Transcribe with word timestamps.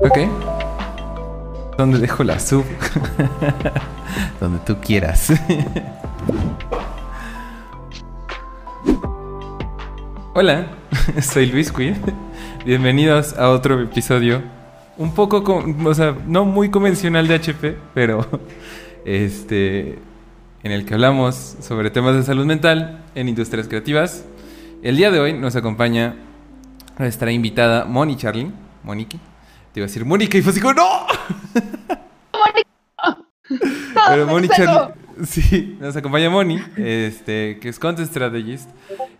Ok. 0.00 0.18
¿Dónde 1.78 1.98
dejo 1.98 2.22
la 2.22 2.38
sub? 2.38 2.64
Donde 4.40 4.58
tú 4.66 4.76
quieras. 4.80 5.32
Hola, 10.34 10.66
soy 11.22 11.46
Luis 11.46 11.72
Quid. 11.72 11.94
Bienvenidos 12.66 13.38
a 13.38 13.48
otro 13.48 13.80
episodio. 13.80 14.42
Un 14.98 15.14
poco, 15.14 15.64
o 15.84 15.94
sea, 15.94 16.14
no 16.26 16.44
muy 16.44 16.68
convencional 16.68 17.26
de 17.26 17.36
HP, 17.36 17.78
pero 17.94 18.26
este, 19.06 19.98
en 20.62 20.72
el 20.72 20.84
que 20.84 20.92
hablamos 20.92 21.56
sobre 21.60 21.90
temas 21.90 22.16
de 22.16 22.22
salud 22.22 22.44
mental 22.44 23.02
en 23.14 23.30
industrias 23.30 23.66
creativas. 23.66 24.26
El 24.82 24.98
día 24.98 25.10
de 25.10 25.20
hoy 25.20 25.32
nos 25.32 25.56
acompaña 25.56 26.16
nuestra 26.98 27.32
invitada 27.32 27.86
Moni 27.86 28.16
Charlie. 28.16 28.50
Monique. 28.82 29.18
Te 29.76 29.80
iba 29.80 29.84
a 29.84 29.88
decir 29.88 30.06
Mónica 30.06 30.38
y 30.38 30.40
fue 30.40 30.52
así 30.52 30.60
como 30.62 30.72
¡No! 30.72 31.06
Pero 34.08 34.26
Moni 34.26 34.48
Charlie. 34.48 34.94
Sí, 35.26 35.76
nos 35.78 35.94
acompaña 35.94 36.30
Moni, 36.30 36.58
este, 36.78 37.58
que 37.60 37.68
es 37.68 37.78
Content 37.78 38.08
Strategist, 38.08 38.70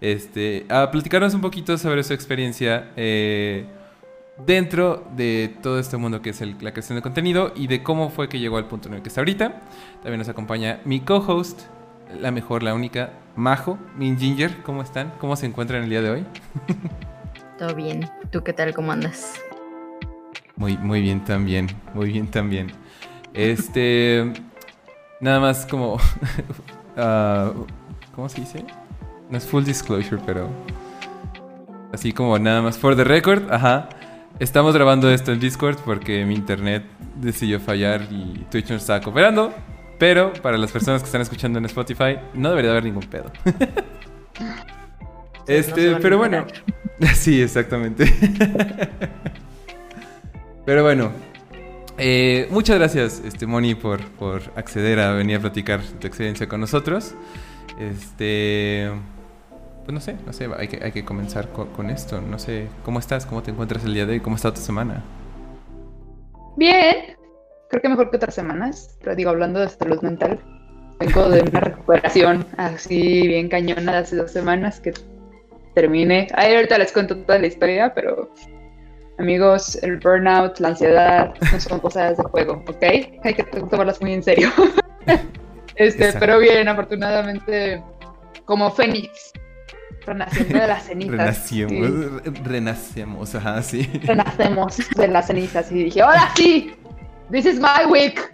este, 0.01 0.65
a 0.71 0.91
platicarnos 0.91 1.35
un 1.35 1.43
poquito 1.43 1.77
sobre 1.77 2.03
su 2.05 2.15
experiencia 2.15 2.91
eh, 2.97 3.67
dentro 4.47 5.07
de 5.15 5.55
todo 5.63 5.79
este 5.79 5.99
mundo 5.99 6.23
que 6.23 6.31
es 6.31 6.41
la 6.41 6.73
creación 6.73 6.97
de 6.97 7.03
contenido 7.03 7.53
y 7.55 7.67
de 7.67 7.83
cómo 7.83 8.09
fue 8.09 8.31
que 8.31 8.39
llegó 8.39 8.57
al 8.57 8.67
punto 8.67 8.89
en 8.89 8.95
el 8.95 9.03
que 9.03 9.11
está 9.11 9.21
ahorita. 9.21 9.61
También 10.03 10.21
nos 10.21 10.31
acompaña 10.31 10.81
mi 10.87 11.01
co-host, 11.01 11.65
la 12.19 12.31
mejor, 12.31 12.63
la 12.63 12.73
única, 12.73 13.11
Majo, 13.37 13.79
Min 13.99 14.19
Ginger. 14.19 14.63
¿Cómo 14.63 14.81
están? 14.81 15.13
¿Cómo 15.21 15.37
se 15.37 15.45
encuentran 15.45 15.83
el 15.83 15.91
día 15.91 16.01
de 16.01 16.09
hoy? 16.09 16.25
Todo 17.59 17.75
bien. 17.75 18.09
¿Tú 18.31 18.43
qué 18.43 18.55
tal? 18.55 18.73
¿Cómo 18.73 18.93
andas? 18.93 19.35
Muy, 20.57 20.77
muy 20.79 21.01
bien 21.01 21.25
también. 21.25 21.69
Muy 21.95 22.13
bien 22.13 22.29
también. 22.29 22.73
Este. 23.35 24.33
nada 25.21 25.41
más 25.41 25.67
como. 25.67 25.99
Ah, 26.99 27.53
¿Cómo 28.15 28.27
se 28.31 28.41
dice? 28.41 28.65
No 29.29 29.37
es 29.37 29.45
full 29.45 29.65
disclosure, 29.65 30.19
pero. 30.25 30.49
Así 31.93 32.11
como 32.11 32.39
nada 32.39 32.63
más 32.63 32.79
for 32.79 32.97
the 32.97 33.05
record. 33.05 33.53
Ajá. 33.53 33.91
Estamos 34.39 34.75
grabando 34.75 35.11
esto 35.11 35.31
en 35.31 35.39
Discord 35.39 35.77
porque 35.85 36.25
mi 36.25 36.35
internet 36.35 36.85
decidió 37.17 37.61
fallar 37.61 38.09
y 38.11 38.47
Twitch 38.51 38.71
no 38.71 38.77
estaba 38.77 39.03
cooperando. 39.03 39.53
Pero 39.99 40.33
para 40.35 40.57
las 40.57 40.73
personas 40.73 41.03
que 41.03 41.07
están 41.07 41.21
escuchando 41.21 41.59
en 41.59 41.67
Spotify, 41.67 42.19
no 42.35 42.51
debería 42.51 42.71
haber 42.71 42.85
ningún 42.85 43.05
pedo. 43.05 43.31
este, 45.47 45.97
pero 45.97 46.19
bueno. 46.19 46.47
Sí, 47.15 47.43
exactamente. 47.43 48.11
Pero 50.67 50.83
bueno. 50.83 51.11
Eh, 51.99 52.47
muchas 52.51 52.79
gracias, 52.79 53.23
este, 53.25 53.47
Moni, 53.47 53.75
por, 53.75 54.05
por 54.11 54.43
acceder 54.55 55.01
a 55.01 55.15
venir 55.15 55.39
a 55.39 55.41
platicar 55.41 55.81
tu 55.83 56.07
experiencia 56.07 56.47
con 56.47 56.61
nosotros. 56.61 57.15
Este 57.81 58.91
pues 59.87 59.95
no 59.95 60.01
sé, 60.01 60.17
no 60.27 60.33
sé, 60.33 60.49
hay 60.59 60.67
que, 60.67 60.85
hay 60.85 60.91
que 60.91 61.05
comenzar 61.05 61.49
con, 61.51 61.91
esto. 61.91 62.21
No 62.21 62.41
sé, 62.41 62.67
¿cómo 62.85 62.99
estás? 62.99 63.25
¿Cómo 63.25 63.45
te 63.45 63.53
encuentras 63.53 63.85
el 63.85 63.95
día 63.95 64.05
de 64.05 64.15
hoy? 64.15 64.21
¿Cómo 64.21 64.35
está 64.35 64.53
tu 64.53 64.61
semana? 64.61 65.05
Bien, 66.57 67.17
creo 67.71 67.83
que 67.83 67.89
mejor 67.89 68.11
que 68.11 68.17
otras 68.17 68.35
semanas, 68.35 68.99
pero 68.99 69.15
digo, 69.15 69.31
hablando 69.31 69.61
de 69.61 69.69
salud 69.69 70.03
mental, 70.03 70.41
vengo 70.99 71.29
de 71.29 71.41
una 71.43 71.61
recuperación 71.61 72.45
así 72.57 73.29
bien 73.29 73.49
cañona 73.49 73.93
de 73.93 73.99
hace 73.99 74.17
dos 74.17 74.33
semanas 74.33 74.81
que 74.81 74.93
terminé. 75.77 76.27
Ahí 76.35 76.57
ahorita 76.57 76.79
les 76.79 76.91
cuento 76.91 77.19
toda 77.19 77.39
la 77.39 77.47
historia, 77.47 77.95
pero 77.95 78.35
amigos, 79.19 79.77
el 79.83 79.99
burnout, 79.99 80.59
la 80.61 80.69
ansiedad, 80.69 81.35
no 81.53 81.61
son 81.61 81.81
cosas 81.81 82.17
de 82.17 82.25
juego, 82.25 82.63
¿ok? 82.69 82.83
Hay 83.25 83.35
que 83.35 83.43
tomarlas 83.45 84.01
muy 84.01 84.13
en 84.13 84.23
serio. 84.23 84.51
este, 85.77 86.13
pero 86.15 86.39
bien, 86.39 86.69
afortunadamente, 86.69 87.83
como 88.45 88.71
Fénix, 88.71 89.33
Renaciendo 90.07 90.61
de 90.61 90.67
las 90.69 90.85
cenizas. 90.87 91.17
Renacimos, 91.17 92.23
renacemos, 92.45 93.35
ajá, 93.35 93.63
sí. 93.63 93.91
Renacemos 94.05 94.79
de 94.97 95.09
las 95.09 95.27
cenizas 95.27 95.71
y 95.73 95.85
dije, 95.85 96.01
ahora 96.01 96.31
sí, 96.37 96.75
this 97.31 97.45
is 97.45 97.59
my 97.59 97.91
week. 97.91 98.33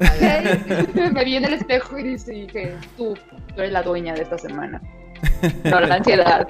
Me 1.12 1.24
vi 1.24 1.36
en 1.36 1.44
el 1.44 1.54
espejo 1.54 1.98
y 1.98 2.16
dije, 2.16 2.74
tú, 2.96 3.14
tú 3.54 3.60
eres 3.60 3.72
la 3.72 3.82
dueña 3.82 4.14
de 4.14 4.22
esta 4.22 4.38
semana. 4.38 4.80
No 5.64 5.80
la 5.80 5.96
ansiedad, 5.96 6.48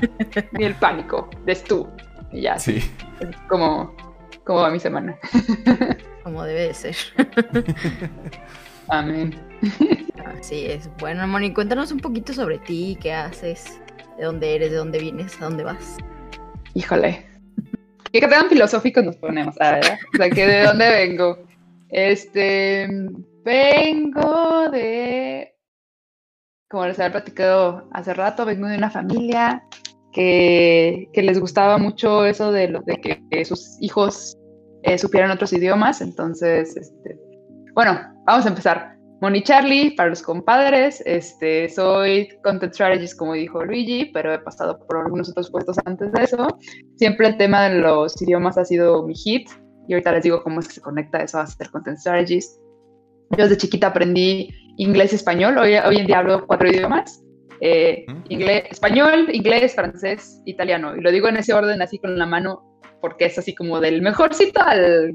ni 0.52 0.64
el 0.64 0.74
pánico, 0.76 1.28
eres 1.44 1.64
tú. 1.64 1.88
Y 2.32 2.42
ya, 2.42 2.58
sí. 2.58 2.80
como, 3.48 3.94
como 4.44 4.60
va 4.60 4.70
mi 4.70 4.80
semana. 4.80 5.16
Como 6.22 6.44
debe 6.44 6.68
de 6.68 6.74
ser. 6.74 6.96
Amén. 8.88 9.34
Así 10.38 10.66
es. 10.66 10.90
Bueno, 10.98 11.26
Moni, 11.26 11.52
cuéntanos 11.54 11.92
un 11.92 11.98
poquito 11.98 12.34
sobre 12.34 12.58
ti, 12.58 12.98
qué 13.00 13.12
haces 13.14 13.80
de 14.18 14.24
dónde 14.24 14.54
eres, 14.54 14.70
de 14.70 14.76
dónde 14.76 14.98
vienes, 14.98 15.40
a 15.40 15.46
dónde 15.46 15.64
vas. 15.64 15.96
Híjole. 16.74 17.26
Qué 18.12 18.20
tan 18.20 18.48
filosóficos 18.48 19.02
nos 19.02 19.16
ponemos, 19.16 19.54
¿verdad? 19.56 19.98
O 20.12 20.16
sea, 20.18 20.28
que 20.28 20.46
de 20.46 20.62
dónde 20.64 20.90
vengo. 20.90 21.38
Este, 21.88 22.86
vengo 23.44 24.68
de, 24.70 25.54
como 26.68 26.86
les 26.86 26.98
había 27.00 27.12
platicado 27.12 27.88
hace 27.92 28.14
rato, 28.14 28.44
vengo 28.44 28.66
de 28.66 28.76
una 28.76 28.90
familia 28.90 29.64
que, 30.12 31.08
les 31.14 31.40
gustaba 31.40 31.78
mucho 31.78 32.24
eso 32.24 32.52
de, 32.52 32.68
lo, 32.68 32.80
de 32.82 32.96
que, 33.30 33.44
sus 33.44 33.76
hijos 33.80 34.36
eh, 34.82 34.98
supieran 34.98 35.30
otros 35.30 35.52
idiomas. 35.52 36.00
Entonces, 36.00 36.76
este, 36.76 37.18
bueno, 37.74 37.98
vamos 38.26 38.46
a 38.46 38.48
empezar. 38.48 38.96
Moni 39.20 39.42
Charlie, 39.42 39.94
para 39.96 40.08
los 40.08 40.22
compadres, 40.22 41.02
este, 41.04 41.68
soy 41.68 42.28
content 42.42 42.72
strategist, 42.72 43.18
como 43.18 43.34
dijo 43.34 43.62
Luigi, 43.62 44.06
pero 44.14 44.32
he 44.32 44.38
pasado 44.38 44.78
por 44.86 44.96
algunos 44.96 45.28
otros 45.28 45.50
puestos 45.50 45.76
antes 45.84 46.10
de 46.12 46.24
eso. 46.24 46.58
Siempre 46.96 47.28
el 47.28 47.36
tema 47.36 47.68
de 47.68 47.80
los 47.80 48.20
idiomas 48.22 48.56
ha 48.56 48.64
sido 48.64 49.02
mi 49.06 49.14
hit, 49.14 49.50
y 49.88 49.92
ahorita 49.92 50.12
les 50.12 50.22
digo 50.22 50.42
cómo 50.42 50.62
se 50.62 50.80
conecta 50.80 51.22
eso 51.22 51.38
a 51.38 51.46
ser 51.46 51.68
content 51.70 51.98
strategist. 51.98 52.58
Yo 53.36 53.44
desde 53.44 53.58
chiquita 53.58 53.88
aprendí 53.88 54.48
inglés 54.78 55.12
y 55.12 55.16
español, 55.16 55.58
hoy, 55.58 55.74
hoy 55.74 55.96
en 55.96 56.06
día 56.06 56.20
hablo 56.20 56.46
cuatro 56.46 56.68
idiomas. 56.68 57.22
Eh, 57.60 58.06
inglés, 58.28 58.64
español, 58.70 59.28
inglés, 59.32 59.74
francés, 59.74 60.42
italiano. 60.46 60.96
Y 60.96 61.00
lo 61.00 61.10
digo 61.10 61.28
en 61.28 61.36
ese 61.36 61.52
orden, 61.52 61.82
así 61.82 61.98
con 61.98 62.18
la 62.18 62.26
mano, 62.26 62.62
porque 63.00 63.26
es 63.26 63.38
así 63.38 63.54
como 63.54 63.80
del 63.80 64.02
mejorcito 64.02 64.62
al, 64.62 65.12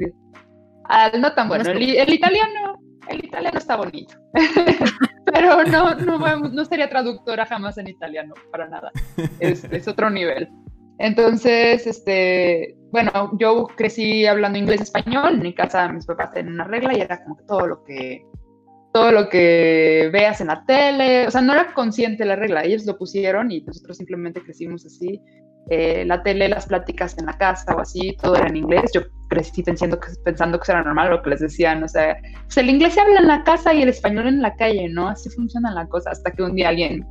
al 0.86 1.22
no 1.22 1.34
tan 1.34 1.48
bueno. 1.48 1.70
el 1.70 2.14
italiano 2.14 2.80
el 3.10 3.26
italiano 3.26 3.58
está 3.58 3.76
bonito, 3.76 4.16
pero 5.26 5.64
no, 5.64 5.96
no, 5.96 6.18
no 6.18 6.66
sería 6.66 6.90
traductora 6.90 7.46
jamás 7.46 7.78
en 7.78 7.88
italiano, 7.88 8.34
para 8.52 8.68
nada. 8.68 8.92
Es, 9.40 9.88
otro 9.88 10.10
nivel. 10.10 10.50
Entonces, 10.98 11.86
este, 11.86 12.76
bueno, 12.92 13.32
yo 13.38 13.68
crecí 13.76 14.26
hablando 14.26 14.58
inglés 14.58 14.80
y 14.80 14.84
español. 14.84 15.36
En 15.36 15.44
mi 15.44 15.54
casa 15.54 15.88
mis 15.90 16.06
papás 16.06 16.32
tenían 16.32 16.56
una 16.56 16.64
regla 16.64 16.98
y 16.98 17.02
era 17.02 17.22
como 17.24 17.38
que 17.38 17.44
todo 17.44 17.68
lo 17.68 17.84
que 17.84 18.26
todo 18.96 19.12
lo 19.12 19.28
que 19.28 20.10
veas 20.14 20.40
en 20.40 20.48
la 20.48 20.64
tele, 20.64 21.28
o 21.28 21.32
sea, 21.32 21.42
no 21.42 21.52
era 21.52 21.74
consciente 21.74 22.24
la 22.24 22.38
regla, 22.38 22.64
ellos 22.64 22.86
lo 22.86 22.98
pusieron 22.98 23.52
y 23.52 23.60
nosotros 23.60 23.98
simplemente 23.98 24.42
crecimos 24.42 24.86
así. 24.86 25.22
Eh, 25.70 26.06
la 26.06 26.24
tele, 26.24 26.48
las 26.48 26.66
pláticas 26.68 27.18
en 27.18 27.26
la 27.26 27.38
casa 27.38 27.76
o 27.76 27.82
así, 27.82 28.16
todo 28.22 28.38
era 28.38 28.48
en 28.48 28.56
inglés. 28.56 28.90
Yo 28.94 29.02
crecí 29.28 29.64
pensando 29.64 30.00
que, 30.00 30.08
pensando 30.24 30.58
que 30.58 30.64
eso 30.64 30.72
era 30.72 30.84
normal 30.84 31.10
lo 31.10 31.22
que 31.22 31.32
les 31.32 31.42
decían, 31.42 31.84
o 31.84 31.90
sea, 31.90 32.16
pues 32.46 32.56
el 32.56 32.70
inglés 32.70 32.94
se 32.94 33.02
habla 33.02 33.20
en 33.20 33.28
la 33.28 33.44
casa 33.44 33.74
y 33.74 33.82
el 33.82 33.90
español 33.90 34.30
en 34.30 34.42
la 34.42 34.56
calle, 34.56 34.88
¿no? 34.88 35.10
Así 35.10 35.30
funciona 35.30 35.74
la 35.74 35.86
cosa, 35.88 36.12
hasta 36.12 36.32
que 36.32 36.44
un 36.44 36.56
día 36.56 36.70
alguien 36.70 37.06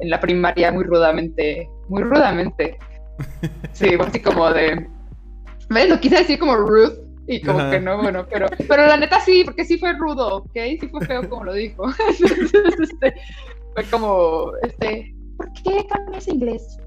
en 0.00 0.10
la 0.10 0.20
primaria 0.20 0.70
muy 0.70 0.84
rudamente, 0.84 1.66
muy 1.88 2.02
rudamente, 2.02 2.76
sí, 3.72 3.94
así 3.98 4.20
como 4.20 4.50
de, 4.50 4.86
¿ves? 5.70 5.88
Lo 5.88 5.98
quise 6.00 6.16
decir 6.16 6.38
como 6.38 6.54
Ruth 6.54 6.98
y 7.26 7.40
como 7.40 7.70
que 7.70 7.80
no, 7.80 8.02
bueno, 8.02 8.26
pero, 8.30 8.48
pero 8.68 8.86
la 8.86 8.96
neta 8.96 9.20
sí, 9.20 9.42
porque 9.44 9.64
sí 9.64 9.78
fue 9.78 9.92
rudo, 9.92 10.38
¿ok? 10.38 10.52
Sí 10.80 10.88
fue 10.90 11.06
feo 11.06 11.28
como 11.28 11.44
lo 11.44 11.54
dijo. 11.54 11.84
Entonces, 12.08 12.90
este, 12.90 13.14
fue 13.74 13.84
como, 13.84 14.52
este, 14.62 15.14
¿por 15.36 15.52
qué 15.52 15.86
cambias 15.88 16.28
inglés? 16.28 16.78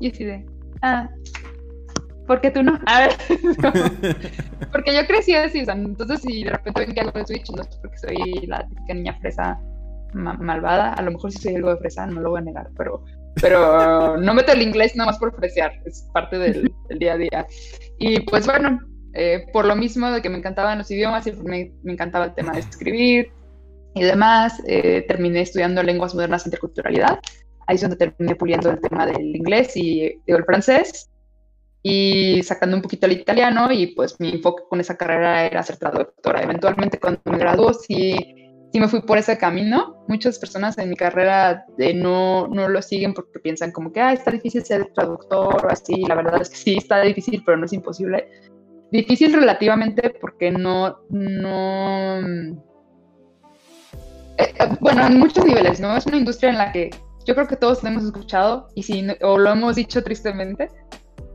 Y 0.00 0.10
así 0.10 0.24
de, 0.24 0.44
ah, 0.82 1.08
porque 2.26 2.50
tú 2.50 2.62
no. 2.62 2.78
A 2.86 3.00
ver, 3.00 3.12
porque 4.72 4.94
yo 4.94 5.06
crecí 5.06 5.34
así, 5.34 5.62
o 5.62 5.64
sea, 5.64 5.74
entonces 5.74 6.22
si 6.22 6.44
de 6.44 6.50
repente 6.50 6.80
ven 6.80 6.94
que 6.94 7.00
algo 7.00 7.18
de 7.18 7.26
Switch, 7.26 7.50
no 7.50 7.62
es 7.62 7.68
porque 7.76 7.98
soy 7.98 8.46
la 8.46 8.66
típica 8.66 8.94
niña 8.94 9.18
fresa 9.20 9.60
malvada, 10.14 10.92
a 10.92 11.02
lo 11.02 11.10
mejor 11.10 11.32
si 11.32 11.38
soy 11.38 11.56
algo 11.56 11.70
de 11.70 11.76
fresa, 11.78 12.06
no 12.06 12.20
lo 12.20 12.30
voy 12.30 12.38
a 12.40 12.44
negar, 12.44 12.68
pero, 12.76 13.04
pero 13.40 14.16
no 14.16 14.32
meto 14.34 14.52
el 14.52 14.62
inglés 14.62 14.94
nada 14.94 15.10
más 15.10 15.18
por 15.18 15.34
fresear, 15.34 15.72
es 15.84 16.08
parte 16.12 16.38
del, 16.38 16.72
día 16.98 17.14
a 17.14 17.18
día. 17.18 17.46
Y 17.98 18.20
pues 18.20 18.46
bueno, 18.46 18.80
eh, 19.14 19.46
por 19.52 19.64
lo 19.64 19.76
mismo 19.76 20.10
de 20.10 20.20
que 20.20 20.30
me 20.30 20.38
encantaban 20.38 20.78
los 20.78 20.90
idiomas 20.90 21.26
y 21.26 21.32
me, 21.32 21.72
me 21.82 21.92
encantaba 21.92 22.26
el 22.26 22.34
tema 22.34 22.52
de 22.52 22.60
escribir 22.60 23.32
y 23.94 24.02
demás, 24.02 24.60
eh, 24.66 25.04
terminé 25.06 25.40
estudiando 25.40 25.82
lenguas 25.82 26.14
modernas 26.14 26.44
e 26.44 26.48
interculturalidad 26.48 27.20
ahí 27.66 27.76
es 27.76 27.80
donde 27.80 27.96
terminé 27.96 28.34
puliendo 28.34 28.70
el 28.70 28.80
tema 28.80 29.06
del 29.06 29.36
inglés 29.36 29.76
y 29.76 30.20
el 30.26 30.44
francés. 30.44 31.10
y 31.86 32.42
sacando 32.42 32.76
un 32.76 32.82
poquito 32.82 33.04
el 33.04 33.12
italiano 33.12 33.70
y 33.70 33.88
pues 33.88 34.18
mi 34.18 34.30
enfoque 34.30 34.62
con 34.70 34.80
esa 34.80 34.96
carrera 34.96 35.44
era 35.44 35.62
ser 35.62 35.76
traductora. 35.76 36.42
Eventualmente 36.42 36.98
cuando 36.98 37.20
me 37.26 37.36
graduó 37.36 37.74
sí, 37.74 38.16
sí 38.72 38.80
me 38.80 38.88
fui 38.88 39.02
por 39.02 39.18
ese 39.18 39.36
camino. 39.36 40.02
Muchas 40.08 40.38
personas 40.38 40.78
en 40.78 40.88
mi 40.88 40.96
carrera 40.96 41.66
eh, 41.78 41.92
no, 41.92 42.48
no 42.48 42.70
lo 42.70 42.80
siguen 42.80 43.12
porque 43.12 43.38
piensan 43.38 43.70
como 43.70 43.92
que 43.92 44.00
ah, 44.00 44.14
está 44.14 44.30
difícil 44.30 44.64
ser 44.64 44.92
traductor 44.94 45.66
o 45.66 45.70
así. 45.70 46.04
La 46.08 46.14
verdad 46.14 46.40
es 46.40 46.48
que 46.48 46.56
sí, 46.56 46.76
está 46.78 47.02
difícil, 47.02 47.42
pero 47.44 47.58
no 47.58 47.66
es 47.66 47.72
imposible. 47.74 48.30
Difícil 48.94 49.32
relativamente 49.32 50.08
porque 50.20 50.52
no, 50.52 51.00
no... 51.10 52.20
Eh, 54.38 54.54
eh, 54.56 54.68
bueno, 54.78 55.04
en 55.04 55.18
muchos 55.18 55.44
niveles, 55.44 55.80
¿no? 55.80 55.96
Es 55.96 56.06
una 56.06 56.18
industria 56.18 56.50
en 56.50 56.58
la 56.58 56.70
que 56.70 56.90
yo 57.26 57.34
creo 57.34 57.48
que 57.48 57.56
todos 57.56 57.82
hemos 57.82 58.04
escuchado 58.04 58.68
y 58.76 58.84
si 58.84 59.04
o 59.22 59.36
lo 59.36 59.50
hemos 59.50 59.74
dicho 59.74 60.00
tristemente, 60.04 60.68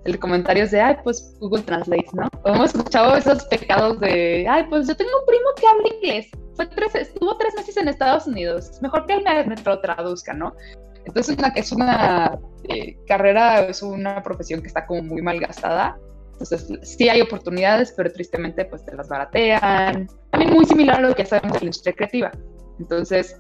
el 0.06 0.18
comentario 0.20 0.64
es 0.64 0.72
de, 0.72 0.80
ay, 0.80 0.96
pues 1.04 1.36
Google 1.42 1.64
Translate, 1.64 2.08
¿no? 2.14 2.30
hemos 2.46 2.74
escuchado 2.74 3.18
esos 3.18 3.44
pecados 3.48 4.00
de, 4.00 4.48
ay, 4.50 4.66
pues 4.70 4.88
yo 4.88 4.96
tengo 4.96 5.12
un 5.20 5.26
primo 5.26 5.50
que 5.60 5.68
habla 5.68 5.98
inglés, 5.98 6.28
fue 6.54 6.66
tres, 6.66 6.96
estuvo 6.96 7.38
tres 7.38 7.56
meses 7.56 7.76
en 7.76 7.90
Estados 7.90 8.26
Unidos, 8.26 8.80
mejor 8.82 9.06
que 9.06 9.16
él 9.16 9.24
me, 9.26 9.56
lo 9.58 9.82
traduzca, 9.82 10.32
¿no? 10.32 10.56
Entonces 11.04 11.38
una, 11.38 11.50
es 11.50 11.74
una 11.74 12.40
eh, 12.70 12.96
carrera, 13.06 13.66
es 13.66 13.82
una 13.82 14.24
profesión 14.24 14.62
que 14.62 14.68
está 14.68 14.86
como 14.86 15.02
muy 15.04 15.22
mal 15.22 15.42
gastada. 15.42 16.00
Entonces 16.40 16.68
sí 16.84 17.10
hay 17.10 17.20
oportunidades, 17.20 17.94
pero 17.96 18.12
tristemente 18.12 18.64
pues 18.64 18.86
te 18.86 18.96
las 18.96 19.10
baratean. 19.10 20.08
También 20.32 20.54
muy 20.54 20.66
similar 20.66 21.00
a 21.00 21.10
lo 21.10 21.16
que 21.16 21.26
sabemos 21.26 21.54
de 21.54 21.60
la 21.60 21.66
industria 21.66 21.94
creativa. 21.94 22.32
Entonces, 22.80 23.38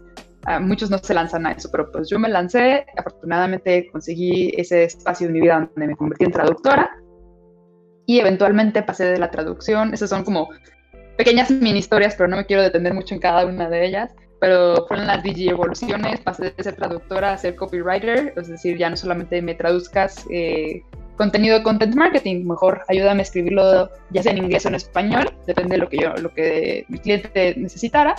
muchos 0.60 0.90
no 0.90 0.98
se 0.98 1.14
lanzan 1.14 1.46
a 1.46 1.52
eso, 1.54 1.70
pero 1.72 1.90
pues 1.92 2.10
yo 2.10 2.20
me 2.20 2.28
lancé, 2.28 2.86
afortunadamente 2.98 3.90
conseguí 3.92 4.52
ese 4.58 4.84
espacio 4.84 5.28
en 5.28 5.34
mi 5.34 5.42
vida 5.42 5.70
donde 5.74 5.88
me 5.88 5.96
convertí 5.96 6.26
en 6.26 6.32
traductora. 6.32 6.90
Y 8.06 8.20
eventualmente 8.20 8.82
pasé 8.82 9.06
de 9.06 9.18
la 9.18 9.32
traducción, 9.32 9.94
esas 9.94 10.10
son 10.10 10.24
como 10.24 10.50
pequeñas 11.18 11.52
mini 11.52 11.80
historias, 11.80 12.16
pero 12.16 12.28
no 12.28 12.38
me 12.38 12.46
quiero 12.46 12.64
detener 12.64 12.94
mucho 12.94 13.14
en 13.14 13.22
cada 13.22 13.46
una 13.46 13.70
de 13.70 13.86
ellas, 13.86 14.12
pero 14.42 14.86
fueron 14.88 15.08
las 15.08 15.24
digi 15.24 15.50
evoluciones, 15.50 16.20
pasé 16.22 16.52
de 16.52 16.64
ser 16.64 16.76
traductora 16.76 17.34
a 17.34 17.38
ser 17.38 17.56
copywriter, 17.56 18.34
es 18.36 18.48
decir, 18.48 18.78
ya 18.78 18.90
no 18.90 18.98
solamente 18.98 19.42
me 19.42 19.54
traduzcas 19.54 20.26
eh, 20.32 20.82
contenido 21.20 21.58
de 21.58 21.64
content 21.64 21.94
marketing, 21.96 22.46
mejor 22.46 22.82
ayúdame 22.88 23.20
a 23.20 23.24
escribirlo 23.24 23.90
ya 24.12 24.24
sea 24.24 24.32
en 24.32 24.38
inglés 24.38 24.64
o 24.66 24.70
en 24.70 24.76
español, 24.76 25.34
depende 25.46 25.76
de 25.76 25.80
lo 25.80 25.90
que 25.90 25.98
yo, 25.98 26.14
lo 26.14 26.34
que 26.34 26.86
mi 26.88 26.98
cliente 26.98 27.56
necesitara, 27.58 28.16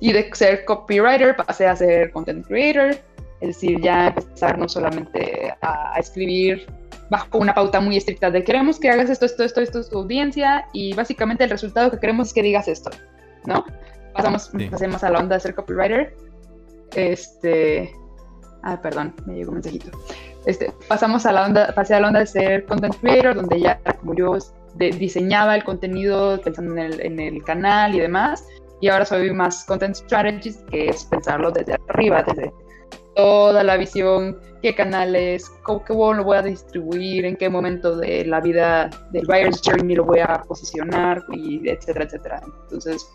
y 0.00 0.12
de 0.12 0.28
ser 0.34 0.64
copywriter 0.64 1.36
pasé 1.36 1.68
a 1.68 1.76
ser 1.76 2.10
content 2.10 2.44
creator, 2.48 2.96
es 3.40 3.48
decir, 3.48 3.80
ya 3.80 4.08
empezar 4.08 4.58
no 4.58 4.68
solamente 4.68 5.54
a, 5.62 5.94
escribir 5.96 6.66
bajo 7.10 7.38
una 7.38 7.54
pauta 7.54 7.78
muy 7.78 7.96
estricta 7.96 8.28
de 8.28 8.42
queremos 8.42 8.80
que 8.80 8.90
hagas 8.90 9.08
esto, 9.08 9.26
esto, 9.26 9.44
esto, 9.44 9.60
esto 9.60 9.78
es 9.78 9.88
tu 9.88 9.98
audiencia 9.98 10.66
y 10.72 10.94
básicamente 10.94 11.44
el 11.44 11.50
resultado 11.50 11.92
que 11.92 12.00
queremos 12.00 12.26
es 12.28 12.34
que 12.34 12.42
digas 12.42 12.66
esto, 12.66 12.90
¿no? 13.46 13.64
Pasamos, 14.14 14.50
pasemos 14.68 15.04
a 15.04 15.10
la 15.10 15.20
onda 15.20 15.36
de 15.36 15.40
ser 15.40 15.54
copywriter. 15.54 16.16
Este, 16.96 17.92
ah, 18.64 18.80
perdón, 18.82 19.14
me 19.26 19.34
llegó 19.34 19.50
un 19.50 19.54
mensajito. 19.54 19.90
Este, 20.46 20.72
pasamos 20.88 21.24
a 21.26 21.32
la 21.32 21.46
onda, 21.46 21.72
pasé 21.74 21.94
a 21.94 22.00
la 22.00 22.08
onda 22.08 22.20
de 22.20 22.26
ser 22.26 22.64
content 22.66 22.94
creator, 23.00 23.34
donde 23.34 23.60
ya 23.60 23.80
como 24.00 24.14
yo 24.14 24.36
diseñaba 24.76 25.54
el 25.54 25.64
contenido 25.64 26.40
pensando 26.40 26.72
en 26.72 26.78
el, 26.78 27.00
en 27.00 27.20
el 27.20 27.42
canal 27.44 27.94
y 27.94 28.00
demás, 28.00 28.44
y 28.80 28.88
ahora 28.88 29.04
soy 29.04 29.32
más 29.32 29.64
content 29.64 29.94
strategist, 29.94 30.68
que 30.68 30.88
es 30.88 31.04
pensarlo 31.04 31.50
desde 31.50 31.76
arriba, 31.88 32.22
desde 32.22 32.52
toda 33.16 33.62
la 33.62 33.76
visión, 33.76 34.38
qué 34.60 34.74
canales, 34.74 35.50
cómo, 35.62 36.12
lo 36.14 36.24
voy 36.24 36.36
a 36.36 36.42
distribuir, 36.42 37.24
en 37.24 37.36
qué 37.36 37.48
momento 37.48 37.96
de 37.96 38.24
la 38.24 38.40
vida 38.40 38.90
del 39.12 39.24
buyer's 39.26 39.62
journey 39.64 39.94
lo 39.94 40.04
voy 40.04 40.18
a 40.18 40.42
posicionar, 40.48 41.22
y 41.32 41.68
etcétera, 41.68 42.04
etcétera. 42.04 42.42
Entonces, 42.64 43.06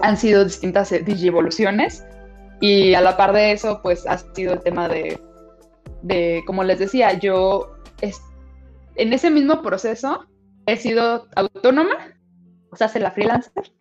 han 0.00 0.16
sido 0.16 0.44
distintas 0.44 0.92
eh, 0.92 1.00
digievoluciones 1.00 2.04
y 2.60 2.94
a 2.94 3.00
la 3.00 3.16
par 3.16 3.32
de 3.32 3.52
eso, 3.52 3.80
pues 3.82 4.06
ha 4.06 4.18
sido 4.18 4.54
el 4.54 4.60
tema 4.60 4.88
de, 4.88 5.20
de 6.02 6.42
como 6.46 6.64
les 6.64 6.78
decía, 6.78 7.18
yo 7.18 7.76
en 8.96 9.12
ese 9.12 9.30
mismo 9.30 9.62
proceso 9.62 10.26
he 10.66 10.76
sido 10.76 11.28
autónoma, 11.34 11.96
o 12.70 12.76
sea, 12.76 12.88
ser 12.88 13.02
la 13.02 13.12
freelancer, 13.12 13.72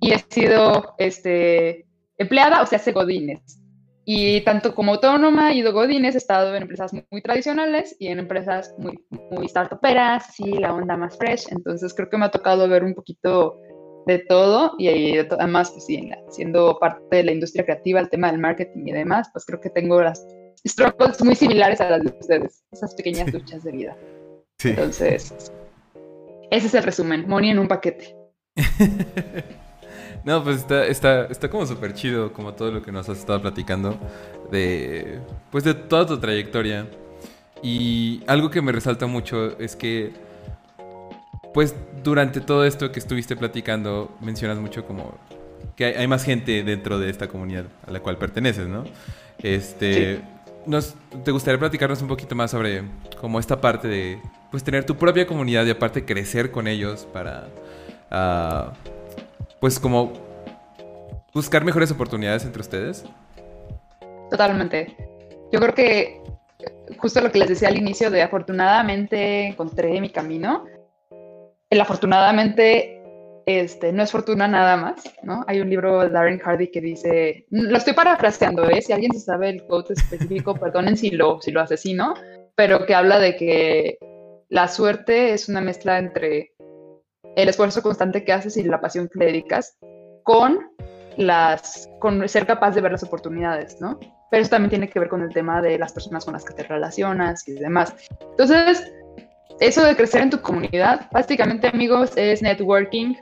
y 0.00 0.12
he 0.12 0.18
sido 0.18 0.94
este, 0.98 1.86
empleada, 2.18 2.62
o 2.62 2.66
sea, 2.66 2.78
hace 2.78 2.92
godines. 2.92 3.58
Y 4.04 4.40
tanto 4.40 4.74
como 4.74 4.94
autónoma 4.94 5.52
y 5.52 5.62
de 5.62 5.70
godines 5.70 6.16
he 6.16 6.18
estado 6.18 6.54
en 6.56 6.62
empresas 6.62 6.92
muy, 6.92 7.22
tradicionales 7.22 7.94
y 8.00 8.08
en 8.08 8.18
empresas 8.18 8.74
muy, 8.76 8.98
muy 9.30 9.48
startuperas, 9.48 10.34
sí, 10.34 10.54
la 10.54 10.74
onda 10.74 10.96
más 10.96 11.16
fresh. 11.16 11.46
Entonces 11.52 11.94
creo 11.94 12.10
que 12.10 12.18
me 12.18 12.24
ha 12.24 12.30
tocado 12.30 12.68
ver 12.68 12.82
un 12.82 12.94
poquito 12.94 13.60
de 14.06 14.18
todo 14.18 14.72
y 14.76 15.18
además, 15.18 15.70
pues 15.70 15.86
sí, 15.86 16.10
siendo 16.30 16.78
parte 16.80 17.16
de 17.16 17.22
la 17.22 17.32
industria 17.32 17.64
creativa, 17.64 18.00
el 18.00 18.10
tema 18.10 18.32
del 18.32 18.40
marketing 18.40 18.86
y 18.86 18.92
demás, 18.92 19.28
pues 19.32 19.44
creo 19.46 19.60
que 19.60 19.70
tengo 19.70 20.02
las 20.02 20.26
struggles 20.66 21.22
muy 21.22 21.34
similares 21.34 21.80
a 21.80 21.90
las 21.90 22.02
de 22.04 22.10
ustedes, 22.10 22.62
esas 22.70 22.94
pequeñas 22.94 23.32
luchas 23.32 23.64
de 23.64 23.72
vida. 23.72 23.96
Sí. 24.58 24.70
Entonces, 24.70 25.52
ese 26.50 26.66
es 26.66 26.74
el 26.74 26.82
resumen, 26.82 27.28
money 27.28 27.50
en 27.50 27.58
un 27.58 27.68
paquete. 27.68 28.16
No, 30.24 30.44
pues 30.44 30.58
está, 30.58 30.86
está, 30.86 31.24
está 31.26 31.50
como 31.50 31.66
súper 31.66 31.94
chido, 31.94 32.32
como 32.32 32.54
todo 32.54 32.70
lo 32.70 32.82
que 32.82 32.92
nos 32.92 33.08
has 33.08 33.18
estado 33.18 33.42
platicando, 33.42 33.98
de, 34.50 35.18
pues 35.50 35.64
de 35.64 35.74
toda 35.74 36.06
tu 36.06 36.18
trayectoria. 36.18 36.86
Y 37.62 38.22
algo 38.26 38.50
que 38.50 38.62
me 38.62 38.72
resalta 38.72 39.06
mucho 39.06 39.58
es 39.58 39.74
que, 39.74 40.12
pues 41.52 41.74
durante 42.04 42.40
todo 42.40 42.64
esto 42.64 42.92
que 42.92 43.00
estuviste 43.00 43.36
platicando, 43.36 44.16
mencionas 44.20 44.58
mucho 44.58 44.84
como 44.86 45.18
que 45.76 45.86
hay, 45.86 46.06
más 46.06 46.24
gente 46.24 46.62
dentro 46.62 46.98
de 46.98 47.10
esta 47.10 47.28
comunidad 47.28 47.64
a 47.86 47.90
la 47.90 48.00
cual 48.00 48.18
perteneces, 48.18 48.68
¿no? 48.68 48.84
Este, 49.42 50.20
nos, 50.66 50.94
¿Te 51.24 51.30
gustaría 51.30 51.58
platicarnos 51.58 52.02
un 52.02 52.08
poquito 52.08 52.34
más 52.34 52.50
sobre 52.50 52.82
como 53.20 53.38
esta 53.38 53.60
parte 53.60 53.88
de, 53.88 54.18
pues 54.50 54.62
tener 54.62 54.84
tu 54.84 54.96
propia 54.96 55.26
comunidad 55.26 55.64
y 55.66 55.70
aparte 55.70 56.04
crecer 56.04 56.50
con 56.50 56.66
ellos 56.66 57.06
para... 57.12 57.48
Uh, 58.10 58.72
pues 59.60 59.78
como 59.78 60.12
buscar 61.32 61.64
mejores 61.64 61.90
oportunidades 61.90 62.44
entre 62.44 62.60
ustedes? 62.60 63.04
Totalmente. 64.30 64.96
Yo 65.52 65.60
creo 65.60 65.74
que 65.74 66.20
justo 66.98 67.20
lo 67.20 67.30
que 67.30 67.38
les 67.38 67.48
decía 67.48 67.68
al 67.68 67.76
inicio 67.76 68.10
de 68.10 68.22
afortunadamente 68.22 69.46
encontré 69.46 70.00
mi 70.00 70.10
camino. 70.10 70.64
El 71.70 71.80
afortunadamente 71.80 73.01
este, 73.46 73.92
no 73.92 74.02
es 74.02 74.12
fortuna 74.12 74.46
nada 74.46 74.76
más, 74.76 75.02
¿no? 75.22 75.44
Hay 75.46 75.60
un 75.60 75.70
libro 75.70 76.00
de 76.00 76.10
Darren 76.10 76.38
Hardy 76.38 76.70
que 76.70 76.80
dice, 76.80 77.46
lo 77.50 77.76
estoy 77.76 77.92
parafraseando, 77.92 78.68
¿eh? 78.68 78.82
Si 78.82 78.92
alguien 78.92 79.12
se 79.12 79.20
sabe 79.20 79.50
el 79.50 79.64
quote 79.64 79.94
específico, 79.94 80.54
perdonen 80.60 80.96
si 80.96 81.10
lo, 81.10 81.40
si 81.40 81.50
lo 81.50 81.60
asesino, 81.60 82.14
pero 82.54 82.86
que 82.86 82.94
habla 82.94 83.18
de 83.18 83.36
que 83.36 83.98
la 84.48 84.68
suerte 84.68 85.32
es 85.32 85.48
una 85.48 85.60
mezcla 85.60 85.98
entre 85.98 86.52
el 87.36 87.48
esfuerzo 87.48 87.82
constante 87.82 88.24
que 88.24 88.32
haces 88.32 88.56
y 88.56 88.62
la 88.62 88.80
pasión 88.80 89.08
que 89.08 89.18
le 89.18 89.26
dedicas 89.26 89.76
con 90.22 90.70
las 91.16 91.90
con 91.98 92.26
ser 92.28 92.46
capaz 92.46 92.72
de 92.72 92.80
ver 92.80 92.92
las 92.92 93.02
oportunidades, 93.02 93.80
¿no? 93.80 93.98
Pero 94.30 94.42
eso 94.42 94.50
también 94.50 94.70
tiene 94.70 94.88
que 94.88 94.98
ver 94.98 95.08
con 95.08 95.22
el 95.22 95.32
tema 95.32 95.60
de 95.60 95.78
las 95.78 95.92
personas 95.92 96.24
con 96.24 96.34
las 96.34 96.44
que 96.44 96.54
te 96.54 96.62
relacionas 96.62 97.46
y 97.48 97.52
demás. 97.52 97.94
Entonces, 98.30 98.90
eso 99.60 99.84
de 99.84 99.96
crecer 99.96 100.22
en 100.22 100.30
tu 100.30 100.40
comunidad, 100.40 101.08
básicamente, 101.12 101.68
amigos, 101.68 102.12
es 102.16 102.42
networking. 102.42 103.14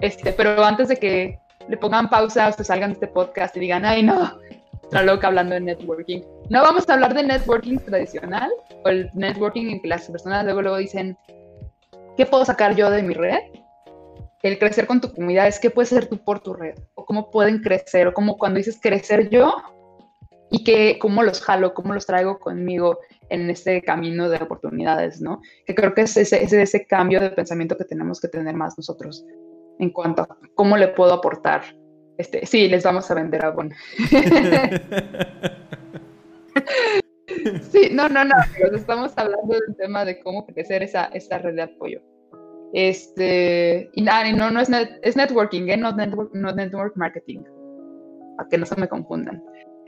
Este, 0.00 0.32
pero 0.32 0.64
antes 0.64 0.88
de 0.88 0.96
que 0.96 1.38
le 1.68 1.76
pongan 1.76 2.08
pausa 2.08 2.48
o 2.48 2.52
se 2.52 2.64
salgan 2.64 2.90
de 2.90 2.94
este 2.94 3.06
podcast 3.06 3.56
y 3.56 3.60
digan, 3.60 3.84
ay, 3.84 4.02
no, 4.02 4.38
está 4.82 5.02
loca 5.02 5.28
hablando 5.28 5.54
de 5.54 5.60
networking. 5.60 6.22
No 6.50 6.62
vamos 6.62 6.88
a 6.88 6.94
hablar 6.94 7.14
de 7.14 7.22
networking 7.22 7.78
tradicional 7.78 8.50
o 8.84 8.88
el 8.88 9.10
networking 9.14 9.70
en 9.70 9.80
que 9.80 9.88
las 9.88 10.08
personas 10.08 10.44
luego, 10.44 10.62
luego 10.62 10.76
dicen, 10.78 11.16
¿qué 12.16 12.26
puedo 12.26 12.44
sacar 12.44 12.74
yo 12.74 12.90
de 12.90 13.02
mi 13.02 13.14
red? 13.14 13.40
El 14.42 14.58
crecer 14.58 14.86
con 14.86 15.00
tu 15.00 15.12
comunidad 15.12 15.46
es 15.46 15.60
qué 15.60 15.70
puedes 15.70 15.92
hacer 15.92 16.06
tú 16.06 16.18
por 16.18 16.40
tu 16.40 16.52
red, 16.52 16.74
o 16.94 17.04
cómo 17.06 17.30
pueden 17.30 17.60
crecer, 17.60 18.08
o 18.08 18.12
cómo 18.12 18.36
cuando 18.36 18.58
dices 18.58 18.78
crecer 18.82 19.30
yo, 19.30 19.54
y 20.52 20.62
que 20.64 20.98
cómo 20.98 21.22
los 21.22 21.40
jalo, 21.40 21.72
cómo 21.72 21.94
los 21.94 22.06
traigo 22.06 22.38
conmigo 22.38 23.00
en 23.30 23.48
este 23.48 23.82
camino 23.82 24.28
de 24.28 24.36
oportunidades, 24.36 25.20
¿no? 25.20 25.40
Que 25.66 25.74
creo 25.74 25.94
que 25.94 26.02
es 26.02 26.16
ese, 26.16 26.44
ese 26.44 26.86
cambio 26.86 27.18
de 27.20 27.30
pensamiento 27.30 27.76
que 27.76 27.86
tenemos 27.86 28.20
que 28.20 28.28
tener 28.28 28.54
más 28.54 28.76
nosotros 28.76 29.24
en 29.78 29.90
cuanto 29.90 30.22
a 30.22 30.28
cómo 30.54 30.76
le 30.76 30.88
puedo 30.88 31.14
aportar. 31.14 31.62
Este, 32.18 32.44
sí, 32.44 32.68
les 32.68 32.84
vamos 32.84 33.10
a 33.10 33.14
vender 33.14 33.42
a 33.44 33.54
Sí, 37.70 37.88
no, 37.90 38.10
no, 38.10 38.24
no, 38.24 38.34
estamos 38.74 39.12
hablando 39.16 39.54
del 39.54 39.74
tema 39.76 40.04
de 40.04 40.20
cómo 40.20 40.44
crecer 40.46 40.82
esa, 40.82 41.06
esa 41.06 41.38
red 41.38 41.54
de 41.54 41.62
apoyo. 41.62 42.02
Este, 42.74 43.90
y 43.94 44.02
nada, 44.02 44.30
no, 44.32 44.50
no 44.50 44.60
es, 44.60 44.68
es 45.02 45.16
networking, 45.16 45.68
¿eh? 45.68 45.78
no, 45.78 45.92
network, 45.92 46.34
no 46.34 46.52
network 46.52 46.94
marketing, 46.96 47.40
para 48.36 48.48
que 48.50 48.58
no 48.58 48.66
se 48.66 48.76
me 48.76 48.86
confundan. 48.86 49.42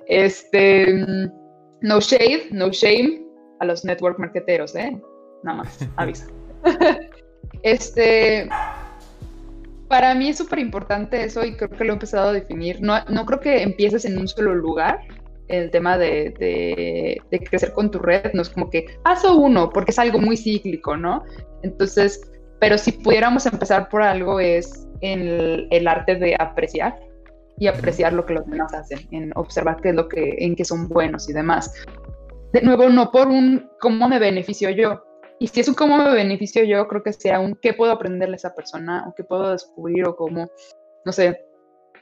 Este, 0.09 0.87
no 1.81 2.01
shade, 2.01 2.49
no 2.51 2.71
shame 2.71 3.25
a 3.61 3.67
los 3.67 3.85
network 3.85 4.19
marketeros, 4.19 4.75
¿eh? 4.75 5.01
nada 5.43 5.59
más, 5.59 5.79
aviso. 5.97 6.27
este, 7.63 8.49
para 9.89 10.15
mí 10.15 10.31
es 10.31 10.39
súper 10.39 10.59
importante 10.59 11.23
eso 11.23 11.45
y 11.45 11.57
creo 11.57 11.71
que 11.71 11.85
lo 11.85 11.93
he 11.93 11.95
empezado 11.95 12.31
a 12.31 12.33
definir. 12.33 12.81
No, 12.81 13.05
no 13.09 13.25
creo 13.27 13.41
que 13.41 13.63
empieces 13.63 14.05
en 14.05 14.19
un 14.19 14.29
solo 14.29 14.55
lugar. 14.55 15.01
El 15.49 15.71
tema 15.71 15.99
de, 15.99 16.35
de, 17.31 17.39
crecer 17.41 17.75
con 17.75 17.91
tu 17.91 17.99
red 17.99 18.33
no 18.33 18.41
es 18.41 18.49
como 18.49 18.71
que 18.71 18.87
paso 19.03 19.37
uno, 19.37 19.69
porque 19.69 19.91
es 19.91 19.99
algo 19.99 20.19
muy 20.19 20.39
cíclico, 20.39 20.97
¿no? 20.97 21.23
Entonces, 21.63 22.19
pero 22.61 22.79
si 22.79 22.93
pudiéramos 22.93 23.45
empezar 23.45 23.91
por 23.91 24.03
algo 24.03 24.41
es 24.41 24.87
en 25.03 25.69
el, 25.71 25.87
arte 25.87 26.15
de 26.15 26.35
apreciar 26.39 26.99
y 27.59 27.67
apreciar 27.67 28.13
lo 28.13 28.27
que 28.27 28.35
los 28.35 28.47
demás 28.47 28.75
hacen, 28.75 29.01
en 29.11 29.33
observar 29.37 29.81
qué 29.81 29.91
es 29.91 29.95
lo 29.95 30.09
que, 30.09 30.37
en 30.39 30.57
qué 30.57 30.65
son 30.65 30.89
buenos 30.89 31.29
y 31.29 31.33
demás. 31.33 31.73
De 32.53 32.63
nuevo, 32.63 32.89
no 32.89 33.11
por 33.11 33.29
un 33.29 33.71
cómo 33.81 34.09
me 34.09 34.19
beneficio 34.19 34.71
yo, 34.71 35.03
y 35.39 35.49
si 35.49 35.61
es 35.61 35.69
un 35.69 35.75
cómo 35.75 35.99
me 35.99 36.13
beneficio 36.13 36.65
yo, 36.65 36.87
creo 36.87 37.03
que 37.03 37.13
sea 37.13 37.41
un 37.41 37.57
qué 37.57 37.75
puedo 37.75 37.93
aprenderle 37.93 38.35
a 38.35 38.37
esa 38.37 38.55
persona 38.55 39.05
o 39.09 39.15
qué 39.15 39.25
puedo 39.25 39.53
descubrir 39.53 40.07
o 40.07 40.17
cómo, 40.17 40.49
no 41.05 41.13
sé. 41.13 41.45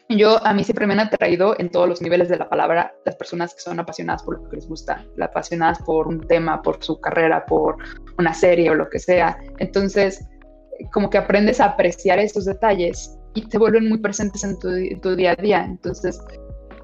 Yo, 0.09 0.44
a 0.44 0.52
mí 0.52 0.62
siempre 0.62 0.87
me 0.87 0.92
han 0.92 1.00
atraído 1.00 1.59
en 1.59 1.71
todos 1.71 1.88
los 1.88 2.02
niveles 2.02 2.28
de 2.28 2.37
la 2.37 2.49
palabra 2.49 2.94
las 3.06 3.16
personas 3.16 3.54
que 3.54 3.61
son 3.61 3.80
apasionadas 3.80 4.23
por 4.23 4.42
lo 4.42 4.49
que 4.49 4.56
les 4.56 4.68
gusta, 4.68 5.04
apasionadas 5.21 5.80
por 5.82 6.06
un 6.06 6.21
tema, 6.26 6.61
por 6.61 6.85
su 6.85 7.00
carrera, 7.00 7.47
por 7.47 7.76
una 8.18 8.35
serie 8.35 8.71
o 8.71 8.75
lo 8.75 8.90
que 8.90 8.99
sea. 8.99 9.38
Entonces, 9.59 10.23
como 10.92 11.09
que 11.09 11.18
aprendes 11.18 11.61
a 11.61 11.66
apreciar 11.66 12.18
estos 12.18 12.44
detalles 12.44 13.18
y 13.35 13.47
te 13.49 13.59
vuelven 13.59 13.89
muy 13.89 13.99
presentes 13.99 14.45
en 14.45 14.59
tu, 14.59 14.69
en 14.69 15.01
tu 15.01 15.17
día 15.17 15.33
a 15.33 15.37
día. 15.37 15.65
Entonces, 15.65 16.21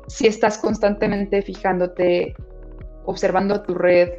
si 0.08 0.26
estás 0.26 0.58
constantemente 0.58 1.42
fijándote, 1.42 2.34
observando 3.04 3.62
tu 3.62 3.74
red, 3.74 4.10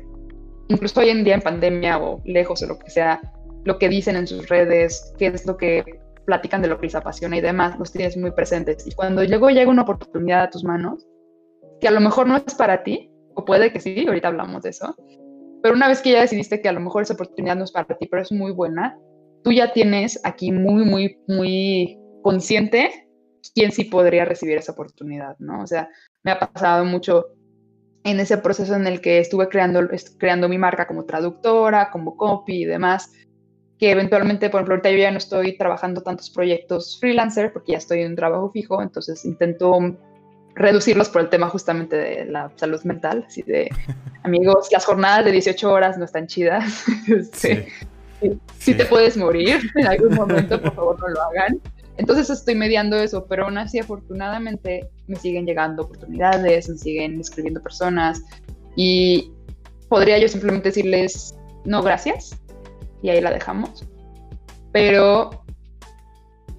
incluso 0.68 1.00
hoy 1.00 1.10
en 1.10 1.24
día 1.24 1.36
en 1.36 1.42
pandemia 1.42 2.00
o 2.00 2.22
lejos 2.26 2.62
o 2.64 2.68
lo 2.68 2.80
que 2.80 2.90
sea, 2.90 3.20
lo 3.66 3.78
que 3.78 3.90
dicen 3.90 4.16
en 4.16 4.28
sus 4.28 4.48
redes, 4.50 5.14
qué 5.18 5.28
es 5.28 5.46
lo 5.46 5.58
que 5.58 5.84
platican 6.26 6.62
de 6.62 6.68
lo 6.68 6.80
que 6.80 6.86
les 6.88 6.96
apasiona 6.96 7.38
y 7.38 7.42
demás, 7.42 7.78
los 7.80 7.92
tienes 7.92 8.16
muy 8.16 8.32
presentes. 8.32 8.86
Y 8.86 8.92
cuando 8.92 9.24
luego 9.24 9.50
llega 9.50 9.70
una 9.70 9.82
oportunidad 9.82 10.44
a 10.44 10.50
tus 10.50 10.64
manos, 10.64 11.08
que 11.82 11.88
a 11.88 11.92
lo 11.92 12.00
mejor 12.00 12.28
no 12.28 12.38
es 12.38 12.54
para 12.56 12.84
ti, 12.84 13.12
o 13.34 13.46
puede 13.46 13.74
que 13.74 13.80
sí, 13.80 14.06
ahorita 14.08 14.28
hablamos 14.28 14.64
de 14.64 14.70
eso, 14.70 14.96
pero 15.62 15.76
una 15.76 15.88
vez 15.88 16.02
que 16.02 16.12
ya 16.12 16.22
decidiste 16.22 16.62
que 16.62 16.70
a 16.70 16.74
lo 16.74 16.80
mejor 16.80 17.02
esa 17.02 17.16
oportunidad 17.16 17.56
no 17.56 17.64
es 17.64 17.72
para 17.72 17.98
ti, 17.98 18.08
pero 18.08 18.22
es 18.22 18.32
muy 18.32 18.52
buena, 18.52 18.98
tú 19.44 19.52
ya 19.52 19.74
tienes 19.74 20.20
aquí 20.24 20.52
muy, 20.52 20.86
muy, 20.86 21.18
muy 21.28 21.99
consciente 22.22 23.08
quién 23.54 23.72
sí 23.72 23.86
podría 23.86 24.26
recibir 24.26 24.58
esa 24.58 24.74
oportunidad, 24.74 25.38
¿no? 25.40 25.64
O 25.64 25.68
sea, 25.68 25.90
me 26.24 26.32
ha 26.32 26.40
pasado 26.40 26.86
mucho 26.86 27.28
en 28.04 28.20
ese 28.20 28.38
proceso 28.38 28.76
en 28.76 28.88
el 28.88 29.02
que 29.02 29.20
estuve 29.20 29.50
creando, 29.50 29.88
creando 30.18 30.50
mi 30.50 30.58
marca 30.58 30.88
como 30.88 31.06
traductora, 31.06 31.90
como 31.92 32.16
copy 32.16 32.64
y 32.64 32.66
demás, 32.66 33.12
que 33.78 33.92
eventualmente, 33.92 34.50
por 34.50 34.60
ejemplo, 34.60 34.76
ahorita 34.76 34.92
yo 34.92 34.98
ya 34.98 35.12
no 35.12 35.18
estoy 35.18 35.58
trabajando 35.58 36.02
tantos 36.02 36.30
proyectos 36.30 36.98
freelancer 37.00 37.54
porque 37.54 37.74
ya 37.74 37.78
estoy 37.78 38.02
en 38.02 38.12
un 38.12 38.16
trabajo 38.16 38.52
fijo, 38.52 38.82
entonces 38.82 39.24
intento 39.26 39.98
reducirlos 40.56 41.10
por 41.10 41.22
el 41.22 41.30
tema 41.30 41.48
justamente 41.48 41.96
de 41.96 42.26
la 42.26 42.52
salud 42.56 42.82
mental, 42.84 43.26
así 43.28 43.42
de, 43.44 43.70
amigos, 44.24 44.68
las 44.72 44.86
jornadas 44.86 45.26
de 45.26 45.32
18 45.32 45.72
horas 45.72 45.98
no 45.98 46.06
están 46.06 46.28
chidas, 46.28 46.84
este, 47.08 47.68
sí. 48.22 48.40
si 48.58 48.74
te 48.74 48.86
puedes 48.86 49.16
morir 49.16 49.60
en 49.76 49.88
algún 49.88 50.16
momento, 50.16 50.62
por 50.62 50.74
favor 50.74 51.00
no 51.00 51.08
lo 51.08 51.22
hagan. 51.22 51.60
Entonces 52.00 52.30
estoy 52.30 52.56
mediando 52.56 52.96
eso, 52.96 53.26
pero 53.28 53.44
aún 53.44 53.58
así 53.58 53.78
afortunadamente 53.78 54.90
me 55.08 55.18
siguen 55.18 55.46
llegando 55.46 55.84
oportunidades, 55.84 56.70
me 56.70 56.78
siguen 56.78 57.20
escribiendo 57.20 57.62
personas 57.62 58.24
y 58.78 59.34
podría 59.90 60.18
yo 60.18 60.30
simplemente 60.30 60.70
decirles 60.70 61.36
no 61.66 61.84
gracias 61.84 62.40
y 63.02 63.10
ahí 63.10 63.20
la 63.20 63.32
dejamos. 63.32 63.86
Pero, 64.72 65.44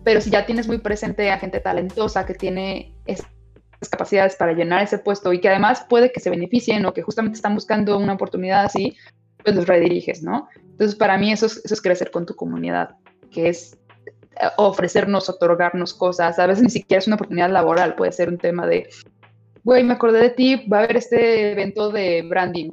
pero 0.04 0.20
si 0.20 0.28
ya 0.28 0.44
tienes 0.44 0.68
muy 0.68 0.76
presente 0.76 1.30
a 1.30 1.38
gente 1.38 1.59
talentosa 1.59 2.26
que 2.26 2.35
tiene 2.35 2.94
esas 3.06 3.26
capacidades 3.90 4.37
para 4.37 4.52
llenar 4.52 4.82
ese 4.82 4.99
puesto 4.99 5.32
y 5.32 5.40
que 5.40 5.49
además 5.49 5.87
puede 5.88 6.12
que 6.12 6.20
se 6.20 6.28
beneficien 6.28 6.85
o 6.85 6.92
que 6.92 7.00
justamente 7.00 7.37
están 7.37 7.54
buscando 7.54 7.97
una 7.97 8.12
oportunidad 8.12 8.66
así, 8.66 8.94
pues 9.42 9.56
los 9.56 9.66
rediriges, 9.66 10.23
¿no? 10.23 10.50
Entonces 10.73 10.97
para 10.97 11.16
mí 11.16 11.32
eso 11.32 11.47
es, 11.47 11.62
eso 11.64 11.73
es 11.73 11.80
crecer 11.80 12.11
con 12.11 12.26
tu 12.26 12.37
comunidad, 12.37 12.97
que 13.30 13.49
es 13.49 13.79
ofrecernos, 14.56 15.28
otorgarnos 15.28 15.94
cosas. 15.94 16.38
A 16.38 16.47
veces 16.47 16.62
ni 16.62 16.70
siquiera 16.70 16.99
es 16.99 17.06
una 17.06 17.16
oportunidad 17.16 17.50
laboral, 17.50 17.94
puede 17.94 18.12
ser 18.12 18.28
un 18.28 18.38
tema 18.38 18.66
de, 18.66 18.88
güey, 19.64 19.85
me 19.85 19.94
acordé 19.94 20.20
de 20.20 20.30
ti, 20.30 20.66
va 20.68 20.78
a 20.78 20.85
haber 20.85 20.97
este 20.97 21.52
evento 21.52 21.90
de 21.90 22.23
branding, 22.23 22.70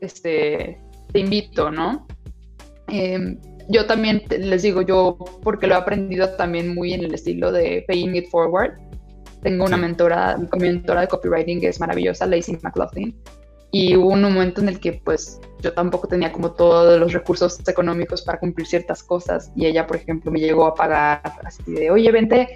este, 0.00 0.80
te 1.12 1.18
invito, 1.18 1.70
¿no? 1.70 2.06
Em, 2.88 3.38
yo 3.68 3.86
también 3.86 4.22
les 4.28 4.62
digo, 4.62 4.82
yo, 4.82 5.16
porque 5.42 5.66
lo 5.66 5.74
he 5.74 5.78
aprendido 5.78 6.28
también 6.30 6.74
muy 6.74 6.92
en 6.92 7.04
el 7.04 7.14
estilo 7.14 7.52
de 7.52 7.84
paying 7.86 8.16
it 8.16 8.28
forward. 8.28 8.72
Tengo 9.42 9.64
una 9.64 9.76
mentora, 9.76 10.36
mi 10.36 10.58
mentora 10.58 11.02
de 11.02 11.08
copywriting 11.08 11.60
que 11.60 11.68
es 11.68 11.80
maravillosa, 11.80 12.26
Lacey 12.26 12.58
McLaughlin, 12.62 13.16
y 13.72 13.96
hubo 13.96 14.08
un 14.08 14.22
momento 14.22 14.60
en 14.60 14.68
el 14.68 14.80
que 14.80 14.94
pues 15.04 15.40
yo 15.60 15.72
tampoco 15.72 16.08
tenía 16.08 16.32
como 16.32 16.52
todos 16.52 16.98
los 16.98 17.12
recursos 17.12 17.60
económicos 17.68 18.22
para 18.22 18.38
cumplir 18.38 18.66
ciertas 18.66 19.02
cosas 19.02 19.52
y 19.54 19.66
ella, 19.66 19.86
por 19.86 19.96
ejemplo, 19.96 20.30
me 20.30 20.40
llegó 20.40 20.66
a 20.66 20.74
pagar 20.74 21.22
así 21.44 21.62
de, 21.66 21.90
oye, 21.90 22.10
vente, 22.10 22.48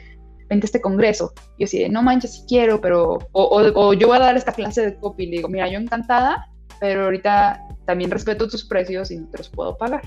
vente 0.48 0.64
a 0.64 0.66
este 0.66 0.80
congreso. 0.80 1.32
Y 1.56 1.62
yo 1.62 1.64
así 1.64 1.88
no 1.88 2.02
manches, 2.02 2.34
si 2.34 2.46
quiero, 2.46 2.80
pero, 2.80 3.18
o, 3.32 3.72
o, 3.74 3.92
yo 3.92 4.08
voy 4.08 4.16
a 4.16 4.20
dar 4.20 4.36
esta 4.36 4.52
clase 4.52 4.84
de 4.86 4.96
copy 4.96 5.24
y 5.24 5.26
le 5.26 5.36
digo, 5.36 5.48
mira, 5.48 5.68
yo 5.68 5.78
encantada, 5.78 6.48
pero 6.80 7.04
ahorita 7.04 7.60
también 7.86 8.10
respeto 8.10 8.48
tus 8.48 8.64
precios 8.64 9.10
y 9.10 9.18
no 9.18 9.28
te 9.28 9.38
los 9.38 9.48
puedo 9.50 9.76
pagar, 9.76 10.02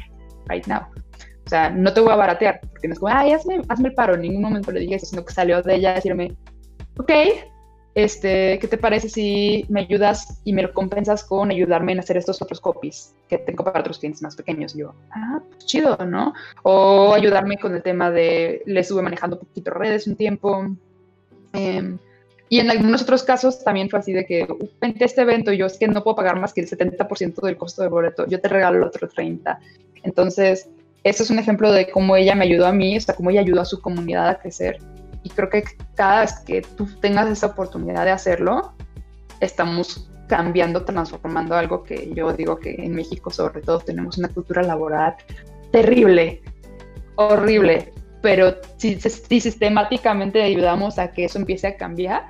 right 0.50 0.66
now. 0.68 0.82
O 1.46 1.50
sea, 1.50 1.70
no 1.70 1.94
te 1.94 2.02
voy 2.02 2.12
a 2.12 2.18
baratear, 2.18 2.60
porque 2.70 2.90
no 2.90 2.94
es 2.94 3.00
como, 3.00 3.14
ay, 3.14 3.32
hazme, 3.32 3.62
hazme 3.70 3.90
el 3.90 3.96
paro. 3.96 4.16
En 4.16 4.22
ningún 4.22 4.42
momento 4.42 4.72
le 4.72 4.82
dije 4.82 4.96
eso, 4.96 5.06
sino 5.06 5.24
que 5.24 5.34
salió 5.34 5.62
de 5.62 5.76
ella 5.76 5.94
decirme, 5.94 6.36
ok, 6.98 7.12
este, 7.98 8.60
¿qué 8.60 8.68
te 8.68 8.78
parece 8.78 9.10
si 9.10 9.66
me 9.70 9.80
ayudas 9.80 10.40
y 10.44 10.54
me 10.54 10.62
lo 10.62 10.72
compensas 10.72 11.24
con 11.24 11.50
ayudarme 11.50 11.94
en 11.94 12.00
hacer 12.00 12.16
estos 12.16 12.40
otros 12.44 12.62
copies 12.62 13.16
que 13.28 13.40
tengo 13.40 13.64
para 13.64 13.80
otros 13.80 13.98
clientes 13.98 14.22
más 14.22 14.36
pequeños? 14.36 14.76
yo, 14.76 14.94
ah, 15.10 15.42
pues 15.50 15.66
chido, 15.66 15.98
¿no? 16.06 16.36
O 16.62 17.16
ayudarme 17.16 17.58
con 17.58 17.74
el 17.74 17.82
tema 17.82 18.12
de, 18.12 18.62
le 18.68 18.82
estuve 18.82 19.02
manejando 19.02 19.38
un 19.38 19.48
poquito 19.48 19.72
redes 19.72 20.06
un 20.06 20.16
tiempo. 20.16 20.68
Em, 21.54 21.98
y 22.50 22.60
en 22.60 22.70
algunos 22.70 23.02
otros 23.02 23.24
casos 23.24 23.64
también 23.64 23.90
fue 23.90 23.98
así 23.98 24.14
de 24.14 24.28
que, 24.28 24.48
vente 24.80 25.04
a 25.04 25.08
este 25.08 25.24
evento, 25.24 25.52
yo 25.52 25.66
es 25.66 25.80
que 25.80 25.88
no 25.88 26.04
puedo 26.04 26.18
pagar 26.18 26.40
más 26.40 26.54
que 26.54 26.62
el 26.62 26.70
70% 26.70 27.42
del 27.42 27.58
costo 27.58 27.82
del 27.82 27.90
boleto, 27.90 28.28
yo 28.28 28.40
te 28.40 28.48
regalo 28.48 28.78
el 28.78 28.84
otro 28.84 29.10
30%. 29.10 29.58
Entonces, 30.04 30.70
eso 31.04 31.24
es 31.24 31.32
un 31.32 31.40
ejemplo 31.40 31.72
de 31.72 31.90
cómo 31.90 32.16
ella 32.16 32.36
me 32.36 32.46
ayudó 32.46 32.68
a 32.68 32.72
mí, 32.74 32.96
o 32.96 33.02
sea, 33.02 33.16
cómo 33.16 33.32
ella 33.32 33.42
ayudó 33.42 33.62
a 33.62 33.66
su 33.66 33.82
comunidad 33.82 34.30
a 34.30 34.38
crecer 34.38 34.78
y 35.28 35.30
creo 35.30 35.50
que 35.50 35.66
cada 35.96 36.22
vez 36.22 36.40
que 36.46 36.62
tú 36.62 36.88
tengas 37.02 37.30
esa 37.30 37.48
oportunidad 37.48 38.06
de 38.06 38.12
hacerlo, 38.12 38.72
estamos 39.42 40.10
cambiando, 40.28 40.86
transformando 40.86 41.56
algo 41.56 41.84
que 41.84 42.14
yo 42.16 42.32
digo 42.32 42.58
que 42.58 42.76
en 42.76 42.96
México 42.96 43.30
sobre 43.30 43.62
todo 43.62 43.80
tenemos 43.80 44.18
una 44.18 44.30
cultura 44.30 44.64
laboral 44.64 45.16
terrible, 45.74 46.42
horrible, 47.16 47.92
pero 48.22 48.56
si, 48.78 48.98
sistemáticamente 49.02 50.42
ayudamos 50.42 50.98
a 50.98 51.12
que 51.12 51.26
eso 51.26 51.40
empiece 51.40 51.68
a 51.68 51.76
cambiar, 51.76 52.26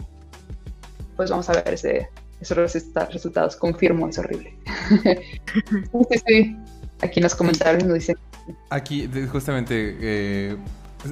pues 1.16 1.30
vamos 1.30 1.48
a 1.52 1.54
ver 1.54 1.76
ese, 1.76 2.10
esos 2.42 2.58
resultados. 2.58 3.56
Confirmo, 3.58 4.08
es 4.08 4.18
horrible. 4.18 4.56
sí, 5.04 6.20
sí. 6.26 6.58
Aquí 7.02 7.20
en 7.20 7.24
los 7.24 7.36
comentarios 7.36 7.84
nos 7.84 7.94
dicen. 7.94 8.18
Aquí, 8.72 9.08
justamente, 9.32 9.98
eh, 10.02 10.58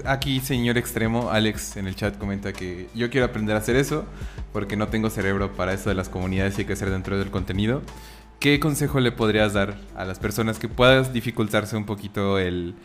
Aquí, 0.05 0.39
señor 0.39 0.77
extremo, 0.77 1.29
Alex 1.29 1.77
en 1.77 1.87
el 1.87 1.95
chat 1.95 2.17
comenta 2.17 2.53
que 2.53 2.89
yo 2.95 3.09
quiero 3.09 3.27
aprender 3.27 3.55
a 3.55 3.59
hacer 3.59 3.75
eso 3.75 4.05
porque 4.51 4.75
no 4.75 4.87
tengo 4.87 5.09
cerebro 5.09 5.55
para 5.55 5.73
eso 5.73 5.89
de 5.89 5.95
las 5.95 6.09
comunidades 6.09 6.57
y 6.57 6.61
hay 6.61 6.67
que 6.67 6.73
hacer 6.73 6.89
dentro 6.89 7.17
del 7.19 7.29
contenido. 7.29 7.81
¿Qué 8.39 8.59
consejo 8.59 8.99
le 8.99 9.11
podrías 9.11 9.53
dar 9.53 9.75
a 9.95 10.05
las 10.05 10.19
personas 10.19 10.59
que 10.59 10.67
puedas 10.67 11.13
dificultarse 11.13 11.77
un 11.77 11.85
poquito 11.85 12.39
el, 12.39 12.75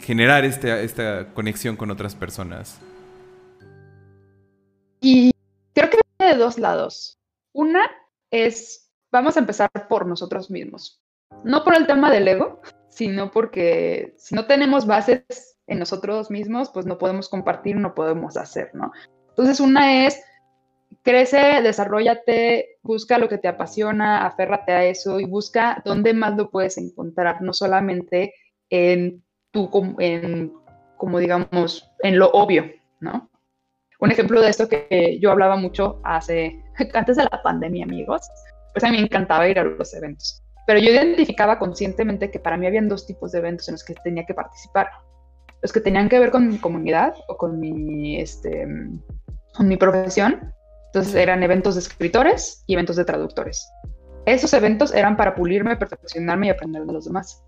generar 0.00 0.44
este, 0.44 0.84
esta 0.84 1.28
conexión 1.34 1.76
con 1.76 1.90
otras 1.90 2.14
personas? 2.14 2.78
Y 5.00 5.30
creo 5.74 5.90
que 5.90 5.98
viene 6.18 6.34
de 6.34 6.38
dos 6.38 6.58
lados. 6.58 7.18
Una 7.52 7.90
es, 8.30 8.90
vamos 9.10 9.36
a 9.36 9.40
empezar 9.40 9.68
por 9.88 10.06
nosotros 10.06 10.50
mismos. 10.50 11.02
No 11.42 11.64
por 11.64 11.74
el 11.74 11.86
tema 11.86 12.10
del 12.10 12.28
ego, 12.28 12.60
sino 12.88 13.30
porque 13.30 14.14
si 14.18 14.34
no 14.34 14.46
tenemos 14.46 14.86
bases 14.86 15.57
en 15.68 15.78
nosotros 15.78 16.30
mismos, 16.30 16.70
pues 16.70 16.86
no 16.86 16.98
podemos 16.98 17.28
compartir, 17.28 17.76
no 17.76 17.94
podemos 17.94 18.36
hacer, 18.36 18.70
¿no? 18.74 18.90
Entonces, 19.28 19.60
una 19.60 20.06
es, 20.06 20.20
crece, 21.02 21.62
desarrollate, 21.62 22.78
busca 22.82 23.18
lo 23.18 23.28
que 23.28 23.38
te 23.38 23.48
apasiona, 23.48 24.26
aférrate 24.26 24.72
a 24.72 24.84
eso 24.84 25.20
y 25.20 25.26
busca 25.26 25.80
dónde 25.84 26.14
más 26.14 26.36
lo 26.36 26.50
puedes 26.50 26.78
encontrar, 26.78 27.42
no 27.42 27.52
solamente 27.52 28.34
en 28.70 29.22
tu, 29.50 29.70
en, 29.98 30.52
como 30.96 31.18
digamos, 31.18 31.90
en 32.02 32.18
lo 32.18 32.30
obvio, 32.30 32.64
¿no? 33.00 33.30
Un 34.00 34.12
ejemplo 34.12 34.40
de 34.40 34.50
esto 34.50 34.68
que 34.68 35.18
yo 35.20 35.30
hablaba 35.30 35.56
mucho 35.56 36.00
hace, 36.04 36.62
antes 36.94 37.16
de 37.16 37.24
la 37.24 37.42
pandemia, 37.42 37.84
amigos, 37.84 38.28
pues 38.72 38.84
a 38.84 38.90
mí 38.90 38.96
me 38.96 39.04
encantaba 39.04 39.48
ir 39.48 39.58
a 39.58 39.64
los 39.64 39.94
eventos. 39.94 40.42
pero 40.66 40.78
yo 40.78 40.90
identificaba 40.90 41.58
conscientemente 41.58 42.30
que 42.30 42.38
para 42.38 42.56
mí 42.56 42.66
habían 42.66 42.88
dos 42.88 43.06
tipos 43.06 43.32
de 43.32 43.38
eventos 43.38 43.68
en 43.68 43.74
los 43.74 43.84
que 43.84 43.94
tenía 44.04 44.26
que 44.26 44.34
participar. 44.34 44.88
Los 45.62 45.72
que 45.72 45.80
tenían 45.80 46.08
que 46.08 46.18
ver 46.18 46.30
con 46.30 46.48
mi 46.48 46.58
comunidad 46.58 47.14
o 47.28 47.36
con 47.36 47.58
mi, 47.58 48.20
este, 48.20 48.66
con 49.54 49.68
mi 49.68 49.76
profesión. 49.76 50.52
Entonces 50.86 51.14
eran 51.14 51.42
eventos 51.42 51.74
de 51.74 51.80
escritores 51.80 52.62
y 52.66 52.74
eventos 52.74 52.96
de 52.96 53.04
traductores. 53.04 53.68
Esos 54.24 54.52
eventos 54.52 54.94
eran 54.94 55.16
para 55.16 55.34
pulirme, 55.34 55.76
perfeccionarme 55.76 56.46
y 56.46 56.50
aprender 56.50 56.84
de 56.84 56.92
los 56.92 57.04
demás. 57.04 57.42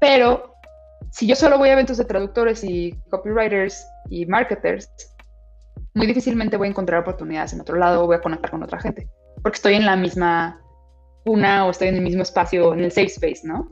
Pero 0.00 0.54
si 1.10 1.26
yo 1.26 1.36
solo 1.36 1.58
voy 1.58 1.70
a 1.70 1.72
eventos 1.72 1.96
de 1.96 2.04
traductores 2.04 2.62
y 2.64 2.92
copywriters 3.10 3.86
y 4.10 4.26
marketers, 4.26 4.90
muy 5.94 6.06
difícilmente 6.06 6.56
voy 6.56 6.68
a 6.68 6.70
encontrar 6.70 7.00
oportunidades 7.00 7.52
en 7.52 7.60
otro 7.60 7.76
lado 7.76 8.04
o 8.04 8.06
voy 8.06 8.16
a 8.16 8.20
conectar 8.20 8.50
con 8.50 8.62
otra 8.62 8.80
gente, 8.80 9.08
porque 9.42 9.56
estoy 9.56 9.74
en 9.74 9.86
la 9.86 9.96
misma 9.96 10.60
una 11.24 11.66
o 11.66 11.70
estoy 11.70 11.88
en 11.88 11.96
el 11.96 12.02
mismo 12.02 12.22
espacio, 12.22 12.74
en 12.74 12.80
el 12.80 12.92
safe 12.92 13.06
space, 13.06 13.40
¿no? 13.44 13.70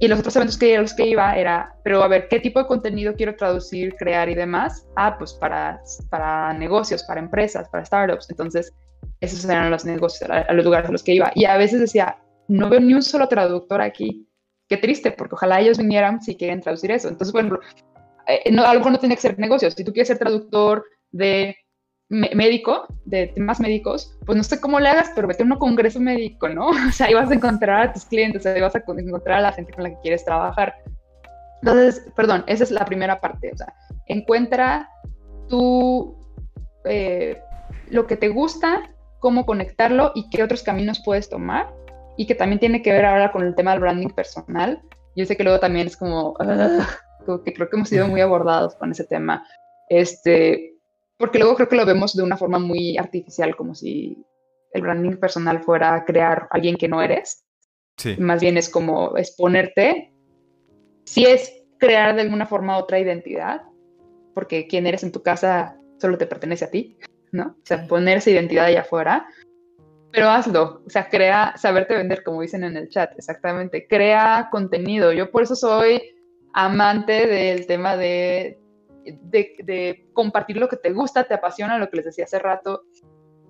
Y 0.00 0.08
los 0.08 0.18
otros 0.18 0.34
eventos 0.34 0.58
que, 0.58 0.78
los 0.78 0.94
que 0.94 1.06
iba 1.06 1.36
era, 1.36 1.74
pero 1.84 2.02
a 2.02 2.08
ver, 2.08 2.26
¿qué 2.28 2.40
tipo 2.40 2.58
de 2.58 2.66
contenido 2.66 3.14
quiero 3.14 3.36
traducir, 3.36 3.94
crear 3.96 4.28
y 4.30 4.34
demás? 4.34 4.86
Ah, 4.96 5.16
pues 5.18 5.34
para, 5.34 5.80
para 6.08 6.54
negocios, 6.54 7.04
para 7.04 7.20
empresas, 7.20 7.68
para 7.68 7.84
startups. 7.84 8.30
Entonces, 8.30 8.72
esos 9.20 9.44
eran 9.44 9.70
los 9.70 9.84
negocios, 9.84 10.28
a 10.30 10.52
los 10.52 10.64
lugares 10.64 10.88
a 10.88 10.92
los 10.92 11.02
que 11.02 11.14
iba. 11.14 11.30
Y 11.34 11.44
a 11.44 11.58
veces 11.58 11.80
decía, 11.80 12.16
no 12.48 12.70
veo 12.70 12.80
ni 12.80 12.94
un 12.94 13.02
solo 13.02 13.28
traductor 13.28 13.82
aquí 13.82 14.26
qué 14.70 14.76
triste, 14.78 15.10
porque 15.10 15.34
ojalá 15.34 15.60
ellos 15.60 15.76
vinieran 15.76 16.22
si 16.22 16.36
quieren 16.36 16.60
traducir 16.60 16.92
eso. 16.92 17.08
Entonces, 17.08 17.34
ejemplo, 17.34 17.60
eh, 18.26 18.50
no, 18.52 18.64
a 18.64 18.72
lo 18.72 18.80
mejor 18.80 18.92
no 18.92 18.98
tiene 19.00 19.16
que 19.16 19.20
ser 19.20 19.38
negocios. 19.38 19.74
Si 19.74 19.84
tú 19.84 19.92
quieres 19.92 20.08
ser 20.08 20.18
traductor 20.18 20.84
de 21.10 21.56
médico, 22.10 22.86
de 23.04 23.28
temas 23.28 23.60
médicos, 23.60 24.18
pues 24.26 24.36
no 24.36 24.42
sé 24.42 24.60
cómo 24.60 24.80
le 24.80 24.88
hagas, 24.88 25.12
pero 25.14 25.28
vete 25.28 25.44
a 25.44 25.46
un 25.46 25.56
congreso 25.56 26.00
médico, 26.00 26.48
¿no? 26.48 26.70
O 26.88 26.92
sea, 26.92 27.06
ahí 27.06 27.14
vas 27.14 27.30
a 27.30 27.34
encontrar 27.34 27.88
a 27.88 27.92
tus 27.92 28.04
clientes, 28.04 28.44
ahí 28.44 28.60
vas 28.60 28.74
a 28.74 28.78
encontrar 28.78 29.38
a 29.38 29.42
la 29.42 29.52
gente 29.52 29.72
con 29.72 29.84
la 29.84 29.90
que 29.90 30.00
quieres 30.02 30.24
trabajar. 30.24 30.74
Entonces, 31.62 32.04
perdón, 32.16 32.42
esa 32.46 32.64
es 32.64 32.70
la 32.70 32.84
primera 32.84 33.20
parte. 33.20 33.52
O 33.52 33.56
sea, 33.56 33.72
encuentra 34.06 34.88
tú 35.48 36.16
eh, 36.84 37.40
lo 37.90 38.06
que 38.06 38.16
te 38.16 38.28
gusta, 38.28 38.90
cómo 39.20 39.46
conectarlo 39.46 40.12
y 40.14 40.28
qué 40.30 40.42
otros 40.42 40.62
caminos 40.62 41.02
puedes 41.04 41.28
tomar 41.28 41.72
y 42.16 42.26
que 42.26 42.34
también 42.34 42.58
tiene 42.58 42.82
que 42.82 42.92
ver 42.92 43.04
ahora 43.04 43.30
con 43.30 43.46
el 43.46 43.54
tema 43.54 43.72
del 43.72 43.80
branding 43.80 44.08
personal. 44.08 44.82
Yo 45.14 45.26
sé 45.26 45.36
que 45.36 45.44
luego 45.44 45.60
también 45.60 45.86
es 45.86 45.96
como, 45.96 46.34
que 47.44 47.52
creo 47.52 47.68
que 47.68 47.76
hemos 47.76 47.88
sido 47.88 48.08
muy 48.08 48.20
abordados 48.20 48.74
con 48.76 48.90
ese 48.90 49.04
tema, 49.04 49.46
este, 49.88 50.69
porque 51.20 51.38
luego 51.38 51.54
creo 51.54 51.68
que 51.68 51.76
lo 51.76 51.86
vemos 51.86 52.16
de 52.16 52.24
una 52.24 52.36
forma 52.36 52.58
muy 52.58 52.98
artificial, 52.98 53.54
como 53.54 53.74
si 53.74 54.16
el 54.72 54.82
branding 54.82 55.16
personal 55.18 55.62
fuera 55.62 56.04
crear 56.04 56.48
a 56.50 56.54
alguien 56.56 56.76
que 56.76 56.88
no 56.88 57.00
eres. 57.00 57.44
Sí. 57.96 58.16
Más 58.18 58.40
bien 58.40 58.56
es 58.56 58.68
como 58.68 59.16
exponerte. 59.16 60.12
Si 61.04 61.24
es 61.26 61.52
crear 61.78 62.16
de 62.16 62.22
alguna 62.22 62.46
forma 62.46 62.78
otra 62.78 62.98
identidad, 62.98 63.62
porque 64.34 64.66
quien 64.66 64.86
eres 64.86 65.04
en 65.04 65.12
tu 65.12 65.22
casa 65.22 65.76
solo 65.98 66.18
te 66.18 66.26
pertenece 66.26 66.64
a 66.64 66.70
ti, 66.70 66.98
¿no? 67.30 67.48
O 67.48 67.66
sea, 67.66 67.86
poner 67.86 68.18
esa 68.18 68.30
identidad 68.30 68.64
allá 68.64 68.80
afuera 68.80 69.28
pero 70.12 70.28
hazlo, 70.28 70.82
o 70.86 70.90
sea, 70.90 71.08
crea, 71.08 71.54
saberte 71.56 71.94
vender, 71.94 72.22
como 72.24 72.42
dicen 72.42 72.64
en 72.64 72.76
el 72.76 72.88
chat, 72.88 73.12
exactamente, 73.16 73.86
crea 73.86 74.48
contenido. 74.50 75.12
Yo 75.12 75.30
por 75.30 75.42
eso 75.42 75.54
soy 75.54 76.02
amante 76.52 77.26
del 77.26 77.66
tema 77.66 77.96
de, 77.96 78.59
de, 79.22 80.08
compartir 80.12 80.56
lo 80.56 80.68
que 80.68 80.76
te 80.76 80.92
gusta, 80.92 81.24
te 81.24 81.34
apasiona, 81.34 81.78
lo 81.78 81.88
que 81.90 81.96
les 81.96 82.06
decía 82.06 82.24
hace 82.24 82.38
rato. 82.38 82.82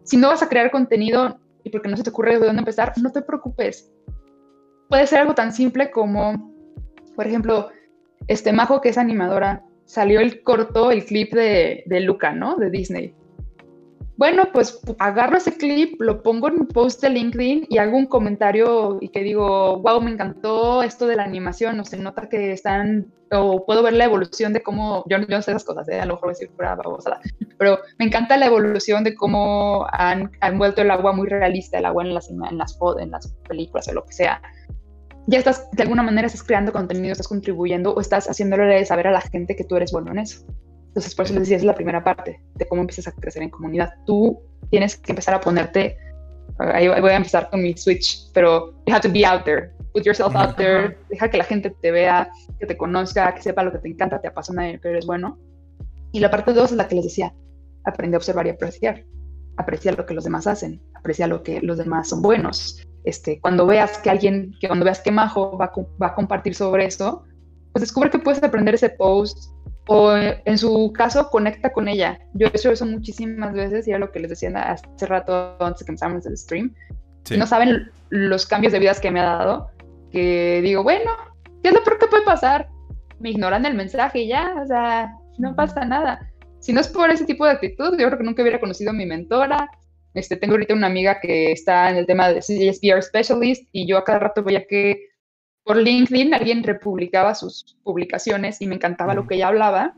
Si 0.04 0.16
no 0.16 0.28
vas 0.28 0.42
a 0.42 0.48
crear 0.48 0.70
contenido 0.70 1.38
y 1.64 1.70
porque 1.70 1.88
no 1.88 1.96
se 1.96 2.02
te 2.02 2.10
ocurre 2.10 2.38
de 2.38 2.46
dónde 2.46 2.60
empezar, 2.60 2.92
no 3.00 3.12
te 3.12 3.22
preocupes. 3.22 3.92
Puede 4.88 5.06
ser 5.06 5.20
algo 5.20 5.34
tan 5.34 5.52
simple 5.52 5.90
como, 5.90 6.52
por 7.14 7.26
ejemplo, 7.26 7.70
este 8.26 8.52
Majo, 8.52 8.80
que 8.80 8.88
es 8.88 8.98
animadora, 8.98 9.64
salió 9.84 10.20
el 10.20 10.42
corto, 10.42 10.90
el 10.90 11.04
clip 11.04 11.32
de, 11.32 11.84
de 11.86 12.00
Luca, 12.00 12.32
¿no? 12.32 12.56
De 12.56 12.70
Disney 12.70 13.14
bueno, 14.20 14.50
pues 14.52 14.78
agarro 14.98 15.38
ese 15.38 15.56
clip, 15.56 15.98
lo 15.98 16.22
pongo 16.22 16.48
en 16.48 16.60
un 16.60 16.66
post 16.66 17.00
de 17.00 17.08
LinkedIn 17.08 17.68
y 17.70 17.78
hago 17.78 17.96
un 17.96 18.04
comentario 18.04 18.98
y 19.00 19.08
que 19.08 19.22
digo, 19.22 19.78
wow, 19.78 19.98
me 20.02 20.10
encantó 20.10 20.82
esto 20.82 21.06
de 21.06 21.16
la 21.16 21.24
animación, 21.24 21.80
o 21.80 21.86
se 21.86 21.96
nota 21.96 22.28
que 22.28 22.52
están, 22.52 23.10
o 23.32 23.64
puedo 23.64 23.82
ver 23.82 23.94
la 23.94 24.04
evolución 24.04 24.52
de 24.52 24.62
cómo, 24.62 25.04
yo, 25.08 25.16
no 25.16 25.40
sé 25.40 25.52
esas 25.52 25.64
cosas, 25.64 25.88
¿eh? 25.88 25.98
a 25.98 26.04
lo 26.04 26.16
mejor 26.16 26.26
voy 26.26 26.32
a 26.32 26.36
decir 26.36 26.50
pura 26.50 26.74
babosada, 26.74 27.18
pero 27.58 27.78
me 27.98 28.04
encanta 28.04 28.36
la 28.36 28.44
evolución 28.44 29.04
de 29.04 29.14
cómo 29.14 29.86
han, 29.90 30.30
han 30.42 30.58
vuelto 30.58 30.82
el 30.82 30.90
agua 30.90 31.14
muy 31.14 31.26
realista, 31.26 31.78
el 31.78 31.86
agua 31.86 32.04
en 32.04 32.12
las, 32.12 32.28
en 32.28 32.58
las, 32.58 32.78
en 32.98 33.10
las 33.10 33.28
películas 33.48 33.88
o 33.88 33.94
lo 33.94 34.04
que 34.04 34.12
sea. 34.12 34.42
Ya 35.28 35.38
estás, 35.38 35.70
de 35.70 35.82
alguna 35.82 36.02
manera, 36.02 36.26
estás 36.26 36.42
creando 36.42 36.72
contenido, 36.72 37.12
estás 37.12 37.28
contribuyendo 37.28 37.94
o 37.94 38.00
estás 38.02 38.28
haciéndole 38.28 38.84
saber 38.84 39.06
a 39.06 39.12
la 39.12 39.22
gente 39.22 39.56
que 39.56 39.64
tú 39.64 39.76
eres 39.76 39.92
bueno 39.92 40.10
en 40.10 40.18
eso. 40.18 40.44
Entonces, 40.90 41.14
por 41.14 41.24
eso 41.24 41.34
les 41.34 41.42
decía, 41.44 41.56
es 41.56 41.64
la 41.64 41.74
primera 41.74 42.02
parte 42.02 42.42
de 42.56 42.66
cómo 42.66 42.80
empiezas 42.80 43.06
a 43.06 43.12
crecer 43.12 43.44
en 43.44 43.50
comunidad. 43.50 43.92
Tú 44.06 44.40
tienes 44.70 44.96
que 44.96 45.12
empezar 45.12 45.34
a 45.34 45.40
ponerte, 45.40 45.96
ahí 46.58 46.88
voy 46.88 47.10
a 47.10 47.16
empezar 47.16 47.48
con 47.48 47.62
mi 47.62 47.76
switch, 47.76 48.28
pero 48.34 48.72
you 48.86 48.92
have 48.92 49.00
to 49.00 49.12
be 49.12 49.24
out 49.24 49.44
there. 49.44 49.70
Put 49.94 50.04
yourself 50.04 50.34
out 50.34 50.56
there, 50.56 50.98
deja 51.08 51.30
que 51.30 51.38
la 51.38 51.44
gente 51.44 51.70
te 51.70 51.92
vea, 51.92 52.28
que 52.58 52.66
te 52.66 52.76
conozca, 52.76 53.32
que 53.34 53.42
sepa 53.42 53.62
lo 53.62 53.70
que 53.70 53.78
te 53.78 53.88
encanta, 53.88 54.20
te 54.20 54.26
apasiona, 54.28 54.78
que 54.78 54.88
eres 54.88 55.06
bueno. 55.06 55.38
Y 56.10 56.18
la 56.18 56.30
parte 56.30 56.52
dos 56.52 56.72
es 56.72 56.76
la 56.76 56.88
que 56.88 56.96
les 56.96 57.04
decía, 57.04 57.32
aprende 57.84 58.16
a 58.16 58.18
observar 58.18 58.46
y 58.48 58.50
apreciar. 58.50 59.04
Aprecia 59.56 59.92
lo 59.92 60.06
que 60.06 60.14
los 60.14 60.24
demás 60.24 60.48
hacen, 60.48 60.82
aprecia 60.94 61.28
lo 61.28 61.42
que 61.44 61.60
los 61.60 61.78
demás 61.78 62.08
son 62.08 62.20
buenos. 62.20 62.84
Este, 63.04 63.40
cuando 63.40 63.64
veas 63.64 63.98
que 63.98 64.10
alguien, 64.10 64.54
que 64.60 64.66
cuando 64.66 64.84
veas 64.84 65.00
que 65.00 65.12
Majo 65.12 65.56
va, 65.56 65.72
va 66.02 66.08
a 66.08 66.14
compartir 66.14 66.54
sobre 66.54 66.86
eso, 66.86 67.24
pues 67.72 67.80
descubre 67.80 68.10
que 68.10 68.18
puedes 68.18 68.42
aprender 68.42 68.74
ese 68.74 68.90
post, 68.90 69.52
o 69.92 70.14
en 70.16 70.56
su 70.56 70.92
caso 70.92 71.30
conecta 71.30 71.72
con 71.72 71.88
ella. 71.88 72.20
Yo 72.34 72.46
he 72.46 72.56
hecho 72.56 72.70
eso 72.70 72.86
muchísimas 72.86 73.52
veces 73.52 73.88
y 73.88 73.90
era 73.90 73.98
lo 73.98 74.12
que 74.12 74.20
les 74.20 74.30
decía 74.30 74.50
hace 74.70 75.06
rato 75.06 75.56
antes 75.58 75.82
que 75.82 75.90
empezáramos 75.90 76.24
el 76.26 76.38
stream. 76.38 76.72
No 77.36 77.44
saben 77.44 77.90
los 78.08 78.46
cambios 78.46 78.72
de 78.72 78.78
vidas 78.78 79.00
que 79.00 79.10
me 79.10 79.18
ha 79.18 79.24
dado, 79.24 79.70
que 80.12 80.60
digo, 80.62 80.84
bueno, 80.84 81.10
¿qué 81.60 81.70
es 81.70 81.74
lo 81.74 81.82
peor 81.82 81.98
que 81.98 82.06
puede 82.06 82.22
pasar? 82.22 82.68
Me 83.18 83.30
ignoran 83.30 83.66
el 83.66 83.74
mensaje 83.74 84.20
y 84.20 84.28
ya, 84.28 84.54
o 84.62 84.66
sea, 84.68 85.12
no 85.38 85.56
pasa 85.56 85.84
nada. 85.84 86.30
Si 86.60 86.72
no 86.72 86.80
es 86.80 86.86
por 86.86 87.10
ese 87.10 87.24
tipo 87.24 87.44
de 87.44 87.50
actitud, 87.50 87.90
yo 87.98 88.06
creo 88.06 88.16
que 88.18 88.24
nunca 88.24 88.42
hubiera 88.42 88.60
conocido 88.60 88.90
a 88.90 88.94
mi 88.94 89.06
mentora. 89.06 89.68
Este, 90.14 90.36
tengo 90.36 90.54
ahorita 90.54 90.72
una 90.72 90.86
amiga 90.86 91.18
que 91.20 91.50
está 91.50 91.90
en 91.90 91.96
el 91.96 92.06
tema 92.06 92.28
de 92.28 92.38
CSPR 92.38 93.02
Specialist 93.02 93.68
y 93.72 93.88
yo 93.88 93.98
a 93.98 94.04
cada 94.04 94.20
rato 94.20 94.44
veía 94.44 94.64
que 94.68 95.09
por 95.70 95.76
LinkedIn 95.76 96.34
alguien 96.34 96.64
republicaba 96.64 97.32
sus 97.32 97.76
publicaciones 97.84 98.60
y 98.60 98.66
me 98.66 98.74
encantaba 98.74 99.14
lo 99.14 99.28
que 99.28 99.36
ella 99.36 99.46
hablaba 99.46 99.94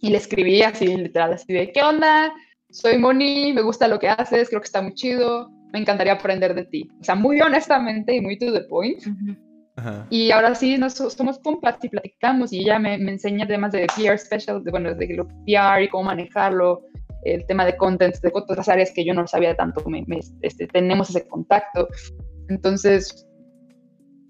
y 0.00 0.08
le 0.08 0.16
escribía 0.16 0.68
así 0.68 0.86
literal, 0.86 1.34
así 1.34 1.52
de, 1.52 1.70
¿qué 1.70 1.82
onda? 1.82 2.32
Soy 2.70 2.96
Moni, 2.96 3.52
me 3.52 3.60
gusta 3.60 3.88
lo 3.88 3.98
que 3.98 4.08
haces, 4.08 4.48
creo 4.48 4.62
que 4.62 4.64
está 4.64 4.80
muy 4.80 4.94
chido, 4.94 5.50
me 5.74 5.80
encantaría 5.80 6.14
aprender 6.14 6.54
de 6.54 6.64
ti. 6.64 6.88
O 6.98 7.04
sea, 7.04 7.14
muy 7.14 7.38
honestamente 7.42 8.16
y 8.16 8.22
muy 8.22 8.38
to 8.38 8.50
the 8.54 8.62
point. 8.62 9.02
Y 10.08 10.30
ahora 10.30 10.54
sí, 10.54 10.78
nos, 10.78 10.94
somos 10.94 11.40
compas 11.40 11.76
y 11.82 11.90
platicamos 11.90 12.54
y 12.54 12.60
ella 12.60 12.78
me, 12.78 12.96
me 12.96 13.12
enseña 13.12 13.46
temas 13.46 13.72
de 13.72 13.86
PR 13.88 14.18
special, 14.18 14.64
de, 14.64 14.70
bueno, 14.70 14.94
de 14.94 15.14
lo 15.14 15.28
PR 15.28 15.82
y 15.82 15.88
cómo 15.90 16.04
manejarlo, 16.04 16.86
el 17.22 17.44
tema 17.44 17.66
de 17.66 17.76
content, 17.76 18.16
de 18.22 18.30
otras 18.32 18.66
áreas 18.70 18.92
que 18.92 19.04
yo 19.04 19.12
no 19.12 19.26
sabía 19.26 19.54
tanto, 19.56 19.84
este, 20.40 20.66
tenemos 20.68 21.10
ese 21.10 21.28
contacto. 21.28 21.86
Entonces, 22.48 23.28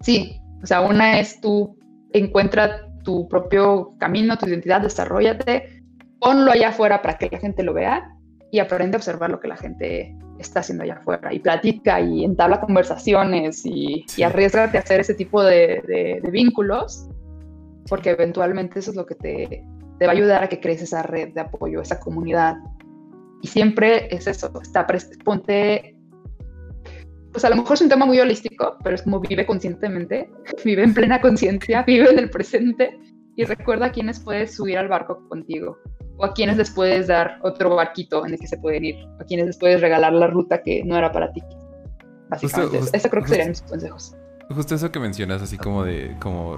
sí, 0.01 0.41
o 0.61 0.65
sea, 0.65 0.81
una 0.81 1.19
es 1.19 1.39
tú 1.41 1.77
encuentra 2.13 2.87
tu 3.03 3.27
propio 3.27 3.93
camino, 3.99 4.37
tu 4.37 4.47
identidad, 4.47 4.81
desarrollate, 4.81 5.83
ponlo 6.19 6.51
allá 6.51 6.69
afuera 6.69 7.01
para 7.01 7.17
que 7.17 7.29
la 7.31 7.39
gente 7.39 7.63
lo 7.63 7.73
vea 7.73 8.09
y 8.51 8.59
aprende 8.59 8.95
a 8.95 8.99
observar 8.99 9.29
lo 9.29 9.39
que 9.39 9.47
la 9.47 9.57
gente 9.57 10.15
está 10.39 10.59
haciendo 10.59 10.83
allá 10.83 10.95
afuera 10.95 11.33
y 11.33 11.39
platica 11.39 11.99
y 11.99 12.23
entabla 12.23 12.59
conversaciones 12.59 13.65
y, 13.65 14.05
y 14.15 14.23
arriesgate 14.23 14.77
a 14.77 14.81
hacer 14.81 15.01
ese 15.01 15.13
tipo 15.13 15.43
de, 15.43 16.21
vínculos 16.31 17.07
porque 17.89 18.11
eventualmente 18.11 18.79
eso 18.79 18.91
es 18.91 18.97
lo 18.97 19.05
que 19.05 19.15
te, 19.15 19.63
te, 19.99 20.05
va 20.05 20.11
a 20.11 20.15
ayudar 20.15 20.43
a 20.43 20.49
que 20.49 20.59
crees 20.59 20.81
esa 20.81 21.01
red 21.03 21.33
de 21.33 21.39
apoyo, 21.41 21.81
esa 21.81 21.99
comunidad. 21.99 22.57
Y 23.41 23.47
siempre 23.47 24.13
es 24.13 24.27
eso, 24.27 24.51
está, 24.61 24.85
ponte 25.23 25.96
pues 27.37 27.45
a 27.45 27.51
lo 27.51 27.57
mejor 27.57 27.75
es 27.75 27.81
un 27.81 27.89
tema 27.89 28.07
muy 28.07 28.19
holístico, 28.19 28.79
pero 28.83 28.95
es 28.95 29.03
como 29.03 29.19
vive 29.19 29.45
conscientemente, 29.45 30.27
vive 30.65 30.81
en 30.81 30.91
plena 30.91 31.21
conciencia, 31.21 31.83
vive 31.83 32.09
en 32.09 32.17
el 32.17 32.31
presente 32.31 32.99
y 33.35 33.43
recuerda 33.43 33.85
a 33.85 33.91
quienes 33.91 34.19
puedes 34.19 34.55
subir 34.55 34.75
al 34.79 34.87
barco 34.87 35.29
contigo 35.29 35.77
o 36.17 36.25
a 36.25 36.33
quienes 36.33 36.57
les 36.57 36.71
puedes 36.71 37.05
dar 37.05 37.37
otro 37.43 37.75
barquito 37.75 38.25
en 38.25 38.33
el 38.33 38.39
que 38.39 38.47
se 38.47 38.57
pueden 38.57 38.85
ir, 38.85 38.95
a 39.19 39.23
quienes 39.23 39.45
les 39.45 39.57
puedes 39.59 39.81
regalar 39.81 40.13
la 40.13 40.25
ruta 40.25 40.63
que 40.63 40.83
no 40.83 40.97
era 40.97 41.11
para 41.11 41.31
ti. 41.31 41.43
Básicamente, 42.27 42.79
eso 42.91 43.07
creo 43.07 43.21
que 43.21 43.29
serían 43.29 43.49
mis 43.49 43.61
consejos. 43.61 44.15
Justo 44.49 44.73
eso 44.73 44.91
que 44.91 44.99
mencionas, 44.99 45.39
así 45.43 45.59
como 45.59 45.83
de 45.83 46.15
como 46.19 46.57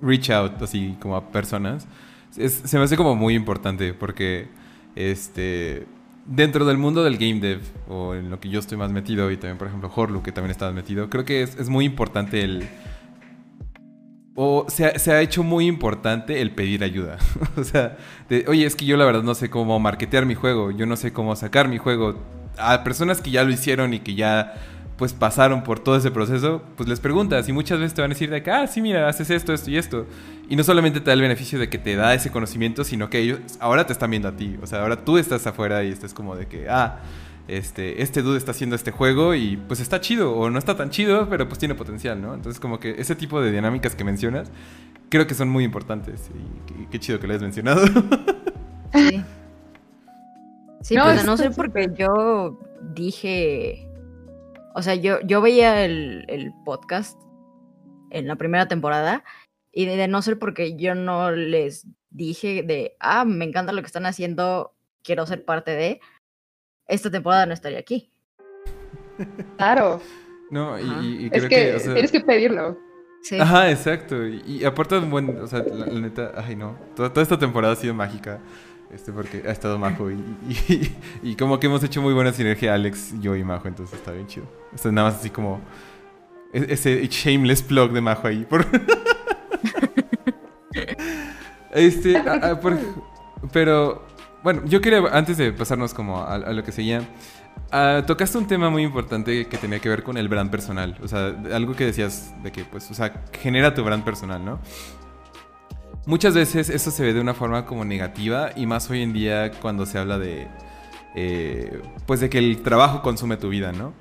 reach 0.00 0.30
out, 0.30 0.62
así 0.62 0.96
como 1.02 1.16
a 1.16 1.30
personas, 1.30 1.86
se 2.30 2.78
me 2.78 2.84
hace 2.84 2.96
como 2.96 3.14
muy 3.14 3.34
importante 3.34 3.92
porque 3.92 4.48
este 4.96 5.86
dentro 6.26 6.64
del 6.64 6.78
mundo 6.78 7.04
del 7.04 7.18
game 7.18 7.40
dev, 7.40 7.60
o 7.88 8.14
en 8.14 8.30
lo 8.30 8.40
que 8.40 8.48
yo 8.48 8.60
estoy 8.60 8.78
más 8.78 8.92
metido, 8.92 9.30
y 9.30 9.36
también, 9.36 9.58
por 9.58 9.68
ejemplo, 9.68 9.90
Horlu, 9.94 10.22
que 10.22 10.32
también 10.32 10.50
estás 10.50 10.72
metido, 10.72 11.08
creo 11.10 11.24
que 11.24 11.42
es, 11.42 11.56
es 11.58 11.68
muy 11.68 11.84
importante 11.84 12.42
el. 12.42 12.68
O 14.34 14.64
se 14.68 14.86
ha, 14.86 14.98
se 14.98 15.12
ha, 15.12 15.20
hecho 15.20 15.42
muy 15.42 15.66
importante 15.66 16.40
el 16.40 16.52
pedir 16.52 16.84
ayuda. 16.84 17.18
o 17.56 17.64
sea, 17.64 17.98
oye, 18.46 18.64
es 18.64 18.74
que 18.76 18.86
yo 18.86 18.96
la 18.96 19.04
verdad 19.04 19.22
no 19.22 19.34
sé 19.34 19.50
cómo 19.50 19.78
marketear 19.78 20.24
mi 20.24 20.34
juego, 20.34 20.70
yo 20.70 20.86
no 20.86 20.96
sé 20.96 21.12
cómo 21.12 21.36
sacar 21.36 21.68
mi 21.68 21.78
juego. 21.78 22.18
A 22.58 22.84
personas 22.84 23.20
que 23.20 23.30
ya 23.30 23.44
lo 23.44 23.50
hicieron 23.50 23.92
y 23.92 24.00
que 24.00 24.14
ya 24.14 24.54
pues 24.96 25.12
pasaron 25.12 25.64
por 25.64 25.80
todo 25.80 25.96
ese 25.96 26.10
proceso, 26.10 26.62
pues 26.76 26.88
les 26.88 27.00
preguntas 27.00 27.48
y 27.48 27.52
muchas 27.52 27.78
veces 27.78 27.94
te 27.94 28.02
van 28.02 28.10
a 28.10 28.14
decir 28.14 28.30
de 28.30 28.42
que, 28.42 28.50
ah, 28.50 28.66
sí, 28.66 28.80
mira, 28.80 29.08
haces 29.08 29.30
esto, 29.30 29.52
esto 29.52 29.70
y 29.70 29.76
esto. 29.76 30.06
Y 30.48 30.56
no 30.56 30.64
solamente 30.64 31.00
te 31.00 31.06
da 31.06 31.14
el 31.14 31.22
beneficio 31.22 31.58
de 31.58 31.68
que 31.68 31.78
te 31.78 31.96
da 31.96 32.14
ese 32.14 32.30
conocimiento, 32.30 32.84
sino 32.84 33.10
que 33.10 33.18
ellos 33.18 33.40
ahora 33.58 33.86
te 33.86 33.92
están 33.92 34.10
viendo 34.10 34.28
a 34.28 34.36
ti. 34.36 34.56
O 34.62 34.66
sea, 34.66 34.82
ahora 34.82 35.04
tú 35.04 35.18
estás 35.18 35.46
afuera 35.46 35.82
y 35.82 35.88
estás 35.88 36.14
como 36.14 36.36
de 36.36 36.46
que, 36.46 36.68
ah, 36.68 37.00
este, 37.48 38.02
este 38.02 38.22
dude 38.22 38.38
está 38.38 38.52
haciendo 38.52 38.76
este 38.76 38.92
juego 38.92 39.34
y 39.34 39.56
pues 39.56 39.80
está 39.80 40.00
chido 40.00 40.32
o 40.34 40.50
no 40.50 40.58
está 40.58 40.76
tan 40.76 40.90
chido, 40.90 41.28
pero 41.28 41.48
pues 41.48 41.58
tiene 41.58 41.74
potencial, 41.74 42.20
¿no? 42.20 42.34
Entonces 42.34 42.60
como 42.60 42.78
que 42.78 42.94
ese 42.98 43.16
tipo 43.16 43.40
de 43.40 43.50
dinámicas 43.50 43.94
que 43.94 44.04
mencionas, 44.04 44.50
creo 45.08 45.26
que 45.26 45.34
son 45.34 45.48
muy 45.48 45.64
importantes 45.64 46.30
y, 46.34 46.86
qué 46.86 47.00
chido 47.00 47.18
que 47.18 47.26
lo 47.26 47.32
hayas 47.32 47.42
mencionado. 47.42 47.84
Sí. 48.94 49.24
Sí, 50.82 50.96
no, 50.96 51.04
pues 51.04 51.24
no 51.24 51.36
sé 51.36 51.50
porque 51.50 51.90
yo 51.96 52.58
dije 52.94 53.88
o 54.74 54.82
sea, 54.82 54.94
yo, 54.94 55.20
yo 55.22 55.40
veía 55.40 55.84
el, 55.84 56.24
el 56.28 56.52
podcast 56.64 57.20
en 58.10 58.26
la 58.26 58.36
primera 58.36 58.68
temporada 58.68 59.24
y 59.72 59.86
de, 59.86 59.96
de, 59.96 60.08
no 60.08 60.22
ser 60.22 60.38
porque 60.38 60.76
yo 60.76 60.94
no 60.94 61.30
les 61.30 61.86
dije 62.10 62.62
de, 62.62 62.96
ah, 63.00 63.24
me 63.24 63.44
encanta 63.44 63.72
lo 63.72 63.80
que 63.80 63.86
están 63.86 64.06
haciendo, 64.06 64.74
quiero 65.02 65.26
ser 65.26 65.44
parte 65.44 65.72
de, 65.72 66.00
esta 66.86 67.10
temporada 67.10 67.46
no 67.46 67.54
estaría 67.54 67.78
aquí. 67.78 68.10
Claro. 69.56 70.00
No, 70.50 70.78
y, 70.78 71.26
y 71.26 71.30
creo 71.30 71.44
es 71.44 71.48
que, 71.48 71.56
que 71.56 71.76
o 71.76 71.78
sea... 71.78 71.92
tienes 71.94 72.12
que 72.12 72.20
pedirlo. 72.20 72.78
Sí. 73.22 73.38
Ajá, 73.38 73.70
exacto. 73.70 74.26
Y, 74.26 74.42
y 74.46 74.64
aparte, 74.64 74.98
buen, 74.98 75.38
o 75.38 75.46
sea, 75.46 75.60
la, 75.60 75.86
la, 75.86 76.00
neta, 76.00 76.32
ay 76.36 76.56
no, 76.56 76.76
toda, 76.96 77.10
toda 77.10 77.22
esta 77.22 77.38
temporada 77.38 77.74
ha 77.74 77.76
sido 77.76 77.94
mágica. 77.94 78.40
Este, 78.92 79.10
porque 79.10 79.42
ha 79.46 79.50
estado 79.50 79.78
Majo 79.78 80.10
y, 80.10 80.14
y, 80.14 80.96
y, 81.22 81.36
como 81.36 81.58
que 81.58 81.66
hemos 81.66 81.82
hecho 81.82 82.02
muy 82.02 82.12
buena 82.12 82.30
sinergia 82.32 82.74
Alex, 82.74 83.14
yo 83.20 83.34
y 83.34 83.42
Majo, 83.42 83.66
entonces 83.66 83.98
está 83.98 84.12
bien 84.12 84.26
chido. 84.26 84.46
Esto 84.74 84.88
es 84.88 84.94
nada 84.94 85.08
más 85.08 85.18
así 85.18 85.30
como 85.30 85.62
e, 86.52 86.66
ese 86.68 87.06
shameless 87.08 87.62
plug 87.62 87.92
de 87.92 88.00
Majo 88.02 88.28
ahí. 88.28 88.44
Por... 88.44 88.66
este, 91.72 92.18
a, 92.18 92.50
a, 92.50 92.60
por, 92.60 92.78
pero 93.50 94.04
bueno, 94.42 94.62
yo 94.66 94.80
quería, 94.82 94.98
antes 95.12 95.38
de 95.38 95.52
pasarnos 95.52 95.94
como 95.94 96.18
a, 96.18 96.34
a 96.34 96.52
lo 96.52 96.62
que 96.62 96.72
seguía, 96.72 97.00
uh, 97.72 98.02
tocaste 98.04 98.36
un 98.36 98.46
tema 98.46 98.70
muy 98.70 98.82
importante 98.82 99.46
que 99.46 99.56
tenía 99.56 99.78
que 99.78 99.88
ver 99.88 100.02
con 100.02 100.18
el 100.18 100.28
brand 100.28 100.50
personal. 100.50 100.98
O 101.02 101.08
sea, 101.08 101.34
algo 101.52 101.74
que 101.74 101.86
decías 101.86 102.34
de 102.42 102.52
que, 102.52 102.64
pues, 102.64 102.90
o 102.90 102.94
sea, 102.94 103.24
genera 103.40 103.72
tu 103.72 103.82
brand 103.84 104.04
personal, 104.04 104.44
¿no? 104.44 104.60
Muchas 106.04 106.34
veces 106.34 106.68
eso 106.68 106.90
se 106.90 107.04
ve 107.04 107.12
de 107.12 107.20
una 107.20 107.34
forma 107.34 107.64
como 107.64 107.84
negativa 107.84 108.50
y 108.56 108.66
más 108.66 108.90
hoy 108.90 109.02
en 109.02 109.12
día 109.12 109.52
cuando 109.60 109.86
se 109.86 109.98
habla 109.98 110.18
de, 110.18 110.48
eh, 111.14 111.80
pues 112.06 112.20
de 112.20 112.28
que 112.28 112.38
el 112.38 112.62
trabajo 112.62 113.02
consume 113.02 113.36
tu 113.36 113.48
vida, 113.48 113.72
¿no? 113.72 113.94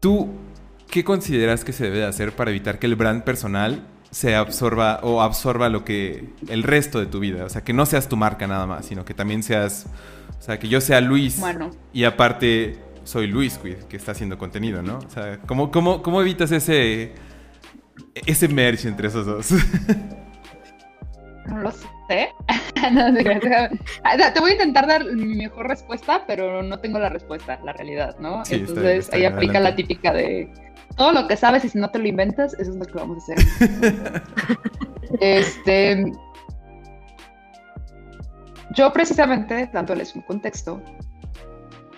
¿Tú 0.00 0.30
qué 0.88 1.04
consideras 1.04 1.62
que 1.62 1.72
se 1.72 1.84
debe 1.84 1.98
de 1.98 2.06
hacer 2.06 2.32
para 2.32 2.50
evitar 2.50 2.78
que 2.78 2.86
el 2.86 2.96
brand 2.96 3.22
personal 3.22 3.86
se 4.10 4.34
absorba 4.34 5.00
o 5.02 5.20
absorba 5.20 5.68
lo 5.68 5.84
que 5.84 6.30
el 6.48 6.62
resto 6.62 7.00
de 7.00 7.06
tu 7.06 7.20
vida? 7.20 7.44
O 7.44 7.50
sea, 7.50 7.62
que 7.62 7.74
no 7.74 7.84
seas 7.84 8.08
tu 8.08 8.16
marca 8.16 8.46
nada 8.46 8.66
más, 8.66 8.86
sino 8.86 9.04
que 9.04 9.12
también 9.12 9.42
seas, 9.42 9.86
o 10.38 10.42
sea, 10.42 10.58
que 10.58 10.68
yo 10.68 10.80
sea 10.80 11.02
Luis 11.02 11.38
bueno. 11.38 11.70
y 11.92 12.04
aparte 12.04 12.78
soy 13.04 13.26
Luis 13.26 13.58
que 13.58 13.96
está 13.96 14.12
haciendo 14.12 14.38
contenido, 14.38 14.82
¿no? 14.82 14.98
O 14.98 15.10
sea, 15.10 15.38
¿cómo, 15.46 15.70
cómo, 15.70 16.02
cómo 16.02 16.22
evitas 16.22 16.50
ese, 16.50 17.12
ese 18.14 18.48
merge 18.48 18.88
entre 18.88 19.08
esos 19.08 19.26
dos? 19.26 19.50
No 21.46 21.58
lo 21.58 21.72
sé. 21.72 22.32
no, 22.92 23.14
te 23.14 24.40
voy 24.40 24.50
a 24.50 24.52
intentar 24.52 24.86
dar 24.86 25.04
mi 25.04 25.36
mejor 25.36 25.68
respuesta, 25.68 26.24
pero 26.26 26.62
no 26.62 26.78
tengo 26.80 26.98
la 26.98 27.08
respuesta, 27.08 27.58
la 27.64 27.72
realidad, 27.72 28.16
¿no? 28.18 28.44
Sí, 28.44 28.56
Entonces 28.56 29.12
ahí 29.12 29.24
aplica 29.24 29.60
la 29.60 29.74
típica 29.74 30.12
de 30.12 30.52
todo 30.96 31.12
lo 31.12 31.26
que 31.28 31.36
sabes 31.36 31.64
y 31.64 31.68
si 31.68 31.78
no 31.78 31.90
te 31.90 31.98
lo 31.98 32.06
inventas, 32.06 32.54
eso 32.54 32.72
es 32.72 32.76
lo 32.76 32.84
que 32.84 32.94
vamos 32.94 33.18
a 33.18 33.32
hacer. 33.32 34.22
este. 35.20 36.12
Yo 38.76 38.92
precisamente, 38.92 39.68
dándoles 39.72 40.14
un 40.14 40.22
contexto, 40.22 40.80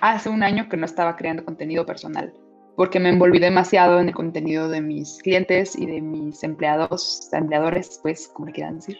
hace 0.01 0.29
un 0.29 0.43
año 0.43 0.69
que 0.69 0.77
no 0.77 0.87
estaba 0.87 1.17
creando 1.17 1.45
contenido 1.45 1.85
personal, 1.85 2.33
porque 2.77 2.99
me 2.99 3.11
envolví 3.11 3.39
demasiado 3.39 4.01
en 4.01 4.09
el 4.09 4.15
contenido 4.15 4.69
de 4.69 4.81
mis 4.81 5.19
clientes 5.23 5.77
y 5.77 5.87
de 5.87 6.01
mis 6.01 6.43
empleados, 6.43 7.29
empleadores, 7.33 8.01
pues, 8.03 8.29
como 8.29 8.47
le 8.47 8.53
quieran 8.53 8.77
decir. 8.77 8.99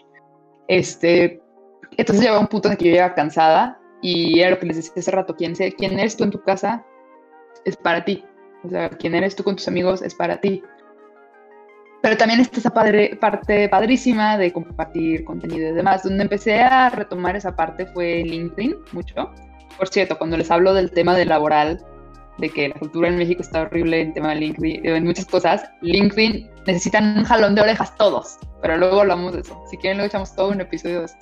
Este, 0.77 1.41
entonces 1.97 2.21
llegaba 2.21 2.39
un 2.39 2.47
punto 2.47 2.67
en 2.67 2.73
el 2.73 2.77
que 2.77 2.85
yo 2.85 2.91
llegaba 2.91 3.13
cansada 3.13 3.79
y 4.01 4.39
era 4.39 4.51
lo 4.51 4.59
que 4.59 4.65
les 4.65 4.77
decía 4.77 4.93
hace 4.97 5.11
rato, 5.11 5.35
¿quién, 5.35 5.53
quién 5.53 5.99
eres 5.99 6.17
tú 6.17 6.23
en 6.23 6.31
tu 6.31 6.41
casa 6.41 6.83
es 7.65 7.77
para 7.77 8.03
ti. 8.03 8.23
O 8.63 8.69
sea, 8.69 8.89
quién 8.89 9.13
eres 9.15 9.35
tú 9.35 9.43
con 9.43 9.55
tus 9.55 9.67
amigos 9.67 10.01
es 10.01 10.15
para 10.15 10.39
ti. 10.39 10.63
Pero 12.01 12.17
también 12.17 12.39
está 12.41 12.57
esa 12.57 12.69
padre, 12.69 13.15
parte 13.19 13.69
padrísima 13.69 14.37
de 14.37 14.51
compartir 14.51 15.23
contenido 15.23 15.69
y 15.69 15.73
demás. 15.73 16.03
Donde 16.03 16.23
empecé 16.23 16.61
a 16.61 16.89
retomar 16.89 17.35
esa 17.35 17.55
parte 17.55 17.85
fue 17.85 18.23
LinkedIn, 18.23 18.75
mucho. 18.91 19.31
Por 19.77 19.87
cierto, 19.87 20.17
cuando 20.17 20.37
les 20.37 20.51
hablo 20.51 20.73
del 20.73 20.91
tema 20.91 21.15
de 21.15 21.25
laboral, 21.25 21.79
de 22.37 22.49
que 22.49 22.69
la 22.69 22.75
cultura 22.75 23.07
en 23.07 23.17
México 23.17 23.41
está 23.41 23.63
horrible 23.63 24.01
en 24.01 24.13
tema 24.13 24.29
de 24.29 24.35
LinkedIn, 24.35 24.85
en 24.85 25.03
muchas 25.03 25.25
cosas, 25.25 25.63
LinkedIn 25.81 26.49
necesitan 26.65 27.17
un 27.17 27.23
jalón 27.23 27.55
de 27.55 27.61
orejas 27.61 27.95
todos, 27.97 28.37
pero 28.61 28.77
luego 28.77 29.01
hablamos 29.01 29.33
de 29.33 29.41
eso. 29.41 29.61
Si 29.69 29.77
quieren, 29.77 29.97
luego 29.97 30.07
echamos 30.07 30.35
todo 30.35 30.49
un 30.49 30.61
episodio 30.61 30.99
de 30.99 31.05
eso. 31.05 31.15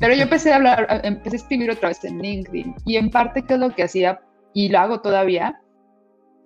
Pero 0.00 0.14
yo 0.14 0.22
empecé 0.22 0.52
a 0.52 0.56
hablar, 0.56 1.00
empecé 1.04 1.36
a 1.36 1.38
escribir 1.38 1.70
otra 1.70 1.88
vez 1.88 2.04
en 2.04 2.18
LinkedIn 2.18 2.74
y 2.84 2.96
en 2.96 3.10
parte 3.10 3.42
qué 3.42 3.54
es 3.54 3.60
lo 3.60 3.74
que 3.74 3.84
hacía 3.84 4.20
y 4.52 4.68
lo 4.68 4.78
hago 4.80 5.00
todavía, 5.00 5.60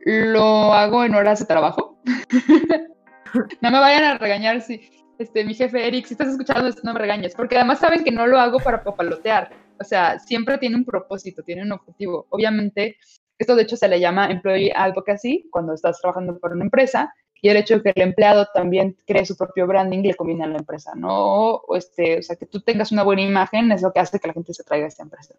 lo 0.04 0.74
hago 0.74 1.04
en 1.04 1.14
horas 1.14 1.40
de 1.40 1.46
trabajo. 1.46 1.98
no 3.60 3.70
me 3.70 3.78
vayan 3.78 4.04
a 4.04 4.18
regañar 4.18 4.60
si 4.60 4.80
este, 5.18 5.44
mi 5.44 5.54
jefe 5.54 5.86
Eric, 5.86 6.06
si 6.06 6.14
estás 6.14 6.28
escuchando 6.28 6.68
esto, 6.68 6.82
no 6.84 6.92
me 6.92 6.98
regañes, 6.98 7.34
porque 7.34 7.56
además 7.56 7.78
saben 7.78 8.04
que 8.04 8.10
no 8.10 8.26
lo 8.26 8.38
hago 8.38 8.58
para 8.58 8.84
papalotear. 8.84 9.50
O 9.80 9.84
sea, 9.84 10.18
siempre 10.18 10.58
tiene 10.58 10.76
un 10.76 10.84
propósito, 10.84 11.42
tiene 11.42 11.62
un 11.62 11.72
objetivo. 11.72 12.26
Obviamente, 12.30 12.96
esto 13.38 13.54
de 13.54 13.62
hecho 13.62 13.76
se 13.76 13.88
le 13.88 14.00
llama 14.00 14.30
employee 14.30 14.72
advocacy 14.74 15.48
cuando 15.50 15.74
estás 15.74 16.00
trabajando 16.00 16.38
por 16.38 16.52
una 16.52 16.64
empresa 16.64 17.12
y 17.42 17.48
el 17.48 17.56
hecho 17.58 17.76
de 17.76 17.82
que 17.82 17.92
el 17.94 18.02
empleado 18.02 18.46
también 18.52 18.96
cree 19.06 19.26
su 19.26 19.36
propio 19.36 19.66
branding 19.66 20.02
le 20.02 20.14
conviene 20.14 20.44
a 20.44 20.48
la 20.48 20.58
empresa, 20.58 20.92
¿no? 20.96 21.56
O, 21.56 21.76
este, 21.76 22.18
o 22.18 22.22
sea, 22.22 22.36
que 22.36 22.46
tú 22.46 22.60
tengas 22.60 22.92
una 22.92 23.02
buena 23.02 23.22
imagen 23.22 23.70
es 23.72 23.82
lo 23.82 23.92
que 23.92 24.00
hace 24.00 24.18
que 24.18 24.28
la 24.28 24.34
gente 24.34 24.54
se 24.54 24.64
traiga 24.64 24.86
a 24.86 24.88
esta 24.88 25.02
empresa. 25.02 25.34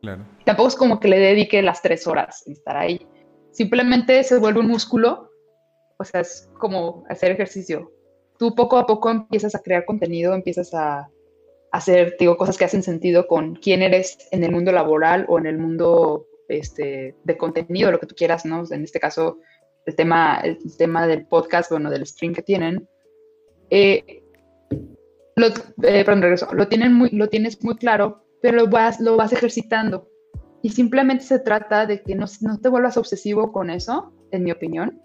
Claro. 0.00 0.24
Tampoco 0.44 0.68
es 0.68 0.76
como 0.76 1.00
que 1.00 1.08
le 1.08 1.18
dedique 1.18 1.60
las 1.62 1.82
tres 1.82 2.06
horas 2.06 2.46
en 2.46 2.52
estar 2.52 2.76
ahí. 2.76 3.06
Simplemente 3.50 4.22
se 4.24 4.38
vuelve 4.38 4.60
un 4.60 4.68
músculo, 4.68 5.30
o 5.98 6.04
sea, 6.04 6.20
es 6.20 6.48
como 6.58 7.04
hacer 7.08 7.32
ejercicio. 7.32 7.92
Tú 8.38 8.54
poco 8.54 8.78
a 8.78 8.86
poco 8.86 9.10
empiezas 9.10 9.54
a 9.54 9.60
crear 9.60 9.84
contenido, 9.84 10.34
empiezas 10.34 10.72
a 10.74 11.08
hacer, 11.70 12.16
digo, 12.18 12.36
cosas 12.36 12.56
que 12.56 12.64
hacen 12.64 12.82
sentido 12.82 13.26
con 13.26 13.56
quién 13.56 13.82
eres 13.82 14.28
en 14.30 14.44
el 14.44 14.52
mundo 14.52 14.72
laboral 14.72 15.26
o 15.28 15.38
en 15.38 15.46
el 15.46 15.58
mundo 15.58 16.26
este, 16.48 17.16
de 17.22 17.36
contenido, 17.36 17.90
lo 17.90 18.00
que 18.00 18.06
tú 18.06 18.14
quieras, 18.14 18.44
¿no? 18.44 18.64
En 18.70 18.84
este 18.84 19.00
caso, 19.00 19.38
el 19.86 19.96
tema, 19.96 20.40
el 20.42 20.58
tema 20.76 21.06
del 21.06 21.26
podcast, 21.26 21.70
bueno, 21.70 21.90
del 21.90 22.06
stream 22.06 22.34
que 22.34 22.42
tienen. 22.42 22.88
Eh, 23.70 24.22
lo, 25.36 25.46
eh, 25.46 26.04
perdón, 26.04 26.22
regreso, 26.22 26.48
lo, 26.52 26.68
tienen 26.68 26.92
muy, 26.92 27.10
lo 27.10 27.28
tienes 27.28 27.62
muy 27.64 27.76
claro, 27.76 28.24
pero 28.40 28.58
lo 28.58 28.66
vas, 28.68 29.00
lo 29.00 29.16
vas 29.16 29.32
ejercitando. 29.32 30.08
Y 30.62 30.70
simplemente 30.70 31.24
se 31.24 31.38
trata 31.38 31.86
de 31.86 32.02
que 32.02 32.14
no, 32.14 32.26
no 32.40 32.60
te 32.60 32.68
vuelvas 32.68 32.96
obsesivo 32.96 33.52
con 33.52 33.70
eso, 33.70 34.12
en 34.30 34.44
mi 34.44 34.52
opinión. 34.52 35.02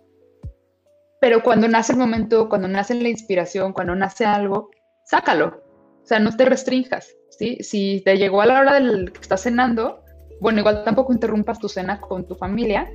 Pero 1.19 1.41
cuando 1.41 1.67
nace 1.67 1.93
el 1.93 1.99
momento, 1.99 2.47
cuando 2.47 2.67
nace 2.67 2.93
la 2.93 3.09
inspiración, 3.09 3.73
cuando 3.73 3.95
nace 3.95 4.25
algo, 4.25 4.69
sácalo. 5.05 5.63
O 6.03 6.05
sea, 6.05 6.19
no 6.19 6.35
te 6.35 6.45
restrinjas, 6.45 7.15
¿sí? 7.29 7.57
Si 7.61 8.01
te 8.05 8.17
llegó 8.17 8.41
a 8.41 8.45
la 8.45 8.59
hora 8.59 8.73
del 8.75 9.11
que 9.11 9.19
estás 9.19 9.41
cenando, 9.41 10.03
bueno, 10.39 10.59
igual 10.59 10.83
tampoco 10.83 11.13
interrumpas 11.13 11.59
tu 11.59 11.69
cena 11.69 11.99
con 11.99 12.27
tu 12.27 12.35
familia, 12.35 12.89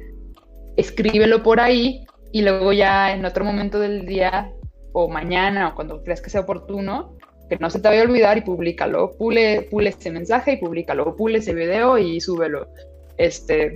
escríbelo 0.76 1.42
por 1.42 1.60
ahí 1.60 2.04
y 2.32 2.42
luego 2.42 2.72
ya 2.72 3.12
en 3.12 3.24
otro 3.24 3.44
momento 3.44 3.78
del 3.78 4.06
día 4.06 4.52
o 4.92 5.08
mañana 5.08 5.68
o 5.68 5.74
cuando 5.74 6.02
creas 6.02 6.20
que 6.20 6.30
sea 6.30 6.42
oportuno, 6.42 7.16
que 7.48 7.56
no 7.58 7.70
se 7.70 7.80
te 7.80 7.88
vaya 7.88 8.02
a 8.02 8.04
olvidar 8.06 8.38
y 8.38 8.42
públicalo, 8.42 9.10
pule, 9.18 9.68
pule 9.70 9.90
ese 9.90 10.10
mensaje 10.10 10.52
y 10.52 10.56
públicalo, 10.56 11.16
pule 11.16 11.38
ese 11.38 11.54
video 11.54 11.98
y 11.98 12.20
súbelo. 12.20 12.68
Este, 13.18 13.74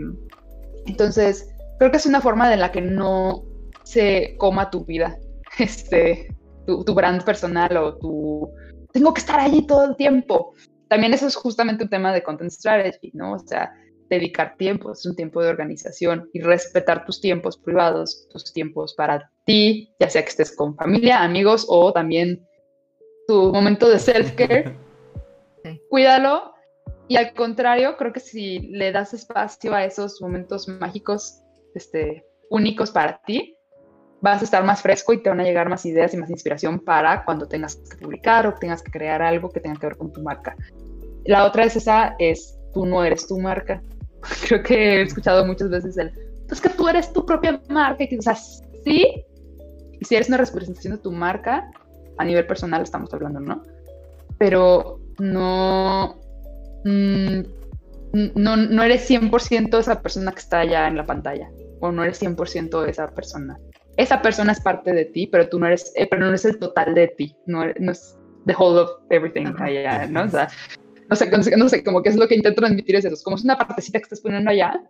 entonces, 0.86 1.54
creo 1.78 1.90
que 1.90 1.98
es 1.98 2.06
una 2.06 2.20
forma 2.20 2.48
de 2.48 2.56
la 2.56 2.72
que 2.72 2.80
no 2.80 3.44
se 3.82 4.34
coma 4.38 4.70
tu 4.70 4.84
vida, 4.84 5.18
este, 5.58 6.34
tu, 6.66 6.84
tu 6.84 6.94
brand 6.94 7.22
personal 7.24 7.76
o 7.76 7.96
tu... 7.96 8.50
Tengo 8.92 9.12
que 9.12 9.20
estar 9.20 9.38
allí 9.38 9.66
todo 9.66 9.84
el 9.84 9.96
tiempo. 9.96 10.54
También 10.88 11.14
eso 11.14 11.26
es 11.26 11.34
justamente 11.34 11.84
un 11.84 11.90
tema 11.90 12.12
de 12.12 12.22
content 12.22 12.50
strategy, 12.50 13.10
¿no? 13.14 13.34
O 13.34 13.38
sea, 13.38 13.72
dedicar 14.08 14.56
tiempo, 14.56 14.92
es 14.92 15.04
un 15.04 15.16
tiempo 15.16 15.42
de 15.42 15.48
organización 15.48 16.30
y 16.32 16.40
respetar 16.40 17.04
tus 17.04 17.20
tiempos 17.20 17.58
privados, 17.58 18.28
tus 18.30 18.52
tiempos 18.52 18.94
para 18.94 19.30
ti, 19.44 19.94
ya 19.98 20.08
sea 20.08 20.22
que 20.22 20.28
estés 20.28 20.54
con 20.54 20.76
familia, 20.76 21.22
amigos 21.22 21.66
o 21.68 21.92
también 21.92 22.46
tu 23.26 23.52
momento 23.52 23.88
de 23.88 23.98
self-care. 23.98 24.76
Cuídalo 25.90 26.54
y 27.08 27.16
al 27.16 27.32
contrario, 27.34 27.96
creo 27.96 28.12
que 28.12 28.20
si 28.20 28.60
le 28.60 28.92
das 28.92 29.14
espacio 29.14 29.74
a 29.74 29.84
esos 29.84 30.20
momentos 30.20 30.68
mágicos, 30.68 31.40
este, 31.74 32.24
únicos 32.50 32.90
para 32.90 33.20
ti, 33.26 33.55
vas 34.20 34.40
a 34.40 34.44
estar 34.44 34.64
más 34.64 34.82
fresco 34.82 35.12
y 35.12 35.22
te 35.22 35.28
van 35.28 35.40
a 35.40 35.44
llegar 35.44 35.68
más 35.68 35.84
ideas 35.86 36.14
y 36.14 36.16
más 36.16 36.30
inspiración 36.30 36.80
para 36.80 37.24
cuando 37.24 37.46
tengas 37.46 37.76
que 37.76 37.96
publicar 37.96 38.46
o 38.46 38.54
tengas 38.54 38.82
que 38.82 38.90
crear 38.90 39.22
algo 39.22 39.50
que 39.50 39.60
tenga 39.60 39.78
que 39.78 39.86
ver 39.86 39.96
con 39.96 40.12
tu 40.12 40.22
marca. 40.22 40.56
La 41.24 41.44
otra 41.44 41.64
es 41.64 41.76
esa, 41.76 42.14
es 42.18 42.58
tú 42.72 42.86
no 42.86 43.04
eres 43.04 43.26
tu 43.26 43.38
marca. 43.38 43.82
Creo 44.48 44.62
que 44.62 44.74
he 44.74 45.02
escuchado 45.02 45.44
muchas 45.44 45.70
veces 45.70 45.96
el, 45.98 46.12
es 46.50 46.60
que 46.60 46.68
tú 46.70 46.88
eres 46.88 47.12
tu 47.12 47.24
propia 47.26 47.60
marca. 47.68 48.04
Y 48.04 48.08
que, 48.08 48.18
o 48.18 48.22
sea, 48.22 48.34
sí, 48.34 49.24
si 50.00 50.14
eres 50.14 50.28
una 50.28 50.38
representación 50.38 50.94
de 50.94 51.02
tu 51.02 51.12
marca, 51.12 51.70
a 52.18 52.24
nivel 52.24 52.46
personal 52.46 52.82
estamos 52.82 53.12
hablando, 53.12 53.40
¿no? 53.40 53.62
Pero 54.38 55.00
no, 55.18 56.20
mm, 56.84 57.40
no, 58.34 58.56
no 58.56 58.82
eres 58.82 59.08
100% 59.10 59.78
esa 59.78 60.00
persona 60.00 60.32
que 60.32 60.40
está 60.40 60.60
allá 60.60 60.86
en 60.88 60.96
la 60.96 61.06
pantalla, 61.06 61.50
o 61.80 61.92
no 61.92 62.04
eres 62.04 62.20
100% 62.22 62.86
esa 62.88 63.08
persona 63.08 63.58
esa 63.96 64.20
persona 64.20 64.52
es 64.52 64.60
parte 64.60 64.92
de 64.92 65.06
ti, 65.06 65.26
pero 65.26 65.48
tú 65.48 65.58
no 65.58 65.66
eres, 65.66 65.92
eh, 65.96 66.06
pero 66.06 66.22
no 66.22 66.28
eres 66.28 66.44
el 66.44 66.58
total 66.58 66.94
de 66.94 67.08
ti, 67.08 67.34
no, 67.46 67.64
no 67.78 67.92
es 67.92 68.16
the 68.46 68.54
whole 68.56 68.78
of 68.80 68.90
everything 69.10 69.46
allá, 69.58 70.06
¿no? 70.06 70.24
O 70.24 70.28
sea, 70.28 70.48
no 71.08 71.16
sé, 71.16 71.56
no 71.56 71.68
sé, 71.68 71.84
como 71.84 72.02
que 72.02 72.10
es 72.10 72.16
lo 72.16 72.28
que 72.28 72.34
intento 72.34 72.60
transmitir 72.60 72.96
es 72.96 73.04
eso, 73.04 73.16
como 73.24 73.36
es 73.36 73.44
una 73.44 73.56
partecita 73.56 73.98
que 73.98 74.04
estás 74.04 74.20
poniendo 74.20 74.50
allá, 74.50 74.80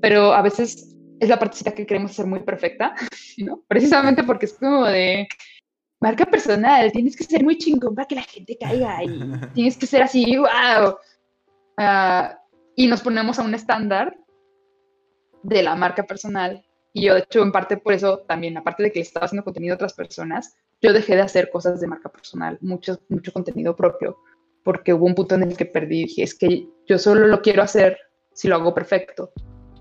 pero 0.00 0.32
a 0.32 0.42
veces 0.42 0.96
es 1.20 1.28
la 1.28 1.38
partecita 1.38 1.72
que 1.72 1.86
queremos 1.86 2.10
hacer 2.10 2.26
muy 2.26 2.40
perfecta, 2.40 2.94
¿no? 3.38 3.62
Precisamente 3.68 4.24
porque 4.24 4.46
es 4.46 4.54
como 4.54 4.84
de 4.86 5.28
marca 6.00 6.26
personal, 6.26 6.92
tienes 6.92 7.16
que 7.16 7.24
ser 7.24 7.42
muy 7.42 7.56
chingón 7.58 7.94
para 7.94 8.08
que 8.08 8.16
la 8.16 8.22
gente 8.22 8.56
caiga 8.58 9.02
y 9.04 9.08
tienes 9.54 9.76
que 9.76 9.86
ser 9.86 10.02
así, 10.02 10.36
wow. 10.36 10.96
Ah, 11.78 12.38
y 12.74 12.86
nos 12.86 13.00
ponemos 13.00 13.38
a 13.38 13.42
un 13.42 13.54
estándar 13.54 14.16
de 15.42 15.62
la 15.62 15.76
marca 15.76 16.02
personal 16.02 16.65
y 16.96 17.02
yo, 17.02 17.12
de 17.12 17.20
hecho, 17.20 17.42
en 17.42 17.52
parte 17.52 17.76
por 17.76 17.92
eso 17.92 18.20
también, 18.26 18.56
aparte 18.56 18.84
de 18.84 18.90
que 18.90 19.00
estaba 19.00 19.26
haciendo 19.26 19.44
contenido 19.44 19.74
a 19.74 19.76
otras 19.76 19.92
personas, 19.92 20.56
yo 20.80 20.94
dejé 20.94 21.14
de 21.14 21.20
hacer 21.20 21.50
cosas 21.50 21.78
de 21.78 21.86
marca 21.86 22.08
personal, 22.08 22.56
mucho, 22.62 22.98
mucho 23.10 23.34
contenido 23.34 23.76
propio, 23.76 24.16
porque 24.64 24.94
hubo 24.94 25.04
un 25.04 25.14
punto 25.14 25.34
en 25.34 25.42
el 25.42 25.58
que 25.58 25.66
perdí. 25.66 26.04
Dije, 26.04 26.22
es 26.22 26.34
que 26.34 26.66
yo 26.86 26.98
solo 26.98 27.26
lo 27.26 27.42
quiero 27.42 27.62
hacer 27.62 27.98
si 28.32 28.48
lo 28.48 28.54
hago 28.54 28.72
perfecto. 28.72 29.30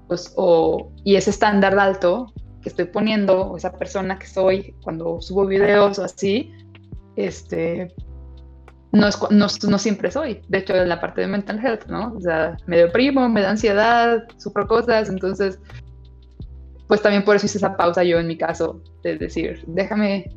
Pues, 0.10 0.34
o, 0.36 0.92
y 1.06 1.16
ese 1.16 1.30
estándar 1.30 1.80
alto 1.80 2.34
que 2.62 2.68
estoy 2.68 2.84
poniendo, 2.84 3.44
o 3.44 3.56
esa 3.56 3.72
persona 3.72 4.20
que 4.20 4.28
soy 4.28 4.76
cuando 4.84 5.22
subo 5.22 5.46
videos 5.46 5.98
o 6.00 6.04
así, 6.04 6.52
este, 7.16 7.96
no, 8.92 9.08
no, 9.30 9.48
no, 9.70 9.80
siempre 9.80 10.12
soy. 10.12 10.42
De 10.50 10.58
hecho, 10.58 10.76
en 10.76 10.90
la 10.90 11.00
parte 11.00 11.22
de 11.22 11.28
mental 11.28 11.66
health, 11.66 11.86
¿no? 11.88 12.14
O 12.14 12.20
sea, 12.20 12.58
me 12.66 12.76
deprimo, 12.76 13.30
me 13.30 13.40
da 13.40 13.52
ansiedad, 13.52 14.26
sufro 14.36 14.68
cosas, 14.68 15.08
entonces 15.08 15.60
pues 16.88 17.02
también 17.02 17.24
por 17.24 17.36
eso 17.36 17.46
hice 17.46 17.58
esa 17.58 17.76
pausa 17.78 18.04
yo 18.04 18.20
en 18.20 18.28
mi 18.28 18.38
caso, 18.38 18.82
de 19.04 19.18
decir, 19.18 19.64
déjame, 19.68 20.32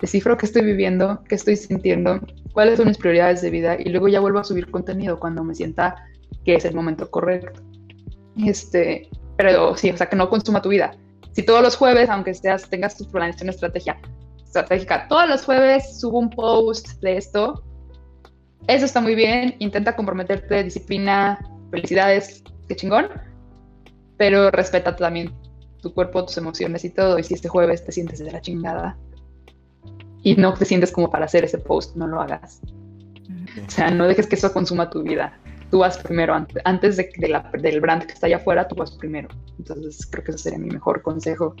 descifro 0.00 0.36
qué 0.36 0.46
estoy 0.46 0.64
viviendo, 0.64 1.22
qué 1.28 1.36
estoy 1.36 1.56
sintiendo, 1.56 2.20
cuáles 2.52 2.76
son 2.76 2.88
mis 2.88 2.98
prioridades 2.98 3.42
de 3.42 3.50
vida 3.50 3.76
y 3.78 3.88
luego 3.90 4.08
ya 4.08 4.20
vuelvo 4.20 4.40
a 4.40 4.44
subir 4.44 4.70
contenido 4.70 5.18
cuando 5.18 5.44
me 5.44 5.54
sienta 5.54 5.96
que 6.44 6.54
es 6.54 6.64
el 6.64 6.74
momento 6.74 7.10
correcto. 7.10 7.62
Este, 8.36 9.08
pero 9.36 9.76
sí, 9.76 9.90
o 9.90 9.96
sea, 9.96 10.08
que 10.08 10.16
no 10.16 10.28
consuma 10.28 10.60
tu 10.60 10.68
vida. 10.68 10.96
Si 11.32 11.42
todos 11.42 11.62
los 11.62 11.76
jueves, 11.76 12.08
aunque 12.10 12.34
seas, 12.34 12.68
tengas 12.68 12.96
tu 12.96 13.10
planeación 13.10 13.48
estrategia, 13.48 13.98
estratégica, 14.44 15.08
todos 15.08 15.28
los 15.28 15.44
jueves 15.44 15.98
subo 16.00 16.18
un 16.18 16.30
post 16.30 17.00
de 17.00 17.16
esto, 17.16 17.64
eso 18.66 18.84
está 18.84 19.00
muy 19.00 19.14
bien, 19.14 19.56
intenta 19.58 19.94
comprometerte, 19.94 20.62
disciplina, 20.64 21.38
felicidades, 21.70 22.42
qué 22.68 22.76
chingón, 22.76 23.08
pero 24.16 24.50
respeta 24.50 24.94
también 24.96 25.32
tu 25.84 25.94
cuerpo, 25.94 26.24
tus 26.24 26.36
emociones 26.38 26.84
y 26.84 26.90
todo. 26.90 27.18
Y 27.18 27.22
si 27.22 27.34
este 27.34 27.48
jueves 27.48 27.84
te 27.84 27.92
sientes 27.92 28.18
de 28.18 28.32
la 28.32 28.40
chingada 28.40 28.96
y 30.22 30.34
no 30.34 30.54
te 30.54 30.64
sientes 30.64 30.90
como 30.90 31.10
para 31.10 31.26
hacer 31.26 31.44
ese 31.44 31.58
post, 31.58 31.94
no 31.94 32.06
lo 32.06 32.20
hagas. 32.20 32.60
O 33.66 33.70
sea, 33.70 33.90
no 33.90 34.08
dejes 34.08 34.26
que 34.26 34.34
eso 34.34 34.52
consuma 34.52 34.90
tu 34.90 35.02
vida. 35.02 35.38
Tú 35.70 35.78
vas 35.80 35.98
primero, 35.98 36.34
antes 36.64 36.96
de, 36.96 37.10
del 37.60 37.80
brand 37.80 38.04
que 38.04 38.12
está 38.12 38.26
allá 38.26 38.36
afuera, 38.36 38.66
tú 38.66 38.74
vas 38.74 38.92
primero. 38.92 39.28
Entonces 39.58 40.06
creo 40.06 40.24
que 40.24 40.30
ese 40.32 40.38
sería 40.38 40.58
mi 40.58 40.70
mejor 40.70 41.02
consejo. 41.02 41.54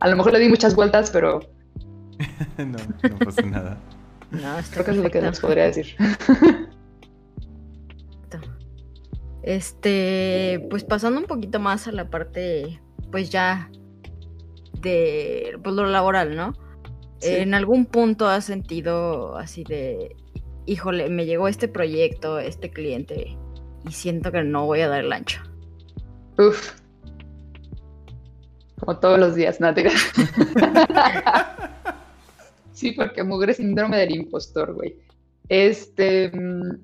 A 0.00 0.08
lo 0.08 0.16
mejor 0.16 0.32
le 0.32 0.38
di 0.38 0.48
muchas 0.48 0.74
vueltas, 0.74 1.10
pero... 1.10 1.40
no, 2.58 2.78
no 3.10 3.18
pasa 3.18 3.42
nada. 3.42 3.78
No, 4.30 4.56
creo 4.70 4.84
que 4.84 4.90
es 4.92 4.96
lo 4.96 5.10
que 5.10 5.20
nos 5.20 5.40
podría 5.40 5.64
decir. 5.64 5.96
Este, 9.44 10.66
pues 10.70 10.84
pasando 10.84 11.20
un 11.20 11.26
poquito 11.26 11.60
más 11.60 11.86
a 11.86 11.92
la 11.92 12.08
parte, 12.08 12.80
pues 13.14 13.30
ya 13.30 13.70
de 14.80 15.56
pues, 15.62 15.76
lo 15.76 15.86
laboral, 15.86 16.34
¿no? 16.34 16.52
En 17.20 17.54
algún 17.54 17.86
punto 17.86 18.26
has 18.26 18.44
sentido 18.44 19.36
así 19.36 19.62
de, 19.62 20.16
híjole, 20.66 21.08
me 21.10 21.24
llegó 21.24 21.46
este 21.46 21.68
proyecto, 21.68 22.40
este 22.40 22.70
cliente, 22.70 23.38
y 23.88 23.92
siento 23.92 24.32
que 24.32 24.42
no 24.42 24.66
voy 24.66 24.80
a 24.80 24.88
dar 24.88 25.04
el 25.04 25.12
ancho. 25.12 25.40
Uf. 26.38 26.72
Como 28.80 28.98
todos 28.98 29.20
los 29.20 29.36
días, 29.36 29.60
¿no? 29.60 29.72
sí, 32.72 32.90
porque 32.90 33.22
mugre 33.22 33.54
síndrome 33.54 33.96
del 33.96 34.12
impostor, 34.12 34.74
güey. 34.74 34.96
Este. 35.48 36.32
Mm, 36.34 36.80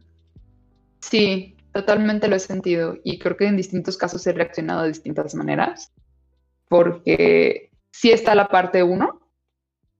sí, 1.00 1.56
Totalmente 1.72 2.26
lo 2.26 2.34
he 2.34 2.40
sentido 2.40 2.98
y 3.04 3.20
creo 3.20 3.36
que 3.36 3.46
en 3.46 3.56
distintos 3.56 3.96
casos 3.96 4.26
he 4.26 4.32
reaccionado 4.32 4.82
de 4.82 4.88
distintas 4.88 5.36
maneras, 5.36 5.92
porque 6.70 7.72
si 7.90 8.12
está 8.12 8.36
la 8.36 8.46
parte 8.46 8.84
uno, 8.84 9.20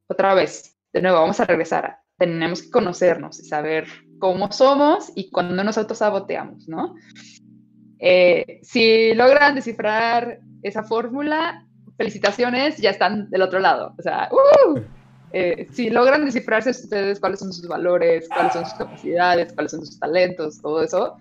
otra 0.07 0.35
vez, 0.35 0.79
de 0.93 1.03
nuevo, 1.03 1.19
vamos 1.19 1.41
a 1.41 1.45
regresar, 1.45 1.99
tenemos 2.17 2.63
que 2.63 2.71
conocernos 2.71 3.41
y 3.41 3.45
saber 3.45 3.89
cómo 4.21 4.53
somos 4.53 5.11
y 5.17 5.31
cuando 5.33 5.65
nos 5.65 5.77
autosaboteamos, 5.79 6.69
¿no? 6.69 6.95
Eh, 7.99 8.61
si 8.63 9.15
logran 9.15 9.57
descifrar 9.57 10.39
esa 10.63 10.85
fórmula, 10.85 11.67
felicitaciones, 11.97 12.79
ya 12.79 12.91
están 12.91 13.29
del 13.31 13.43
otro 13.43 13.59
lado. 13.59 13.93
O 13.99 14.03
sea, 14.03 14.29
¡uh! 14.31 14.79
eh, 15.33 15.67
si 15.73 15.91
logran 15.91 16.25
descifrarse 16.25 16.71
ustedes 16.71 17.19
cuáles 17.19 17.41
son 17.41 17.53
sus 17.53 17.67
valores, 17.67 18.29
cuáles 18.29 18.53
son 18.53 18.65
sus 18.65 18.75
capacidades, 18.75 19.53
cuáles 19.55 19.73
son 19.73 19.85
sus 19.85 19.99
talentos, 19.99 20.63
todo 20.63 20.85
eso, 20.85 21.17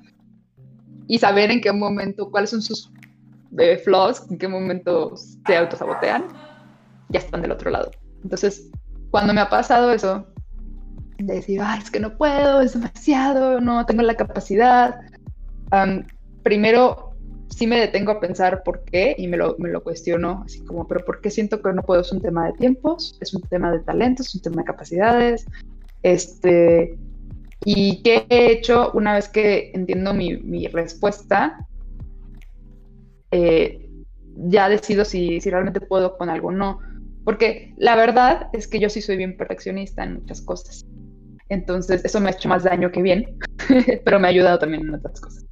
y 1.08 1.18
saber 1.18 1.50
en 1.50 1.60
qué 1.60 1.72
momento, 1.72 2.30
cuáles 2.30 2.52
son 2.52 2.62
sus 2.62 2.92
eh, 3.58 3.78
flaws, 3.78 4.30
en 4.30 4.38
qué 4.38 4.48
momento 4.48 5.14
se 5.16 5.56
autosabotean, 5.56 6.28
ya 7.10 7.20
están 7.20 7.42
del 7.42 7.52
otro 7.52 7.72
lado. 7.72 7.92
Entonces, 8.24 8.70
cuando 9.12 9.34
me 9.34 9.42
ha 9.42 9.50
pasado 9.50 9.92
eso, 9.92 10.28
de 11.18 11.36
decir, 11.36 11.62
ay, 11.62 11.80
es 11.82 11.92
que 11.92 12.00
no 12.00 12.18
puedo, 12.18 12.62
es 12.62 12.74
demasiado, 12.74 13.60
no 13.60 13.86
tengo 13.86 14.04
la 14.04 14.16
capacidad, 14.16 15.00
primero 16.44 17.16
sí 17.50 17.68
me 17.68 17.80
detengo 17.80 18.12
a 18.12 18.20
pensar 18.20 18.64
por 18.64 18.84
qué 18.86 19.16
y 19.18 19.28
me 19.28 19.36
lo, 19.36 19.56
me 19.58 19.70
lo 19.70 19.84
cuestiono, 19.84 20.44
así 20.46 20.64
como, 20.64 20.88
pero 20.88 21.04
¿por 21.04 21.20
qué 21.20 21.30
siento 21.30 21.62
que 21.62 21.74
no 21.74 21.82
puedo? 21.82 22.02
Es 22.02 22.12
un 22.12 22.22
tema 22.22 22.48
de 22.48 22.54
tiempos, 22.54 23.18
es 23.20 23.34
un 23.34 23.42
tema 23.42 23.72
de 23.72 23.80
talentos, 23.80 24.28
es 24.28 24.36
un 24.36 24.42
tema 24.42 24.62
de 24.62 24.66
capacidades, 24.66 25.46
este, 26.04 26.98
¿Y 27.66 28.02
qué 28.04 28.26
he 28.30 28.52
hecho 28.52 28.92
una 28.94 29.16
vez 29.16 29.28
que 29.28 29.72
entiendo 29.74 30.14
mi, 30.14 30.68
respuesta? 30.68 31.68
Eh, 33.32 33.90
ya 34.36 34.70
decido 34.70 35.06
si, 35.06 35.42
si 35.42 35.50
realmente 35.50 35.82
puedo 35.82 36.18
con 36.18 36.30
algo 36.30 36.50
o 36.50 36.52
no. 36.52 36.80
Porque 37.26 37.74
la 37.78 37.96
verdad 37.96 38.48
es 38.54 38.68
que 38.68 38.80
yo 38.80 38.90
sí 38.90 39.02
soy 39.02 39.18
bien 39.18 39.38
perfeccionista 39.38 40.04
en 40.04 40.16
muchas 40.16 40.42
cosas. 40.42 40.86
Entonces, 41.50 42.06
eso 42.06 42.20
me 42.20 42.30
ha 42.30 42.34
hecho 42.34 42.48
más 42.48 42.64
daño 42.64 42.92
que 42.92 43.02
bien, 43.02 43.38
pero 44.06 44.20
me 44.20 44.28
ha 44.28 44.32
ayudado 44.32 44.60
también 44.60 44.84
en 44.84 44.94
otras 44.94 45.20
cosas. 45.20 45.46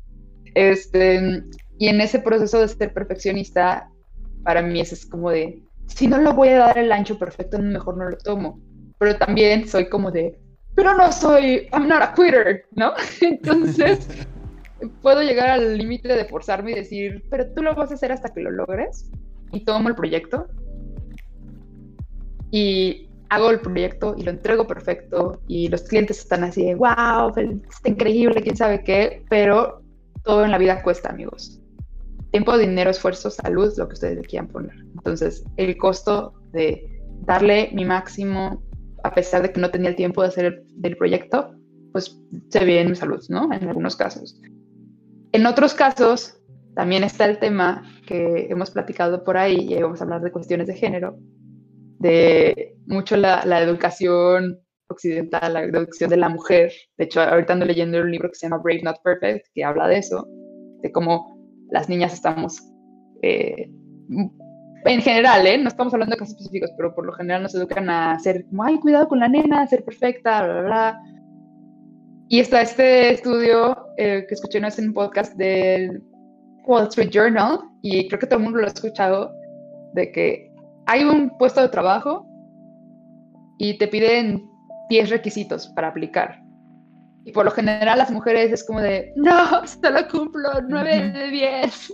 Este, 0.53 1.43
y 1.77 1.87
en 1.87 2.01
ese 2.01 2.19
proceso 2.19 2.61
de 2.61 2.67
ser 2.67 2.93
perfeccionista, 2.93 3.89
para 4.43 4.61
mí 4.61 4.79
es 4.79 5.05
como 5.05 5.31
de, 5.31 5.61
si 5.87 6.07
no 6.07 6.19
lo 6.19 6.33
voy 6.33 6.49
a 6.49 6.59
dar 6.59 6.77
el 6.77 6.91
ancho 6.91 7.17
perfecto, 7.17 7.59
mejor 7.59 7.97
no 7.97 8.09
lo 8.09 8.17
tomo. 8.17 8.59
Pero 8.99 9.15
también 9.17 9.67
soy 9.67 9.89
como 9.89 10.11
de, 10.11 10.39
pero 10.75 10.95
no 10.95 11.11
soy, 11.11 11.67
I'm 11.73 11.87
not 11.87 12.01
a 12.01 12.13
quitter, 12.13 12.65
¿no? 12.71 12.93
Entonces, 13.21 14.07
puedo 15.01 15.21
llegar 15.21 15.49
al 15.49 15.77
límite 15.77 16.07
de 16.07 16.25
forzarme 16.25 16.71
y 16.71 16.75
decir, 16.75 17.23
pero 17.29 17.51
tú 17.53 17.61
lo 17.61 17.75
vas 17.75 17.91
a 17.91 17.95
hacer 17.95 18.11
hasta 18.11 18.29
que 18.29 18.41
lo 18.41 18.51
logres 18.51 19.09
y 19.51 19.63
tomo 19.63 19.89
el 19.89 19.95
proyecto. 19.95 20.47
Y 22.51 23.09
hago 23.29 23.49
el 23.49 23.59
proyecto 23.59 24.15
y 24.17 24.23
lo 24.23 24.31
entrego 24.31 24.67
perfecto 24.67 25.41
y 25.47 25.67
los 25.67 25.83
clientes 25.83 26.19
están 26.19 26.43
así 26.43 26.65
de, 26.65 26.75
wow, 26.75 27.33
está 27.69 27.89
increíble, 27.89 28.41
quién 28.41 28.55
sabe 28.55 28.83
qué, 28.83 29.25
pero 29.29 29.81
todo 30.23 30.45
en 30.45 30.51
la 30.51 30.57
vida 30.57 30.81
cuesta, 30.81 31.09
amigos. 31.09 31.59
Tiempo, 32.31 32.57
dinero, 32.57 32.89
esfuerzo, 32.89 33.29
salud, 33.29 33.73
lo 33.77 33.87
que 33.87 33.93
ustedes 33.93 34.17
le 34.17 34.23
quieran 34.23 34.47
poner. 34.47 34.75
Entonces, 34.95 35.43
el 35.55 35.77
costo 35.77 36.33
de 36.51 37.01
darle 37.25 37.69
mi 37.73 37.85
máximo, 37.85 38.61
a 39.03 39.13
pesar 39.13 39.41
de 39.41 39.51
que 39.51 39.61
no 39.61 39.69
tenía 39.71 39.89
el 39.89 39.95
tiempo 39.95 40.21
de 40.21 40.27
hacer 40.27 40.45
el, 40.45 40.63
del 40.75 40.97
proyecto, 40.97 41.55
pues 41.91 42.21
se 42.49 42.65
ve 42.65 42.81
en 42.81 42.89
mi 42.89 42.95
salud, 42.95 43.23
¿no? 43.29 43.51
En 43.53 43.67
algunos 43.67 43.95
casos. 43.95 44.39
En 45.37 45.45
otros 45.45 45.75
casos, 45.75 46.35
también 46.73 47.03
está 47.03 47.25
el 47.25 47.37
tema 47.37 47.83
que 48.07 48.47
hemos 48.49 48.71
platicado 48.71 49.23
por 49.23 49.37
ahí, 49.37 49.71
y 49.71 49.79
vamos 49.79 50.01
a 50.01 50.05
hablar 50.05 50.21
de 50.21 50.31
cuestiones 50.31 50.65
de 50.65 50.73
género, 50.73 51.19
de 51.99 52.75
mucho 52.87 53.15
la, 53.17 53.45
la 53.45 53.61
educación 53.61 54.59
occidental, 54.89 55.53
la 55.53 55.61
educación 55.61 56.09
de 56.09 56.17
la 56.17 56.29
mujer. 56.29 56.71
De 56.97 57.03
hecho, 57.03 57.21
ahorita 57.21 57.53
ando 57.53 57.67
leyendo 57.67 58.01
un 58.01 58.09
libro 58.09 58.29
que 58.29 58.33
se 58.33 58.47
llama 58.47 58.63
Brave 58.63 58.81
Not 58.81 59.03
Perfect, 59.03 59.45
que 59.53 59.63
habla 59.63 59.87
de 59.87 59.99
eso, 59.99 60.27
de 60.81 60.91
cómo 60.91 61.39
las 61.69 61.87
niñas 61.87 62.15
estamos, 62.15 62.59
eh, 63.21 63.69
en 64.85 65.01
general, 65.01 65.45
¿eh? 65.45 65.59
no 65.59 65.67
estamos 65.67 65.93
hablando 65.93 66.15
de 66.15 66.19
casos 66.19 66.33
específicos, 66.33 66.71
pero 66.75 66.95
por 66.95 67.05
lo 67.05 67.13
general 67.13 67.43
nos 67.43 67.53
educan 67.53 67.91
a 67.91 68.17
ser 68.17 68.43
como, 68.47 68.63
ay, 68.63 68.79
cuidado 68.79 69.07
con 69.07 69.19
la 69.19 69.27
nena, 69.29 69.67
ser 69.67 69.85
perfecta, 69.85 70.43
bla, 70.43 70.53
bla, 70.53 70.61
bla. 70.63 71.01
Y 72.27 72.39
está 72.39 72.63
este 72.63 73.11
estudio 73.11 73.86
eh, 73.97 74.25
que 74.27 74.33
escuché 74.33 74.59
una 74.59 74.67
vez 74.67 74.79
en 74.79 74.89
un 74.89 74.93
podcast 74.93 75.33
del 75.35 76.03
Wall 76.65 76.87
Street 76.87 77.09
Journal, 77.11 77.59
y 77.81 78.07
creo 78.07 78.19
que 78.19 78.27
todo 78.27 78.39
el 78.39 78.43
mundo 78.43 78.59
lo 78.59 78.65
ha 78.65 78.69
escuchado, 78.69 79.31
de 79.93 80.11
que 80.11 80.51
hay 80.85 81.03
un 81.03 81.35
puesto 81.37 81.61
de 81.61 81.69
trabajo 81.69 82.25
y 83.57 83.77
te 83.77 83.87
piden 83.87 84.47
10 84.89 85.09
requisitos 85.09 85.67
para 85.69 85.89
aplicar. 85.89 86.41
Y 87.25 87.31
por 87.31 87.45
lo 87.45 87.51
general 87.51 87.97
las 87.97 88.11
mujeres 88.11 88.51
es 88.51 88.63
como 88.65 88.79
de, 88.79 89.11
no, 89.15 89.67
solo 89.67 90.07
cumplo 90.09 90.49
9 90.67 91.11
de 91.11 91.29
10. 91.29 91.93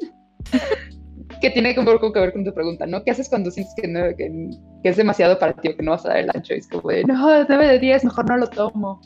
que 1.41 1.49
tiene 1.49 1.77
un 1.77 1.85
poco 1.85 2.13
que 2.13 2.19
ver 2.19 2.33
con 2.33 2.45
tu 2.45 2.53
pregunta, 2.53 2.85
¿no? 2.85 3.03
¿Qué 3.03 3.11
haces 3.11 3.29
cuando 3.29 3.51
sientes 3.51 3.73
que, 3.75 3.87
no, 3.87 4.15
que, 4.15 4.49
es 4.83 4.97
demasiado 4.97 5.37
para 5.39 5.53
ti 5.53 5.69
o 5.69 5.75
que 5.75 5.83
no 5.83 5.91
vas 5.91 6.05
a 6.05 6.09
dar 6.09 6.17
el 6.19 6.29
ancho? 6.33 6.53
Y 6.53 6.59
es 6.59 6.67
como 6.67 6.89
de, 6.89 7.03
no, 7.03 7.45
9 7.45 7.67
de 7.67 7.79
10, 7.79 8.05
mejor 8.05 8.29
no 8.29 8.37
lo 8.37 8.47
tomo. 8.47 9.01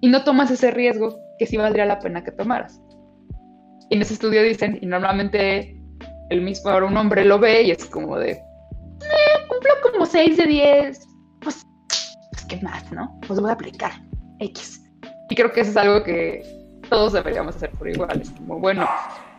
Y 0.00 0.08
no 0.08 0.24
tomas 0.24 0.50
ese 0.50 0.70
riesgo 0.70 1.18
que 1.38 1.46
sí 1.46 1.56
valdría 1.56 1.86
la 1.86 1.98
pena 1.98 2.24
que 2.24 2.32
tomaras. 2.32 2.80
Y 3.90 3.96
en 3.96 4.02
ese 4.02 4.14
estudio 4.14 4.42
dicen, 4.42 4.78
y 4.80 4.86
normalmente 4.86 5.76
el 6.30 6.40
mismo 6.42 6.70
ahora 6.70 6.86
un 6.86 6.96
hombre 6.96 7.24
lo 7.24 7.38
ve 7.38 7.62
y 7.62 7.70
es 7.70 7.84
como 7.86 8.18
de, 8.18 8.32
eh, 8.32 9.46
cumplo 9.48 9.70
como 9.82 10.06
6 10.06 10.36
de 10.36 10.46
10, 10.46 11.08
pues, 11.40 11.66
pues, 12.30 12.44
¿qué 12.46 12.56
más, 12.62 12.90
no? 12.92 13.18
Pues 13.26 13.40
voy 13.40 13.50
a 13.50 13.54
aplicar 13.54 13.92
X. 14.38 14.82
Y 15.28 15.34
creo 15.34 15.52
que 15.52 15.60
eso 15.60 15.70
es 15.70 15.76
algo 15.76 16.02
que 16.02 16.42
todos 16.88 17.12
deberíamos 17.12 17.56
hacer 17.56 17.70
por 17.70 17.88
igual. 17.88 18.20
Es 18.20 18.30
como, 18.30 18.58
bueno, 18.58 18.86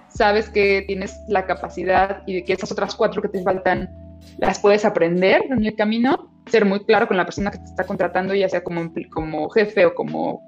sabes 0.10 0.50
que 0.50 0.84
tienes 0.88 1.20
la 1.28 1.46
capacidad 1.46 2.24
y 2.26 2.44
que 2.44 2.54
esas 2.54 2.72
otras 2.72 2.96
cuatro 2.96 3.22
que 3.22 3.30
te 3.30 3.44
faltan 3.44 3.90
las 4.38 4.60
puedes 4.60 4.86
aprender 4.86 5.44
en 5.50 5.66
el 5.66 5.76
camino, 5.76 6.31
ser 6.52 6.66
muy 6.66 6.84
claro 6.86 7.08
con 7.08 7.18
la 7.18 7.26
persona 7.26 7.52
que 7.52 7.58
te 7.58 7.66
está 7.66 7.86
contratando, 7.86 8.36
ya 8.36 8.50
sea 8.50 8.64
como, 8.64 8.92
como 9.12 9.50
jefe 9.50 9.86
o 9.86 9.96
como 9.96 10.42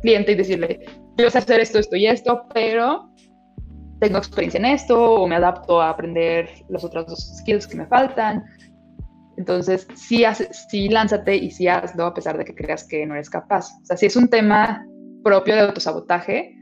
cliente 0.00 0.32
y 0.32 0.36
decirle, 0.36 0.80
yo 1.18 1.30
sé 1.30 1.38
hacer 1.38 1.60
esto, 1.60 1.78
esto 1.78 1.96
y 1.96 2.06
esto, 2.06 2.46
pero 2.54 3.10
tengo 4.00 4.18
experiencia 4.18 4.58
en 4.58 4.66
esto 4.66 5.14
o 5.14 5.26
me 5.26 5.36
adapto 5.36 5.80
a 5.80 5.90
aprender 5.90 6.48
los 6.68 6.84
otros 6.84 7.06
dos 7.06 7.36
skills 7.38 7.66
que 7.66 7.76
me 7.76 7.86
faltan. 7.86 8.44
Entonces, 9.36 9.86
sí, 9.94 10.24
sí 10.68 10.88
lánzate 10.88 11.36
y 11.36 11.50
sí 11.50 11.68
hazlo 11.68 12.06
a 12.06 12.14
pesar 12.14 12.36
de 12.36 12.44
que 12.44 12.54
creas 12.54 12.84
que 12.84 13.06
no 13.06 13.14
eres 13.14 13.30
capaz. 13.30 13.70
O 13.82 13.84
sea, 13.84 13.96
si 13.96 14.06
es 14.06 14.16
un 14.16 14.28
tema 14.28 14.84
propio 15.22 15.54
de 15.54 15.60
autosabotaje, 15.62 16.56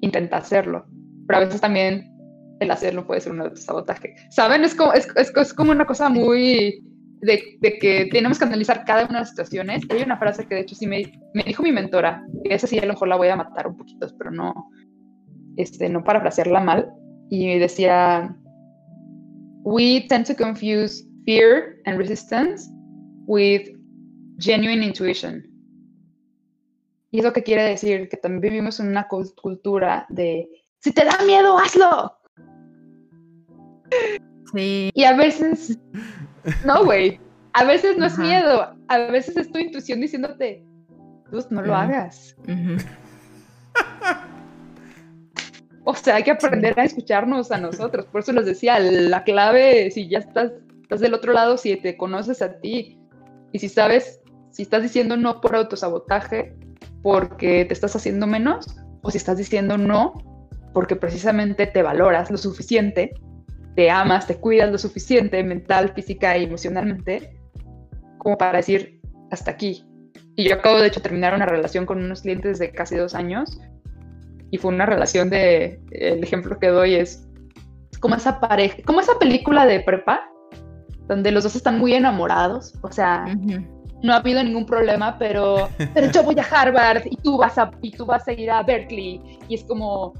intenta 0.00 0.38
hacerlo. 0.38 0.84
Pero 1.26 1.38
a 1.38 1.44
veces 1.44 1.60
también 1.60 2.12
el 2.60 2.70
hacerlo 2.70 3.06
puede 3.06 3.20
ser 3.20 3.32
un 3.32 3.40
autosabotaje. 3.40 4.14
¿Saben? 4.30 4.64
Es 4.64 4.74
como, 4.74 4.92
es, 4.92 5.08
es, 5.16 5.54
como 5.54 5.72
una 5.72 5.86
cosa 5.86 6.08
muy 6.08 6.84
de, 7.22 7.56
de, 7.60 7.78
que 7.78 8.08
tenemos 8.10 8.38
que 8.38 8.44
analizar 8.44 8.84
cada 8.84 9.04
una 9.04 9.14
de 9.14 9.20
las 9.20 9.30
situaciones. 9.30 9.82
Hay 9.88 10.02
una 10.02 10.18
frase 10.18 10.46
que 10.46 10.56
de 10.56 10.60
hecho 10.62 10.74
sí 10.74 10.86
me, 10.86 11.20
me 11.34 11.44
dijo 11.44 11.62
mi 11.62 11.72
mentora, 11.72 12.26
y 12.44 12.52
esa 12.52 12.66
sí 12.66 12.78
a 12.78 12.82
lo 12.82 12.92
mejor 12.92 13.08
la 13.08 13.16
voy 13.16 13.28
a 13.28 13.36
matar 13.36 13.66
un 13.68 13.76
poquito, 13.76 14.06
pero 14.18 14.30
no, 14.30 14.68
este, 15.56 15.88
no 15.88 16.04
parafrasearla 16.04 16.60
mal. 16.60 16.92
Y 17.30 17.58
decía, 17.58 18.36
we 19.64 20.04
tend 20.08 20.26
to 20.26 20.34
confuse 20.34 21.04
fear 21.24 21.76
and 21.86 21.96
resistance 21.96 22.68
with 23.26 23.70
genuine 24.38 24.84
intuition. 24.84 25.48
Y 27.12 27.20
eso 27.20 27.32
que 27.32 27.42
quiere 27.42 27.62
decir 27.62 28.08
que 28.08 28.16
también 28.16 28.40
vivimos 28.40 28.80
en 28.80 28.88
una 28.88 29.06
cultura 29.06 30.06
de, 30.08 30.48
si 30.80 30.92
te 30.92 31.04
da 31.04 31.18
miedo, 31.24 31.58
hazlo. 31.58 32.18
Sí. 34.54 34.90
Y 34.94 35.04
a 35.04 35.14
veces, 35.14 35.78
no, 36.64 36.84
güey, 36.84 37.20
a 37.52 37.64
veces 37.64 37.96
no 37.96 38.06
es 38.06 38.18
miedo, 38.18 38.74
a 38.88 38.98
veces 38.98 39.36
es 39.36 39.50
tu 39.50 39.58
intuición 39.58 40.00
diciéndote, 40.00 40.64
pues 41.30 41.50
no 41.50 41.62
lo 41.62 41.74
hagas. 41.74 42.36
o 45.84 45.94
sea, 45.94 46.16
hay 46.16 46.22
que 46.22 46.30
aprender 46.30 46.78
a 46.78 46.84
escucharnos 46.84 47.50
a 47.52 47.58
nosotros. 47.58 48.06
Por 48.06 48.20
eso 48.20 48.32
les 48.32 48.46
decía, 48.46 48.78
la 48.78 49.24
clave, 49.24 49.90
si 49.90 50.08
ya 50.08 50.18
estás, 50.18 50.52
estás 50.82 51.00
del 51.00 51.14
otro 51.14 51.32
lado, 51.32 51.56
si 51.56 51.76
te 51.76 51.96
conoces 51.96 52.42
a 52.42 52.60
ti 52.60 52.98
y 53.52 53.58
si 53.58 53.68
sabes, 53.68 54.20
si 54.50 54.62
estás 54.62 54.82
diciendo 54.82 55.16
no 55.16 55.40
por 55.40 55.56
autosabotaje, 55.56 56.54
porque 57.02 57.64
te 57.64 57.74
estás 57.74 57.96
haciendo 57.96 58.26
menos, 58.26 58.66
o 59.02 59.10
si 59.10 59.18
estás 59.18 59.38
diciendo 59.38 59.76
no 59.76 60.14
porque 60.72 60.96
precisamente 60.96 61.66
te 61.66 61.82
valoras 61.82 62.30
lo 62.30 62.38
suficiente, 62.38 63.12
te 63.74 63.90
amas, 63.90 64.26
te 64.26 64.36
cuidas 64.36 64.70
lo 64.70 64.78
suficiente 64.78 65.42
mental, 65.42 65.92
física 65.94 66.36
y 66.36 66.44
emocionalmente, 66.44 67.38
como 68.18 68.36
para 68.36 68.58
decir 68.58 69.00
hasta 69.30 69.50
aquí. 69.50 69.84
Y 70.36 70.48
yo 70.48 70.54
acabo 70.54 70.78
de 70.78 70.88
hecho 70.88 71.02
terminar 71.02 71.34
una 71.34 71.46
relación 71.46 71.86
con 71.86 72.02
unos 72.02 72.22
clientes 72.22 72.58
de 72.58 72.70
casi 72.70 72.96
dos 72.96 73.14
años 73.14 73.60
y 74.50 74.58
fue 74.58 74.72
una 74.72 74.86
relación 74.86 75.30
de, 75.30 75.80
el 75.90 76.22
ejemplo 76.22 76.58
que 76.58 76.68
doy 76.68 76.94
es 76.94 77.26
como 78.00 78.16
esa 78.16 78.40
pareja, 78.40 78.76
como 78.84 79.00
esa 79.00 79.18
película 79.18 79.66
de 79.66 79.80
prepa, 79.80 80.22
donde 81.08 81.30
los 81.30 81.44
dos 81.44 81.56
están 81.56 81.78
muy 81.78 81.94
enamorados, 81.94 82.74
o 82.82 82.90
sea, 82.90 83.24
no 84.02 84.12
ha 84.12 84.16
habido 84.16 84.42
ningún 84.42 84.66
problema, 84.66 85.16
pero, 85.18 85.68
pero 85.94 86.10
yo 86.10 86.22
voy 86.22 86.36
a 86.38 86.42
Harvard 86.42 87.02
y 87.06 87.16
tú, 87.16 87.38
vas 87.38 87.56
a, 87.58 87.70
y 87.80 87.92
tú 87.92 88.04
vas 88.04 88.26
a 88.26 88.32
ir 88.32 88.50
a 88.50 88.62
Berkeley. 88.62 89.38
Y 89.48 89.54
es 89.54 89.64
como, 89.64 90.12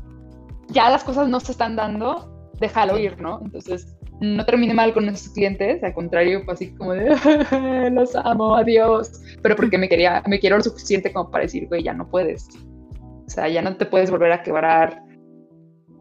ya 0.68 0.88
las 0.88 1.02
cosas 1.04 1.28
no 1.28 1.40
se 1.40 1.52
están 1.52 1.76
dando, 1.76 2.32
déjalo 2.62 2.98
ir, 2.98 3.20
¿no? 3.20 3.40
Entonces, 3.44 3.94
no 4.20 4.44
terminé 4.46 4.72
mal 4.72 4.94
con 4.94 5.05
nuestros 5.05 5.35
clientes, 5.35 5.83
al 5.83 5.92
contrario, 5.92 6.42
fue 6.44 6.55
así 6.55 6.75
como 6.75 6.92
de, 6.92 7.11
los 7.92 8.16
amo, 8.16 8.57
adiós. 8.57 9.20
Pero 9.42 9.57
porque 9.57 9.77
me 9.77 9.88
quería, 9.88 10.22
me 10.27 10.38
quiero 10.38 10.57
lo 10.57 10.62
suficiente 10.62 11.12
como 11.12 11.31
para 11.31 11.42
decir, 11.42 11.66
güey, 11.68 11.83
ya 11.83 11.92
no 11.92 12.09
puedes. 12.09 12.48
O 13.27 13.29
sea, 13.29 13.48
ya 13.48 13.61
no 13.61 13.77
te 13.77 13.85
puedes 13.85 14.11
volver 14.11 14.33
a 14.33 14.42
quebrar. 14.42 15.03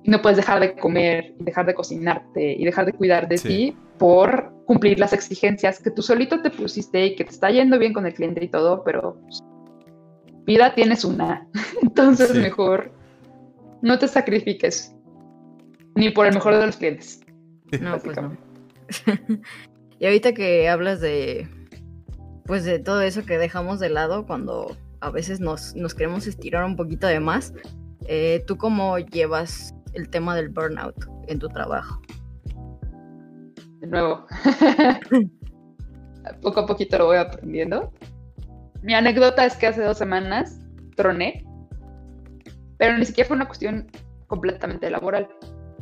No 0.03 0.21
puedes 0.21 0.37
dejar 0.37 0.59
de 0.59 0.75
comer, 0.75 1.33
dejar 1.39 1.65
de 1.65 1.73
cocinarte 1.73 2.53
y 2.53 2.63
dejar 2.63 2.85
de 2.85 2.93
cuidar 2.93 3.27
de 3.27 3.37
ti 3.37 3.77
por 3.97 4.53
cumplir 4.65 4.99
las 4.99 5.13
exigencias 5.13 5.79
que 5.79 5.91
tú 5.91 6.01
solito 6.01 6.41
te 6.41 6.49
pusiste 6.49 7.05
y 7.05 7.15
que 7.15 7.23
te 7.23 7.31
está 7.31 7.51
yendo 7.51 7.77
bien 7.77 7.93
con 7.93 8.05
el 8.05 8.13
cliente 8.13 8.43
y 8.43 8.47
todo, 8.47 8.83
pero 8.83 9.17
pues, 9.21 9.43
vida 10.45 10.73
tienes 10.73 11.05
una. 11.05 11.47
Entonces 11.81 12.33
mejor 12.35 12.91
no 13.81 13.99
te 13.99 14.07
sacrifiques 14.07 14.95
ni 15.95 16.09
por 16.09 16.25
el 16.27 16.33
mejor 16.33 16.55
de 16.55 16.65
los 16.65 16.77
clientes. 16.77 17.21
No, 17.79 17.97
pues 17.99 18.17
no. 18.21 18.37
y 19.99 20.05
ahorita 20.05 20.33
que 20.33 20.67
hablas 20.69 20.99
de 21.01 21.47
pues 22.45 22.65
de 22.65 22.79
todo 22.79 23.01
eso 23.01 23.23
que 23.23 23.37
dejamos 23.37 23.79
de 23.79 23.89
lado 23.89 24.25
cuando 24.25 24.75
a 24.99 25.09
veces 25.09 25.39
nos, 25.39 25.73
nos 25.75 25.93
queremos 25.93 26.27
estirar 26.27 26.65
un 26.65 26.75
poquito 26.75 27.07
de 27.07 27.19
más, 27.19 27.53
eh, 28.07 28.43
¿tú 28.45 28.57
cómo 28.57 28.97
llevas 28.99 29.73
el 29.93 30.09
tema 30.09 30.35
del 30.35 30.49
burnout 30.49 30.95
en 31.27 31.39
tu 31.39 31.47
trabajo? 31.47 32.01
de 33.81 33.87
nuevo, 33.87 34.25
poco 36.41 36.59
a 36.61 36.67
poquito 36.67 36.99
lo 36.99 37.07
voy 37.07 37.17
aprendiendo. 37.17 37.91
Mi 38.83 38.93
anécdota 38.93 39.45
es 39.45 39.55
que 39.55 39.67
hace 39.67 39.81
dos 39.81 39.97
semanas 39.97 40.59
troné, 40.95 41.43
pero 42.77 42.97
ni 42.97 43.05
siquiera 43.05 43.27
fue 43.27 43.35
una 43.35 43.47
cuestión 43.47 43.89
completamente 44.27 44.89
laboral. 44.89 45.27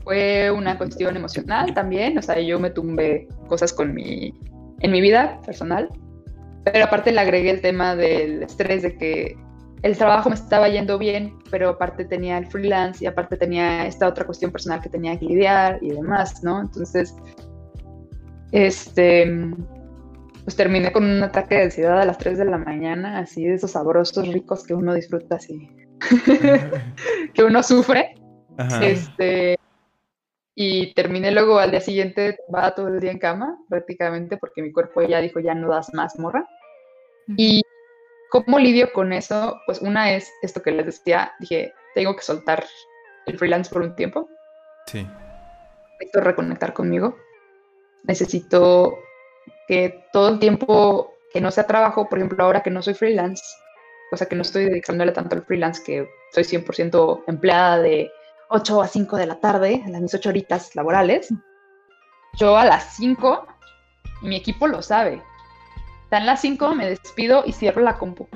Fue 0.04 0.50
una 0.52 0.78
cuestión 0.78 1.16
emocional 1.16 1.74
también, 1.74 2.18
o 2.18 2.22
sea, 2.22 2.40
yo 2.40 2.60
me 2.60 2.70
tumbé 2.70 3.28
cosas 3.48 3.74
con 3.74 3.94
mi, 3.94 4.34
en 4.80 4.92
mi 4.92 5.02
vida 5.02 5.40
personal, 5.46 5.90
pero 6.64 6.86
aparte 6.86 7.12
le 7.12 7.20
agregué 7.20 7.52
el 7.52 7.62
tema 7.62 7.96
del 7.96 8.44
estrés 8.44 8.84
de 8.84 8.98
que 8.98 9.38
el 9.82 9.98
trabajo 9.98 10.30
me 10.30 10.36
estaba 10.36 10.68
yendo 10.68 10.98
bien, 10.98 11.34
pero 11.50 11.70
aparte 11.70 12.06
tenía 12.06 12.38
el 12.38 12.48
freelance 12.48 13.04
y 13.04 13.08
aparte 13.08 13.38
tenía 13.38 13.86
esta 13.88 14.08
otra 14.08 14.26
cuestión 14.26 14.52
personal 14.52 14.82
que 14.82 14.90
tenía 14.90 15.18
que 15.18 15.26
lidiar 15.26 15.80
y 15.82 15.92
demás, 15.92 16.44
¿no? 16.44 16.62
Entonces, 16.62 17.16
este, 18.52 19.32
pues 20.44 20.56
terminé 20.56 20.92
con 20.92 21.06
un 21.06 21.24
ataque 21.24 21.56
de 21.56 21.64
ansiedad 21.64 22.02
a 22.02 22.06
las 22.06 22.18
3 22.18 22.40
de 22.40 22.46
la 22.46 22.58
mañana, 22.58 23.20
así 23.20 23.46
de 23.46 23.54
esos 23.54 23.72
sabrosos 23.72 24.28
ricos 24.28 24.66
que 24.66 24.74
uno 24.74 24.94
disfruta 24.94 25.36
así, 25.36 25.70
que 27.34 27.44
uno 27.44 27.62
sufre. 27.64 28.16
Este, 28.82 29.59
y 30.62 30.94
terminé 30.94 31.32
luego 31.32 31.58
al 31.58 31.72
día 31.72 31.80
siguiente, 31.80 32.38
va 32.54 32.76
todo 32.76 32.90
el 32.90 33.00
día 33.00 33.12
en 33.12 33.18
cama, 33.18 33.58
prácticamente, 33.70 34.36
porque 34.36 34.62
mi 34.62 34.74
cuerpo 34.74 35.02
ya 35.02 35.22
dijo, 35.22 35.40
ya 35.40 35.56
no 35.56 35.70
das 35.70 35.94
más, 35.94 36.20
morra. 36.20 36.46
Y 37.38 37.62
cómo 38.30 38.60
lidio 38.60 38.92
con 38.92 39.14
eso, 39.14 39.58
pues 39.66 39.82
una 39.82 40.12
es 40.12 40.30
esto 40.42 40.62
que 40.62 40.72
les 40.72 40.86
decía, 40.86 41.32
dije, 41.40 41.74
tengo 41.96 42.14
que 42.14 42.24
soltar 42.24 42.66
el 43.26 43.38
freelance 43.38 43.72
por 43.72 43.84
un 43.84 43.96
tiempo. 43.96 44.28
Sí. 44.88 45.08
Necesito 45.94 46.20
reconectar 46.20 46.74
conmigo. 46.74 47.16
Necesito 48.04 49.00
que 49.66 50.04
todo 50.12 50.28
el 50.28 50.40
tiempo 50.40 51.14
que 51.32 51.40
no 51.40 51.52
sea 51.52 51.68
trabajo, 51.68 52.10
por 52.10 52.20
ejemplo, 52.20 52.44
ahora 52.44 52.64
que 52.64 52.70
no 52.70 52.82
soy 52.82 52.96
freelance, 52.96 53.46
o 54.12 54.18
sea, 54.18 54.28
que 54.28 54.36
no 54.36 54.42
estoy 54.42 54.66
dedicándole 54.66 55.14
tanto 55.14 55.38
al 55.38 55.46
freelance, 55.46 55.82
que 55.82 56.10
soy 56.34 56.44
100% 56.44 57.24
empleada 57.28 57.80
de 57.80 58.12
8 58.50 58.82
a 58.82 58.88
5 58.88 59.18
de 59.18 59.26
la 59.28 59.40
tarde, 59.40 59.82
en 59.86 59.92
las 59.92 60.02
mis 60.02 60.14
8 60.14 60.30
horitas 60.30 60.76
laborales, 60.76 61.34
yo 62.34 62.58
a 62.58 62.66
las 62.66 62.96
5, 62.96 63.48
mi 64.24 64.36
equipo 64.36 64.68
lo 64.68 64.82
sabe, 64.82 65.22
dan 66.10 66.26
las 66.26 66.42
5, 66.42 66.76
me 66.76 66.90
despido 66.90 67.44
y 67.46 67.54
cierro 67.54 67.82
la 67.82 67.98
compu. 67.98 68.28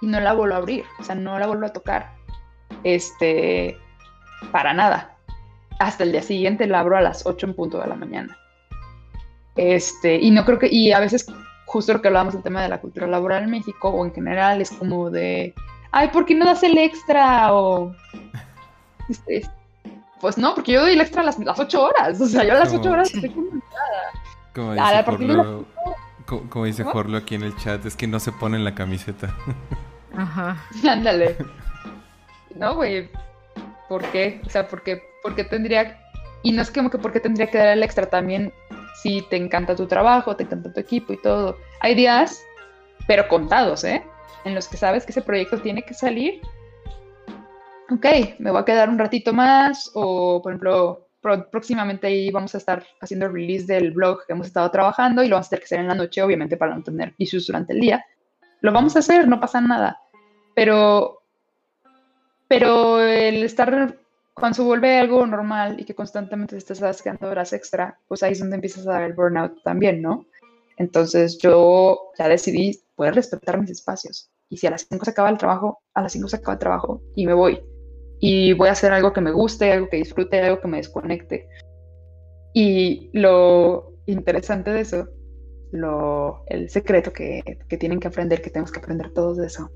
Y 0.00 0.06
no 0.06 0.20
la 0.20 0.32
vuelvo 0.32 0.54
a 0.54 0.58
abrir, 0.58 0.84
o 0.98 1.04
sea, 1.04 1.14
no 1.14 1.38
la 1.38 1.46
vuelvo 1.46 1.66
a 1.66 1.72
tocar. 1.72 2.12
Este, 2.82 3.78
para 4.50 4.74
nada. 4.74 5.16
Hasta 5.78 6.04
el 6.04 6.12
día 6.12 6.22
siguiente 6.22 6.66
la 6.66 6.80
abro 6.80 6.96
a 6.96 7.00
las 7.00 7.26
8 7.26 7.46
en 7.46 7.54
punto 7.54 7.80
de 7.80 7.86
la 7.86 7.94
mañana. 7.94 8.36
Este, 9.56 10.16
y 10.16 10.30
no 10.30 10.44
creo 10.44 10.58
que, 10.58 10.68
y 10.70 10.92
a 10.92 11.00
veces, 11.00 11.26
justo 11.66 11.92
lo 11.92 12.02
que 12.02 12.08
hablábamos 12.08 12.34
del 12.34 12.42
tema 12.42 12.62
de 12.62 12.68
la 12.68 12.80
cultura 12.80 13.06
laboral 13.06 13.44
en 13.44 13.50
México 13.50 13.88
o 13.88 14.04
en 14.04 14.12
general, 14.12 14.60
es 14.60 14.70
como 14.70 15.10
de, 15.10 15.54
ay, 15.92 16.08
¿por 16.08 16.24
qué 16.24 16.34
no 16.34 16.44
das 16.44 16.62
el 16.62 16.78
extra? 16.78 17.52
O, 17.54 17.94
este, 19.08 19.48
pues 20.20 20.38
no, 20.38 20.54
porque 20.54 20.72
yo 20.72 20.82
doy 20.82 20.92
el 20.92 21.00
extra 21.00 21.22
a 21.22 21.24
las, 21.24 21.38
las 21.38 21.58
8 21.58 21.82
horas, 21.82 22.20
o 22.20 22.26
sea, 22.26 22.44
yo 22.44 22.52
a 22.52 22.60
las 22.60 22.72
8 22.72 22.90
horas 22.90 23.14
estoy 23.14 23.30
como 24.54 24.72
dice, 24.72 25.02
Jorlo, 25.04 25.64
como, 26.26 26.64
dice 26.64 26.84
Jorlo 26.84 27.18
aquí 27.18 27.34
en 27.34 27.42
el 27.42 27.56
chat, 27.56 27.84
es 27.84 27.96
que 27.96 28.06
no 28.06 28.20
se 28.20 28.30
pone 28.30 28.56
en 28.56 28.64
la 28.64 28.74
camiseta. 28.74 29.34
Ajá. 30.16 30.56
Ándale. 30.88 31.36
No, 32.54 32.76
güey, 32.76 33.10
¿por 33.88 34.02
qué? 34.06 34.40
O 34.46 34.50
sea, 34.50 34.68
¿por 34.68 34.82
qué, 34.82 35.02
¿por 35.22 35.34
qué 35.34 35.42
tendría... 35.42 36.00
Y 36.44 36.52
no 36.52 36.62
es 36.62 36.70
como 36.70 36.88
que 36.88 36.98
por 36.98 37.12
qué 37.12 37.18
tendría 37.18 37.50
que 37.50 37.58
dar 37.58 37.68
el 37.68 37.82
extra 37.82 38.06
también 38.06 38.52
si 39.02 39.22
te 39.22 39.36
encanta 39.36 39.74
tu 39.74 39.86
trabajo, 39.86 40.36
te 40.36 40.44
encanta 40.44 40.72
tu 40.72 40.78
equipo 40.78 41.12
y 41.12 41.20
todo. 41.20 41.58
Hay 41.80 41.94
días, 41.94 42.40
pero 43.06 43.26
contados, 43.28 43.82
¿eh? 43.82 44.04
En 44.44 44.54
los 44.54 44.68
que 44.68 44.76
sabes 44.76 45.04
que 45.04 45.12
ese 45.12 45.22
proyecto 45.22 45.58
tiene 45.60 45.82
que 45.82 45.94
salir. 45.94 46.40
Ok, 47.90 48.06
me 48.38 48.50
voy 48.50 48.60
a 48.60 48.64
quedar 48.64 48.88
un 48.88 48.98
ratito 48.98 49.32
más 49.32 49.90
o, 49.94 50.40
por 50.42 50.52
ejemplo, 50.52 51.08
próximamente 51.50 52.06
ahí 52.06 52.30
vamos 52.30 52.54
a 52.54 52.58
estar 52.58 52.84
haciendo 53.00 53.26
el 53.26 53.32
release 53.32 53.66
del 53.66 53.92
blog 53.92 54.26
que 54.26 54.32
hemos 54.32 54.46
estado 54.46 54.70
trabajando 54.70 55.22
y 55.22 55.28
lo 55.28 55.36
vamos 55.36 55.46
a 55.46 55.50
tener 55.50 55.60
que 55.60 55.66
hacer 55.66 55.80
en 55.80 55.88
la 55.88 55.94
noche, 55.94 56.22
obviamente, 56.22 56.56
para 56.56 56.74
no 56.74 56.82
tener 56.82 57.14
issues 57.18 57.46
durante 57.46 57.72
el 57.72 57.80
día. 57.80 58.04
Lo 58.60 58.72
vamos 58.72 58.96
a 58.96 59.00
hacer, 59.00 59.28
no 59.28 59.40
pasa 59.40 59.60
nada. 59.60 59.98
Pero, 60.54 61.22
pero 62.48 63.00
el 63.00 63.42
estar 63.44 63.98
cuando 64.34 64.56
se 64.56 64.62
vuelve 64.62 64.98
algo 64.98 65.26
normal 65.26 65.78
y 65.78 65.84
que 65.84 65.94
constantemente 65.94 66.58
te 66.58 66.72
estás 66.72 67.02
quedando 67.02 67.28
horas 67.28 67.52
extra, 67.52 67.98
pues 68.08 68.22
ahí 68.22 68.32
es 68.32 68.40
donde 68.40 68.56
empiezas 68.56 68.86
a 68.86 68.92
dar 68.92 69.02
el 69.04 69.12
burnout 69.12 69.62
también, 69.62 70.02
¿no? 70.02 70.26
Entonces 70.76 71.38
yo 71.38 72.10
ya 72.18 72.28
decidí 72.28 72.82
poder 72.96 73.14
respetar 73.14 73.60
mis 73.60 73.70
espacios. 73.70 74.30
Y 74.48 74.56
si 74.56 74.66
a 74.66 74.70
las 74.70 74.86
5 74.88 75.04
se 75.04 75.10
acaba 75.12 75.30
el 75.30 75.38
trabajo, 75.38 75.82
a 75.94 76.02
las 76.02 76.12
5 76.12 76.28
se 76.28 76.36
acaba 76.36 76.54
el 76.54 76.58
trabajo 76.58 77.00
y 77.14 77.26
me 77.26 77.34
voy. 77.34 77.60
Y 78.26 78.54
voy 78.54 78.70
a 78.70 78.72
hacer 78.72 78.90
algo 78.90 79.12
que 79.12 79.20
me 79.20 79.32
guste, 79.32 79.70
algo 79.70 79.90
que 79.90 79.98
disfrute, 79.98 80.40
algo 80.40 80.58
que 80.58 80.66
me 80.66 80.78
desconecte. 80.78 81.46
Y 82.54 83.10
lo 83.12 83.98
interesante 84.06 84.70
de 84.70 84.80
eso, 84.80 85.08
lo, 85.72 86.42
el 86.46 86.70
secreto 86.70 87.12
que, 87.12 87.42
que 87.68 87.76
tienen 87.76 88.00
que 88.00 88.08
aprender, 88.08 88.40
que 88.40 88.48
tenemos 88.48 88.72
que 88.72 88.78
aprender 88.78 89.12
todos 89.12 89.36
de 89.36 89.48
eso, 89.48 89.70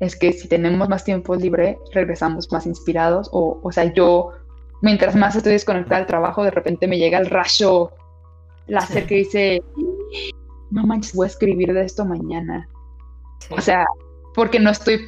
es 0.00 0.16
que 0.16 0.32
si 0.32 0.48
tenemos 0.48 0.88
más 0.88 1.04
tiempo 1.04 1.36
libre, 1.36 1.78
regresamos 1.92 2.50
más 2.50 2.66
inspirados. 2.66 3.30
O, 3.32 3.60
o 3.62 3.70
sea, 3.70 3.84
yo, 3.94 4.30
mientras 4.80 5.14
más 5.14 5.36
estoy 5.36 5.52
desconectada 5.52 5.98
del 5.98 6.08
trabajo, 6.08 6.42
de 6.42 6.50
repente 6.50 6.88
me 6.88 6.98
llega 6.98 7.18
el 7.18 7.26
rayo 7.26 7.92
láser 8.66 9.06
que 9.06 9.14
dice, 9.14 9.62
no 10.72 10.84
manches, 10.84 11.14
voy 11.14 11.26
a 11.26 11.28
escribir 11.28 11.72
de 11.72 11.84
esto 11.84 12.04
mañana. 12.04 12.68
O 13.50 13.60
sea, 13.60 13.86
porque 14.34 14.58
no 14.58 14.70
estoy 14.70 14.98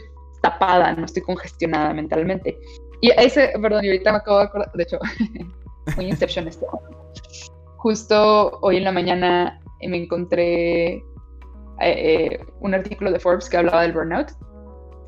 tapada, 0.45 0.93
no 0.93 1.07
estoy 1.07 1.23
congestionada 1.23 1.95
mentalmente. 1.95 2.59
Y 3.01 3.11
ese, 3.17 3.53
perdón, 3.61 3.85
y 3.85 3.89
ahorita 3.89 4.13
me 4.13 4.19
acabo 4.19 4.39
de 4.39 4.45
acordar, 4.45 4.73
de 4.73 4.83
hecho, 4.83 4.99
muy 5.97 6.07
Inception 6.07 6.49
esto. 6.49 6.67
Justo 7.79 8.59
hoy 8.63 8.77
en 8.77 8.85
la 8.85 8.93
mañana 8.93 9.61
me 9.81 9.97
encontré 9.97 10.95
eh, 10.95 11.03
eh, 11.81 12.41
un 12.61 12.75
artículo 12.75 13.11
de 13.11 13.19
Forbes 13.19 13.49
que 13.49 13.57
hablaba 13.57 13.83
del 13.83 13.93
burnout 13.93 14.33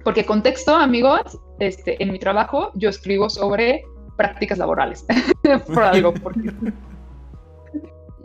porque 0.07 0.25
contexto, 0.25 0.73
amigos, 0.73 1.37
este, 1.59 2.01
en 2.01 2.13
mi 2.13 2.21
trabajo 2.21 2.71
yo 2.77 2.91
escribo 2.91 3.29
sobre 3.29 3.83
prácticas 4.17 4.57
laborales, 4.57 5.05
por 5.67 5.83
algo, 5.83 6.15
porque 6.15 6.53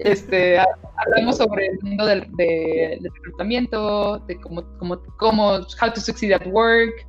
este, 0.03 0.59
hablamos 0.97 1.37
sobre 1.37 1.67
el 1.67 1.79
mundo 1.81 2.05
del, 2.05 2.27
reclutamiento, 3.15 4.19
de 4.27 4.39
cómo, 4.39 4.63
cómo, 4.77 5.01
cómo, 5.17 5.51
how 5.81 5.91
to 5.93 5.99
succeed 5.99 6.33
at 6.33 6.45
work, 6.47 7.05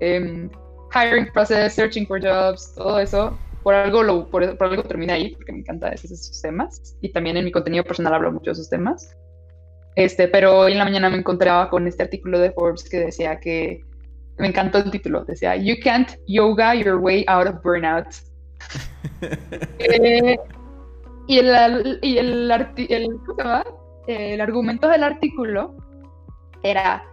em, 0.00 0.50
hiring 0.92 1.30
process, 1.32 1.74
searching 1.74 2.06
for 2.06 2.20
jobs, 2.20 2.74
todo 2.74 2.98
eso. 2.98 3.36
Por 3.62 3.74
algo, 3.74 4.02
lo, 4.02 4.30
por, 4.30 4.44
algo 4.44 4.82
termina 4.84 5.14
ahí, 5.14 5.34
porque 5.34 5.52
me 5.52 5.58
encanta 5.58 5.88
esos, 5.88 6.40
temas. 6.40 6.96
Y 7.00 7.08
también 7.08 7.36
en 7.36 7.44
mi 7.44 7.50
contenido 7.50 7.82
personal 7.82 8.14
hablo 8.14 8.32
mucho 8.32 8.46
de 8.46 8.52
esos 8.52 8.70
temas. 8.70 9.16
Este, 9.96 10.28
pero 10.28 10.58
hoy 10.58 10.72
en 10.72 10.78
la 10.78 10.84
mañana 10.84 11.10
me 11.10 11.16
encontraba 11.16 11.68
con 11.68 11.86
este 11.86 12.02
artículo 12.02 12.38
de 12.38 12.52
Forbes 12.52 12.88
que 12.88 12.98
decía 12.98 13.40
que 13.40 13.80
me 14.38 14.48
encantó 14.48 14.78
el 14.78 14.90
título, 14.90 15.24
decía, 15.24 15.56
You 15.56 15.76
can't 15.82 16.10
yoga 16.28 16.74
your 16.74 16.96
way 16.96 17.24
out 17.28 17.46
of 17.48 17.62
burnout. 17.62 18.06
Eh, 19.78 20.36
y 21.26 21.38
el, 21.38 21.98
y 22.02 22.18
el, 22.18 22.50
el 24.06 24.40
argumento 24.40 24.88
del 24.88 25.02
artículo 25.02 25.76
era, 26.62 27.04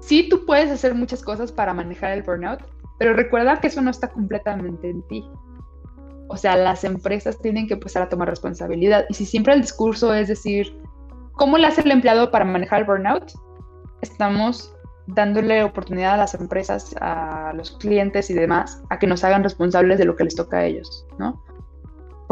sí, 0.00 0.28
tú 0.28 0.44
puedes 0.44 0.70
hacer 0.70 0.94
muchas 0.94 1.22
cosas 1.22 1.52
para 1.52 1.74
manejar 1.74 2.12
el 2.12 2.22
burnout, 2.22 2.60
pero 2.98 3.14
recuerda 3.14 3.60
que 3.60 3.68
eso 3.68 3.80
no 3.80 3.90
está 3.90 4.08
completamente 4.08 4.90
en 4.90 5.02
ti. 5.08 5.24
O 6.28 6.36
sea, 6.36 6.56
las 6.56 6.84
empresas 6.84 7.38
tienen 7.40 7.66
que 7.66 7.74
empezar 7.74 8.02
a 8.02 8.08
tomar 8.08 8.28
responsabilidad. 8.28 9.04
Y 9.10 9.14
si 9.14 9.26
siempre 9.26 9.54
el 9.54 9.60
discurso 9.60 10.14
es 10.14 10.28
decir, 10.28 10.78
¿cómo 11.32 11.58
le 11.58 11.66
hace 11.66 11.82
el 11.82 11.90
empleado 11.90 12.30
para 12.30 12.44
manejar 12.44 12.80
el 12.80 12.86
burnout? 12.86 13.32
Estamos 14.00 14.74
dándole 15.06 15.64
oportunidad 15.64 16.14
a 16.14 16.16
las 16.16 16.34
empresas, 16.34 16.94
a 17.00 17.52
los 17.54 17.72
clientes 17.72 18.30
y 18.30 18.34
demás, 18.34 18.82
a 18.88 18.98
que 18.98 19.06
nos 19.06 19.24
hagan 19.24 19.42
responsables 19.42 19.98
de 19.98 20.04
lo 20.04 20.16
que 20.16 20.24
les 20.24 20.34
toca 20.34 20.58
a 20.58 20.64
ellos, 20.64 21.06
¿no? 21.18 21.42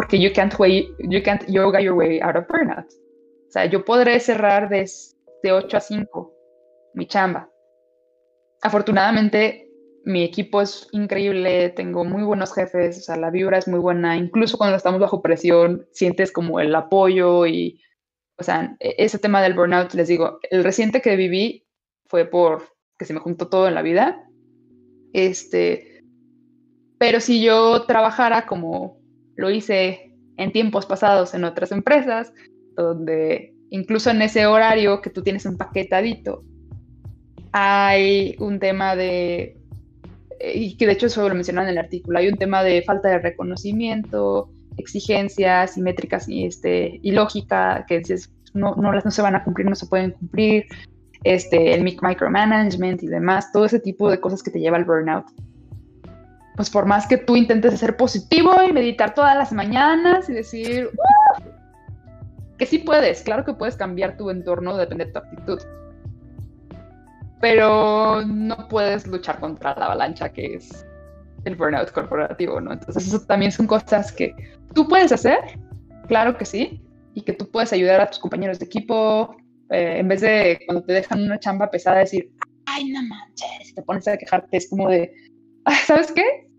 Porque 0.01 0.19
you 0.19 0.33
can't, 0.33 0.55
you 0.99 1.23
can't 1.23 1.47
yoga 1.47 1.79
your 1.79 1.95
way 1.95 2.23
out 2.23 2.35
of 2.35 2.47
burnout. 2.49 2.87
O 2.87 3.51
sea, 3.51 3.67
yo 3.67 3.85
podré 3.85 4.19
cerrar 4.19 4.71
de, 4.71 4.91
de 5.43 5.53
8 5.53 5.77
a 5.77 5.81
5 5.81 6.35
mi 6.95 7.07
chamba. 7.07 7.51
Afortunadamente, 8.63 9.69
mi 10.07 10.25
equipo 10.25 10.63
es 10.63 10.89
increíble, 10.93 11.69
tengo 11.69 12.07
muy 12.07 12.23
buenos 12.23 12.55
jefes, 12.55 12.97
o 12.97 13.03
sea, 13.03 13.17
la 13.17 13.29
vibra 13.29 13.59
es 13.59 13.69
muy 13.69 13.79
buena, 13.79 14.17
incluso 14.17 14.57
cuando 14.57 14.79
estamos 14.79 15.01
bajo 15.03 15.21
presión, 15.21 15.87
sientes 15.93 16.33
como 16.33 16.61
el 16.61 16.75
apoyo 16.75 17.47
y, 17.47 17.79
o 18.39 18.43
sea, 18.43 18.75
e-, 18.81 18.95
ese 18.97 19.19
tema 19.19 19.43
del 19.43 19.53
burnout, 19.53 19.93
les 19.93 20.09
digo, 20.09 20.39
el 20.51 20.65
reciente 20.65 21.03
que 21.03 21.17
viví 21.17 21.67
fue 22.07 22.25
por 22.25 22.63
que 22.99 23.05
se 23.05 23.13
me 23.13 23.21
juntó 23.21 23.49
todo 23.49 23.69
en 23.69 23.75
la 23.75 23.83
vida. 23.83 24.27
Este, 25.13 26.03
pero 26.99 27.21
si 27.21 27.43
yo 27.43 27.85
trabajara 27.85 28.47
como 28.47 29.00
lo 29.41 29.51
hice 29.51 30.13
en 30.37 30.53
tiempos 30.53 30.87
pasados 30.87 31.35
en 31.35 31.45
otras 31.45 31.73
empresas, 31.73 32.33
donde 32.77 33.55
incluso 33.71 34.11
en 34.11 34.23
ese 34.23 34.47
horario 34.47 35.01
que 35.01 35.11
tú 35.11 35.23
tienes 35.23 35.47
empaquetadito, 35.47 36.43
hay 37.53 38.37
un 38.39 38.59
tema 38.61 38.95
de, 38.95 39.57
y 40.55 40.77
que 40.77 40.87
de 40.87 40.93
hecho 40.93 41.07
eso 41.07 41.29
lo 41.29 41.35
mencionan 41.35 41.65
en 41.65 41.71
el 41.71 41.79
artículo, 41.79 42.19
hay 42.19 42.29
un 42.29 42.37
tema 42.37 42.63
de 42.63 42.83
falta 42.83 43.09
de 43.09 43.19
reconocimiento, 43.19 44.51
exigencias 44.77 45.77
y 45.77 45.83
métricas 45.83 46.29
y, 46.29 46.45
este, 46.45 47.01
lógica, 47.03 47.87
que 47.89 48.03
no, 48.53 48.75
no, 48.77 48.93
no 48.93 49.11
se 49.11 49.23
van 49.23 49.37
a 49.37 49.45
cumplir, 49.45 49.69
no 49.69 49.75
se 49.75 49.87
pueden 49.87 50.13
cumplir, 50.13 50.67
este, 51.25 51.75
el 51.75 51.83
micromanagement 51.83 53.03
y 53.03 53.07
demás, 53.07 53.53
todo 53.53 53.65
ese 53.65 53.81
tipo 53.81 54.11
de 54.11 54.21
cosas 54.21 54.43
que 54.43 54.51
te 54.51 54.61
lleva 54.61 54.77
al 54.77 54.85
burnout. 54.85 55.27
Pues 56.61 56.69
por 56.69 56.85
más 56.85 57.07
que 57.07 57.17
tú 57.17 57.37
intentes 57.37 57.81
ser 57.81 57.97
positivo 57.97 58.53
y 58.63 58.71
meditar 58.71 59.15
todas 59.15 59.35
las 59.35 59.51
mañanas 59.51 60.29
y 60.29 60.35
decir, 60.35 60.91
que 62.59 62.67
sí 62.67 62.77
puedes, 62.77 63.23
claro 63.23 63.47
que 63.47 63.55
puedes 63.55 63.77
cambiar 63.77 64.19
tu 64.19 64.29
entorno, 64.29 64.77
depende 64.77 65.07
de 65.07 65.13
tu 65.13 65.19
actitud. 65.21 65.59
Pero 67.41 68.27
no 68.27 68.69
puedes 68.69 69.07
luchar 69.07 69.41
contra 69.41 69.75
la 69.75 69.87
avalancha 69.87 70.29
que 70.29 70.57
es 70.57 70.85
el 71.47 71.57
burnout 71.57 71.93
corporativo, 71.93 72.61
¿no? 72.61 72.75
Entonces 72.75 73.07
eso 73.07 73.21
también 73.21 73.53
son 73.53 73.67
cosas 73.67 74.13
que 74.13 74.35
tú 74.75 74.87
puedes 74.87 75.13
hacer, 75.13 75.39
claro 76.09 76.37
que 76.37 76.45
sí, 76.45 76.85
y 77.15 77.23
que 77.23 77.33
tú 77.33 77.51
puedes 77.51 77.73
ayudar 77.73 78.03
a 78.03 78.11
tus 78.11 78.19
compañeros 78.19 78.59
de 78.59 78.67
equipo, 78.67 79.35
eh, 79.71 79.97
en 80.01 80.09
vez 80.09 80.21
de 80.21 80.61
cuando 80.67 80.85
te 80.85 80.93
dejan 80.93 81.23
una 81.23 81.41
chamba 81.41 81.71
pesada 81.71 82.01
decir, 82.01 82.31
ay, 82.67 82.91
no 82.91 83.03
manches, 83.05 83.71
y 83.71 83.73
te 83.73 83.81
pones 83.81 84.07
a 84.07 84.19
quejarte, 84.19 84.59
es 84.59 84.69
como 84.69 84.91
de, 84.91 85.11
¿sabes 85.87 86.13
qué? 86.13 86.50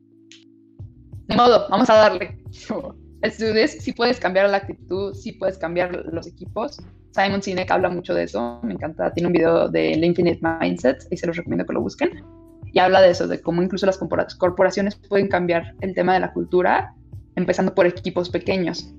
De 1.32 1.38
modo, 1.38 1.66
vamos 1.70 1.90
a 1.90 1.96
darle. 1.96 2.38
si 3.80 3.94
puedes 3.94 4.20
cambiar 4.20 4.50
la 4.50 4.58
actitud, 4.58 5.14
si 5.14 5.32
puedes 5.32 5.58
cambiar 5.58 5.96
los 6.12 6.28
equipos. 6.28 6.78
Simon 7.12 7.42
Sinek 7.42 7.72
habla 7.72 7.90
mucho 7.90 8.14
de 8.14 8.24
eso, 8.24 8.60
me 8.64 8.74
encanta. 8.74 9.14
Tiene 9.14 9.28
un 9.28 9.34
video 9.34 9.70
de 9.70 9.98
The 9.98 10.06
Infinite 10.06 10.42
Mindset 10.42 11.08
y 11.10 11.16
se 11.16 11.28
los 11.28 11.38
recomiendo 11.38 11.66
que 11.66 11.72
lo 11.72 11.82
busquen. 11.82 12.22
Y 12.74 12.80
habla 12.80 13.02
de 13.02 13.12
eso, 13.12 13.30
de 13.30 13.40
cómo 13.42 13.64
incluso 13.64 13.86
las 13.86 13.98
corporaciones 13.98 14.96
pueden 14.96 15.30
cambiar 15.30 15.74
el 15.80 15.94
tema 15.94 16.16
de 16.16 16.20
la 16.20 16.34
cultura, 16.34 16.96
empezando 17.38 17.74
por 17.74 17.86
equipos 17.86 18.30
pequeños. 18.30 18.94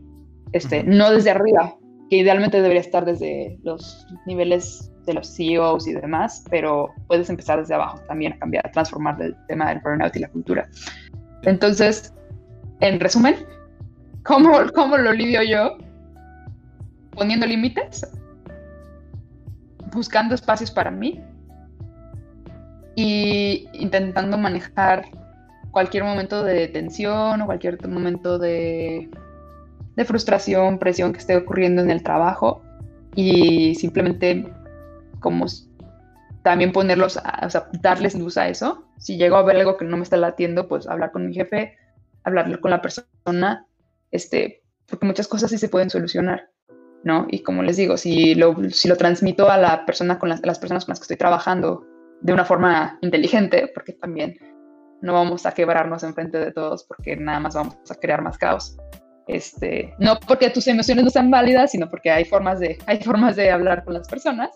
Este, 0.52 0.84
no 0.84 1.10
desde 1.10 1.30
arriba, 1.30 1.76
que 2.08 2.16
idealmente 2.16 2.62
debería 2.62 2.80
estar 2.80 3.04
desde 3.04 3.58
los 3.62 4.06
niveles 4.26 4.90
de 5.04 5.14
los 5.14 5.36
CEOs 5.36 5.86
y 5.86 5.92
demás, 5.92 6.44
pero 6.50 6.88
puedes 7.08 7.28
empezar 7.28 7.60
desde 7.60 7.74
abajo 7.74 7.98
también 8.08 8.32
a 8.32 8.38
cambiar, 8.38 8.66
a 8.66 8.70
transformar 8.70 9.20
el 9.20 9.36
tema 9.48 9.68
del 9.68 9.80
burnout 9.80 10.16
y 10.16 10.20
la 10.20 10.28
cultura. 10.28 10.68
Entonces, 11.44 12.14
en 12.82 12.98
resumen, 12.98 13.36
¿cómo, 14.24 14.50
cómo 14.74 14.98
lo 14.98 15.12
lidio 15.12 15.42
yo? 15.42 15.78
Poniendo 17.12 17.46
límites, 17.46 18.06
buscando 19.92 20.34
espacios 20.34 20.70
para 20.70 20.90
mí 20.90 21.22
y 22.96 23.68
intentando 23.72 24.36
manejar 24.36 25.04
cualquier 25.70 26.02
momento 26.02 26.42
de 26.42 26.68
tensión 26.68 27.40
o 27.40 27.46
cualquier 27.46 27.86
momento 27.88 28.38
de, 28.38 29.08
de 29.94 30.04
frustración, 30.04 30.78
presión 30.78 31.12
que 31.12 31.20
esté 31.20 31.36
ocurriendo 31.36 31.82
en 31.82 31.90
el 31.90 32.02
trabajo 32.02 32.62
y 33.14 33.76
simplemente 33.76 34.52
como 35.20 35.46
también 36.42 36.72
ponerlos, 36.72 37.16
o 37.16 37.50
sea, 37.50 37.68
darles 37.80 38.16
luz 38.16 38.36
a 38.36 38.48
eso. 38.48 38.84
Si 38.98 39.16
llego 39.16 39.36
a 39.36 39.42
ver 39.42 39.56
algo 39.56 39.76
que 39.76 39.84
no 39.84 39.96
me 39.96 40.02
está 40.02 40.16
latiendo, 40.16 40.66
pues 40.66 40.88
hablar 40.88 41.12
con 41.12 41.28
mi 41.28 41.34
jefe, 41.34 41.76
hablar 42.24 42.60
con 42.60 42.70
la 42.70 42.82
persona, 42.82 43.66
este, 44.10 44.62
porque 44.86 45.06
muchas 45.06 45.28
cosas 45.28 45.50
sí 45.50 45.58
se 45.58 45.68
pueden 45.68 45.90
solucionar, 45.90 46.50
¿no? 47.04 47.26
Y 47.30 47.42
como 47.42 47.62
les 47.62 47.76
digo, 47.76 47.96
si 47.96 48.34
lo, 48.34 48.56
si 48.70 48.88
lo 48.88 48.96
transmito 48.96 49.50
a 49.50 49.58
la 49.58 49.84
persona 49.86 50.18
con 50.18 50.28
las, 50.28 50.44
las 50.44 50.58
personas 50.58 50.84
con 50.84 50.92
las 50.92 51.00
que 51.00 51.04
estoy 51.04 51.16
trabajando 51.16 51.84
de 52.20 52.32
una 52.32 52.44
forma 52.44 52.98
inteligente, 53.00 53.70
porque 53.74 53.92
también 53.92 54.36
no 55.00 55.14
vamos 55.14 55.46
a 55.46 55.52
quebrarnos 55.52 56.04
enfrente 56.04 56.38
de 56.38 56.52
todos 56.52 56.84
porque 56.84 57.16
nada 57.16 57.40
más 57.40 57.54
vamos 57.54 57.76
a 57.90 57.94
crear 57.96 58.22
más 58.22 58.38
caos. 58.38 58.76
Este, 59.28 59.94
no 59.98 60.18
porque 60.26 60.50
tus 60.50 60.66
emociones 60.66 61.04
no 61.04 61.10
sean 61.10 61.30
válidas, 61.30 61.70
sino 61.70 61.88
porque 61.88 62.10
hay 62.10 62.24
formas 62.24 62.60
de, 62.60 62.78
hay 62.86 63.00
formas 63.00 63.36
de 63.36 63.50
hablar 63.50 63.84
con 63.84 63.94
las 63.94 64.08
personas 64.08 64.50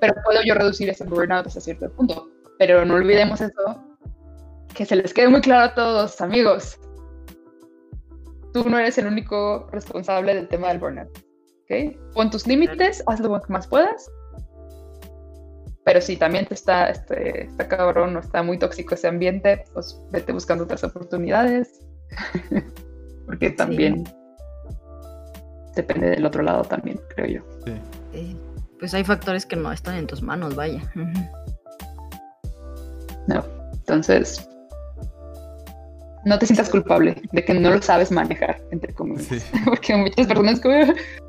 pero 0.00 0.14
puedo 0.24 0.40
yo 0.44 0.54
reducir 0.54 0.88
ese 0.88 1.04
burnout 1.04 1.46
hasta 1.46 1.60
cierto 1.60 1.90
punto. 1.92 2.28
Pero 2.58 2.84
no 2.84 2.94
olvidemos 2.94 3.40
eso, 3.40 3.84
que 4.74 4.86
se 4.86 4.96
les 4.96 5.12
quede 5.12 5.28
muy 5.28 5.40
claro 5.40 5.64
a 5.64 5.74
todos, 5.74 6.20
amigos. 6.20 6.78
Tú 8.52 8.68
no 8.68 8.78
eres 8.78 8.98
el 8.98 9.06
único 9.06 9.68
responsable 9.72 10.34
del 10.34 10.48
tema 10.48 10.68
del 10.68 10.78
burnout. 10.78 11.24
¿okay? 11.64 11.98
Pon 12.14 12.30
tus 12.30 12.46
límites, 12.46 13.02
haz 13.06 13.20
lo 13.20 13.40
que 13.40 13.52
más 13.52 13.66
puedas. 13.66 14.10
Pero 15.84 16.00
si 16.00 16.16
también 16.16 16.46
te 16.46 16.54
está, 16.54 16.90
este, 16.90 17.44
está 17.44 17.68
cabrón 17.68 18.16
o 18.16 18.20
está 18.20 18.42
muy 18.42 18.58
tóxico 18.58 18.94
ese 18.94 19.08
ambiente, 19.08 19.64
pues 19.72 20.00
vete 20.10 20.32
buscando 20.32 20.64
otras 20.64 20.84
oportunidades. 20.84 21.86
Porque 23.26 23.50
también 23.50 24.04
depende 25.74 26.10
del 26.10 26.26
otro 26.26 26.42
lado 26.42 26.62
también, 26.64 27.00
creo 27.14 27.26
yo. 27.26 27.42
Sí 28.12 28.36
pues 28.78 28.94
hay 28.94 29.04
factores 29.04 29.46
que 29.46 29.56
no 29.56 29.72
están 29.72 29.96
en 29.96 30.06
tus 30.06 30.22
manos, 30.22 30.54
vaya. 30.54 30.80
No, 33.26 33.44
entonces 33.72 34.48
no 36.24 36.38
te 36.38 36.46
sientas 36.46 36.68
culpable 36.68 37.20
de 37.32 37.44
que 37.44 37.54
no 37.54 37.70
lo 37.70 37.82
sabes 37.82 38.10
manejar, 38.10 38.60
entre 38.70 38.92
comillas. 38.94 39.50
Porque 39.64 39.96
muchas 39.96 40.26
personas 40.26 40.60
como, 40.60 40.74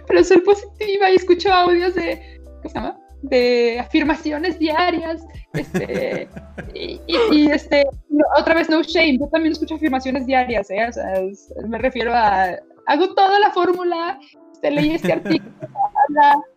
pero 0.07 0.23
soy 0.23 0.39
positiva 0.41 1.11
y 1.11 1.15
escucho 1.15 1.51
audios 1.51 1.95
de, 1.95 2.39
¿qué 2.61 2.69
se 2.69 2.75
llama? 2.75 2.97
De 3.21 3.79
afirmaciones 3.79 4.59
diarias. 4.59 5.23
Este, 5.53 6.29
y, 6.73 7.49
este, 7.51 7.83
otra 8.37 8.55
vez 8.55 8.69
no 8.69 8.81
shame, 8.83 9.17
yo 9.19 9.27
también 9.27 9.53
escucho 9.53 9.75
afirmaciones 9.75 10.25
diarias, 10.25 10.69
¿eh? 10.69 10.85
O 10.87 10.93
sea, 10.93 11.05
me 11.67 11.77
refiero 11.79 12.13
a, 12.13 12.55
hago 12.87 13.13
toda 13.13 13.39
la 13.39 13.51
fórmula, 13.51 14.19
te 14.61 14.71
leí 14.71 14.91
este 14.91 15.13
artículo, 15.13 15.51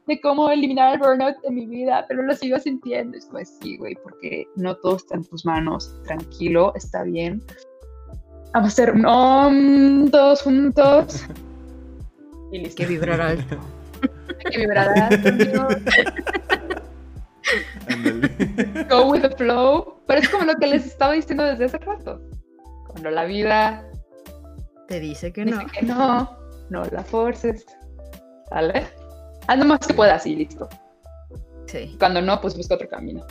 de 0.07 0.21
cómo 0.21 0.51
eliminar 0.51 0.95
el 0.95 1.01
burnout 1.01 1.37
de 1.43 1.51
mi 1.51 1.67
vida, 1.67 2.05
pero 2.09 2.23
lo 2.23 2.35
sigo 2.35 2.59
sintiendo. 2.59 3.17
Es 3.17 3.27
como, 3.27 3.45
sí, 3.45 3.77
güey, 3.77 3.95
porque 4.03 4.47
no 4.57 4.77
todo 4.77 4.97
está 4.97 5.17
en 5.17 5.25
tus 5.25 5.45
manos. 5.45 5.95
Tranquilo, 6.05 6.73
está 6.75 7.05
bien. 7.05 7.43
Vamos 8.55 8.69
a 8.69 8.73
hacer 8.73 8.91
un 8.93 9.07
om, 9.07 10.11
todos 10.11 10.43
juntos. 10.43 11.25
Y 12.51 12.59
listo. 12.59 12.77
Que 12.77 12.87
vibrar 12.87 13.21
alto. 13.21 13.57
que 14.51 14.59
vibrar 14.59 14.89
alto. 14.99 15.69
Go 18.91 19.11
with 19.11 19.23
the 19.23 19.31
flow. 19.37 19.97
Pero 20.07 20.21
es 20.21 20.29
como 20.29 20.45
lo 20.45 20.55
que 20.57 20.67
les 20.67 20.85
estaba 20.85 21.15
diciendo 21.15 21.45
desde 21.45 21.65
hace 21.65 21.79
rato. 21.79 22.21
Cuando 22.89 23.11
la 23.11 23.25
vida 23.25 23.89
te 24.87 25.01
dice 25.01 25.33
que 25.33 25.47
no. 25.47 25.59
Dice 25.59 25.71
que 25.73 25.87
no, 25.87 26.37
no 26.69 26.85
la 26.85 27.03
forces. 27.03 27.65
¿Vale? 28.51 28.87
Haz 29.47 29.59
lo 29.59 29.65
más 29.65 29.87
que 29.87 29.95
puedas 29.95 30.27
y 30.27 30.37
listo. 30.37 30.69
Sí. 31.67 31.97
Cuando 31.99 32.21
no, 32.21 32.39
pues 32.43 32.55
busca 32.55 32.75
otro 32.75 32.89
camino. 32.89 33.25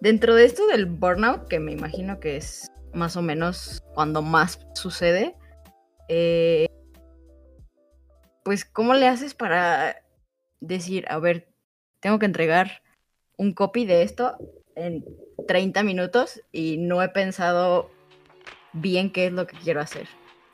Dentro 0.00 0.34
de 0.34 0.46
esto 0.46 0.66
del 0.66 0.86
burnout, 0.86 1.46
que 1.46 1.60
me 1.60 1.70
imagino 1.70 2.18
que 2.18 2.38
es 2.38 2.72
más 2.94 3.16
o 3.16 3.22
menos 3.22 3.82
cuando 3.94 4.22
más 4.22 4.58
sucede, 4.74 5.36
eh, 6.08 6.66
pues 8.42 8.64
¿cómo 8.64 8.94
le 8.94 9.08
haces 9.08 9.34
para 9.34 9.96
decir, 10.60 11.06
a 11.08 11.18
ver, 11.18 11.48
tengo 12.00 12.18
que 12.18 12.26
entregar 12.26 12.82
un 13.36 13.52
copy 13.52 13.84
de 13.84 14.02
esto 14.02 14.36
en 14.76 15.04
30 15.46 15.82
minutos 15.82 16.42
y 16.52 16.76
no 16.78 17.02
he 17.02 17.08
pensado 17.08 17.90
bien 18.72 19.10
qué 19.10 19.26
es 19.26 19.32
lo 19.32 19.46
que 19.46 19.56
quiero 19.56 19.80
hacer? 19.80 20.08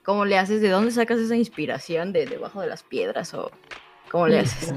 ¿Cómo 0.05 0.25
le 0.25 0.39
haces? 0.39 0.63
¿De 0.63 0.71
dónde 0.71 0.93
sacas 0.93 1.19
esa 1.19 1.37
inspiración? 1.37 2.13
¿De 2.13 2.27
debajo 2.27 2.61
de 2.61 2.69
las 2.69 2.83
piedras 2.83 3.35
o 3.35 3.51
cómo 4.11 4.29
le 4.29 4.41
haces? 4.41 4.73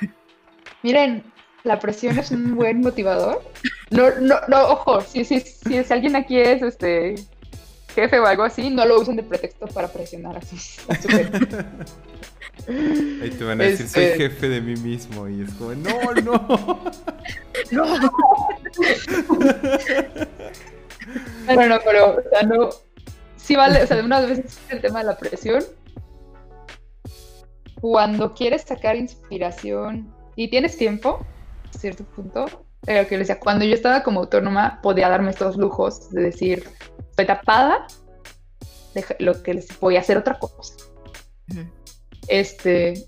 Miren, 0.82 1.24
la 1.66 1.78
presión 1.80 2.18
es 2.18 2.30
un 2.30 2.54
buen 2.54 2.80
motivador. 2.80 3.42
No, 3.90 4.10
no, 4.20 4.36
no, 4.48 4.68
ojo, 4.68 5.00
si, 5.00 5.24
si, 5.24 5.40
si, 5.40 5.84
si 5.84 5.92
alguien 5.92 6.16
aquí 6.16 6.38
es 6.38 6.62
este 6.62 7.16
jefe 7.94 8.18
o 8.18 8.26
algo 8.26 8.44
así, 8.44 8.70
no 8.70 8.84
lo 8.86 9.00
usen 9.00 9.16
de 9.16 9.22
pretexto 9.22 9.66
para 9.66 9.88
presionar 9.88 10.36
a 10.36 10.42
sus, 10.42 10.78
Ahí 12.68 13.30
te 13.30 13.44
van 13.44 13.60
a 13.60 13.64
decir, 13.64 13.88
soy 13.88 14.04
este 14.04 14.28
jefe 14.28 14.48
de 14.48 14.60
mí 14.60 14.74
mismo. 14.76 15.28
Y 15.28 15.42
es 15.42 15.52
como, 15.54 15.74
no, 15.74 16.14
no. 16.24 16.80
no. 17.70 17.84
bueno, 21.46 21.78
pero, 21.84 22.16
o 22.16 22.22
sea, 22.30 22.42
no, 22.42 22.70
sí 23.36 23.56
vale, 23.56 23.82
o 23.82 23.86
sea, 23.86 23.96
de 23.96 24.02
una 24.02 24.20
vez 24.20 24.58
el 24.68 24.80
tema 24.80 25.00
de 25.00 25.04
la 25.06 25.16
presión. 25.16 25.64
Cuando 27.80 28.34
quieres 28.34 28.62
sacar 28.62 28.96
inspiración 28.96 30.12
y 30.34 30.48
tienes 30.48 30.76
tiempo, 30.76 31.24
cierto 31.76 32.04
punto, 32.04 32.46
pero 32.82 33.08
que 33.08 33.18
les 33.18 33.28
decía, 33.28 33.40
cuando 33.40 33.64
yo 33.64 33.74
estaba 33.74 34.02
como 34.02 34.20
autónoma, 34.20 34.80
podía 34.82 35.08
darme 35.08 35.30
estos 35.30 35.56
lujos 35.56 36.10
de 36.10 36.22
decir, 36.22 36.64
estoy 37.10 37.26
tapada, 37.26 37.86
de 38.94 39.04
lo 39.18 39.42
que 39.42 39.54
les 39.54 39.80
voy 39.80 39.96
a 39.96 40.00
hacer 40.00 40.16
otra 40.16 40.38
cosa. 40.38 40.74
Este, 42.28 43.06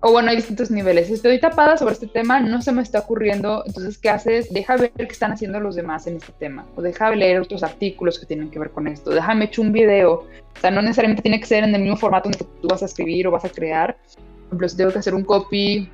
o 0.00 0.12
bueno, 0.12 0.30
hay 0.30 0.36
distintos 0.36 0.70
niveles. 0.70 1.10
Estoy 1.10 1.40
tapada 1.40 1.76
sobre 1.76 1.94
este 1.94 2.06
tema, 2.06 2.40
no 2.40 2.62
se 2.62 2.72
me 2.72 2.82
está 2.82 3.00
ocurriendo, 3.00 3.62
entonces, 3.66 3.98
¿qué 3.98 4.10
haces? 4.10 4.52
Deja 4.52 4.76
ver 4.76 4.92
qué 4.92 5.04
están 5.04 5.32
haciendo 5.32 5.58
los 5.60 5.74
demás 5.74 6.06
en 6.06 6.16
este 6.16 6.32
tema, 6.32 6.66
o 6.76 6.82
deja 6.82 7.10
leer 7.14 7.40
otros 7.40 7.62
artículos 7.62 8.18
que 8.18 8.26
tienen 8.26 8.50
que 8.50 8.58
ver 8.58 8.70
con 8.70 8.86
esto, 8.86 9.10
déjame 9.10 9.46
echar 9.46 9.64
un 9.64 9.72
video, 9.72 10.12
o 10.12 10.60
sea, 10.60 10.70
no 10.70 10.80
necesariamente 10.82 11.22
tiene 11.22 11.40
que 11.40 11.46
ser 11.46 11.64
en 11.64 11.74
el 11.74 11.82
mismo 11.82 11.96
formato 11.96 12.28
en 12.28 12.34
el 12.34 12.38
que 12.38 12.44
tú 12.44 12.68
vas 12.68 12.82
a 12.82 12.86
escribir 12.86 13.26
o 13.26 13.30
vas 13.30 13.44
a 13.44 13.48
crear. 13.48 13.96
Por 13.96 14.46
ejemplo, 14.46 14.68
si 14.68 14.76
tengo 14.76 14.92
que 14.92 14.98
hacer 15.00 15.14
un 15.14 15.24
copy 15.24 15.90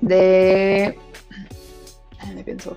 de... 0.00 0.96
me 2.34 2.44
pienso. 2.44 2.76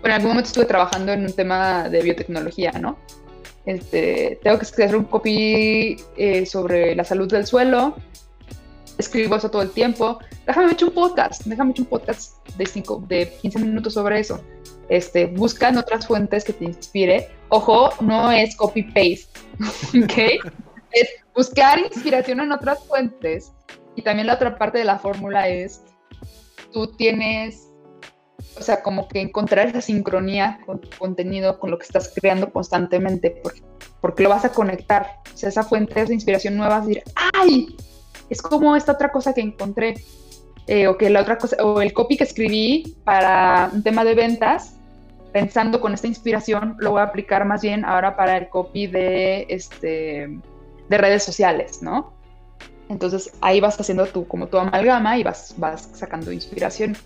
Bueno, 0.00 0.06
en 0.06 0.12
algún 0.12 0.28
momento 0.28 0.48
estuve 0.48 0.66
trabajando 0.66 1.12
en 1.12 1.22
un 1.24 1.32
tema 1.32 1.88
de 1.88 2.02
biotecnología, 2.02 2.72
¿no? 2.72 2.98
este, 3.66 4.38
tengo 4.42 4.58
que 4.58 4.64
hacer 4.64 4.96
un 4.96 5.04
copy 5.04 5.96
eh, 6.16 6.46
sobre 6.46 6.94
la 6.94 7.04
salud 7.04 7.30
del 7.30 7.46
suelo, 7.46 7.96
escribo 8.98 9.36
eso 9.36 9.50
todo 9.50 9.62
el 9.62 9.70
tiempo, 9.70 10.18
déjame 10.46 10.72
echar 10.72 10.88
un 10.88 10.94
podcast, 10.94 11.44
déjame 11.44 11.70
echar 11.70 11.82
un 11.82 11.88
podcast 11.88 12.46
de, 12.56 12.66
cinco, 12.66 13.02
de 13.08 13.32
15 13.42 13.58
minutos 13.58 13.94
sobre 13.94 14.20
eso. 14.20 14.40
Este, 14.90 15.26
busca 15.26 15.70
en 15.70 15.78
otras 15.78 16.06
fuentes 16.06 16.44
que 16.44 16.52
te 16.52 16.66
inspire. 16.66 17.30
Ojo, 17.48 17.90
no 18.00 18.30
es 18.30 18.54
copy-paste, 18.54 19.28
¿ok? 20.04 20.44
es 20.92 21.08
buscar 21.34 21.78
inspiración 21.78 22.40
en 22.40 22.52
otras 22.52 22.84
fuentes. 22.86 23.52
Y 23.96 24.02
también 24.02 24.26
la 24.26 24.34
otra 24.34 24.58
parte 24.58 24.78
de 24.78 24.84
la 24.84 24.98
fórmula 24.98 25.48
es, 25.48 25.82
tú 26.72 26.88
tienes, 26.96 27.70
o 28.58 28.62
sea, 28.62 28.82
como 28.82 29.08
que 29.08 29.20
encontrar 29.20 29.66
esa 29.66 29.80
sincronía 29.80 30.60
con 30.64 30.80
tu 30.80 30.88
contenido, 30.98 31.58
con 31.58 31.70
lo 31.70 31.78
que 31.78 31.84
estás 31.84 32.12
creando 32.14 32.52
constantemente, 32.52 33.38
porque, 33.42 33.62
porque 34.00 34.22
lo 34.22 34.28
vas 34.28 34.44
a 34.44 34.50
conectar. 34.50 35.20
O 35.32 35.36
sea, 35.36 35.48
esa 35.48 35.62
fuente 35.62 36.04
de 36.04 36.14
inspiración 36.14 36.56
nueva 36.56 36.76
vas 36.76 36.84
a 36.84 36.88
decir, 36.88 37.02
¡ay! 37.34 37.76
Es 38.30 38.40
como 38.40 38.76
esta 38.76 38.92
otra 38.92 39.10
cosa 39.10 39.34
que 39.34 39.40
encontré. 39.40 39.94
Eh, 40.66 40.86
o 40.86 40.96
que 40.96 41.10
la 41.10 41.20
otra 41.20 41.36
cosa, 41.36 41.56
o 41.62 41.82
el 41.82 41.92
copy 41.92 42.16
que 42.16 42.24
escribí 42.24 42.96
para 43.04 43.70
un 43.72 43.82
tema 43.82 44.02
de 44.02 44.14
ventas, 44.14 44.76
pensando 45.30 45.78
con 45.80 45.92
esta 45.92 46.06
inspiración, 46.06 46.76
lo 46.78 46.92
voy 46.92 47.00
a 47.00 47.04
aplicar 47.04 47.44
más 47.44 47.60
bien 47.60 47.84
ahora 47.84 48.16
para 48.16 48.38
el 48.38 48.48
copy 48.48 48.86
de, 48.86 49.46
este, 49.50 50.38
de 50.88 50.98
redes 50.98 51.22
sociales, 51.22 51.82
¿no? 51.82 52.14
Entonces 52.88 53.32
ahí 53.40 53.60
vas 53.60 53.78
haciendo 53.78 54.06
tu, 54.06 54.26
como 54.26 54.46
tu 54.46 54.56
amalgama 54.58 55.18
y 55.18 55.22
vas, 55.22 55.54
vas 55.58 55.90
sacando 55.92 56.32
inspiración. 56.32 56.96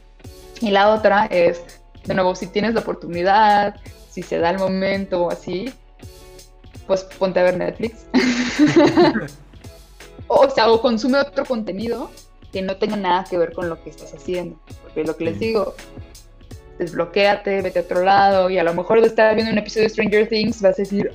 Y 0.61 0.71
la 0.71 0.91
otra 0.91 1.27
es, 1.27 1.63
de 2.05 2.15
nuevo, 2.15 2.35
si 2.35 2.47
tienes 2.47 2.75
la 2.75 2.81
oportunidad, 2.81 3.77
si 4.11 4.23
se 4.23 4.39
da 4.39 4.51
el 4.51 4.59
momento 4.59 5.25
o 5.25 5.31
así, 5.31 5.73
pues 6.87 7.05
ponte 7.05 7.41
a 7.41 7.45
ver 7.45 7.57
Netflix. 7.57 8.07
o 10.29 10.51
sea, 10.51 10.71
o 10.71 10.81
consume 10.81 11.19
otro 11.19 11.45
contenido 11.45 12.11
que 12.53 12.63
no 12.63 12.77
tenga 12.77 12.97
nada 12.97 13.25
que 13.29 13.39
ver 13.39 13.53
con 13.53 13.69
lo 13.69 13.83
que 13.83 13.91
estás 13.91 14.15
haciendo. 14.15 14.59
Porque 14.83 15.05
lo 15.05 15.17
que 15.17 15.25
les 15.25 15.39
digo, 15.39 15.75
desbloquéate, 16.79 17.63
vete 17.63 17.79
a 17.79 17.83
otro 17.83 18.03
lado 18.03 18.51
y 18.51 18.59
a 18.59 18.65
lo 18.65 18.75
mejor 18.75 19.01
de 19.01 19.09
estar 19.09 19.35
viendo 19.35 19.53
un 19.53 19.59
episodio 19.59 19.85
de 19.85 19.91
Stranger 19.91 20.29
Things 20.29 20.63
vas 20.63 20.79
a 20.79 20.83
decir, 20.83 21.13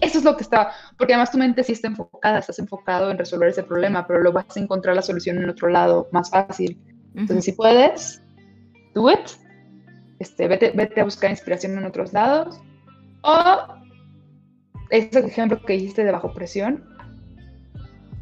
eso 0.00 0.18
es 0.18 0.24
lo 0.24 0.36
que 0.36 0.42
está, 0.42 0.72
porque 0.98 1.14
además 1.14 1.30
tu 1.30 1.38
mente 1.38 1.64
sí 1.64 1.72
está 1.72 1.88
enfocada, 1.88 2.38
estás 2.38 2.58
enfocado 2.58 3.10
en 3.10 3.18
resolver 3.18 3.48
ese 3.48 3.62
problema, 3.62 4.06
pero 4.06 4.20
lo 4.20 4.32
vas 4.32 4.56
a 4.56 4.60
encontrar 4.60 4.94
la 4.94 5.02
solución 5.02 5.38
en 5.38 5.48
otro 5.48 5.68
lado 5.68 6.08
más 6.12 6.30
fácil. 6.30 6.78
Entonces, 7.14 7.46
si 7.46 7.52
puedes, 7.52 8.20
do 8.96 9.10
it. 9.10 9.30
Este, 10.18 10.48
vete, 10.48 10.72
vete 10.74 11.00
a 11.00 11.04
buscar 11.04 11.30
inspiración 11.30 11.76
en 11.78 11.84
otros 11.84 12.12
lados. 12.12 12.58
O 13.22 13.34
ese 14.90 15.18
ejemplo 15.20 15.60
que 15.62 15.76
hiciste 15.76 16.02
de 16.04 16.10
bajo 16.10 16.32
presión, 16.32 16.82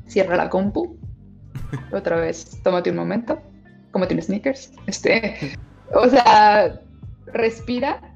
cierra 0.07 0.37
la 0.37 0.51
compu. 0.51 0.99
Otra 1.93 2.16
vez, 2.16 2.61
tómate 2.62 2.91
un 2.91 2.97
momento, 2.97 3.41
cómete 3.93 4.14
un 4.14 4.22
sneakers. 4.22 4.72
Este, 4.87 5.57
o 5.95 6.09
sea, 6.09 6.81
respira, 7.27 8.12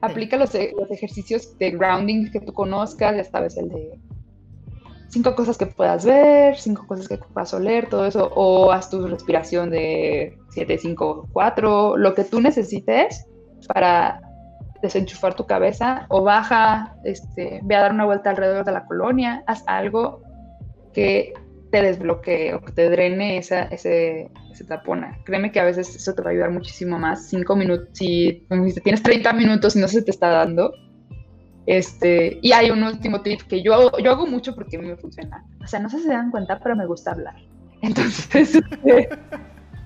aplica 0.00 0.36
los, 0.36 0.54
los, 0.54 0.90
ejercicios 0.90 1.58
de 1.58 1.72
grounding 1.72 2.30
que 2.30 2.40
tú 2.40 2.52
conozcas, 2.52 3.16
ya 3.16 3.24
sabes, 3.24 3.56
el 3.56 3.68
de 3.68 3.98
cinco 5.12 5.34
cosas 5.34 5.58
que 5.58 5.66
puedas 5.66 6.06
ver, 6.06 6.56
cinco 6.56 6.86
cosas 6.86 7.06
que 7.06 7.18
puedas 7.18 7.52
oler, 7.52 7.88
todo 7.88 8.06
eso, 8.06 8.32
o 8.34 8.72
haz 8.72 8.88
tu 8.88 9.06
respiración 9.06 9.70
de 9.70 10.38
7, 10.50 10.78
5, 10.78 11.28
4, 11.32 11.96
lo 11.98 12.14
que 12.14 12.24
tú 12.24 12.40
necesites 12.40 13.26
para 13.68 14.20
desenchufar 14.80 15.34
tu 15.34 15.46
cabeza, 15.46 16.06
o 16.08 16.22
baja, 16.22 16.96
este, 17.04 17.60
ve 17.62 17.76
a 17.76 17.82
dar 17.82 17.92
una 17.92 18.06
vuelta 18.06 18.30
alrededor 18.30 18.64
de 18.64 18.72
la 18.72 18.86
colonia, 18.86 19.44
haz 19.46 19.62
algo 19.66 20.22
que 20.94 21.34
te 21.70 21.82
desbloquee 21.82 22.54
o 22.54 22.60
que 22.62 22.72
te 22.72 22.90
drene 22.90 23.36
esa, 23.36 23.64
ese, 23.64 24.30
tapona. 24.66 25.18
Créeme 25.24 25.50
que 25.50 25.60
a 25.60 25.64
veces 25.64 25.94
eso 25.94 26.14
te 26.14 26.22
va 26.22 26.30
a 26.30 26.32
ayudar 26.32 26.52
muchísimo 26.52 26.98
más. 26.98 27.28
Cinco 27.28 27.56
minutos, 27.56 27.88
si 27.94 28.46
tienes 28.84 29.02
30 29.02 29.32
minutos 29.32 29.74
y 29.74 29.80
no 29.80 29.88
se 29.88 30.02
te 30.02 30.12
está 30.12 30.28
dando. 30.28 30.72
Este, 31.66 32.38
y 32.42 32.52
hay 32.52 32.70
un 32.70 32.82
último 32.82 33.20
tip 33.22 33.42
que 33.42 33.62
yo, 33.62 33.96
yo 33.98 34.10
hago 34.10 34.26
mucho 34.26 34.54
porque 34.54 34.76
a 34.76 34.80
mí 34.80 34.88
me 34.88 34.96
funciona. 34.96 35.44
O 35.62 35.66
sea, 35.66 35.80
no 35.80 35.88
sé 35.88 35.98
si 35.98 36.04
se 36.04 36.12
dan 36.12 36.30
cuenta, 36.30 36.58
pero 36.58 36.74
me 36.76 36.86
gusta 36.86 37.12
hablar. 37.12 37.36
Entonces, 37.82 38.54
este, 38.54 39.08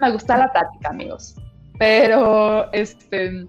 me 0.00 0.10
gusta 0.10 0.38
la 0.38 0.52
táctica, 0.52 0.90
amigos. 0.90 1.36
Pero, 1.78 2.72
este, 2.72 3.46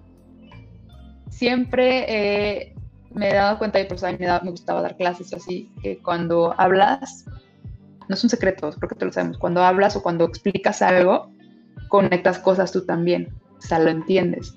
siempre 1.30 2.04
eh, 2.08 2.74
me 3.10 3.30
he 3.30 3.34
dado 3.34 3.58
cuenta, 3.58 3.80
y 3.80 3.84
por 3.84 3.96
eso 3.96 4.06
me, 4.06 4.18
me 4.18 4.50
gustaba 4.50 4.82
dar 4.82 4.96
clases 4.96 5.32
así, 5.32 5.72
que 5.82 5.98
cuando 5.98 6.54
hablas 6.58 7.24
no 8.08 8.14
es 8.14 8.24
un 8.24 8.30
secreto, 8.30 8.70
creo 8.70 8.88
que 8.88 8.94
te 8.94 9.04
lo 9.04 9.12
sabemos, 9.12 9.38
cuando 9.38 9.62
hablas 9.62 9.94
o 9.96 10.02
cuando 10.02 10.24
explicas 10.24 10.80
algo, 10.82 11.30
conectas 11.88 12.38
cosas 12.38 12.72
tú 12.72 12.84
también, 12.84 13.34
o 13.58 13.60
sea, 13.60 13.78
lo 13.78 13.90
entiendes. 13.90 14.56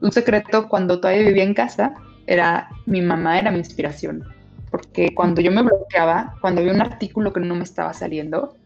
Un 0.00 0.12
secreto 0.12 0.68
cuando 0.68 1.00
todavía 1.00 1.26
vivía 1.26 1.44
en 1.44 1.54
casa 1.54 1.94
era 2.26 2.68
mi 2.86 3.00
mamá 3.02 3.38
era 3.38 3.50
mi 3.50 3.58
inspiración, 3.58 4.24
porque 4.70 5.14
cuando 5.14 5.40
yo 5.40 5.50
me 5.50 5.62
bloqueaba, 5.62 6.34
cuando 6.40 6.60
había 6.60 6.72
un 6.72 6.80
artículo 6.80 7.32
que 7.32 7.40
no 7.40 7.54
me 7.54 7.64
estaba 7.64 7.92
saliendo, 7.92 8.56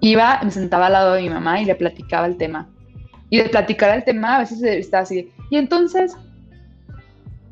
iba, 0.00 0.40
me 0.42 0.50
sentaba 0.50 0.86
al 0.86 0.92
lado 0.92 1.14
de 1.14 1.22
mi 1.22 1.30
mamá 1.30 1.60
y 1.60 1.64
le 1.64 1.74
platicaba 1.74 2.26
el 2.26 2.36
tema. 2.36 2.68
Y 3.28 3.38
de 3.38 3.48
platicar 3.48 3.96
el 3.96 4.04
tema 4.04 4.36
a 4.36 4.38
veces 4.40 4.62
estaba 4.62 5.04
así, 5.04 5.32
y 5.50 5.56
entonces, 5.56 6.16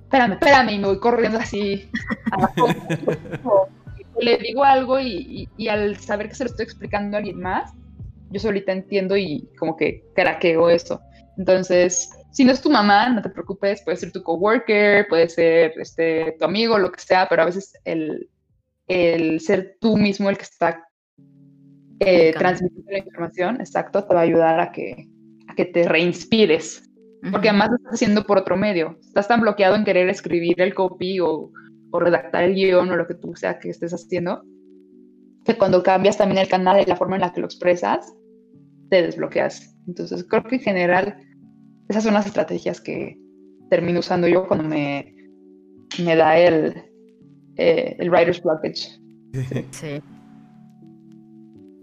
espérame, 0.04 0.32
espérame, 0.32 0.70
y 0.70 0.78
me 0.78 0.86
voy 0.86 0.98
corriendo 0.98 1.38
así 1.38 1.88
le 4.20 4.36
digo 4.38 4.64
algo 4.64 4.98
y, 5.00 5.48
al 5.68 5.96
saber 5.98 6.28
que 6.28 6.34
se 6.34 6.44
lo 6.44 6.50
estoy 6.50 6.64
explicando 6.64 7.16
a 7.16 7.18
alguien 7.18 7.40
más, 7.40 7.72
yo 8.30 8.40
solita 8.40 8.72
entiendo 8.72 9.16
y 9.16 9.48
como 9.58 9.76
que 9.76 10.04
craqueo 10.14 10.68
eso. 10.70 11.00
Entonces, 11.36 12.10
si 12.38 12.44
no 12.44 12.52
es 12.52 12.60
tu 12.60 12.70
mamá, 12.70 13.08
no 13.08 13.20
te 13.20 13.30
preocupes, 13.30 13.82
puede 13.82 13.96
ser 13.96 14.12
tu 14.12 14.22
coworker, 14.22 15.08
puede 15.08 15.28
ser 15.28 15.72
este, 15.76 16.36
tu 16.38 16.44
amigo, 16.44 16.78
lo 16.78 16.92
que 16.92 17.00
sea, 17.00 17.26
pero 17.28 17.42
a 17.42 17.46
veces 17.46 17.72
el, 17.84 18.30
ser 19.40 19.76
tú 19.80 19.96
mismo 19.96 20.30
el 20.30 20.38
que 20.38 20.44
está 20.44 20.84
eh, 21.98 22.32
transmitiendo 22.38 22.92
la 22.92 22.98
información, 22.98 23.60
exacto, 23.60 24.04
te 24.04 24.14
va 24.14 24.20
a 24.20 24.22
ayudar 24.22 24.60
a 24.60 24.70
que, 24.70 25.08
a 25.48 25.56
que 25.56 25.64
te 25.64 25.88
reinspires. 25.88 26.84
Porque 27.32 27.48
además 27.48 27.70
lo 27.70 27.76
estás 27.78 27.94
haciendo 27.94 28.24
por 28.24 28.38
otro 28.38 28.56
medio. 28.56 28.96
Estás 29.00 29.26
tan 29.26 29.40
bloqueado 29.40 29.74
en 29.74 29.84
querer 29.84 30.08
escribir 30.08 30.60
el 30.60 30.72
copy 30.74 31.18
o 31.18 31.50
o 31.90 32.00
redactar 32.00 32.44
el 32.44 32.54
guion 32.54 32.90
o 32.90 32.96
lo 32.96 33.06
que 33.06 33.14
tú 33.14 33.34
sea 33.34 33.58
que 33.58 33.70
estés 33.70 33.92
haciendo, 33.92 34.44
que 35.44 35.56
cuando 35.56 35.82
cambias 35.82 36.18
también 36.18 36.38
el 36.38 36.48
canal 36.48 36.80
y 36.80 36.86
la 36.86 36.96
forma 36.96 37.16
en 37.16 37.22
la 37.22 37.32
que 37.32 37.40
lo 37.40 37.46
expresas, 37.46 38.14
te 38.90 39.02
desbloqueas. 39.02 39.76
Entonces 39.86 40.24
creo 40.28 40.44
que 40.44 40.56
en 40.56 40.62
general 40.62 41.16
esas 41.88 42.04
son 42.04 42.14
las 42.14 42.26
estrategias 42.26 42.80
que 42.80 43.18
termino 43.70 44.00
usando 44.00 44.28
yo 44.28 44.46
cuando 44.46 44.68
me, 44.68 45.14
me 46.02 46.16
da 46.16 46.38
el, 46.38 46.74
eh, 47.56 47.96
el 47.98 48.10
writer's 48.10 48.42
blockage. 48.42 49.00
Sí. 49.72 50.02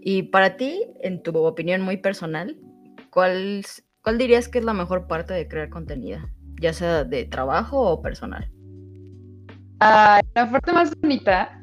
Y 0.08 0.22
para 0.24 0.56
ti, 0.56 0.84
en 1.00 1.20
tu 1.22 1.36
opinión 1.36 1.82
muy 1.82 1.96
personal, 1.96 2.56
¿cuál, 3.10 3.64
¿cuál 4.02 4.18
dirías 4.18 4.48
que 4.48 4.58
es 4.58 4.64
la 4.64 4.72
mejor 4.72 5.08
parte 5.08 5.34
de 5.34 5.48
crear 5.48 5.68
contenido? 5.68 6.20
Ya 6.60 6.72
sea 6.72 7.02
de 7.02 7.24
trabajo 7.24 7.80
o 7.80 8.02
personal. 8.02 8.48
Ah, 9.80 10.20
la 10.34 10.50
parte 10.50 10.72
más 10.72 10.94
bonita, 11.00 11.60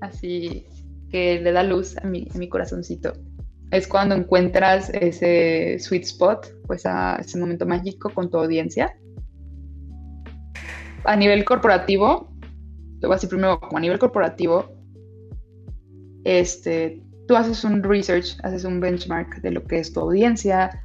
así 0.00 0.64
que 1.10 1.40
le 1.40 1.50
da 1.50 1.64
luz 1.64 1.96
a 1.98 2.06
mi, 2.06 2.28
mi 2.34 2.48
corazoncito, 2.48 3.14
es 3.72 3.88
cuando 3.88 4.14
encuentras 4.14 4.90
ese 4.90 5.78
sweet 5.78 6.04
spot, 6.04 6.46
pues 6.66 6.84
a 6.84 7.16
ese 7.16 7.38
momento 7.38 7.64
mágico 7.64 8.10
con 8.10 8.30
tu 8.30 8.36
audiencia. 8.36 8.94
A 11.04 11.16
nivel 11.16 11.44
corporativo, 11.46 12.30
luego 13.00 13.14
así 13.14 13.26
primero, 13.26 13.58
como 13.58 13.78
a 13.78 13.80
nivel 13.80 13.98
corporativo, 13.98 14.76
este, 16.24 17.02
tú 17.26 17.34
haces 17.34 17.64
un 17.64 17.82
research, 17.82 18.36
haces 18.42 18.64
un 18.64 18.78
benchmark 18.78 19.40
de 19.40 19.50
lo 19.50 19.64
que 19.64 19.78
es 19.78 19.90
tu 19.90 20.00
audiencia, 20.00 20.82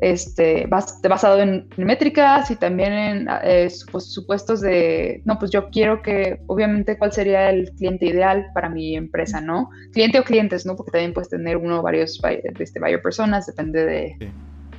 este, 0.00 0.66
basado 0.66 1.40
en, 1.40 1.68
métricas 1.76 2.50
y 2.50 2.56
también 2.56 2.92
en 2.92 3.28
eh, 3.42 3.70
supuestos 3.70 4.60
de, 4.60 5.22
no, 5.24 5.38
pues 5.38 5.50
yo 5.50 5.70
quiero 5.70 6.02
que, 6.02 6.40
obviamente, 6.46 6.98
cuál 6.98 7.12
sería 7.12 7.50
el 7.50 7.70
cliente 7.72 8.06
ideal 8.06 8.46
para 8.52 8.68
mi 8.68 8.96
empresa, 8.96 9.40
¿no? 9.40 9.70
Cliente 9.92 10.20
o 10.20 10.24
clientes, 10.24 10.66
¿no? 10.66 10.76
Porque 10.76 10.92
también 10.92 11.14
puedes 11.14 11.30
tener 11.30 11.56
uno 11.56 11.80
o 11.80 11.82
varios 11.82 12.20
este, 12.58 12.78
buyer 12.78 13.00
personas, 13.00 13.46
depende 13.46 13.86
de, 13.86 14.32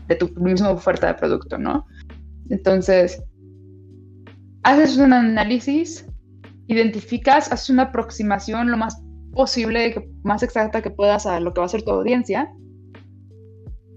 de 0.07 0.15
tu 0.15 0.29
misma 0.39 0.69
oferta 0.69 1.07
de 1.07 1.13
producto, 1.15 1.57
¿no? 1.57 1.85
Entonces, 2.49 3.21
haces 4.63 4.97
un 4.97 5.13
análisis, 5.13 6.05
identificas, 6.67 7.51
haces 7.51 7.71
una 7.71 7.83
aproximación 7.83 8.69
lo 8.69 8.77
más 8.77 9.01
posible, 9.33 10.09
más 10.23 10.43
exacta 10.43 10.81
que 10.81 10.91
puedas 10.91 11.25
a 11.25 11.39
lo 11.39 11.53
que 11.53 11.59
va 11.59 11.65
a 11.65 11.69
ser 11.69 11.83
tu 11.83 11.91
audiencia 11.91 12.51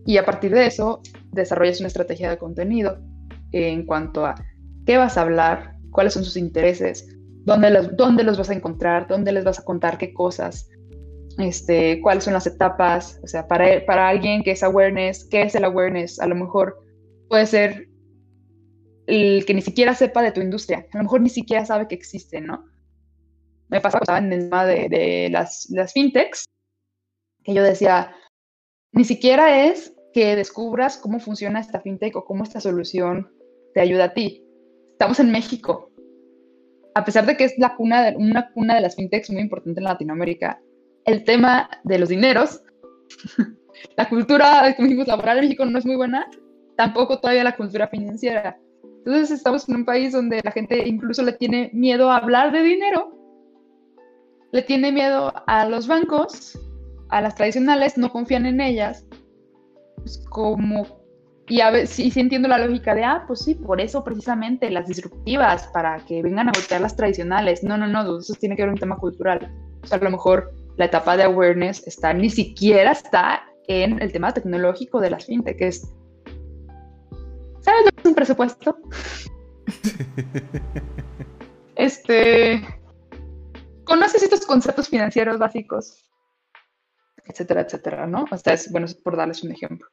y 0.06 0.16
a 0.16 0.24
partir 0.24 0.52
de 0.52 0.66
eso, 0.66 1.02
desarrollas 1.32 1.80
una 1.80 1.88
estrategia 1.88 2.30
de 2.30 2.38
contenido 2.38 2.98
en 3.52 3.84
cuanto 3.84 4.24
a 4.26 4.34
qué 4.86 4.96
vas 4.96 5.16
a 5.16 5.22
hablar, 5.22 5.76
cuáles 5.90 6.14
son 6.14 6.24
sus 6.24 6.36
intereses, 6.36 7.06
dónde 7.44 7.70
los, 7.70 7.96
dónde 7.96 8.24
los 8.24 8.38
vas 8.38 8.50
a 8.50 8.54
encontrar, 8.54 9.06
dónde 9.08 9.32
les 9.32 9.44
vas 9.44 9.58
a 9.58 9.64
contar 9.64 9.98
qué 9.98 10.12
cosas, 10.12 10.68
este, 11.38 12.00
cuáles 12.00 12.24
son 12.24 12.34
las 12.34 12.46
etapas, 12.46 13.20
o 13.22 13.26
sea, 13.26 13.46
para, 13.46 13.84
para 13.86 14.08
alguien 14.08 14.42
que 14.42 14.52
es 14.52 14.62
awareness, 14.62 15.26
¿qué 15.30 15.42
es 15.42 15.54
el 15.54 15.64
awareness? 15.64 16.20
A 16.20 16.26
lo 16.26 16.34
mejor 16.34 16.78
puede 17.28 17.46
ser 17.46 17.88
el 19.06 19.44
que 19.44 19.54
ni 19.54 19.62
siquiera 19.62 19.94
sepa 19.94 20.22
de 20.22 20.32
tu 20.32 20.40
industria, 20.40 20.86
a 20.92 20.98
lo 20.98 21.04
mejor 21.04 21.20
ni 21.20 21.30
siquiera 21.30 21.64
sabe 21.66 21.88
que 21.88 21.94
existe, 21.94 22.40
¿no? 22.40 22.64
Me 23.68 23.80
pasaba 23.80 24.18
en 24.18 24.32
el 24.32 24.44
tema 24.44 24.66
de, 24.66 24.88
de 24.88 25.28
las, 25.30 25.68
las 25.70 25.92
fintechs, 25.92 26.44
que 27.44 27.54
yo 27.54 27.62
decía, 27.62 28.14
ni 28.92 29.04
siquiera 29.04 29.66
es 29.66 29.94
que 30.12 30.36
descubras 30.36 30.96
cómo 30.96 31.20
funciona 31.20 31.60
esta 31.60 31.80
fintech 31.80 32.16
o 32.16 32.24
cómo 32.24 32.42
esta 32.42 32.60
solución 32.60 33.30
te 33.74 33.80
ayuda 33.80 34.04
a 34.04 34.14
ti. 34.14 34.44
Estamos 34.92 35.20
en 35.20 35.30
México. 35.30 35.90
A 36.94 37.04
pesar 37.04 37.24
de 37.24 37.36
que 37.36 37.44
es 37.44 37.54
una 37.56 38.50
cuna 38.52 38.74
de 38.74 38.80
las 38.80 38.96
fintechs 38.96 39.30
muy 39.30 39.42
importante 39.42 39.80
en 39.80 39.84
Latinoamérica, 39.84 40.60
el 41.04 41.24
tema 41.24 41.70
de 41.84 41.98
los 41.98 42.08
dineros, 42.08 42.62
la 43.96 44.08
cultura, 44.08 44.74
dijimos, 44.76 45.06
laboral 45.06 45.38
en 45.38 45.44
México 45.44 45.64
no 45.64 45.78
es 45.78 45.86
muy 45.86 45.96
buena, 45.96 46.28
tampoco 46.76 47.20
todavía 47.20 47.44
la 47.44 47.56
cultura 47.56 47.88
financiera. 47.88 48.58
Entonces 48.82 49.30
estamos 49.30 49.68
en 49.68 49.76
un 49.76 49.84
país 49.84 50.12
donde 50.12 50.40
la 50.44 50.50
gente 50.50 50.86
incluso 50.86 51.22
le 51.22 51.32
tiene 51.32 51.70
miedo 51.72 52.10
a 52.10 52.16
hablar 52.16 52.52
de 52.52 52.62
dinero, 52.62 53.16
le 54.52 54.62
tiene 54.62 54.92
miedo 54.92 55.32
a 55.46 55.66
los 55.66 55.86
bancos, 55.86 56.58
a 57.10 57.20
las 57.20 57.34
tradicionales, 57.34 57.98
no 57.98 58.10
confían 58.10 58.46
en 58.46 58.60
ellas, 58.60 59.04
pues 59.96 60.24
como 60.28 61.00
y 61.50 61.60
a 61.62 61.70
ver, 61.72 61.88
sí, 61.88 62.12
sí 62.12 62.20
entiendo 62.20 62.46
la 62.46 62.58
lógica 62.58 62.94
de, 62.94 63.02
ah, 63.02 63.24
pues 63.26 63.40
sí, 63.40 63.56
por 63.56 63.80
eso 63.80 64.04
precisamente 64.04 64.70
las 64.70 64.86
disruptivas, 64.86 65.66
para 65.72 65.98
que 66.06 66.22
vengan 66.22 66.48
a 66.48 66.52
voltear 66.52 66.80
las 66.80 66.94
tradicionales. 66.94 67.64
No, 67.64 67.76
no, 67.76 67.88
no, 67.88 68.18
eso 68.18 68.34
tiene 68.34 68.54
que 68.54 68.62
ver 68.62 68.70
un 68.70 68.78
tema 68.78 68.96
cultural. 68.96 69.52
O 69.82 69.86
sea, 69.86 69.98
a 69.98 70.00
lo 70.00 70.12
mejor 70.12 70.54
la 70.76 70.84
etapa 70.84 71.16
de 71.16 71.24
awareness 71.24 71.84
está, 71.88 72.14
ni 72.14 72.30
siquiera 72.30 72.92
está 72.92 73.42
en 73.66 74.00
el 74.00 74.12
tema 74.12 74.32
tecnológico 74.32 75.00
de 75.00 75.10
las 75.10 75.26
fintech, 75.26 75.58
que 75.58 75.66
es, 75.66 75.92
¿sabes 77.62 77.84
lo 77.84 77.90
que 77.90 78.00
es 78.00 78.06
un 78.06 78.14
presupuesto? 78.14 78.78
este, 81.74 82.62
¿conoces 83.82 84.22
estos 84.22 84.46
conceptos 84.46 84.88
financieros 84.88 85.36
básicos? 85.36 86.04
Etcétera, 87.30 87.60
etcétera, 87.60 88.06
¿no? 88.06 88.24
O 88.30 88.36
sea, 88.36 88.54
es, 88.54 88.70
bueno, 88.72 88.86
es 88.86 88.94
por 88.94 89.16
darles 89.16 89.44
un 89.44 89.52
ejemplo. 89.52 89.86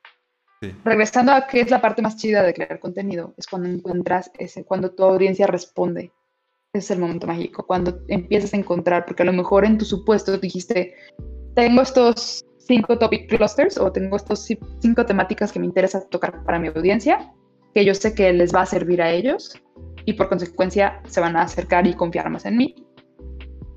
Regresando 0.83 1.33
a 1.33 1.45
qué 1.45 1.61
es 1.61 1.69
la 1.69 1.81
parte 1.81 2.01
más 2.01 2.17
chida 2.17 2.41
de 2.41 2.53
crear 2.53 2.79
contenido, 2.79 3.35
es 3.37 3.45
cuando 3.45 3.69
encuentras 3.69 4.31
ese, 4.39 4.65
cuando 4.65 4.89
tu 4.89 5.03
audiencia 5.03 5.45
responde. 5.45 6.11
Ese 6.73 6.85
es 6.85 6.91
el 6.91 6.99
momento 6.99 7.27
mágico, 7.27 7.65
cuando 7.65 7.99
empiezas 8.07 8.53
a 8.53 8.57
encontrar, 8.57 9.05
porque 9.05 9.21
a 9.21 9.27
lo 9.27 9.33
mejor 9.33 9.65
en 9.65 9.77
tu 9.77 9.85
supuesto 9.85 10.35
dijiste, 10.37 10.95
tengo 11.53 11.83
estos 11.83 12.43
cinco 12.57 12.97
topic 12.97 13.29
clusters 13.29 13.77
o 13.77 13.91
tengo 13.91 14.17
estos 14.17 14.47
cinco 14.79 15.05
temáticas 15.05 15.51
que 15.51 15.59
me 15.59 15.67
interesa 15.67 16.01
tocar 16.09 16.43
para 16.43 16.57
mi 16.57 16.69
audiencia, 16.69 17.31
que 17.75 17.85
yo 17.85 17.93
sé 17.93 18.15
que 18.15 18.33
les 18.33 18.53
va 18.53 18.61
a 18.61 18.65
servir 18.65 19.01
a 19.01 19.11
ellos 19.11 19.53
y 20.05 20.13
por 20.13 20.27
consecuencia 20.27 21.01
se 21.07 21.21
van 21.21 21.35
a 21.35 21.43
acercar 21.43 21.85
y 21.85 21.93
confiar 21.93 22.29
más 22.31 22.45
en 22.45 22.57
mí 22.57 22.86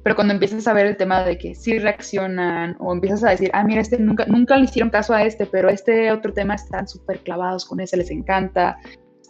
pero 0.02 0.14
cuando 0.16 0.32
empiezas 0.32 0.66
a 0.66 0.72
ver 0.72 0.86
el 0.86 0.96
tema 0.96 1.24
de 1.24 1.36
que 1.36 1.54
sí 1.54 1.78
reaccionan 1.78 2.76
o 2.80 2.92
empiezas 2.92 3.22
a 3.24 3.30
decir, 3.30 3.50
ah, 3.52 3.64
mira, 3.64 3.82
este 3.82 3.98
nunca, 3.98 4.24
nunca 4.26 4.56
le 4.56 4.64
hicieron 4.64 4.90
caso 4.90 5.12
a 5.12 5.22
este, 5.24 5.46
pero 5.46 5.68
este 5.68 6.10
otro 6.10 6.32
tema 6.32 6.54
están 6.54 6.88
súper 6.88 7.20
clavados 7.20 7.66
con 7.66 7.80
ese, 7.80 7.98
les 7.98 8.10
encanta, 8.10 8.78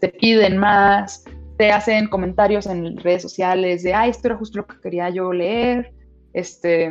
te 0.01 0.09
piden 0.09 0.59
más, 0.59 1.25
te 1.59 1.73
hacen 1.73 2.09
comentarios 2.09 2.66
en 2.66 2.97
redes 2.99 3.23
sociales 3.23 3.83
de, 3.83 3.95
ah, 3.95 4.07
esto 4.07 4.29
era 4.29 4.37
justo 4.37 4.59
lo 4.59 4.66
que 4.66 4.81
quería 4.81 5.11
yo 5.11 5.33
leer. 5.33 5.93
Este, 6.33 6.89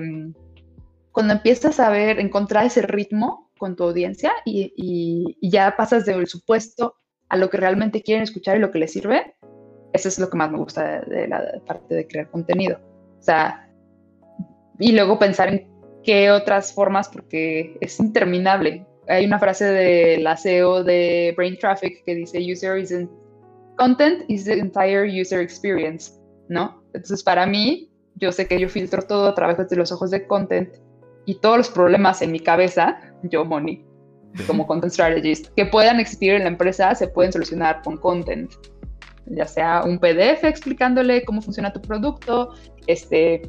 cuando 1.12 1.34
empiezas 1.34 1.80
a 1.80 1.90
ver, 1.90 2.20
encontrar 2.20 2.66
ese 2.66 2.82
ritmo 2.82 3.50
con 3.58 3.76
tu 3.76 3.86
audiencia 3.86 4.32
y, 4.46 4.74
y 4.76 5.50
ya 5.50 5.76
pasas 5.78 6.06
del 6.06 6.28
supuesto 6.28 6.96
a 7.30 7.38
lo 7.38 7.50
que 7.50 7.58
realmente 7.58 8.02
quieren 8.02 8.24
escuchar 8.24 8.58
y 8.58 8.60
lo 8.60 8.72
que 8.72 8.80
les 8.80 8.92
sirve, 8.92 9.36
eso 9.94 10.08
es 10.08 10.20
lo 10.20 10.30
que 10.30 10.38
más 10.38 10.52
me 10.52 10.58
gusta 10.58 11.02
de, 11.02 11.16
de 11.16 11.28
la 11.28 11.62
parte 11.66 11.96
de 11.96 12.08
crear 12.08 12.30
contenido. 12.30 12.80
O 13.20 13.24
sea, 13.24 13.69
y 14.80 14.94
luego 14.94 15.20
pensar 15.20 15.50
en 15.50 15.68
qué 16.04 16.32
otras 16.32 16.74
formas, 16.74 17.10
porque 17.10 17.78
es 17.82 18.00
interminable. 18.00 18.86
Hay 19.08 19.26
una 19.26 19.40
frase 19.40 19.66
de 19.66 20.18
la 20.20 20.38
CEO 20.38 20.84
de 20.84 21.34
Brain 21.36 21.58
Traffic 21.58 22.04
que 22.06 22.16
dice, 22.16 22.40
user 22.40 22.78
isn't, 22.78 23.10
content 23.78 24.24
is 24.28 24.46
the 24.46 24.54
entire 24.54 25.06
user 25.06 25.42
experience, 25.42 26.14
¿no? 26.48 26.84
Entonces, 26.94 27.24
para 27.24 27.46
mí, 27.46 27.92
yo 28.16 28.32
sé 28.32 28.48
que 28.48 28.60
yo 28.60 28.70
filtro 28.70 29.02
todo 29.02 29.28
a 29.28 29.36
través 29.36 29.70
de 29.70 29.76
los 29.76 29.92
ojos 29.92 30.12
de 30.12 30.26
content 30.26 30.70
y 31.26 31.36
todos 31.36 31.58
los 31.58 31.70
problemas 31.70 32.22
en 32.22 32.32
mi 32.32 32.40
cabeza, 32.40 33.00
yo, 33.24 33.46
Moni, 33.46 33.84
como 34.48 34.66
content 34.66 34.94
strategist, 34.94 35.48
que 35.56 35.66
puedan 35.66 36.00
existir 36.00 36.34
en 36.34 36.44
la 36.44 36.50
empresa, 36.50 36.96
se 36.96 37.08
pueden 37.08 37.34
solucionar 37.34 37.82
con 37.84 37.98
content 37.98 38.52
ya 39.30 39.46
sea 39.46 39.84
un 39.84 40.00
PDF 40.00 40.44
explicándole 40.44 41.24
cómo 41.24 41.42
funciona 41.42 41.72
tu 41.72 41.82
producto, 41.82 42.54
este, 42.88 43.42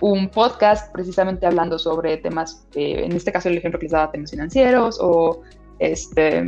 un 0.00 0.28
podcast 0.28 0.92
precisamente 0.92 1.46
hablando 1.46 1.78
sobre 1.78 2.16
temas, 2.18 2.66
eh, 2.74 3.04
en 3.04 3.12
este 3.12 3.32
caso 3.32 3.48
el 3.48 3.58
ejemplo 3.58 3.78
que 3.78 3.86
les 3.86 3.92
daba, 3.92 4.10
temas 4.10 4.30
financieros, 4.30 4.98
o, 5.00 5.42
este, 5.78 6.42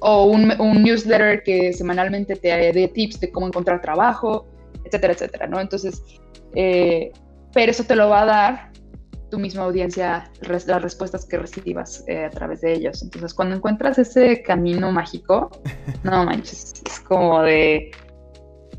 o 0.00 0.24
un, 0.24 0.48
newsletter 0.82 1.42
que 1.42 1.72
semanalmente 1.72 2.36
te 2.36 2.48
dé 2.72 2.88
tips 2.88 3.20
de 3.20 3.30
cómo 3.30 3.46
encontrar 3.46 3.80
trabajo, 3.80 4.46
etcétera, 4.84 5.12
etcétera, 5.12 5.46
¿no? 5.46 5.60
Entonces, 5.60 6.02
eh, 6.54 7.12
pero 7.52 7.70
eso 7.70 7.84
te 7.84 7.96
lo 7.96 8.08
va 8.08 8.22
a 8.22 8.26
dar 8.26 8.70
tu 9.30 9.38
misma 9.38 9.62
audiencia, 9.62 10.30
las 10.40 10.82
respuestas 10.82 11.24
que 11.24 11.38
recibas 11.38 12.04
eh, 12.08 12.24
a 12.24 12.30
través 12.30 12.62
de 12.62 12.72
ellos. 12.72 13.02
Entonces, 13.02 13.32
cuando 13.32 13.56
encuentras 13.56 13.98
ese 13.98 14.42
camino 14.42 14.90
mágico, 14.90 15.50
no 16.02 16.24
manches, 16.24 16.74
es 16.84 17.00
como 17.00 17.42
de, 17.42 17.90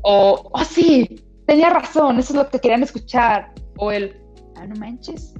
o, 0.02 0.50
oh, 0.52 0.64
sí, 0.64 1.24
tenía 1.46 1.70
razón, 1.70 2.18
eso 2.18 2.32
es 2.32 2.36
lo 2.36 2.48
que 2.48 2.58
querían 2.58 2.82
escuchar. 2.82 3.52
O 3.76 3.90
el, 3.90 4.16
ah, 4.56 4.66
no 4.66 4.76
manches, 4.76 5.34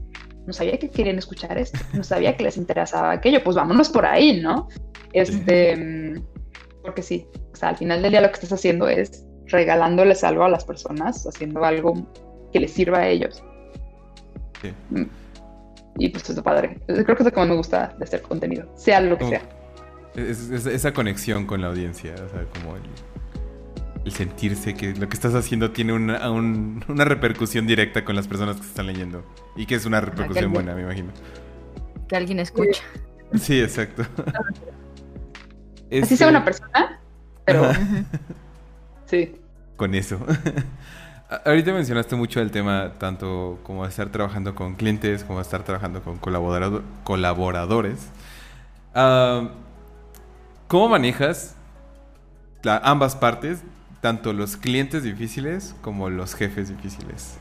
no 0.47 0.53
sabía 0.53 0.79
que 0.79 0.91
querían 0.91 1.19
escuchar 1.19 1.57
esto, 1.59 1.79
no 1.93 2.03
sabía 2.03 2.37
que 2.37 2.45
les 2.45 2.57
interesaba 2.57 3.13
aquello, 3.13 3.43
pues 3.43 3.57
vámonos 3.57 3.89
por 3.89 4.07
ahí, 4.07 4.41
¿no? 4.41 4.69
Este, 5.13 6.21
porque 6.83 7.03
sí, 7.03 7.27
o 7.53 7.57
sea, 7.57 7.71
al 7.71 7.77
final 7.77 8.03
del 8.03 8.13
día 8.13 8.21
lo 8.21 8.29
que 8.29 8.35
estás 8.35 8.53
haciendo 8.53 8.89
es 8.89 9.27
regalándoles 9.47 10.25
algo 10.25 10.45
a 10.45 10.49
las 10.49 10.65
personas, 10.65 11.27
haciendo 11.27 11.65
algo 11.65 12.07
que 12.53 12.61
les 12.61 12.73
sirva 12.73 12.99
a 12.99 13.09
ellos. 13.09 13.43
Sí. 14.63 14.73
Mm. 14.91 15.07
Y 15.99 16.09
pues 16.09 16.29
es 16.31 16.41
padre. 16.41 16.81
Creo 16.87 17.05
que 17.05 17.13
es 17.13 17.25
lo 17.25 17.31
que 17.31 17.37
más 17.37 17.49
me 17.49 17.57
gusta 17.57 17.95
de 17.99 18.05
hacer 18.05 18.23
contenido, 18.23 18.67
sea 18.77 19.01
lo 19.01 19.19
que 19.19 19.27
sea. 19.27 19.43
esa 20.17 20.93
conexión 20.93 21.47
con 21.47 21.61
la 21.61 21.69
audiencia, 21.69 22.15
o 22.15 22.29
sea, 22.31 22.47
como 22.55 22.77
el, 22.77 22.83
el 24.05 24.13
sentirse 24.13 24.75
que 24.75 24.95
lo 24.95 25.09
que 25.09 25.15
estás 25.15 25.35
haciendo 25.35 25.71
tiene 25.71 25.93
una, 25.93 26.29
una 26.31 27.05
repercusión 27.05 27.67
directa 27.67 28.05
con 28.05 28.17
las 28.17 28.27
personas 28.27 28.57
que 28.57 28.67
están 28.67 28.87
leyendo. 28.87 29.25
Y 29.57 29.67
que 29.67 29.77
es 29.77 29.87
una 29.87 30.01
repercusión 30.01 30.53
buena, 30.53 30.75
me 30.75 30.83
imagino. 30.83 31.13
Que 32.09 32.17
alguien 32.17 32.41
escucha. 32.41 32.83
Sí, 33.35 33.61
exacto. 33.61 34.05
Así 36.03 36.17
sea 36.17 36.29
una 36.29 36.39
este, 36.39 36.51
persona, 36.51 37.01
pero... 37.45 37.71
sí. 39.07 39.37
Con 39.77 39.95
eso. 39.95 40.19
Ahorita 41.45 41.73
mencionaste 41.73 42.17
mucho 42.17 42.41
el 42.41 42.51
tema 42.51 42.95
tanto 42.99 43.59
como 43.63 43.87
estar 43.87 44.11
trabajando 44.11 44.55
con 44.55 44.75
clientes, 44.75 45.25
como 45.25 45.41
estar 45.41 45.63
trabajando 45.65 46.03
con 46.03 46.19
colaboradores. 46.19 48.09
Ah, 48.95 49.51
¿Cómo 50.69 50.89
manejas 50.89 51.57
ambas 52.65 53.17
partes 53.17 53.63
tanto 54.03 54.33
los 54.33 54.57
clientes 54.57 55.05
difíciles 55.05 55.77
como 55.81 56.11
los 56.11 56.35
jefes 56.35 56.69
difíciles. 56.69 57.39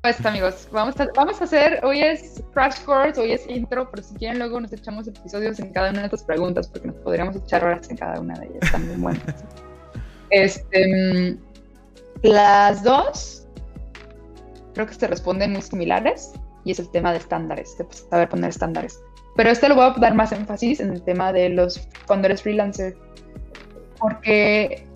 Pues 0.00 0.24
amigos, 0.24 0.68
vamos 0.72 0.98
a, 1.00 1.08
vamos 1.14 1.40
a 1.40 1.44
hacer, 1.44 1.84
hoy 1.84 2.00
es 2.00 2.42
crash 2.54 2.80
course, 2.84 3.20
hoy 3.20 3.32
es 3.32 3.48
intro, 3.48 3.90
pero 3.90 4.02
si 4.02 4.14
quieren 4.14 4.38
luego 4.38 4.60
nos 4.60 4.72
echamos 4.72 5.08
episodios 5.08 5.58
en 5.58 5.72
cada 5.72 5.90
una 5.90 6.00
de 6.00 6.06
estas 6.06 6.22
preguntas, 6.22 6.68
porque 6.68 6.88
nos 6.88 6.96
podríamos 6.98 7.36
echar 7.36 7.64
horas 7.64 7.90
en 7.90 7.96
cada 7.96 8.20
una 8.20 8.38
de 8.38 8.46
ellas, 8.46 8.72
también 8.72 9.00
buenas. 9.02 9.44
este, 10.30 11.36
las 12.22 12.84
dos 12.84 13.46
creo 14.74 14.86
que 14.86 14.94
se 14.94 15.08
responden 15.08 15.52
muy 15.52 15.62
similares 15.62 16.32
y 16.64 16.70
es 16.70 16.78
el 16.78 16.88
tema 16.90 17.10
de 17.10 17.18
estándares, 17.18 17.76
de 17.76 17.86
saber 17.90 18.28
poner 18.28 18.50
estándares. 18.50 19.00
Pero 19.36 19.50
este 19.50 19.68
lo 19.68 19.74
voy 19.74 19.84
a 19.84 19.94
dar 19.98 20.14
más 20.14 20.32
énfasis 20.32 20.80
en 20.80 20.90
el 20.90 21.02
tema 21.02 21.32
de 21.32 21.48
los 21.48 21.88
cuando 22.06 22.26
eres 22.26 22.42
freelancer. 22.42 22.96
Porque 23.98 24.86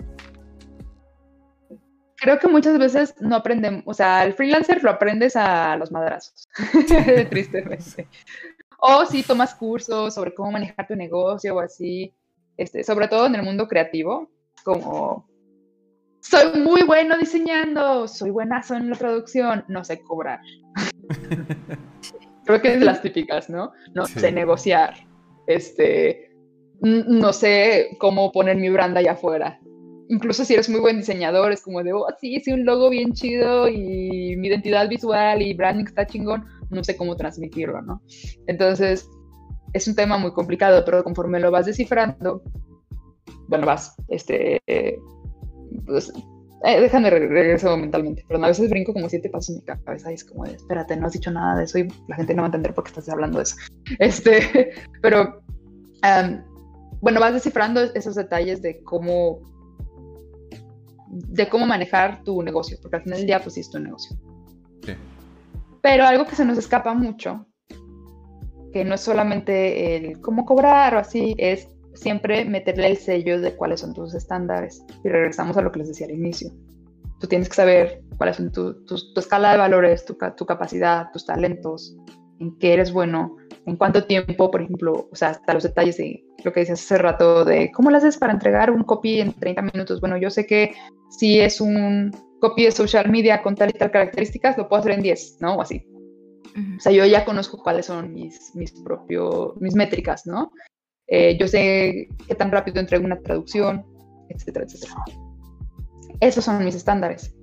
creo 2.16 2.38
que 2.38 2.48
muchas 2.48 2.78
veces 2.78 3.14
no 3.20 3.36
aprendemos, 3.36 3.82
o 3.86 3.94
sea, 3.94 4.24
el 4.24 4.32
freelancer 4.32 4.82
lo 4.82 4.90
aprendes 4.90 5.36
a 5.36 5.76
los 5.76 5.92
madrazos, 5.92 6.48
tristemente. 7.30 8.08
O 8.78 9.06
si 9.06 9.22
tomas 9.22 9.54
cursos 9.54 10.14
sobre 10.14 10.34
cómo 10.34 10.52
manejar 10.52 10.86
tu 10.86 10.96
negocio 10.96 11.54
o 11.54 11.60
así, 11.60 12.12
este, 12.56 12.84
sobre 12.84 13.08
todo 13.08 13.26
en 13.26 13.36
el 13.36 13.42
mundo 13.42 13.68
creativo, 13.68 14.30
como 14.64 15.28
soy 16.20 16.60
muy 16.60 16.82
bueno 16.82 17.16
diseñando, 17.16 18.08
soy 18.08 18.30
buenazo 18.30 18.74
en 18.74 18.90
la 18.90 18.96
traducción, 18.96 19.64
no 19.68 19.84
sé 19.84 20.02
cobrar. 20.02 20.40
Creo 22.46 22.62
que 22.62 22.74
es 22.74 22.80
de 22.80 22.86
las 22.86 23.02
típicas, 23.02 23.50
¿no? 23.50 23.72
No 23.94 24.06
sé 24.06 24.32
negociar, 24.32 24.94
este, 25.46 26.30
no 26.80 27.32
sé 27.32 27.96
cómo 27.98 28.32
poner 28.32 28.56
mi 28.56 28.68
brand 28.68 28.96
allá 28.96 29.12
afuera. 29.12 29.60
Incluso 30.08 30.44
si 30.44 30.54
eres 30.54 30.68
muy 30.68 30.80
buen 30.80 30.98
diseñador, 30.98 31.50
es 31.50 31.62
como 31.62 31.82
de, 31.82 31.92
oh, 31.92 32.06
sí, 32.20 32.38
sí, 32.40 32.52
un 32.52 32.64
logo 32.64 32.88
bien 32.88 33.12
chido 33.12 33.68
y 33.68 34.36
mi 34.36 34.46
identidad 34.46 34.88
visual 34.88 35.42
y 35.42 35.54
branding 35.54 35.86
está 35.86 36.06
chingón, 36.06 36.44
no 36.70 36.84
sé 36.84 36.96
cómo 36.96 37.16
transmitirlo, 37.16 37.82
¿no? 37.82 38.00
Entonces, 38.46 39.10
es 39.72 39.88
un 39.88 39.96
tema 39.96 40.16
muy 40.16 40.32
complicado, 40.32 40.84
pero 40.84 41.02
conforme 41.02 41.40
lo 41.40 41.50
vas 41.50 41.66
descifrando, 41.66 42.42
bueno, 43.48 43.66
vas, 43.66 43.96
este, 44.08 44.62
pues, 45.86 46.12
eh, 46.66 46.80
déjame 46.80 47.10
regreso 47.10 47.76
mentalmente, 47.76 48.24
pero 48.26 48.42
a 48.44 48.48
veces 48.48 48.68
brinco 48.68 48.92
como 48.92 49.08
siete 49.08 49.30
pasos 49.30 49.50
en 49.50 49.56
mi 49.56 49.62
cabeza 49.62 50.10
y 50.10 50.14
es 50.14 50.24
como 50.24 50.44
de, 50.44 50.54
espérate, 50.54 50.96
no 50.96 51.06
has 51.06 51.12
dicho 51.12 51.30
nada 51.30 51.58
de 51.58 51.64
eso 51.64 51.78
y 51.78 51.88
la 52.08 52.16
gente 52.16 52.34
no 52.34 52.42
va 52.42 52.46
a 52.46 52.48
entender 52.48 52.74
por 52.74 52.82
qué 52.82 52.88
estás 52.88 53.08
hablando 53.08 53.38
de 53.38 53.44
eso. 53.44 53.56
Este, 54.00 54.72
pero, 55.00 55.42
bueno, 57.00 57.20
vas 57.20 57.34
descifrando 57.34 57.80
esos 57.94 58.16
detalles 58.16 58.62
de 58.62 58.82
cómo, 58.82 59.40
de 61.08 61.48
cómo 61.48 61.66
manejar 61.66 62.24
tu 62.24 62.42
negocio, 62.42 62.78
porque 62.82 62.96
al 62.96 63.02
final 63.04 63.18
del 63.18 63.26
día, 63.28 63.40
pues 63.40 63.54
sí 63.54 63.60
es 63.60 63.70
tu 63.70 63.78
negocio. 63.78 64.16
Sí. 64.84 64.92
Pero 65.82 66.04
algo 66.04 66.26
que 66.26 66.34
se 66.34 66.44
nos 66.44 66.58
escapa 66.58 66.94
mucho, 66.94 67.46
que 68.72 68.84
no 68.84 68.96
es 68.96 69.02
solamente 69.02 69.96
el 69.96 70.20
cómo 70.20 70.44
cobrar 70.44 70.96
o 70.96 70.98
así, 70.98 71.36
es 71.38 71.68
siempre 71.96 72.44
meterle 72.44 72.88
el 72.88 72.96
sello 72.96 73.40
de 73.40 73.54
cuáles 73.54 73.80
son 73.80 73.94
tus 73.94 74.14
estándares. 74.14 74.84
Y 75.04 75.08
regresamos 75.08 75.56
a 75.56 75.62
lo 75.62 75.72
que 75.72 75.80
les 75.80 75.88
decía 75.88 76.06
al 76.06 76.12
inicio. 76.12 76.50
Tú 77.20 77.26
tienes 77.26 77.48
que 77.48 77.54
saber 77.54 78.02
cuáles 78.18 78.36
son 78.36 78.52
tu, 78.52 78.76
escala 79.16 79.52
de 79.52 79.58
valores, 79.58 80.04
tu, 80.04 80.16
tu, 80.36 80.46
capacidad, 80.46 81.10
tus 81.12 81.24
talentos, 81.24 81.96
en 82.38 82.56
qué 82.58 82.74
eres 82.74 82.92
bueno, 82.92 83.36
en 83.64 83.76
cuánto 83.76 84.04
tiempo, 84.04 84.50
por 84.50 84.60
ejemplo, 84.60 85.08
o 85.10 85.16
sea, 85.16 85.30
hasta 85.30 85.54
los 85.54 85.62
detalles 85.62 85.96
de 85.96 86.22
lo 86.44 86.52
que 86.52 86.60
decías 86.60 86.82
hace 86.82 86.98
rato 86.98 87.44
de 87.44 87.72
cómo 87.72 87.90
lo 87.90 87.96
haces 87.96 88.18
para 88.18 88.32
entregar 88.32 88.70
un 88.70 88.84
copy 88.84 89.20
en 89.20 89.32
30 89.32 89.62
minutos. 89.62 90.00
Bueno, 90.00 90.18
yo 90.18 90.30
sé 90.30 90.46
que 90.46 90.74
si 91.10 91.40
es 91.40 91.60
un 91.60 92.10
copy 92.40 92.64
de 92.64 92.70
social 92.70 93.10
media 93.10 93.42
con 93.42 93.54
tal 93.54 93.70
y 93.70 93.72
tal 93.72 93.90
características, 93.90 94.58
lo 94.58 94.68
puedo 94.68 94.80
hacer 94.80 94.92
en 94.92 95.02
10, 95.02 95.38
¿no? 95.40 95.56
O 95.56 95.62
así. 95.62 95.86
O 96.76 96.80
sea, 96.80 96.92
yo 96.92 97.04
ya 97.04 97.24
conozco 97.24 97.58
cuáles 97.62 97.86
son 97.86 98.14
mis, 98.14 98.54
mis 98.54 98.72
propios, 98.82 99.56
mis 99.60 99.74
métricas, 99.74 100.26
¿no? 100.26 100.50
Eh, 101.08 101.36
yo 101.38 101.46
sé 101.46 102.08
qué 102.26 102.34
tan 102.34 102.50
rápido 102.50 102.80
entrego 102.80 103.04
una 103.04 103.20
traducción, 103.20 103.84
etcétera, 104.28 104.64
etcétera. 104.64 104.94
Esos 106.20 106.44
son 106.44 106.64
mis 106.64 106.74
estándares. 106.74 107.34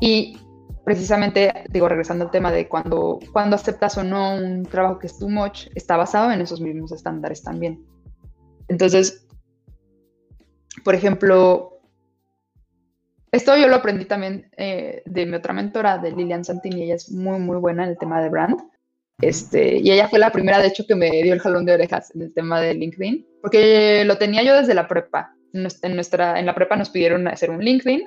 Y 0.00 0.36
precisamente, 0.84 1.64
digo, 1.70 1.88
regresando 1.88 2.24
al 2.24 2.30
tema 2.30 2.50
de 2.50 2.68
cuando, 2.68 3.20
cuando 3.32 3.56
aceptas 3.56 3.96
o 3.98 4.04
no 4.04 4.34
un 4.34 4.64
trabajo 4.64 4.98
que 4.98 5.06
es 5.06 5.18
too 5.18 5.28
much, 5.28 5.68
está 5.74 5.96
basado 5.96 6.32
en 6.32 6.40
esos 6.40 6.60
mismos 6.60 6.92
estándares 6.92 7.42
también. 7.42 7.84
Entonces, 8.68 9.26
por 10.84 10.94
ejemplo, 10.94 11.80
esto 13.30 13.56
yo 13.56 13.68
lo 13.68 13.76
aprendí 13.76 14.04
también 14.04 14.50
eh, 14.56 15.02
de 15.06 15.26
mi 15.26 15.36
otra 15.36 15.52
mentora, 15.52 15.98
de 15.98 16.12
Lilian 16.12 16.44
Santini, 16.44 16.82
ella 16.82 16.96
es 16.96 17.10
muy, 17.10 17.38
muy 17.38 17.58
buena 17.58 17.84
en 17.84 17.90
el 17.90 17.98
tema 17.98 18.20
de 18.20 18.28
brand. 18.28 18.60
Este, 19.22 19.78
y 19.78 19.92
ella 19.92 20.08
fue 20.08 20.18
la 20.18 20.32
primera, 20.32 20.58
de 20.58 20.66
hecho, 20.66 20.84
que 20.84 20.96
me 20.96 21.08
dio 21.08 21.32
el 21.32 21.40
jalón 21.40 21.64
de 21.64 21.74
orejas 21.74 22.12
en 22.14 22.22
el 22.22 22.34
tema 22.34 22.60
de 22.60 22.74
LinkedIn, 22.74 23.24
porque 23.40 24.04
lo 24.04 24.18
tenía 24.18 24.42
yo 24.42 24.54
desde 24.56 24.74
la 24.74 24.88
prepa. 24.88 25.34
En, 25.54 25.94
nuestra, 25.94 26.40
en 26.40 26.46
la 26.46 26.54
prepa 26.54 26.76
nos 26.76 26.90
pidieron 26.90 27.28
hacer 27.28 27.50
un 27.50 27.62
LinkedIn, 27.62 28.02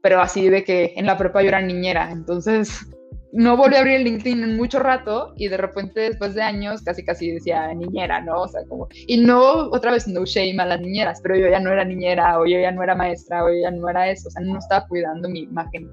pero 0.00 0.20
así 0.20 0.48
de 0.48 0.64
que 0.64 0.94
en 0.96 1.06
la 1.06 1.18
prepa 1.18 1.42
yo 1.42 1.48
era 1.48 1.60
niñera, 1.60 2.10
entonces 2.10 2.86
no 3.32 3.56
volví 3.56 3.74
a 3.74 3.80
abrir 3.80 3.96
el 3.96 4.04
LinkedIn 4.04 4.42
en 4.42 4.56
mucho 4.56 4.78
rato 4.78 5.34
y 5.36 5.48
de 5.48 5.56
repente 5.56 6.00
después 6.00 6.34
de 6.34 6.42
años 6.42 6.82
casi 6.82 7.04
casi 7.04 7.32
decía 7.32 7.74
niñera, 7.74 8.22
¿no? 8.22 8.42
O 8.42 8.48
sea, 8.48 8.62
como, 8.66 8.88
y 9.06 9.18
no, 9.18 9.68
otra 9.70 9.90
vez 9.90 10.06
no 10.08 10.24
shame 10.24 10.62
a 10.62 10.66
las 10.66 10.80
niñeras, 10.80 11.20
pero 11.20 11.36
yo 11.36 11.48
ya 11.48 11.60
no 11.60 11.72
era 11.72 11.84
niñera 11.84 12.38
o 12.38 12.46
yo 12.46 12.58
ya 12.58 12.70
no 12.70 12.82
era 12.82 12.94
maestra 12.94 13.44
o 13.44 13.48
yo 13.48 13.60
ya 13.64 13.70
no 13.70 13.86
era 13.90 14.08
eso, 14.08 14.28
o 14.28 14.30
sea, 14.30 14.42
no 14.42 14.58
estaba 14.58 14.86
cuidando 14.86 15.28
mi 15.28 15.40
imagen 15.40 15.90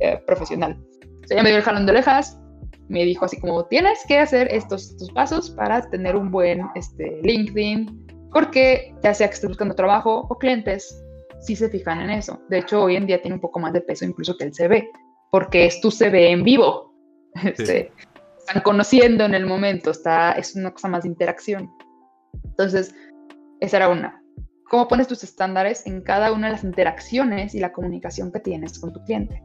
eh, 0.00 0.18
profesional. 0.26 0.76
O 1.22 1.26
sea, 1.28 1.36
ella 1.36 1.42
me 1.44 1.50
dio 1.50 1.58
el 1.58 1.64
jalón 1.64 1.84
de 1.84 1.92
orejas, 1.92 2.40
me 2.88 3.04
dijo 3.04 3.24
así 3.24 3.38
como, 3.38 3.64
tienes 3.66 4.04
que 4.06 4.18
hacer 4.18 4.48
estos, 4.52 4.90
estos 4.90 5.10
pasos 5.12 5.50
para 5.50 5.88
tener 5.90 6.16
un 6.16 6.30
buen 6.30 6.62
este, 6.74 7.20
LinkedIn, 7.22 8.06
porque 8.32 8.94
ya 9.02 9.14
sea 9.14 9.28
que 9.28 9.34
estés 9.34 9.48
buscando 9.48 9.74
trabajo 9.74 10.26
o 10.28 10.38
clientes, 10.38 11.02
sí 11.40 11.54
se 11.54 11.68
fijan 11.68 12.00
en 12.00 12.10
eso. 12.10 12.40
De 12.48 12.58
hecho, 12.58 12.82
hoy 12.82 12.96
en 12.96 13.06
día 13.06 13.20
tiene 13.20 13.34
un 13.34 13.40
poco 13.40 13.60
más 13.60 13.72
de 13.72 13.80
peso 13.80 14.04
incluso 14.04 14.36
que 14.36 14.44
el 14.44 14.54
CV, 14.54 14.90
porque 15.30 15.66
es 15.66 15.80
tu 15.80 15.90
CV 15.90 16.30
en 16.30 16.42
vivo. 16.42 16.88
Este, 17.44 17.92
están 18.38 18.62
conociendo 18.62 19.24
en 19.24 19.34
el 19.34 19.46
momento, 19.46 19.90
está, 19.90 20.32
es 20.32 20.56
una 20.56 20.72
cosa 20.72 20.88
más 20.88 21.02
de 21.02 21.10
interacción. 21.10 21.70
Entonces, 22.42 22.94
esa 23.60 23.76
era 23.76 23.88
una. 23.90 24.22
¿Cómo 24.70 24.88
pones 24.88 25.06
tus 25.06 25.22
estándares 25.22 25.86
en 25.86 26.02
cada 26.02 26.32
una 26.32 26.48
de 26.48 26.54
las 26.54 26.64
interacciones 26.64 27.54
y 27.54 27.60
la 27.60 27.72
comunicación 27.72 28.32
que 28.32 28.40
tienes 28.40 28.78
con 28.78 28.92
tu 28.92 29.04
cliente? 29.04 29.42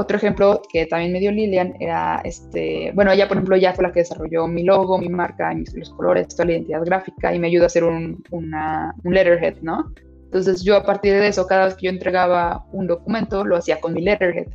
Otro 0.00 0.16
ejemplo 0.16 0.62
que 0.72 0.86
también 0.86 1.12
me 1.12 1.20
dio 1.20 1.30
Lilian 1.30 1.74
era, 1.78 2.22
este, 2.24 2.90
bueno, 2.94 3.12
ella 3.12 3.28
por 3.28 3.36
ejemplo 3.36 3.54
ya 3.58 3.74
fue 3.74 3.84
la 3.84 3.92
que 3.92 4.00
desarrolló 4.00 4.46
mi 4.46 4.62
logo, 4.62 4.96
mi 4.96 5.10
marca, 5.10 5.52
mis, 5.52 5.74
los 5.74 5.90
colores, 5.90 6.28
toda 6.28 6.46
la 6.46 6.52
identidad 6.52 6.82
gráfica 6.86 7.34
y 7.34 7.38
me 7.38 7.48
ayuda 7.48 7.64
a 7.64 7.66
hacer 7.66 7.84
un, 7.84 8.24
una, 8.30 8.94
un 9.04 9.12
letterhead, 9.12 9.56
¿no? 9.60 9.92
Entonces 10.24 10.62
yo 10.62 10.76
a 10.76 10.84
partir 10.84 11.12
de 11.12 11.28
eso, 11.28 11.46
cada 11.46 11.66
vez 11.66 11.74
que 11.74 11.84
yo 11.84 11.92
entregaba 11.92 12.64
un 12.72 12.86
documento, 12.86 13.44
lo 13.44 13.58
hacía 13.58 13.78
con 13.78 13.92
mi 13.92 14.00
letterhead, 14.00 14.46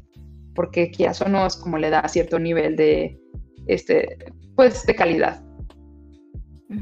porque 0.55 0.89
quizás 0.89 1.21
o 1.21 1.29
no 1.29 1.45
es 1.45 1.55
como 1.55 1.77
le 1.77 1.91
da 1.91 2.07
cierto 2.07 2.39
nivel 2.39 2.75
de, 2.75 3.15
este, 3.67 4.17
pues, 4.55 4.83
de 4.87 4.95
calidad. 4.95 5.43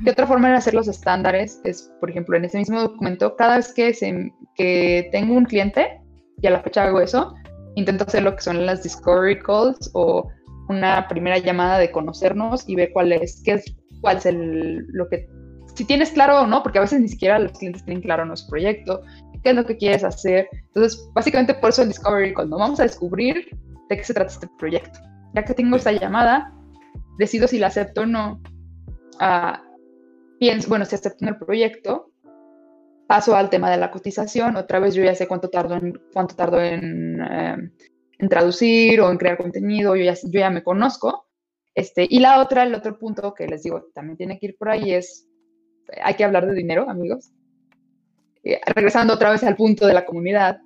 ¿Qué 0.06 0.12
otra 0.12 0.26
forma 0.26 0.48
de 0.52 0.56
hacer 0.56 0.74
los 0.74 0.88
estándares? 0.88 1.60
Es, 1.66 1.92
por 2.00 2.10
ejemplo, 2.10 2.38
en 2.38 2.46
ese 2.46 2.60
mismo 2.60 2.80
documento, 2.80 3.36
cada 3.36 3.58
vez 3.58 3.74
que, 3.74 3.94
se, 3.94 4.32
que 4.56 5.10
tengo 5.12 5.34
un 5.34 5.44
cliente, 5.44 6.00
y 6.42 6.48
a 6.48 6.52
la 6.52 6.62
fecha 6.62 6.86
hago 6.86 7.02
eso, 7.02 7.36
intento 7.76 8.04
hacer 8.06 8.24
lo 8.24 8.36
que 8.36 8.42
son 8.42 8.66
las 8.66 8.84
discovery 8.84 9.40
calls 9.40 9.90
o 9.94 10.30
una 10.70 11.08
primera 11.08 11.38
llamada 11.38 11.80
de 11.80 11.92
conocernos 11.92 12.68
y 12.68 12.76
ver 12.76 12.92
cuál 12.94 13.12
es, 13.12 13.42
qué 13.44 13.54
es, 13.54 13.66
cuál 14.02 14.18
es 14.18 14.26
el, 14.26 14.88
lo 14.88 15.08
que, 15.10 15.28
si 15.76 15.86
tienes 15.86 16.12
claro 16.12 16.42
o 16.42 16.48
no, 16.48 16.64
porque 16.64 16.78
a 16.78 16.82
veces 16.82 17.02
ni 17.02 17.08
siquiera 17.08 17.40
los 17.40 17.52
clientes 17.54 17.84
tienen 17.84 18.04
claro 18.04 18.26
nuestro 18.26 18.52
proyecto, 18.52 19.02
qué 19.44 19.50
es 19.50 19.56
lo 19.56 19.66
que 19.66 19.78
quieres 19.78 20.04
hacer. 20.04 20.48
Entonces, 20.68 21.10
básicamente 21.14 21.54
por 21.54 21.70
eso 21.70 21.82
el 21.82 21.90
discovery 21.90 22.34
call, 22.34 22.50
¿no? 22.50 22.58
Vamos 22.58 22.80
a 22.80 22.84
descubrir 22.84 23.50
de 23.90 23.98
qué 23.98 24.04
se 24.04 24.14
trata 24.14 24.32
este 24.32 24.48
proyecto. 24.58 25.00
Ya 25.36 25.44
que 25.44 25.54
tengo 25.54 25.76
esta 25.76 25.92
llamada, 25.92 26.54
decido 27.18 27.48
si 27.48 27.60
la 27.60 27.68
acepto 27.68 28.02
o 28.02 28.06
no. 28.06 28.42
Uh, 29.20 29.58
pienso, 30.40 30.70
bueno, 30.70 30.86
si 30.86 30.96
acepto 30.96 31.26
el 31.26 31.38
proyecto, 31.38 32.13
paso 33.08 33.36
al 33.36 33.50
tema 33.50 33.70
de 33.70 33.78
la 33.78 33.92
cotización. 33.92 34.56
Otra 34.56 34.80
vez 34.80 34.96
yo 34.96 35.04
ya 35.04 35.16
sé 35.16 35.28
cuánto 35.28 35.50
tardo 35.50 35.76
en, 35.76 36.00
cuánto 36.14 36.36
tardo 36.36 36.62
em, 36.62 37.20
en 37.22 38.30
traducir 38.30 39.02
o 39.02 39.12
en 39.12 39.18
crear 39.18 39.38
contenido, 39.38 39.96
yo 39.96 40.04
ya, 40.04 40.14
yo 40.14 40.40
ya 40.40 40.50
me 40.50 40.64
conozco. 40.64 41.28
Este, 41.76 42.08
y 42.10 42.20
la 42.20 42.42
otra, 42.42 42.64
el 42.64 42.76
otro 42.76 42.98
punto 42.98 43.34
que 43.34 43.48
les 43.48 43.64
digo, 43.64 43.88
también 43.94 44.18
tiene 44.18 44.40
que 44.40 44.48
ir 44.48 44.58
por 44.58 44.70
ahí 44.70 44.94
es, 44.94 45.28
hay 46.02 46.14
que 46.14 46.24
hablar 46.24 46.46
de 46.46 46.54
dinero, 46.54 46.90
amigos. 46.90 47.32
Eh, 48.44 48.60
regresando 48.76 49.14
otra 49.14 49.32
vez 49.32 49.44
al 49.44 49.56
punto 49.56 49.88
de 49.88 49.94
la 49.94 50.06
comunidad, 50.06 50.60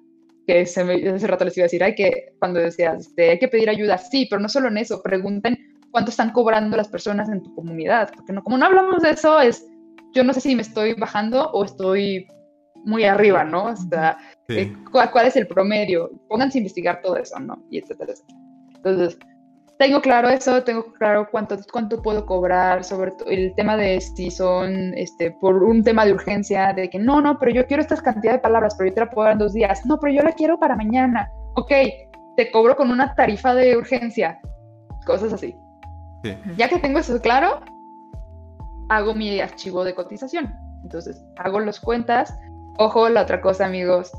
que 0.45 0.65
se 0.65 0.83
me, 0.83 1.09
hace 1.09 1.27
rato 1.27 1.45
les 1.45 1.57
iba 1.57 1.63
a 1.63 1.67
decir, 1.67 1.83
hay 1.83 1.95
que, 1.95 2.33
cuando 2.39 2.59
decías, 2.59 3.07
este, 3.07 3.31
hay 3.31 3.39
que 3.39 3.47
pedir 3.47 3.69
ayuda, 3.69 3.97
sí, 3.97 4.27
pero 4.29 4.41
no 4.41 4.49
solo 4.49 4.67
en 4.69 4.77
eso, 4.77 5.01
pregunten 5.01 5.57
cuánto 5.91 6.11
están 6.11 6.31
cobrando 6.31 6.75
las 6.77 6.87
personas 6.87 7.29
en 7.29 7.43
tu 7.43 7.53
comunidad, 7.53 8.09
porque 8.15 8.33
no, 8.33 8.43
como 8.43 8.57
no 8.57 8.65
hablamos 8.65 9.01
de 9.03 9.11
eso, 9.11 9.39
es 9.39 9.65
yo 10.17 10.23
no 10.23 10.33
sé 10.33 10.41
si 10.41 10.55
me 10.55 10.63
estoy 10.63 10.95
bajando 10.95 11.51
o 11.51 11.63
estoy 11.63 12.27
muy 12.83 13.03
arriba, 13.03 13.43
¿no? 13.43 13.65
O 13.65 13.75
sea, 13.75 14.17
eh, 14.47 14.73
¿cuál, 14.91 15.27
es 15.27 15.35
el 15.35 15.45
promedio? 15.45 16.09
Pónganse 16.27 16.57
a 16.57 16.61
investigar 16.61 17.01
todo 17.03 17.17
eso, 17.17 17.39
¿no? 17.39 17.63
Y 17.69 17.77
etcétera, 17.77 18.13
etcétera. 18.13 18.39
Entonces, 18.77 19.19
tengo 19.77 20.01
claro 20.01 20.27
eso, 20.29 20.63
tengo 20.63 20.91
claro 20.93 21.27
cuánto, 21.29 21.55
cuánto 21.71 22.01
puedo 22.01 22.25
cobrar, 22.25 22.83
sobre 22.83 23.11
todo 23.11 23.29
el 23.29 23.53
tema 23.55 23.77
de 23.77 24.01
si 24.01 24.31
son, 24.31 24.95
este, 24.95 25.29
por 25.39 25.61
un 25.61 25.83
tema 25.83 26.03
de 26.03 26.13
urgencia, 26.13 26.73
de 26.73 26.89
que 26.89 26.97
no, 26.97 27.21
no, 27.21 27.37
pero 27.37 27.51
yo 27.51 27.67
quiero 27.67 27.83
esta 27.83 27.97
cantidad 27.97 28.33
de 28.33 28.39
palabras, 28.39 28.73
pero 28.75 28.89
yo 28.89 28.95
te 28.95 29.01
la 29.01 29.09
puedo 29.11 29.25
dar 29.25 29.33
en 29.33 29.39
dos 29.39 29.53
días. 29.53 29.85
No, 29.85 29.99
pero 29.99 30.13
yo 30.13 30.23
la 30.23 30.31
quiero 30.31 30.57
para 30.57 30.75
mañana. 30.75 31.29
Ok, 31.55 31.71
te 32.37 32.49
cobro 32.51 32.75
con 32.75 32.89
una 32.89 33.13
tarifa 33.13 33.53
de 33.53 33.77
urgencia. 33.77 34.39
Cosas 35.05 35.31
así. 35.31 35.55
Ya 36.57 36.67
que 36.67 36.79
tengo 36.79 36.99
eso 36.99 37.21
claro, 37.21 37.61
hago 38.89 39.13
mi 39.13 39.39
archivo 39.39 39.83
de 39.83 39.93
cotización. 39.93 40.53
Entonces, 40.83 41.23
hago 41.37 41.59
las 41.59 41.79
cuentas. 41.79 42.33
Ojo, 42.77 43.09
la 43.09 43.23
otra 43.23 43.41
cosa, 43.41 43.65
amigos, 43.65 44.11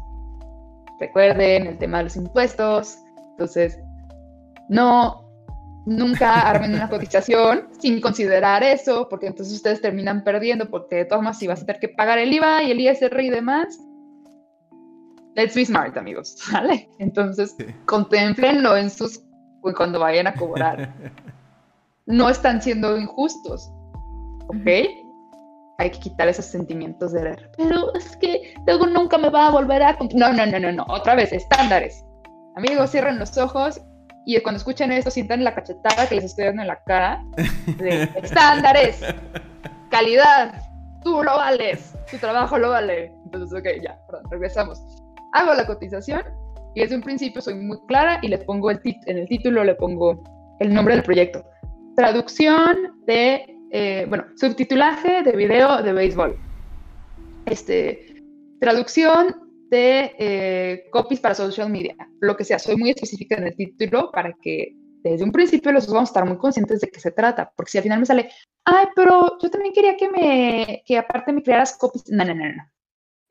recuerden 1.01 1.67
el 1.67 1.79
tema 1.79 1.99
de 1.99 2.05
los 2.05 2.17
impuestos. 2.17 2.99
Entonces, 3.31 3.79
no, 4.69 5.29
nunca 5.87 6.41
armen 6.49 6.75
una 6.75 6.89
cotización 6.89 7.69
sin 7.79 8.01
considerar 8.01 8.63
eso, 8.63 9.09
porque 9.09 9.27
entonces 9.27 9.55
ustedes 9.55 9.81
terminan 9.81 10.25
perdiendo, 10.25 10.69
porque 10.69 10.97
de 10.97 11.05
todas 11.05 11.23
maneras, 11.23 11.39
si 11.39 11.47
vas 11.47 11.63
a 11.63 11.67
tener 11.67 11.81
que 11.81 11.89
pagar 11.89 12.19
el 12.19 12.33
IVA 12.33 12.63
y 12.65 12.71
el 12.73 12.81
ISR 12.81 13.21
y 13.21 13.31
demás, 13.31 13.79
let's 15.35 15.55
be 15.55 15.65
smart, 15.65 15.97
amigos, 15.97 16.35
¿sale? 16.39 16.89
Entonces, 16.99 17.57
contemplenlo 17.87 18.77
en 18.77 18.91
sus, 18.91 19.23
cuando 19.77 20.01
vayan 20.01 20.27
a 20.27 20.35
cobrar. 20.35 20.93
no 22.07 22.29
están 22.31 22.63
siendo 22.63 22.97
injustos, 22.97 23.71
¿ok? 24.49 24.67
Hay 25.79 25.91
que 25.91 25.99
quitar 26.01 26.29
esos 26.29 26.45
sentimientos 26.45 27.13
de, 27.13 27.37
pero 27.57 27.95
es 27.95 28.17
que 28.17 28.55
luego 28.67 28.87
nunca 28.87 29.17
me 29.17 29.31
va 29.31 29.47
a 29.47 29.51
volver 29.51 29.83
a... 29.83 29.97
No, 30.15 30.33
no, 30.33 30.45
no, 30.45 30.59
no, 30.59 30.73
no, 30.73 30.85
otra 30.89 31.15
vez, 31.15 31.33
estándares. 31.33 32.05
Amigos, 32.57 32.91
cierren 32.91 33.19
los 33.19 33.39
ojos 33.39 33.81
y 34.27 34.39
cuando 34.41 34.59
escuchen 34.59 34.93
esto 34.93 35.11
sientan 35.11 35.45
la 35.45 35.55
cachetada 35.55 36.07
que 36.07 36.17
les 36.17 36.25
estoy 36.25 36.47
dando 36.47 36.63
en 36.63 36.69
la 36.69 36.83
cara 36.85 37.25
de 37.79 38.03
estándares, 38.23 39.01
calidad, 39.91 40.61
tú 41.03 41.23
lo 41.23 41.37
vales, 41.37 41.95
tu 42.11 42.19
trabajo 42.19 42.59
lo 42.59 42.71
vale. 42.71 43.13
Entonces, 43.25 43.59
ok, 43.59 43.67
ya, 43.83 43.99
perdón, 44.07 44.31
regresamos. 44.31 44.83
Hago 45.33 45.55
la 45.55 45.67
cotización 45.67 46.23
y 46.75 46.81
desde 46.83 46.97
un 46.97 47.03
principio 47.03 47.41
soy 47.41 47.55
muy 47.55 47.79
clara 47.87 48.19
y 48.21 48.29
le 48.29 48.39
pongo 48.39 48.71
el 48.71 48.81
en 48.85 49.19
el 49.19 49.29
título 49.29 49.65
le 49.65 49.75
pongo 49.77 50.23
el 50.61 50.75
nombre 50.75 50.95
del 50.95 51.05
proyecto. 51.05 51.45
Traducción 51.97 52.77
de, 53.07 53.58
eh, 53.71 54.07
bueno, 54.09 54.27
subtitulaje 54.37 55.23
de 55.23 55.33
video 55.33 55.83
de 55.83 55.93
béisbol. 55.93 56.39
Este, 57.47 58.23
traducción 58.61 59.49
de 59.71 60.13
eh, 60.19 60.85
copies 60.91 61.21
para 61.21 61.35
social 61.35 61.71
media, 61.71 61.95
lo 62.21 62.37
que 62.37 62.45
sea. 62.45 62.59
Soy 62.59 62.77
muy 62.77 62.91
específica 62.91 63.37
en 63.37 63.49
el 63.49 63.57
título 63.57 64.11
para 64.11 64.33
que 64.41 64.75
desde 65.03 65.25
un 65.25 65.33
principio 65.33 65.73
los 65.73 65.87
vamos 65.87 66.09
a 66.09 66.11
estar 66.11 66.25
muy 66.25 66.39
conscientes 66.39 66.81
de 66.81 66.89
qué 66.89 67.01
se 67.01 67.13
trata, 67.13 67.53
porque 67.57 67.71
si 67.71 67.79
al 67.79 67.85
final 67.85 68.01
me 68.01 68.07
sale, 68.07 68.31
ay, 68.65 68.87
pero 68.97 69.39
yo 69.41 69.51
también 69.51 69.73
quería 69.73 69.97
que 69.97 70.11
me, 70.11 70.83
que 70.85 70.99
aparte 70.99 71.33
me 71.33 71.43
crearas 71.43 71.77
copies. 71.77 72.05
No, 72.09 72.25
no, 72.25 72.35
no, 72.35 72.45
no. 72.45 72.63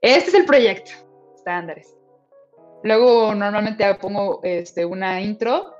Este 0.01 0.29
es 0.29 0.35
el 0.35 0.45
proyecto, 0.45 0.91
estándares. 1.35 1.93
Luego 2.83 3.33
normalmente 3.33 3.83
pongo 3.95 4.39
este, 4.43 4.85
una 4.85 5.19
intro 5.21 5.73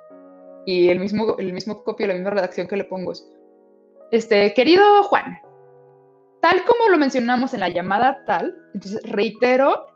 y 0.66 0.90
el 0.90 1.00
mismo, 1.00 1.38
el 1.38 1.54
mismo 1.54 1.84
copio, 1.84 2.08
la 2.08 2.16
misma 2.16 2.32
redacción 2.32 2.68
que 2.68 2.76
le 2.76 2.84
pongo 2.84 3.12
es, 3.12 3.26
este, 4.12 4.54
querido 4.54 5.04
Juan, 5.04 5.40
tal 6.42 6.64
como 6.66 6.90
lo 6.90 6.98
mencionamos 6.98 7.54
en 7.54 7.62
la 7.62 7.70
llamada 7.70 8.24
tal, 8.26 8.56
entonces 8.74 9.02
reitero 9.04 9.88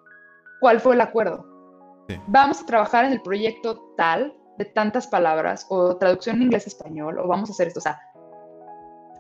cuál 0.60 0.80
fue 0.80 0.96
el 0.96 1.02
acuerdo. 1.02 1.46
Vamos 2.28 2.62
a 2.62 2.66
trabajar 2.66 3.06
en 3.06 3.14
el 3.14 3.22
proyecto 3.22 3.94
tal 3.96 4.36
de 4.58 4.66
tantas 4.66 5.08
palabras 5.08 5.66
o 5.70 5.96
traducción 5.96 6.42
inglés-español 6.42 7.20
o 7.20 7.28
vamos 7.28 7.50
a 7.50 7.54
hacer 7.54 7.68
esto. 7.68 7.80
O 7.80 7.84
sea, 7.84 8.02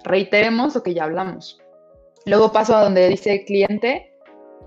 reiteremos 0.03 0.75
lo 0.75 0.83
que 0.83 0.93
ya 0.93 1.05
hablamos. 1.05 1.57
Luego 2.25 2.51
paso 2.51 2.75
a 2.75 2.83
donde 2.83 3.07
dice 3.07 3.45
cliente, 3.45 4.13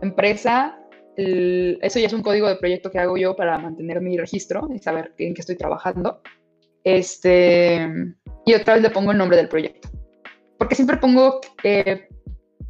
empresa, 0.00 0.78
eso 1.16 1.98
ya 1.98 2.06
es 2.06 2.12
un 2.12 2.22
código 2.22 2.48
de 2.48 2.56
proyecto 2.56 2.90
que 2.90 2.98
hago 2.98 3.16
yo 3.16 3.36
para 3.36 3.58
mantener 3.58 4.00
mi 4.00 4.16
registro 4.16 4.68
y 4.74 4.78
saber 4.78 5.12
en 5.18 5.34
qué 5.34 5.40
estoy 5.40 5.56
trabajando. 5.56 6.20
Este, 6.82 7.88
y 8.46 8.54
otra 8.54 8.74
vez 8.74 8.82
le 8.82 8.90
pongo 8.90 9.12
el 9.12 9.18
nombre 9.18 9.36
del 9.36 9.48
proyecto. 9.48 9.88
Porque 10.58 10.74
siempre 10.74 10.96
pongo 10.96 11.40
eh, 11.62 12.08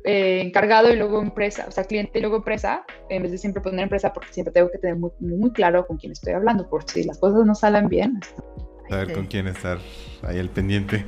eh, 0.04 0.42
encargado 0.42 0.92
y 0.92 0.96
luego 0.96 1.22
empresa, 1.22 1.64
o 1.66 1.70
sea, 1.70 1.84
cliente 1.84 2.18
y 2.18 2.20
luego 2.20 2.36
empresa, 2.36 2.84
en 3.08 3.22
vez 3.22 3.32
de 3.32 3.38
siempre 3.38 3.62
poner 3.62 3.84
empresa, 3.84 4.12
porque 4.12 4.32
siempre 4.32 4.52
tengo 4.52 4.70
que 4.70 4.78
tener 4.78 4.96
muy, 4.96 5.10
muy 5.20 5.50
claro 5.52 5.86
con 5.86 5.96
quién 5.96 6.12
estoy 6.12 6.34
hablando, 6.34 6.68
por 6.68 6.88
si 6.88 7.04
las 7.04 7.18
cosas 7.18 7.46
no 7.46 7.54
salen 7.54 7.88
bien. 7.88 8.20
Saber 8.90 9.14
con 9.14 9.26
quién 9.26 9.48
estar 9.48 9.78
ahí 10.22 10.38
al 10.38 10.50
pendiente. 10.50 11.04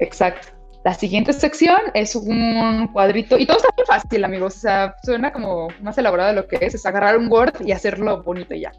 Exacto. 0.00 0.48
La 0.84 0.94
siguiente 0.94 1.32
sección 1.32 1.78
es 1.94 2.16
un 2.16 2.88
cuadrito, 2.92 3.38
y 3.38 3.46
todo 3.46 3.58
está 3.58 3.68
muy 3.76 3.86
fácil, 3.86 4.24
amigos, 4.24 4.56
o 4.56 4.60
sea, 4.60 4.96
suena 5.04 5.32
como 5.32 5.68
más 5.80 5.96
elaborado 5.98 6.30
de 6.30 6.36
lo 6.36 6.48
que 6.48 6.58
es, 6.60 6.74
es 6.74 6.86
agarrar 6.86 7.18
un 7.18 7.30
Word 7.30 7.64
y 7.64 7.70
hacerlo 7.70 8.22
bonito 8.24 8.52
y 8.52 8.62
ya. 8.62 8.72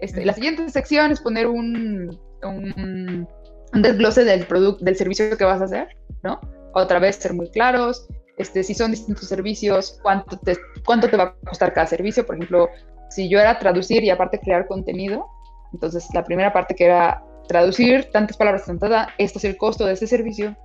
Este, 0.00 0.24
la 0.24 0.32
siguiente 0.32 0.68
sección 0.68 1.12
es 1.12 1.20
poner 1.20 1.46
un, 1.46 2.18
un, 2.42 3.28
un 3.72 3.82
desglose 3.82 4.24
del 4.24 4.46
producto, 4.46 4.84
del 4.84 4.96
servicio 4.96 5.36
que 5.36 5.44
vas 5.44 5.60
a 5.60 5.64
hacer, 5.64 5.88
¿no? 6.24 6.40
Otra 6.72 6.98
vez 6.98 7.16
ser 7.16 7.34
muy 7.34 7.50
claros, 7.50 8.06
este, 8.40 8.62
si 8.62 8.74
son 8.74 8.90
distintos 8.90 9.28
servicios, 9.28 9.98
cuánto 10.02 10.38
te, 10.38 10.56
cuánto 10.86 11.08
te 11.08 11.16
va 11.16 11.24
a 11.24 11.34
costar 11.46 11.74
cada 11.74 11.86
servicio. 11.86 12.24
Por 12.24 12.36
ejemplo, 12.36 12.68
si 13.10 13.28
yo 13.28 13.38
era 13.38 13.58
traducir 13.58 14.02
y 14.02 14.10
aparte 14.10 14.40
crear 14.40 14.66
contenido, 14.66 15.26
entonces 15.72 16.08
la 16.14 16.24
primera 16.24 16.52
parte 16.52 16.74
que 16.74 16.86
era 16.86 17.22
traducir 17.48 18.10
tantas 18.12 18.36
palabras, 18.36 18.64
tantas, 18.64 19.08
esto 19.18 19.38
es 19.38 19.44
el 19.44 19.56
costo 19.56 19.84
de 19.84 19.92
ese 19.92 20.06
servicio. 20.06 20.56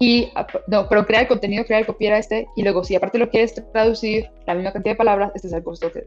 Y, 0.00 0.32
no, 0.66 0.88
pero 0.88 1.06
crear 1.06 1.28
contenido, 1.28 1.64
crear 1.64 1.82
el 1.82 1.86
copiar 1.86 2.14
este, 2.14 2.48
y 2.56 2.62
luego 2.62 2.82
si 2.82 2.96
aparte 2.96 3.18
lo 3.18 3.30
quieres 3.30 3.54
traducir, 3.72 4.28
la 4.46 4.54
misma 4.54 4.72
cantidad 4.72 4.94
de 4.94 4.98
palabras, 4.98 5.32
este 5.34 5.48
es 5.48 5.52
el 5.52 5.62
costo 5.62 5.92
que... 5.92 6.02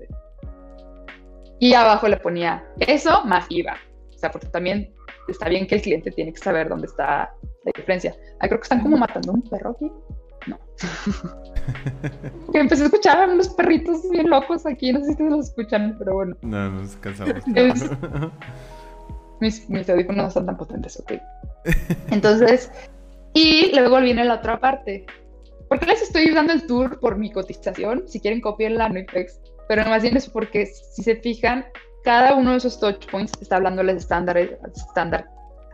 Y 1.59 1.73
abajo 1.73 2.07
le 2.07 2.17
ponía 2.17 2.65
eso 2.79 3.23
más 3.23 3.45
IVA. 3.49 3.77
O 4.13 4.17
sea, 4.17 4.31
porque 4.31 4.47
también 4.47 4.93
está 5.27 5.47
bien 5.47 5.67
que 5.67 5.75
el 5.75 5.81
cliente 5.81 6.11
tiene 6.11 6.33
que 6.33 6.39
saber 6.39 6.69
dónde 6.69 6.87
está 6.87 7.31
la 7.67 7.73
diferencia. 7.75 8.15
Ah, 8.39 8.47
creo 8.47 8.59
que 8.59 8.63
están 8.63 8.81
como 8.81 8.97
matando 8.97 9.31
un 9.31 9.41
perro 9.41 9.71
aquí. 9.71 9.91
No. 10.47 10.57
que 12.53 12.59
empecé 12.59 12.83
a 12.83 12.85
escuchar 12.85 13.21
a 13.29 13.33
unos 13.33 13.49
perritos 13.49 14.09
bien 14.09 14.29
locos 14.29 14.65
aquí, 14.65 14.93
no 14.93 15.03
sé 15.03 15.13
si 15.13 15.23
los 15.23 15.49
escuchan, 15.49 15.95
pero 15.99 16.13
bueno. 16.15 16.37
No, 16.41 16.69
nos 16.71 16.95
cansamos. 16.97 17.35
mis, 19.41 19.69
mis 19.69 19.89
audífonos 19.89 20.23
no 20.23 20.31
son 20.31 20.45
tan 20.45 20.57
potentes, 20.57 20.99
ok. 20.99 21.13
Entonces, 22.11 22.71
y 23.33 23.71
luego 23.75 23.99
viene 23.99 24.23
la 24.23 24.35
otra 24.35 24.59
parte. 24.59 25.05
¿Por 25.67 25.79
qué 25.79 25.85
les 25.87 26.01
estoy 26.01 26.29
dando 26.31 26.53
el 26.53 26.65
tour 26.65 26.99
por 26.99 27.17
mi 27.17 27.31
cotización? 27.31 28.07
Si 28.07 28.21
quieren 28.21 28.39
copiarla, 28.39 28.87
no 28.87 29.01
Pero 29.67 29.85
más 29.85 30.01
bien 30.01 30.15
es 30.15 30.29
porque, 30.29 30.65
si 30.65 31.03
se 31.03 31.17
fijan, 31.17 31.65
cada 32.03 32.35
uno 32.35 32.51
de 32.51 32.57
esos 32.57 32.79
touch 32.79 33.05
points 33.11 33.33
está 33.41 33.57
hablándoles 33.57 33.97
estándar, 33.97 34.37
estándar 34.37 35.29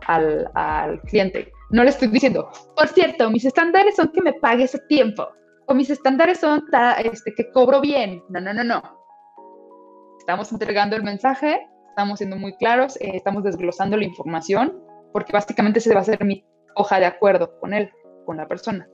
al, 0.08 0.50
al 0.54 1.00
cliente. 1.02 1.52
No 1.70 1.82
le 1.82 1.90
estoy 1.90 2.08
diciendo, 2.08 2.50
por 2.76 2.88
cierto, 2.88 3.30
mis 3.30 3.44
estándares 3.44 3.96
son 3.96 4.08
que 4.08 4.22
me 4.22 4.34
pagues 4.34 4.74
a 4.74 4.86
tiempo, 4.86 5.28
o 5.66 5.74
mis 5.74 5.90
estándares 5.90 6.38
son 6.38 6.64
este, 7.02 7.34
que 7.34 7.50
cobro 7.50 7.80
bien. 7.80 8.22
No, 8.28 8.40
no, 8.40 8.52
no, 8.52 8.64
no. 8.64 8.82
Estamos 10.18 10.52
entregando 10.52 10.96
el 10.96 11.02
mensaje, 11.02 11.66
estamos 11.88 12.18
siendo 12.18 12.36
muy 12.36 12.56
claros, 12.56 12.96
eh, 12.96 13.12
estamos 13.14 13.44
desglosando 13.44 13.96
la 13.96 14.04
información, 14.04 14.82
porque 15.12 15.32
básicamente 15.32 15.80
se 15.80 15.92
va 15.92 16.00
a 16.00 16.02
hacer 16.02 16.24
mi 16.24 16.44
hoja 16.76 16.98
de 16.98 17.06
acuerdo 17.06 17.58
con 17.60 17.72
él, 17.72 17.90
con 18.26 18.36
la 18.36 18.48
persona. 18.48 18.88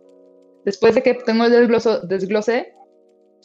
Después 0.65 0.95
de 0.95 1.03
que 1.03 1.15
tengo 1.15 1.45
el 1.45 1.53
desgloso, 1.53 2.01
desglose, 2.01 2.75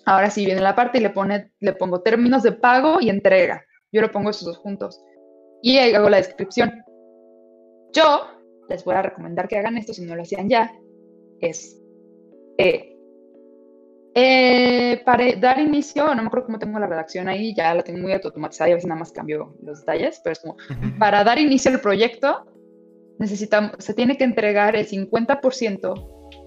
ahora 0.05 0.30
sí 0.30 0.45
viene 0.45 0.61
la 0.61 0.76
parte 0.76 0.97
y 0.97 1.01
le, 1.01 1.09
pone, 1.09 1.51
le 1.59 1.73
pongo 1.73 2.01
términos 2.01 2.43
de 2.43 2.51
pago 2.51 2.99
y 2.99 3.09
entrega. 3.09 3.63
Yo 3.91 4.01
lo 4.01 4.11
pongo 4.11 4.30
esos 4.30 4.45
dos 4.45 4.57
juntos. 4.57 5.01
Y 5.61 5.78
ahí 5.78 5.93
hago 5.93 6.09
la 6.09 6.17
descripción. 6.17 6.84
Yo 7.93 8.28
les 8.70 8.84
voy 8.84 8.95
a 8.95 9.01
recomendar 9.01 9.47
que 9.47 9.57
hagan 9.57 9.78
esto 9.78 9.93
si 9.93 10.03
no 10.05 10.16
lo 10.16 10.22
hacían 10.22 10.49
ya, 10.49 10.74
es 11.39 11.82
eh, 12.57 12.95
eh, 14.18 15.01
para 15.03 15.26
dar 15.36 15.59
inicio, 15.59 16.07
no 16.16 16.22
me 16.22 16.28
acuerdo 16.28 16.45
cómo 16.45 16.57
tengo 16.57 16.80
la 16.80 16.88
redacción 16.88 17.28
ahí, 17.28 17.53
ya 17.53 17.74
la 17.74 17.84
tengo 17.84 17.99
muy 17.99 18.13
automatizada 18.13 18.70
y 18.70 18.72
a 18.72 18.76
veces 18.76 18.88
nada 18.88 18.99
más 18.99 19.11
cambio 19.11 19.57
los 19.61 19.82
detalles, 19.82 20.22
pero 20.24 20.32
es 20.32 20.39
como, 20.39 20.55
para 20.97 21.26
dar 21.26 21.38
inicio 21.38 21.70
al 21.72 21.82
proyecto, 21.82 22.45
necesitamos, 23.20 23.72
se 23.80 23.93
tiene 23.93 24.18
que 24.18 24.24
entregar 24.24 24.76
el 24.78 24.88
50% 24.88 26.38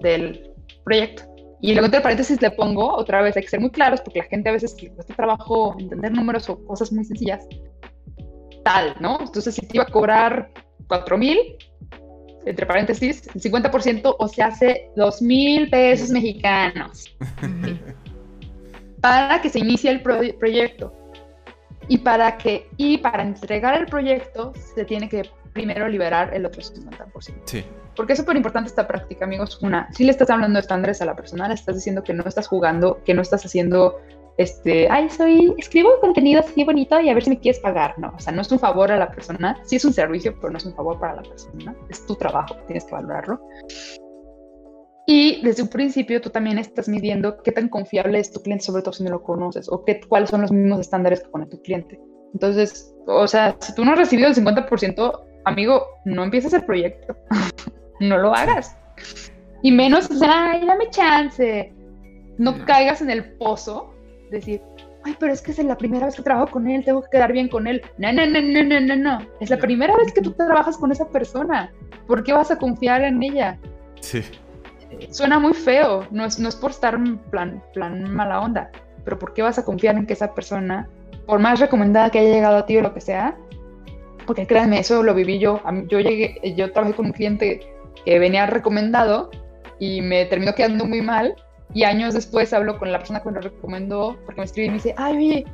del 0.00 0.52
proyecto. 0.84 1.22
Y 1.62 1.72
luego 1.72 1.86
entre 1.86 2.02
paréntesis 2.02 2.40
le 2.42 2.50
pongo, 2.50 2.94
otra 2.94 3.22
vez 3.22 3.34
hay 3.34 3.44
que 3.44 3.48
ser 3.48 3.60
muy 3.60 3.70
claros 3.70 4.02
porque 4.02 4.18
la 4.18 4.26
gente 4.26 4.50
a 4.50 4.52
veces 4.52 4.76
le 4.82 4.90
cuesta 4.90 5.14
trabajo 5.14 5.74
entender 5.78 6.12
números 6.12 6.50
o 6.50 6.62
cosas 6.66 6.92
muy 6.92 7.04
sencillas. 7.06 7.48
Tal, 8.62 8.94
¿no? 9.00 9.18
Entonces 9.20 9.54
si 9.54 9.66
te 9.66 9.78
iba 9.78 9.84
a 9.84 9.90
cobrar 9.90 10.52
4 10.88 11.18
mil, 11.18 11.38
entre 12.44 12.64
paréntesis, 12.64 13.28
el 13.34 13.42
50% 13.42 14.16
o 14.18 14.28
se 14.28 14.42
hace 14.42 14.90
2 14.96 15.22
mil 15.22 15.68
pesos 15.68 16.10
mexicanos. 16.10 17.16
para 19.00 19.40
que 19.40 19.48
se 19.48 19.58
inicie 19.58 19.90
el 19.90 20.02
proyecto. 20.02 20.92
Y 21.88 21.98
para 21.98 22.36
que, 22.36 22.68
y 22.76 22.98
para 22.98 23.22
entregar 23.22 23.78
el 23.78 23.86
proyecto, 23.86 24.52
se 24.74 24.84
tiene 24.84 25.08
que 25.08 25.30
primero 25.52 25.88
liberar 25.88 26.34
el 26.34 26.44
otro 26.44 26.60
50%. 26.60 27.42
Sí. 27.44 27.64
Porque 27.94 28.12
es 28.12 28.18
súper 28.18 28.36
importante 28.36 28.68
esta 28.68 28.86
práctica, 28.86 29.24
amigos. 29.24 29.62
Una, 29.62 29.88
si 29.92 30.04
le 30.04 30.10
estás 30.10 30.28
hablando 30.30 30.56
de 30.56 30.60
estándares 30.60 31.00
a 31.00 31.06
la 31.06 31.16
persona, 31.16 31.48
le 31.48 31.54
estás 31.54 31.76
diciendo 31.76 32.02
que 32.02 32.12
no 32.12 32.24
estás 32.24 32.46
jugando, 32.46 33.02
que 33.04 33.14
no 33.14 33.22
estás 33.22 33.44
haciendo 33.44 34.00
este, 34.38 34.88
ay, 34.90 35.08
soy, 35.08 35.54
escribo 35.56 35.98
contenido 36.00 36.40
así 36.40 36.62
bonito 36.62 37.00
y 37.00 37.08
a 37.08 37.14
ver 37.14 37.24
si 37.24 37.30
me 37.30 37.40
quieres 37.40 37.60
pagar. 37.60 37.98
No, 37.98 38.12
o 38.14 38.18
sea, 38.18 38.32
no 38.32 38.42
es 38.42 38.52
un 38.52 38.58
favor 38.58 38.92
a 38.92 38.98
la 38.98 39.10
persona, 39.10 39.58
sí 39.64 39.76
es 39.76 39.84
un 39.84 39.92
servicio, 39.92 40.34
pero 40.40 40.50
no 40.50 40.58
es 40.58 40.66
un 40.66 40.74
favor 40.74 40.98
para 40.98 41.16
la 41.16 41.22
persona, 41.22 41.74
es 41.88 42.04
tu 42.06 42.14
trabajo, 42.14 42.54
tienes 42.66 42.84
que 42.84 42.92
valorarlo. 42.92 43.40
Y 45.06 45.40
desde 45.42 45.62
un 45.62 45.68
principio 45.68 46.20
tú 46.20 46.30
también 46.30 46.58
estás 46.58 46.88
midiendo 46.88 47.40
qué 47.42 47.52
tan 47.52 47.68
confiable 47.68 48.18
es 48.18 48.32
tu 48.32 48.42
cliente, 48.42 48.64
sobre 48.64 48.82
todo 48.82 48.92
si 48.92 49.04
no 49.04 49.10
lo 49.10 49.22
conoces, 49.22 49.68
o 49.70 49.84
qué, 49.84 50.00
cuáles 50.06 50.30
son 50.30 50.42
los 50.42 50.52
mismos 50.52 50.80
estándares 50.80 51.22
que 51.22 51.28
pone 51.28 51.46
tu 51.46 51.62
cliente. 51.62 51.98
Entonces, 52.34 52.92
o 53.06 53.26
sea, 53.26 53.56
si 53.60 53.74
tú 53.74 53.84
no 53.84 53.92
has 53.92 53.98
recibido 53.98 54.28
el 54.28 54.34
50%, 54.34 55.20
amigo, 55.44 55.86
no 56.04 56.24
empieces 56.24 56.52
el 56.52 56.64
proyecto, 56.64 57.16
no 58.00 58.18
lo 58.18 58.34
hagas. 58.34 58.76
Y 59.62 59.70
menos, 59.70 60.10
ay, 60.20 60.66
dame 60.66 60.90
chance. 60.90 61.72
No 62.36 62.66
caigas 62.66 63.00
en 63.00 63.10
el 63.10 63.36
pozo 63.38 63.95
decir, 64.30 64.60
ay, 65.04 65.16
pero 65.18 65.32
es 65.32 65.42
que 65.42 65.52
es 65.52 65.58
la 65.62 65.76
primera 65.76 66.06
vez 66.06 66.16
que 66.16 66.22
trabajo 66.22 66.50
con 66.50 66.68
él, 66.68 66.84
tengo 66.84 67.02
que 67.02 67.10
quedar 67.10 67.32
bien 67.32 67.48
con 67.48 67.66
él. 67.66 67.82
No, 67.98 68.12
no, 68.12 68.26
no, 68.26 68.40
no, 68.40 68.62
no, 68.64 68.80
no, 68.80 68.96
no. 68.96 69.18
Es 69.40 69.50
la 69.50 69.58
primera 69.58 69.96
vez 69.96 70.12
que 70.12 70.22
tú 70.22 70.32
trabajas 70.32 70.76
con 70.76 70.92
esa 70.92 71.08
persona. 71.08 71.72
¿Por 72.06 72.22
qué 72.24 72.32
vas 72.32 72.50
a 72.50 72.58
confiar 72.58 73.02
en 73.02 73.22
ella? 73.22 73.58
Sí. 74.00 74.22
Suena 75.10 75.38
muy 75.38 75.52
feo, 75.52 76.06
no 76.10 76.24
es, 76.24 76.38
no 76.38 76.48
es 76.48 76.56
por 76.56 76.70
estar 76.70 76.94
en 76.94 77.18
plan, 77.18 77.62
plan 77.74 78.10
mala 78.14 78.40
onda, 78.40 78.70
pero 79.04 79.18
¿por 79.18 79.34
qué 79.34 79.42
vas 79.42 79.58
a 79.58 79.64
confiar 79.64 79.96
en 79.96 80.06
que 80.06 80.12
esa 80.12 80.32
persona, 80.32 80.88
por 81.26 81.40
más 81.40 81.60
recomendada 81.60 82.10
que 82.10 82.20
haya 82.20 82.32
llegado 82.32 82.56
a 82.58 82.66
ti 82.66 82.76
o 82.76 82.82
lo 82.82 82.94
que 82.94 83.00
sea, 83.00 83.36
porque 84.26 84.46
créanme, 84.46 84.80
eso 84.80 85.02
lo 85.02 85.14
viví 85.14 85.38
yo. 85.38 85.62
Yo 85.88 86.00
llegué, 86.00 86.54
yo 86.56 86.72
trabajé 86.72 86.94
con 86.94 87.06
un 87.06 87.12
cliente 87.12 87.60
que 88.04 88.18
venía 88.18 88.46
recomendado 88.46 89.30
y 89.78 90.02
me 90.02 90.24
terminó 90.26 90.54
quedando 90.54 90.84
muy 90.84 91.00
mal. 91.00 91.34
Y 91.74 91.84
años 91.84 92.14
después 92.14 92.52
hablo 92.52 92.78
con 92.78 92.92
la 92.92 92.98
persona 92.98 93.20
que 93.20 93.28
me 93.28 93.34
lo 93.34 93.40
recomendó 93.42 94.16
porque 94.24 94.40
me 94.40 94.44
escribe 94.44 94.66
y 94.66 94.70
me 94.70 94.74
dice, 94.76 94.94
ay, 94.96 95.16
oye, 95.16 95.46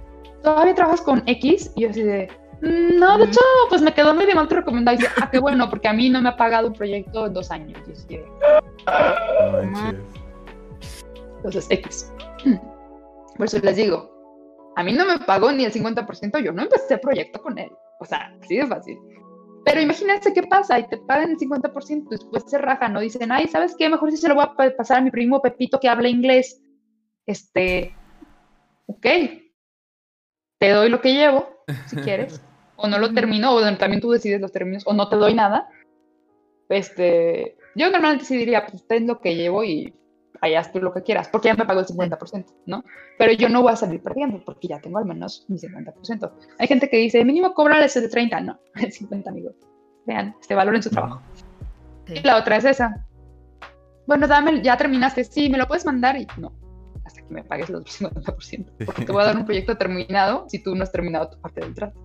¿todavía 0.43 0.75
trabajas 0.75 1.01
con 1.01 1.23
X? 1.27 1.73
Y 1.75 1.83
yo 1.83 1.91
así 1.91 2.03
de, 2.03 2.29
mm, 2.61 2.99
no, 2.99 3.19
de 3.19 3.25
hecho, 3.25 3.41
pues 3.69 3.83
me 3.83 3.93
quedó 3.93 4.15
medio 4.15 4.35
mal 4.35 4.49
tu 4.49 4.55
recomendado. 4.55 4.97
Y 4.97 5.01
dice, 5.01 5.13
ah, 5.21 5.29
qué 5.31 5.39
bueno, 5.39 5.69
porque 5.69 5.89
a 5.89 5.93
mí 5.93 6.09
no 6.09 6.23
me 6.23 6.29
ha 6.29 6.37
pagado 6.37 6.69
un 6.69 6.75
proyecto 6.75 7.27
en 7.27 7.35
dos 7.35 7.51
años. 7.51 7.81
Y 7.89 7.93
así 7.93 8.17
de, 8.17 8.25
entonces, 11.37 11.67
X. 11.71 12.13
Por 13.37 13.47
eso 13.47 13.59
les 13.59 13.77
digo, 13.77 14.13
a 14.77 14.85
mí 14.85 14.93
no 14.93 15.05
me 15.05 15.19
pagó 15.19 15.51
ni 15.53 15.65
el 15.65 15.73
50%, 15.73 16.43
yo 16.43 16.53
no 16.53 16.63
empecé 16.63 16.95
el 16.95 17.01
proyecto 17.01 17.43
con 17.43 17.59
él. 17.59 17.71
O 17.99 18.05
sea, 18.05 18.33
así 18.43 18.57
de 18.57 18.67
fácil. 18.67 18.99
Pero 19.65 19.81
imagínense 19.81 20.33
qué 20.33 20.43
pasa 20.43 20.79
y 20.79 20.89
te 20.89 20.99
pagan 20.99 21.31
el 21.31 21.39
50%, 21.39 22.09
después 22.09 22.45
se 22.47 22.59
rajan, 22.59 22.93
¿no? 22.93 23.01
Dicen, 23.01 23.31
ay, 23.31 23.47
¿sabes 23.47 23.75
qué? 23.79 23.89
Mejor 23.89 24.11
si 24.11 24.17
se 24.17 24.29
lo 24.29 24.35
voy 24.35 24.45
a 24.45 24.77
pasar 24.77 24.99
a 24.99 25.01
mi 25.01 25.11
primo 25.11 25.41
Pepito 25.41 25.79
que 25.79 25.89
habla 25.89 26.09
inglés. 26.09 26.61
Este, 27.27 27.95
ok, 28.87 29.07
te 30.59 30.71
doy 30.71 30.89
lo 30.89 31.01
que 31.01 31.15
llevo, 31.15 31.65
si 31.87 31.97
quieres, 31.97 32.43
o 32.77 32.89
no 32.89 32.99
lo 32.99 33.15
termino, 33.15 33.53
o 33.53 33.77
también 33.77 34.01
tú 34.01 34.11
decides 34.11 34.41
los 34.41 34.53
términos, 34.53 34.83
o 34.87 34.93
no 34.93 35.09
te 35.09 35.17
doy 35.17 35.35
nada. 35.35 35.69
Este, 36.69 37.57
yo 37.77 37.91
normalmente 37.91 38.25
sí 38.25 38.37
diría, 38.37 38.67
pues 38.67 38.87
ten 38.87 39.07
lo 39.07 39.21
que 39.21 39.37
llevo 39.37 39.63
y 39.63 39.95
allá 40.43 40.71
tú 40.71 40.81
lo 40.81 40.93
que 40.93 41.03
quieras, 41.03 41.29
porque 41.29 41.49
ya 41.49 41.55
me 41.55 41.65
pagó 41.65 41.81
el 41.81 41.87
50%, 41.87 42.45
¿no? 42.67 42.85
Pero 43.17 43.33
yo 43.33 43.49
no 43.49 43.63
voy 43.63 43.73
a 43.73 43.77
salir 43.77 44.03
perdiendo 44.03 44.45
porque 44.45 44.69
ya 44.69 44.81
tengo 44.81 44.99
al 44.99 45.07
menos 45.07 45.47
mi 45.49 45.57
50%. 45.57 46.33
Hay 46.59 46.67
gente 46.67 46.91
que 46.91 46.97
dice, 46.97 47.25
mínimo 47.25 47.55
cobrarles 47.55 47.97
el 47.97 48.11
30, 48.11 48.41
no, 48.41 48.59
el 48.75 48.93
50, 48.93 49.31
amigos. 49.31 49.55
Vean, 50.05 50.35
este 50.41 50.57
valor 50.57 50.75
en 50.75 50.83
su 50.83 50.91
trabajo. 50.91 51.23
Y 52.09 52.21
la 52.21 52.37
otra 52.37 52.57
es 52.57 52.65
esa. 52.65 53.07
Bueno, 54.07 54.27
dame, 54.27 54.61
ya 54.63 54.77
terminaste, 54.77 55.23
sí, 55.23 55.49
me 55.49 55.59
lo 55.59 55.69
puedes 55.69 55.87
mandar 55.87 56.17
y 56.17 56.27
no, 56.37 56.53
hasta 57.05 57.23
que 57.23 57.33
me 57.33 57.45
pagues 57.45 57.71
los 57.71 57.85
50%, 57.85 58.85
porque 58.85 59.05
te 59.05 59.13
voy 59.13 59.23
a 59.23 59.27
dar 59.27 59.37
un 59.37 59.45
proyecto 59.45 59.79
terminado 59.79 60.45
si 60.49 60.61
tú 60.61 60.75
no 60.75 60.83
has 60.83 60.91
terminado 60.91 61.31
tu 61.31 61.41
parte 61.41 61.61
del 61.61 61.73
trato. 61.73 61.99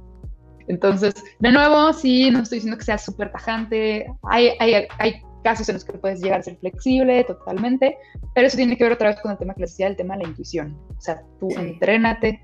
Entonces, 0.67 1.15
de 1.39 1.51
nuevo, 1.51 1.91
sí, 1.91 2.29
no 2.29 2.41
estoy 2.41 2.57
diciendo 2.57 2.77
que 2.77 2.83
sea 2.83 2.99
súper 2.99 3.31
tajante. 3.31 4.05
Hay, 4.29 4.51
hay, 4.59 4.85
hay 4.99 5.21
casos 5.47 5.69
en 5.69 5.75
los 5.75 5.85
que 5.85 5.93
puedes 5.93 6.19
llegar 6.19 6.41
a 6.41 6.43
ser 6.43 6.57
flexible 6.57 7.23
totalmente, 7.23 7.97
pero 8.35 8.47
eso 8.47 8.57
tiene 8.57 8.75
que 8.75 8.83
ver 8.83 8.91
otra 8.91 9.11
vez 9.11 9.21
con 9.21 9.31
el 9.31 9.37
tema 9.37 9.53
que 9.53 9.61
les 9.61 9.71
decía, 9.71 9.87
el 9.87 9.95
tema 9.95 10.17
de 10.17 10.23
la 10.23 10.29
intuición. 10.29 10.77
O 10.89 10.99
sea, 10.99 11.21
tú 11.39 11.47
entrénate 11.57 12.43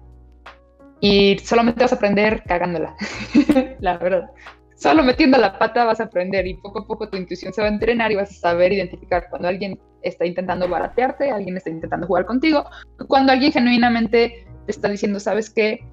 y 1.01 1.37
solamente 1.39 1.81
vas 1.81 1.91
a 1.91 1.97
aprender 1.97 2.43
cagándola, 2.43 2.95
la 3.81 3.97
verdad. 3.97 4.29
Solo 4.75 5.03
metiendo 5.03 5.37
la 5.37 5.59
pata 5.59 5.83
vas 5.83 5.99
a 5.99 6.05
aprender 6.05 6.47
y 6.47 6.53
poco 6.53 6.79
a 6.79 6.87
poco 6.87 7.09
tu 7.09 7.17
intuición 7.17 7.51
se 7.51 7.59
va 7.59 7.67
a 7.67 7.71
entrenar 7.71 8.09
y 8.13 8.15
vas 8.15 8.31
a 8.31 8.35
saber 8.35 8.71
identificar 8.71 9.27
cuando 9.29 9.49
alguien 9.49 9.77
está 10.01 10.25
intentando 10.25 10.69
baratearte, 10.69 11.29
alguien 11.29 11.57
está 11.57 11.71
intentando 11.71 12.07
jugar 12.07 12.25
contigo, 12.25 12.63
cuando 13.09 13.33
alguien 13.33 13.51
genuinamente 13.51 14.47
te 14.65 14.71
está 14.71 14.87
diciendo, 14.87 15.19
¿sabes 15.19 15.49
qué? 15.49 15.85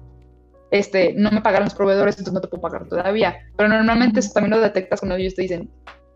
Este, 0.71 1.11
no 1.11 1.29
me 1.29 1.41
pagaron 1.41 1.65
los 1.65 1.75
proveedores, 1.75 2.15
entonces 2.15 2.33
no 2.33 2.39
te 2.39 2.47
puedo 2.47 2.61
pagar 2.61 2.87
todavía. 2.87 3.37
Pero 3.57 3.67
normalmente 3.67 4.21
eso 4.21 4.31
también 4.31 4.51
lo 4.51 4.61
detectas 4.61 5.01
cuando 5.01 5.17
ellos 5.17 5.35
te 5.35 5.41
dicen, 5.41 5.69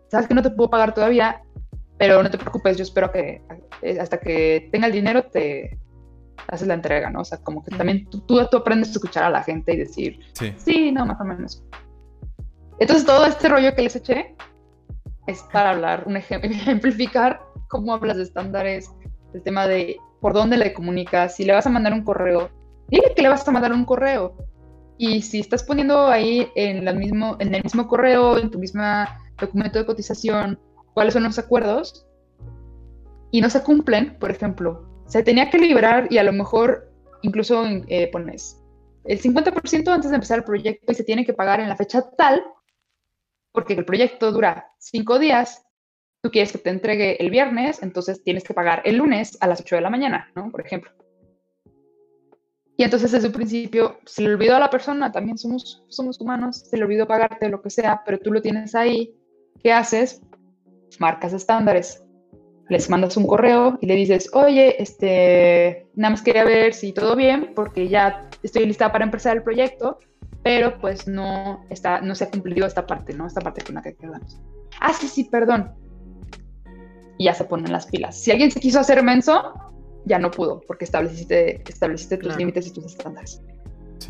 sabes 0.08 0.28
que 0.28 0.34
no 0.34 0.42
te 0.42 0.50
puedo 0.50 0.70
pagar 0.70 0.94
todavía, 0.94 1.42
pero 1.98 2.22
no 2.22 2.30
te 2.30 2.38
preocupes, 2.38 2.76
yo 2.76 2.82
espero 2.82 3.10
que 3.10 3.42
eh, 3.82 3.98
hasta 4.00 4.18
que 4.18 4.68
tenga 4.72 4.86
el 4.86 4.92
dinero 4.92 5.24
te 5.24 5.78
haces 6.48 6.68
la 6.68 6.74
entrega, 6.74 7.10
¿no? 7.10 7.20
O 7.20 7.24
sea, 7.24 7.38
como 7.38 7.64
que 7.64 7.74
también 7.76 8.08
tú, 8.08 8.20
tú, 8.26 8.38
aprendes 8.56 8.90
a 8.90 8.92
escuchar 8.92 9.24
a 9.24 9.30
la 9.30 9.42
gente 9.42 9.74
y 9.74 9.78
decir, 9.78 10.20
sí. 10.32 10.52
sí, 10.56 10.92
no, 10.92 11.06
más 11.06 11.20
o 11.20 11.24
menos. 11.24 11.64
Entonces 12.78 13.06
todo 13.06 13.24
este 13.24 13.48
rollo 13.48 13.74
que 13.74 13.82
les 13.82 13.96
eché 13.96 14.36
es 15.26 15.42
para 15.52 15.70
hablar, 15.70 16.04
un 16.06 16.16
ejemplo, 16.16 16.50
ejemplificar 16.52 17.40
cómo 17.68 17.94
hablas 17.94 18.18
de 18.18 18.24
estándares, 18.24 18.90
el 19.34 19.42
tema 19.42 19.66
de 19.66 19.96
por 20.20 20.32
dónde 20.34 20.56
le 20.56 20.72
comunicas, 20.72 21.36
si 21.36 21.44
le 21.44 21.52
vas 21.52 21.66
a 21.66 21.70
mandar 21.70 21.92
un 21.92 22.04
correo, 22.04 22.50
dile 22.88 23.12
que 23.14 23.22
le 23.22 23.28
vas 23.28 23.46
a 23.46 23.52
mandar 23.52 23.72
un 23.72 23.84
correo. 23.84 24.36
Y 24.98 25.20
si 25.22 25.40
estás 25.40 25.62
poniendo 25.62 26.06
ahí 26.06 26.48
en, 26.54 26.84
la 26.84 26.92
mismo, 26.92 27.36
en 27.38 27.54
el 27.54 27.62
mismo 27.62 27.86
correo, 27.86 28.38
en 28.38 28.50
tu 28.50 28.58
misma 28.58 29.20
documento 29.38 29.78
de 29.78 29.86
cotización, 29.86 30.58
cuáles 30.94 31.14
son 31.14 31.24
los 31.24 31.38
acuerdos 31.38 32.06
y 33.30 33.40
no 33.40 33.50
se 33.50 33.62
cumplen, 33.62 34.18
por 34.18 34.30
ejemplo, 34.30 34.88
se 35.06 35.22
tenía 35.22 35.50
que 35.50 35.58
librar 35.58 36.08
y 36.10 36.18
a 36.18 36.24
lo 36.24 36.32
mejor 36.32 36.90
incluso 37.22 37.64
eh, 37.88 38.08
pones 38.10 38.62
el 39.04 39.20
50% 39.20 39.88
antes 39.88 40.10
de 40.10 40.16
empezar 40.16 40.38
el 40.38 40.44
proyecto 40.44 40.90
y 40.90 40.94
se 40.94 41.04
tiene 41.04 41.24
que 41.24 41.32
pagar 41.32 41.60
en 41.60 41.68
la 41.68 41.76
fecha 41.76 42.10
tal, 42.16 42.42
porque 43.52 43.74
el 43.74 43.84
proyecto 43.84 44.32
dura 44.32 44.72
cinco 44.78 45.18
días, 45.18 45.64
tú 46.22 46.30
quieres 46.30 46.52
que 46.52 46.58
te 46.58 46.70
entregue 46.70 47.22
el 47.22 47.30
viernes, 47.30 47.82
entonces 47.82 48.22
tienes 48.24 48.42
que 48.42 48.54
pagar 48.54 48.82
el 48.84 48.96
lunes 48.96 49.38
a 49.40 49.46
las 49.46 49.60
8 49.60 49.76
de 49.76 49.82
la 49.82 49.90
mañana, 49.90 50.30
¿no? 50.34 50.50
Por 50.50 50.60
ejemplo. 50.60 50.90
Y 52.76 52.84
entonces 52.84 53.12
desde 53.12 53.28
un 53.28 53.32
principio 53.32 54.00
se 54.04 54.22
le 54.22 54.34
olvidó 54.34 54.56
a 54.56 54.60
la 54.60 54.70
persona, 54.70 55.10
también 55.10 55.38
somos, 55.38 55.84
somos 55.88 56.20
humanos, 56.20 56.64
se 56.68 56.76
le 56.76 56.84
olvidó 56.84 57.06
pagarte 57.06 57.48
lo 57.48 57.62
que 57.62 57.70
sea, 57.70 58.02
pero 58.04 58.18
tú 58.18 58.32
lo 58.32 58.42
tienes 58.42 58.74
ahí 58.74 59.16
¿Qué 59.62 59.72
haces? 59.72 60.22
Marcas 60.98 61.32
estándares. 61.32 62.02
Les 62.68 62.90
mandas 62.90 63.16
un 63.16 63.26
correo 63.26 63.78
y 63.80 63.86
le 63.86 63.94
dices, 63.94 64.28
oye, 64.32 64.82
este, 64.82 65.86
nada 65.94 66.10
más 66.10 66.22
quería 66.22 66.44
ver 66.44 66.74
si 66.74 66.92
todo 66.92 67.14
bien, 67.14 67.52
porque 67.54 67.88
ya 67.88 68.28
estoy 68.42 68.66
lista 68.66 68.90
para 68.90 69.04
empezar 69.04 69.36
el 69.36 69.42
proyecto, 69.42 69.98
pero 70.42 70.78
pues 70.78 71.06
no, 71.06 71.64
está, 71.70 72.00
no 72.00 72.14
se 72.14 72.24
ha 72.24 72.30
cumplido 72.30 72.66
esta 72.66 72.86
parte, 72.86 73.12
¿no? 73.14 73.26
Esta 73.26 73.40
parte 73.40 73.62
con 73.62 73.76
la 73.76 73.82
que 73.82 73.94
quedamos. 73.94 74.40
Ah, 74.80 74.92
sí, 74.92 75.06
sí, 75.06 75.24
perdón. 75.24 75.74
Y 77.18 77.24
ya 77.26 77.34
se 77.34 77.44
ponen 77.44 77.72
las 77.72 77.86
pilas. 77.86 78.18
Si 78.18 78.32
alguien 78.32 78.50
se 78.50 78.60
quiso 78.60 78.80
hacer 78.80 79.02
menso, 79.02 79.54
ya 80.04 80.18
no 80.18 80.30
pudo, 80.30 80.60
porque 80.66 80.84
estableciste, 80.84 81.62
estableciste 81.68 82.16
tus 82.16 82.36
límites 82.36 82.66
y 82.66 82.72
tus 82.72 82.86
estándares. 82.86 83.42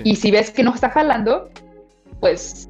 Y 0.05 0.17
si 0.17 0.31
ves 0.31 0.51
que 0.51 0.63
no 0.63 0.75
está 0.75 0.91
jalando, 0.91 1.49
pues 2.21 2.69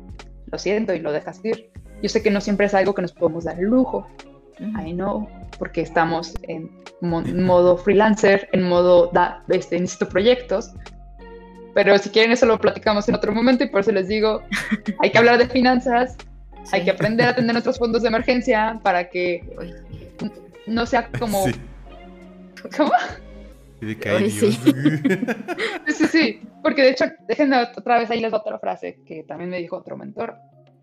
lo 0.50 0.58
siento 0.58 0.94
y 0.94 1.00
lo 1.00 1.12
dejas 1.12 1.44
ir. 1.44 1.70
Yo 2.06 2.10
sé 2.10 2.22
que 2.22 2.30
no 2.30 2.40
siempre 2.40 2.66
es 2.66 2.74
algo 2.74 2.94
que 2.94 3.02
nos 3.02 3.12
podemos 3.12 3.42
dar 3.42 3.58
el 3.58 3.64
lujo. 3.64 4.06
I 4.60 4.92
know, 4.92 5.28
porque 5.58 5.80
estamos 5.80 6.34
en 6.42 6.70
modo 7.00 7.76
freelancer, 7.76 8.48
en 8.52 8.62
modo 8.62 9.10
da, 9.12 9.42
este, 9.48 9.80
necesito 9.80 10.08
proyectos. 10.08 10.72
Pero 11.74 11.98
si 11.98 12.10
quieren 12.10 12.30
eso 12.30 12.46
lo 12.46 12.60
platicamos 12.60 13.08
en 13.08 13.16
otro 13.16 13.32
momento 13.32 13.64
y 13.64 13.70
por 13.70 13.80
eso 13.80 13.90
les 13.90 14.06
digo, 14.06 14.40
hay 15.00 15.10
que 15.10 15.18
hablar 15.18 15.38
de 15.38 15.48
finanzas, 15.48 16.16
hay 16.70 16.84
que 16.84 16.92
aprender 16.92 17.26
a 17.26 17.34
tener 17.34 17.52
nuestros 17.52 17.76
fondos 17.76 18.02
de 18.02 18.08
emergencia 18.08 18.78
para 18.84 19.10
que 19.10 19.42
no 20.68 20.86
sea 20.86 21.10
como... 21.18 21.44
¿Cómo? 22.76 22.92
Sí. 23.80 24.52
sí, 25.88 26.06
sí, 26.06 26.40
porque 26.62 26.82
de 26.82 26.90
hecho, 26.90 27.06
déjenme 27.26 27.60
otra 27.76 27.98
vez 27.98 28.08
ahí 28.12 28.20
les 28.20 28.32
otra 28.32 28.60
frase 28.60 29.00
que 29.04 29.24
también 29.24 29.50
me 29.50 29.58
dijo 29.58 29.76
otro 29.76 29.96
mentor 29.96 30.36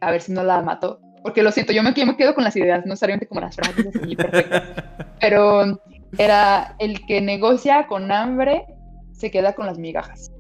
a 0.04 0.12
ver 0.12 0.22
si 0.22 0.32
no 0.32 0.44
la 0.44 0.62
mato. 0.62 1.00
Porque 1.24 1.42
lo 1.42 1.52
siento, 1.52 1.72
yo 1.72 1.82
me, 1.82 1.94
me 1.94 2.18
quedo 2.18 2.36
con 2.36 2.44
las 2.44 2.56
ideas, 2.58 2.80
no 2.86 2.92
necesariamente 2.92 3.28
como 3.28 3.42
las 3.42 3.56
frases 3.56 3.88
así 3.88 4.16
perfectas. 4.16 4.64
Pero 5.22 5.82
era 6.18 6.76
el 6.80 7.06
que 7.06 7.22
negocia 7.22 7.88
con 7.88 8.12
hambre 8.12 8.66
se 9.14 9.32
queda 9.32 9.54
con 9.54 9.66
las 9.66 9.80
migajas. 9.80 10.32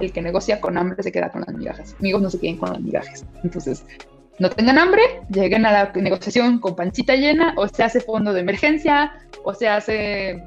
El 0.00 0.12
que 0.12 0.22
negocia 0.22 0.60
con 0.60 0.78
hambre 0.78 1.02
se 1.02 1.12
queda 1.12 1.30
con 1.30 1.42
las 1.42 1.54
migajas. 1.54 1.94
Amigos 2.00 2.22
no 2.22 2.30
se 2.30 2.40
queden 2.40 2.56
con 2.56 2.70
las 2.70 2.80
migajas. 2.80 3.26
Entonces, 3.44 3.84
no 4.38 4.48
tengan 4.48 4.78
hambre, 4.78 5.02
lleguen 5.30 5.66
a 5.66 5.72
la 5.72 5.92
negociación 5.94 6.58
con 6.58 6.74
pancita 6.74 7.14
llena, 7.14 7.52
o 7.56 7.68
se 7.68 7.82
hace 7.82 8.00
fondo 8.00 8.32
de 8.32 8.40
emergencia, 8.40 9.12
o 9.44 9.52
se 9.52 9.68
hace 9.68 10.42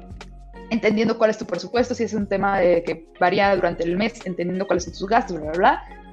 entendiendo 0.70 1.16
cuál 1.16 1.30
es 1.30 1.38
tu 1.38 1.46
presupuesto, 1.46 1.94
si 1.94 2.04
es 2.04 2.14
un 2.14 2.26
tema 2.26 2.58
de 2.58 2.82
que 2.82 3.06
varía 3.20 3.54
durante 3.54 3.84
el 3.84 3.96
mes, 3.96 4.26
entendiendo 4.26 4.66
cuáles 4.66 4.84
son 4.84 4.94
tus 4.94 5.06
gastos, 5.06 5.40
bla, 5.40 5.52
bla, 5.52 5.58
bla 5.58 6.03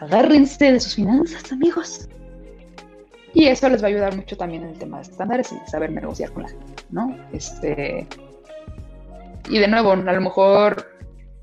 agárrense 0.00 0.72
de 0.72 0.80
sus 0.80 0.94
finanzas, 0.94 1.52
amigos. 1.52 2.08
Y 3.34 3.46
eso 3.46 3.68
les 3.68 3.82
va 3.82 3.86
a 3.86 3.90
ayudar 3.90 4.16
mucho 4.16 4.36
también 4.36 4.62
en 4.64 4.70
el 4.70 4.78
tema 4.78 4.98
de 4.98 5.04
estándares 5.04 5.52
y 5.52 5.70
saber 5.70 5.92
negociar 5.92 6.32
con 6.32 6.44
la 6.44 6.48
gente, 6.48 6.82
¿no? 6.90 7.16
Este. 7.32 8.06
Y 9.50 9.58
de 9.58 9.68
nuevo, 9.68 9.92
a 9.92 9.96
lo 9.96 10.20
mejor 10.20 10.86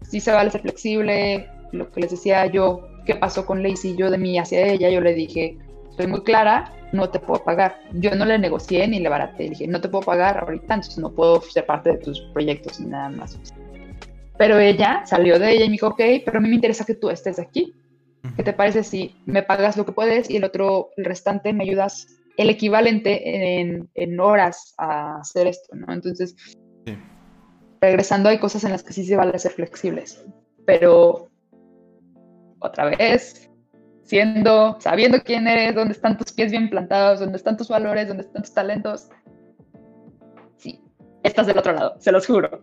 sí 0.02 0.20
se 0.20 0.32
vale 0.32 0.52
ser 0.52 0.62
flexible. 0.62 1.50
Lo 1.72 1.92
que 1.92 2.02
les 2.02 2.12
decía 2.12 2.46
yo, 2.48 2.88
¿qué 3.06 3.16
pasó 3.16 3.46
con 3.46 3.62
Lacey? 3.64 3.96
Yo 3.96 4.10
de 4.10 4.18
mí 4.18 4.38
hacia 4.38 4.66
ella, 4.68 4.90
yo 4.90 5.02
le 5.02 5.14
dije, 5.14 5.58
soy 5.96 6.08
muy 6.08 6.22
clara, 6.24 6.74
no 6.92 7.10
te 7.10 7.20
puedo 7.20 7.44
pagar. 7.44 7.80
Yo 7.94 8.16
no 8.16 8.26
le 8.26 8.40
negocié 8.40 8.88
ni 8.88 9.00
le 9.00 9.10
baraté. 9.10 9.44
Le 9.44 9.50
dije, 9.52 9.68
no 9.68 9.82
te 9.82 9.90
puedo 9.90 10.04
pagar 10.06 10.40
ahorita, 10.40 10.74
entonces 10.74 10.98
no 10.98 11.12
puedo 11.12 11.42
ser 11.42 11.66
parte 11.66 11.92
de 11.92 11.98
tus 11.98 12.22
proyectos 12.34 12.80
ni 12.80 12.88
nada 12.88 13.10
más. 13.10 13.40
Pero 14.38 14.60
ella 14.60 15.04
salió 15.06 15.40
de 15.40 15.52
ella 15.52 15.66
y 15.66 15.68
me 15.68 15.74
dijo, 15.74 15.88
ok, 15.88 16.02
pero 16.26 16.40
a 16.40 16.42
mí 16.42 16.50
me 16.50 16.56
interesa 16.56 16.84
que 16.84 16.96
tú 16.96 17.10
estés 17.10 17.40
aquí. 17.40 17.74
¿Qué 18.36 18.44
te 18.44 18.54
parece 18.54 18.84
si 18.84 19.16
me 19.26 19.44
pagas 19.44 19.78
lo 19.78 19.86
que 19.86 19.92
puedes 19.92 20.30
y 20.30 20.38
el 20.38 20.44
otro, 20.44 20.90
el 20.98 21.06
restante, 21.06 21.54
me 21.54 21.64
ayudas 21.64 22.08
el 22.38 22.50
equivalente 22.50 23.60
en, 23.60 23.90
en 23.94 24.20
horas 24.20 24.74
a 24.78 25.18
hacer 25.20 25.48
esto, 25.48 25.76
¿no? 25.76 25.94
Entonces, 25.94 26.36
regresando, 27.82 28.30
hay 28.30 28.40
cosas 28.40 28.64
en 28.64 28.72
las 28.72 28.84
que 28.84 28.94
sí 28.94 29.06
se 29.06 29.16
vale 29.16 29.38
ser 29.40 29.52
flexibles, 29.52 30.24
pero 30.66 31.30
otra 32.60 32.86
vez, 32.86 33.50
siendo, 34.04 34.78
sabiendo 34.80 35.22
quién 35.22 35.48
eres, 35.48 35.76
dónde 35.76 35.94
están 35.94 36.18
tus 36.18 36.32
pies 36.32 36.52
bien 36.52 36.70
plantados, 36.70 37.20
dónde 37.20 37.38
están 37.38 37.58
tus 37.58 37.70
valores, 37.70 38.08
dónde 38.08 38.24
están 38.24 38.42
tus 38.42 38.54
talentos, 38.54 39.10
sí, 40.58 40.82
estás 41.24 41.48
del 41.48 41.58
otro 41.58 41.74
lado, 41.74 41.96
se 42.00 42.12
los 42.12 42.26
juro. 42.26 42.62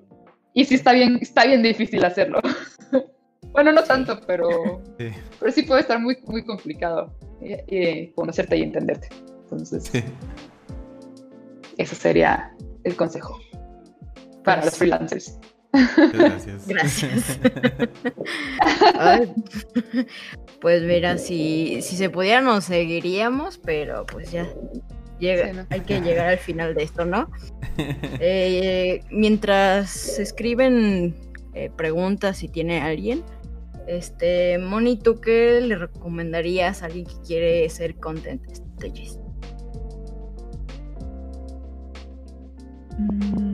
Y 0.54 0.64
sí 0.66 0.74
está 0.74 0.92
bien, 0.92 1.18
está 1.20 1.46
bien 1.46 1.62
difícil 1.62 2.04
hacerlo. 2.04 2.40
bueno, 3.52 3.72
no 3.72 3.82
tanto, 3.84 4.20
pero 4.26 4.82
sí. 4.98 5.08
pero 5.38 5.52
sí 5.52 5.62
puede 5.62 5.82
estar 5.82 5.98
muy, 5.98 6.16
muy 6.26 6.44
complicado 6.44 7.12
eh, 7.40 8.12
conocerte 8.14 8.56
y 8.56 8.62
entenderte. 8.62 9.08
Entonces, 9.42 9.84
sí. 9.84 10.02
ese 11.76 11.94
sería 11.94 12.54
el 12.84 12.96
consejo 12.96 13.38
para 14.44 14.64
los 14.64 14.76
freelancers. 14.76 15.38
Gracias. 15.72 16.68
Gracias. 16.68 17.38
pues 20.60 20.82
mira, 20.82 21.18
si, 21.18 21.80
si 21.82 21.96
se 21.96 22.10
pudiera 22.10 22.40
nos 22.40 22.64
seguiríamos, 22.64 23.58
pero 23.58 24.04
pues 24.06 24.30
ya 24.30 24.46
llega, 25.18 25.50
sí, 25.50 25.56
no. 25.56 25.66
hay 25.70 25.80
que 25.80 26.00
llegar 26.00 26.28
al 26.28 26.38
final 26.38 26.74
de 26.74 26.82
esto, 26.82 27.04
¿no? 27.04 27.30
Eh, 28.20 29.00
mientras 29.10 30.18
escriben 30.18 31.14
eh, 31.54 31.70
preguntas 31.74 32.36
si 32.36 32.48
tiene 32.48 32.82
alguien, 32.82 33.22
este, 33.86 34.58
Moni, 34.58 34.98
¿tú 34.98 35.20
qué 35.20 35.60
le 35.60 35.76
recomendarías 35.76 36.82
a 36.82 36.86
alguien 36.86 37.06
que 37.06 37.14
quiere 37.26 37.68
ser 37.68 37.96
content 37.96 38.42
stagist? 38.54 39.20
Mm. 42.98 43.52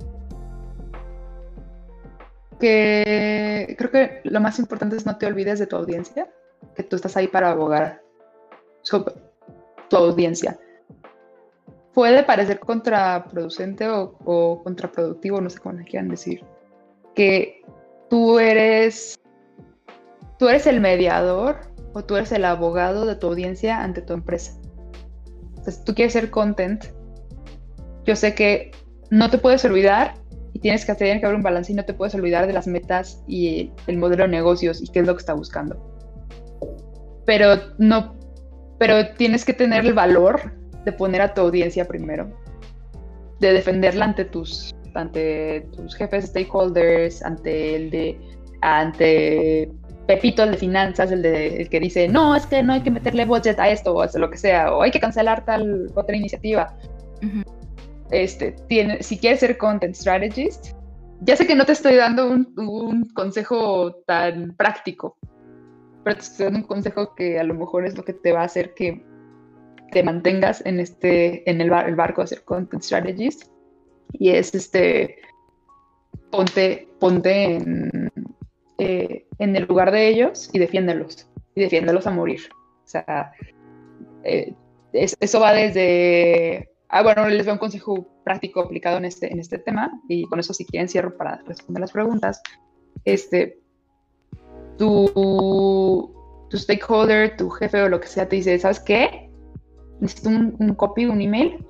Que 2.61 3.77
creo 3.79 3.91
que 3.91 4.21
lo 4.25 4.41
más 4.41 4.59
importante 4.59 4.97
es 4.97 5.07
no 5.07 5.17
te 5.17 5.27
olvides 5.27 5.59
de 5.59 5.67
tu 5.67 5.77
audiencia, 5.77 6.29
que 6.75 6.83
tú 6.83 6.97
estás 6.97 7.17
ahí 7.17 7.29
para 7.29 7.51
abogar 7.51 8.03
tu 9.89 9.97
audiencia. 9.97 10.59
Puede 11.95 12.23
parecer 12.23 12.59
contraproducente 12.61 13.89
o 13.89 14.63
contraproductivo, 14.63 15.41
no 15.41 15.51
sé 15.51 15.59
cómo 15.59 15.79
le 15.79 15.85
quieran 15.85 16.09
decir, 16.09 16.45
que 17.15 17.63
tú 18.09 18.39
eres, 18.39 19.19
tú 20.39 20.49
eres 20.49 20.67
el 20.67 20.81
mediador 20.81 21.57
o 21.93 22.05
tú 22.05 22.17
eres 22.17 22.33
el 22.33 22.45
abogado 22.45 23.07
de 23.07 23.17
tu 23.17 23.29
audiencia 23.29 23.83
ante 23.83 24.03
tu 24.03 24.13
empresa. 24.13 24.59
Entonces, 25.49 25.85
tú 25.85 25.95
quieres 25.95 26.13
ser 26.13 26.31
content. 26.31 26.85
Yo 28.05 28.17
sé 28.17 28.35
que 28.35 28.71
no 29.11 29.31
te 29.31 29.39
puedes 29.39 29.65
olvidar 29.65 30.15
y 30.53 30.61
tienes 30.61 30.85
que 30.85 30.95
tener 30.95 31.21
que 31.21 31.27
haber 31.27 31.37
un 31.37 31.43
balance 31.43 31.73
y 31.73 31.75
no 31.75 31.85
te 31.85 31.95
puedes 31.95 32.15
olvidar 32.15 32.47
de 32.47 32.53
las 32.53 32.67
metas 32.67 33.23
y 33.27 33.73
el 33.87 33.99
modelo 33.99 34.25
de 34.25 34.29
negocios 34.29 34.81
y 34.83 34.89
qué 34.89 35.01
es 35.01 35.07
lo 35.07 35.15
que 35.15 35.21
está 35.21 35.35
buscando. 35.35 35.95
Pero 37.27 37.57
no, 37.79 38.17
pero 38.79 39.15
tienes 39.15 39.45
que 39.45 39.53
tener 39.53 39.85
el 39.85 39.93
valor 39.93 40.55
de 40.85 40.93
poner 40.93 41.21
a 41.21 41.35
tu 41.35 41.43
audiencia 41.43 41.87
primero, 41.87 42.31
de 43.41 43.53
defenderla 43.53 44.07
ante 44.07 44.25
tus, 44.25 44.75
ante 44.95 45.69
tus 45.77 45.95
jefes, 45.95 46.27
stakeholders, 46.27 47.23
ante 47.23 47.77
el 47.77 47.91
de, 47.91 48.21
ante 48.63 49.71
Pepito, 50.09 50.43
el 50.43 50.51
de 50.51 50.57
finanzas, 50.57 51.13
el, 51.13 51.23
de, 51.23 51.63
el 51.63 51.69
que 51.69 51.79
dice, 51.79 52.09
no, 52.09 52.35
es 52.35 52.47
que 52.47 52.65
no 52.65 52.73
hay 52.73 52.81
que 52.81 52.91
meterle 52.91 53.27
budget 53.27 53.61
a 53.61 53.69
esto 53.69 53.95
o 53.95 54.03
a 54.03 54.09
lo 54.13 54.29
que 54.29 54.39
sea, 54.39 54.75
o 54.75 54.83
hay 54.83 54.91
que 54.91 54.99
cancelar 54.99 55.45
tal 55.45 55.87
otra 55.95 56.17
iniciativa. 56.17 56.75
Uh 57.23 57.27
-huh 57.27 57.59
este, 58.11 58.53
tiene, 58.69 59.03
si 59.03 59.19
quieres 59.19 59.41
ser 59.41 59.59
content 59.59 59.95
strategist, 59.95 60.69
ya 61.21 61.37
sé 61.37 61.47
que 61.47 61.55
no 61.55 61.67
te 61.67 61.73
estoy 61.73 61.97
dando 61.97 62.31
un, 62.31 62.53
un, 62.57 63.05
consejo 63.11 63.93
tan 64.07 64.55
práctico, 64.57 65.17
pero 66.05 66.17
te 66.17 66.23
estoy 66.23 66.45
dando 66.45 66.61
un 66.61 66.67
consejo 66.67 67.15
que 67.15 67.39
a 67.39 67.45
lo 67.45 67.55
mejor 67.55 67.87
es 67.87 67.97
lo 67.97 68.05
que 68.05 68.13
te 68.13 68.33
va 68.33 68.43
a 68.43 68.45
hacer 68.45 68.73
que 68.75 69.05
te 69.91 70.03
mantengas 70.03 70.65
en 70.65 70.81
este, 70.81 71.49
en 71.51 71.61
el, 71.61 71.71
bar, 71.71 71.89
el 71.89 71.97
barco 71.97 72.21
de 72.23 72.29
ser 72.29 72.45
content 72.45 72.83
strategist. 72.83 73.51
Y 74.13 74.31
es 74.31 74.55
este, 74.55 75.17
ponte, 76.31 76.89
ponte 76.99 77.57
en, 77.57 77.91
eh, 78.79 79.27
en 79.39 79.57
el 79.57 79.65
lugar 79.65 79.91
de 79.91 80.09
ellos 80.09 80.51
y 80.53 80.59
defiéndelos. 80.59 81.29
Y 81.55 81.63
defiéndelos 81.63 82.07
a 82.07 82.11
morir. 82.11 82.41
O 82.85 82.89
sea, 82.89 83.33
eh, 84.25 84.55
es, 84.93 85.17
eso 85.21 85.41
va 85.41 85.53
desde 85.53 86.69
Ah, 86.91 87.03
bueno, 87.03 87.29
les 87.29 87.45
doy 87.45 87.53
un 87.53 87.59
consejo 87.59 88.09
práctico 88.25 88.61
aplicado 88.61 88.97
en 88.97 89.05
este, 89.05 89.31
en 89.31 89.39
este 89.39 89.59
tema 89.59 90.01
y 90.09 90.25
con 90.25 90.41
eso 90.41 90.55
si 90.55 90.65
quieren 90.65 90.89
cierro 90.89 91.17
para 91.17 91.43
responder 91.47 91.83
las 91.83 91.93
preguntas. 91.93 92.41
Este, 93.05 93.61
tu, 94.79 96.11
tu 96.49 96.57
stakeholder, 96.57 97.37
tu 97.37 97.51
jefe 97.51 97.83
o 97.83 97.89
lo 97.91 98.01
que 98.01 98.07
sea 98.07 98.27
te 98.27 98.37
dice, 98.37 98.59
¿sabes 98.59 98.81
qué? 98.81 99.31
Necesito 100.01 100.31
un, 100.31 100.57
un 100.59 100.75
copy, 100.75 101.05
un 101.05 101.21
email, 101.21 101.63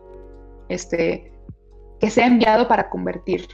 este, 0.69 1.33
que 1.99 2.11
sea 2.11 2.27
enviado 2.27 2.69
para 2.69 2.89
convertir. 2.89 3.49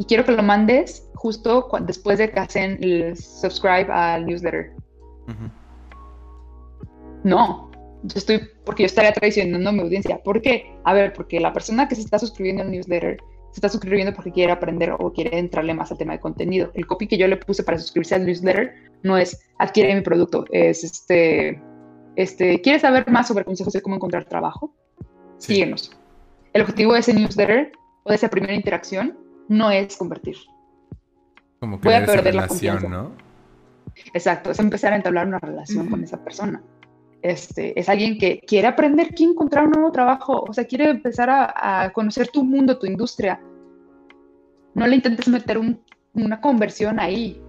Y 0.00 0.06
quiero 0.06 0.24
que 0.24 0.32
lo 0.32 0.42
mandes 0.42 1.06
justo 1.14 1.68
después 1.82 2.18
de 2.18 2.30
que 2.30 2.40
hacen 2.40 2.78
el 2.80 3.14
subscribe 3.18 3.92
al 3.92 4.24
newsletter. 4.24 4.72
Uh 5.28 5.32
-huh. 5.32 5.50
No, 7.22 7.70
yo 8.04 8.14
estoy, 8.16 8.40
porque 8.64 8.84
yo 8.84 8.86
estaría 8.86 9.12
traicionando 9.12 9.68
a 9.68 9.72
mi 9.72 9.80
audiencia. 9.80 10.16
¿Por 10.22 10.40
qué? 10.40 10.74
A 10.84 10.94
ver, 10.94 11.12
porque 11.12 11.38
la 11.38 11.52
persona 11.52 11.86
que 11.86 11.96
se 11.96 12.00
está 12.00 12.18
suscribiendo 12.18 12.62
al 12.62 12.70
newsletter 12.70 13.18
se 13.50 13.58
está 13.58 13.68
suscribiendo 13.68 14.14
porque 14.14 14.32
quiere 14.32 14.52
aprender 14.52 14.90
o 14.98 15.12
quiere 15.12 15.38
entrarle 15.38 15.74
más 15.74 15.90
al 15.92 15.98
tema 15.98 16.14
de 16.14 16.20
contenido. 16.20 16.70
El 16.72 16.86
copy 16.86 17.06
que 17.06 17.18
yo 17.18 17.28
le 17.28 17.36
puse 17.36 17.62
para 17.62 17.78
suscribirse 17.78 18.14
al 18.14 18.24
newsletter 18.24 18.72
no 19.02 19.18
es 19.18 19.38
adquiere 19.58 19.94
mi 19.94 20.00
producto, 20.00 20.46
es 20.50 20.82
este, 20.82 21.60
este, 22.16 22.62
¿quieres 22.62 22.80
saber 22.80 23.06
más 23.10 23.28
sobre 23.28 23.44
consejos 23.44 23.74
de 23.74 23.82
cómo 23.82 23.96
encontrar 23.96 24.24
trabajo? 24.24 24.72
Sí. 25.36 25.56
Síguenos. 25.56 25.94
El 26.54 26.62
objetivo 26.62 26.94
de 26.94 27.00
ese 27.00 27.12
newsletter 27.12 27.72
o 28.04 28.08
de 28.08 28.16
esa 28.16 28.30
primera 28.30 28.54
interacción 28.54 29.28
no 29.50 29.70
es 29.70 29.96
convertir. 29.96 30.36
Como 31.58 31.80
que 31.80 31.88
Voy 31.88 31.94
a 31.96 32.06
perder 32.06 32.32
relación, 32.32 32.36
la 32.36 32.48
confianza. 32.48 32.88
¿no? 32.88 33.12
Exacto, 34.14 34.52
es 34.52 34.58
empezar 34.60 34.92
a 34.92 34.96
entablar 34.96 35.26
una 35.26 35.40
relación 35.40 35.84
uh 35.84 35.88
-huh. 35.88 35.90
con 35.90 36.04
esa 36.04 36.22
persona. 36.24 36.62
Este, 37.20 37.78
es 37.78 37.88
alguien 37.88 38.16
que 38.16 38.40
quiere 38.46 38.68
aprender, 38.68 39.08
quiere 39.08 39.32
encontrar 39.32 39.66
un 39.66 39.72
nuevo 39.72 39.92
trabajo, 39.92 40.44
o 40.48 40.52
sea, 40.54 40.64
quiere 40.64 40.88
empezar 40.88 41.28
a, 41.28 41.82
a 41.82 41.92
conocer 41.92 42.28
tu 42.28 42.44
mundo, 42.44 42.78
tu 42.78 42.86
industria. 42.86 43.40
No 44.74 44.86
le 44.86 44.94
intentes 44.94 45.28
meter 45.28 45.58
un, 45.58 45.82
una 46.14 46.40
conversión 46.40 47.00
ahí, 47.00 47.42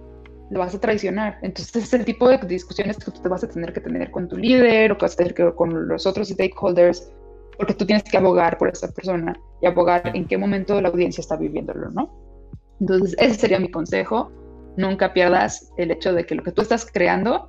lo 0.50 0.58
vas 0.58 0.74
a 0.74 0.80
traicionar. 0.80 1.38
Entonces, 1.42 1.84
es 1.84 1.94
el 1.94 2.04
tipo 2.04 2.28
de 2.28 2.38
discusiones 2.38 2.98
que 2.98 3.12
tú 3.12 3.22
te 3.22 3.28
vas 3.28 3.44
a 3.44 3.48
tener 3.48 3.72
que 3.72 3.80
tener 3.80 4.10
con 4.10 4.28
tu 4.28 4.36
líder 4.36 4.90
o 4.90 4.98
que 4.98 5.04
vas 5.04 5.14
a 5.14 5.18
tener 5.18 5.34
que 5.34 5.54
con 5.54 5.88
los 5.88 6.04
otros 6.04 6.28
stakeholders, 6.28 7.12
porque 7.56 7.74
tú 7.74 7.86
tienes 7.86 8.04
que 8.04 8.16
abogar 8.16 8.58
por 8.58 8.68
esa 8.68 8.88
persona 8.88 9.38
y 9.60 9.66
abogar 9.66 10.10
en 10.14 10.26
qué 10.26 10.38
momento 10.38 10.80
la 10.80 10.88
audiencia 10.88 11.20
está 11.20 11.36
viviéndolo, 11.36 11.90
¿no? 11.90 12.10
Entonces, 12.80 13.14
ese 13.18 13.34
sería 13.34 13.60
mi 13.60 13.70
consejo. 13.70 14.32
Nunca 14.76 15.12
pierdas 15.12 15.70
el 15.76 15.90
hecho 15.90 16.12
de 16.12 16.26
que 16.26 16.34
lo 16.34 16.42
que 16.42 16.52
tú 16.52 16.62
estás 16.62 16.86
creando 16.90 17.48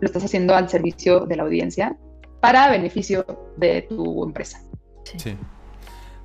lo 0.00 0.06
estás 0.06 0.24
haciendo 0.24 0.54
al 0.54 0.68
servicio 0.68 1.26
de 1.26 1.36
la 1.36 1.42
audiencia 1.42 1.96
para 2.40 2.70
beneficio 2.70 3.26
de 3.56 3.82
tu 3.82 4.24
empresa. 4.24 4.62
Sí. 5.04 5.18
sí. 5.18 5.36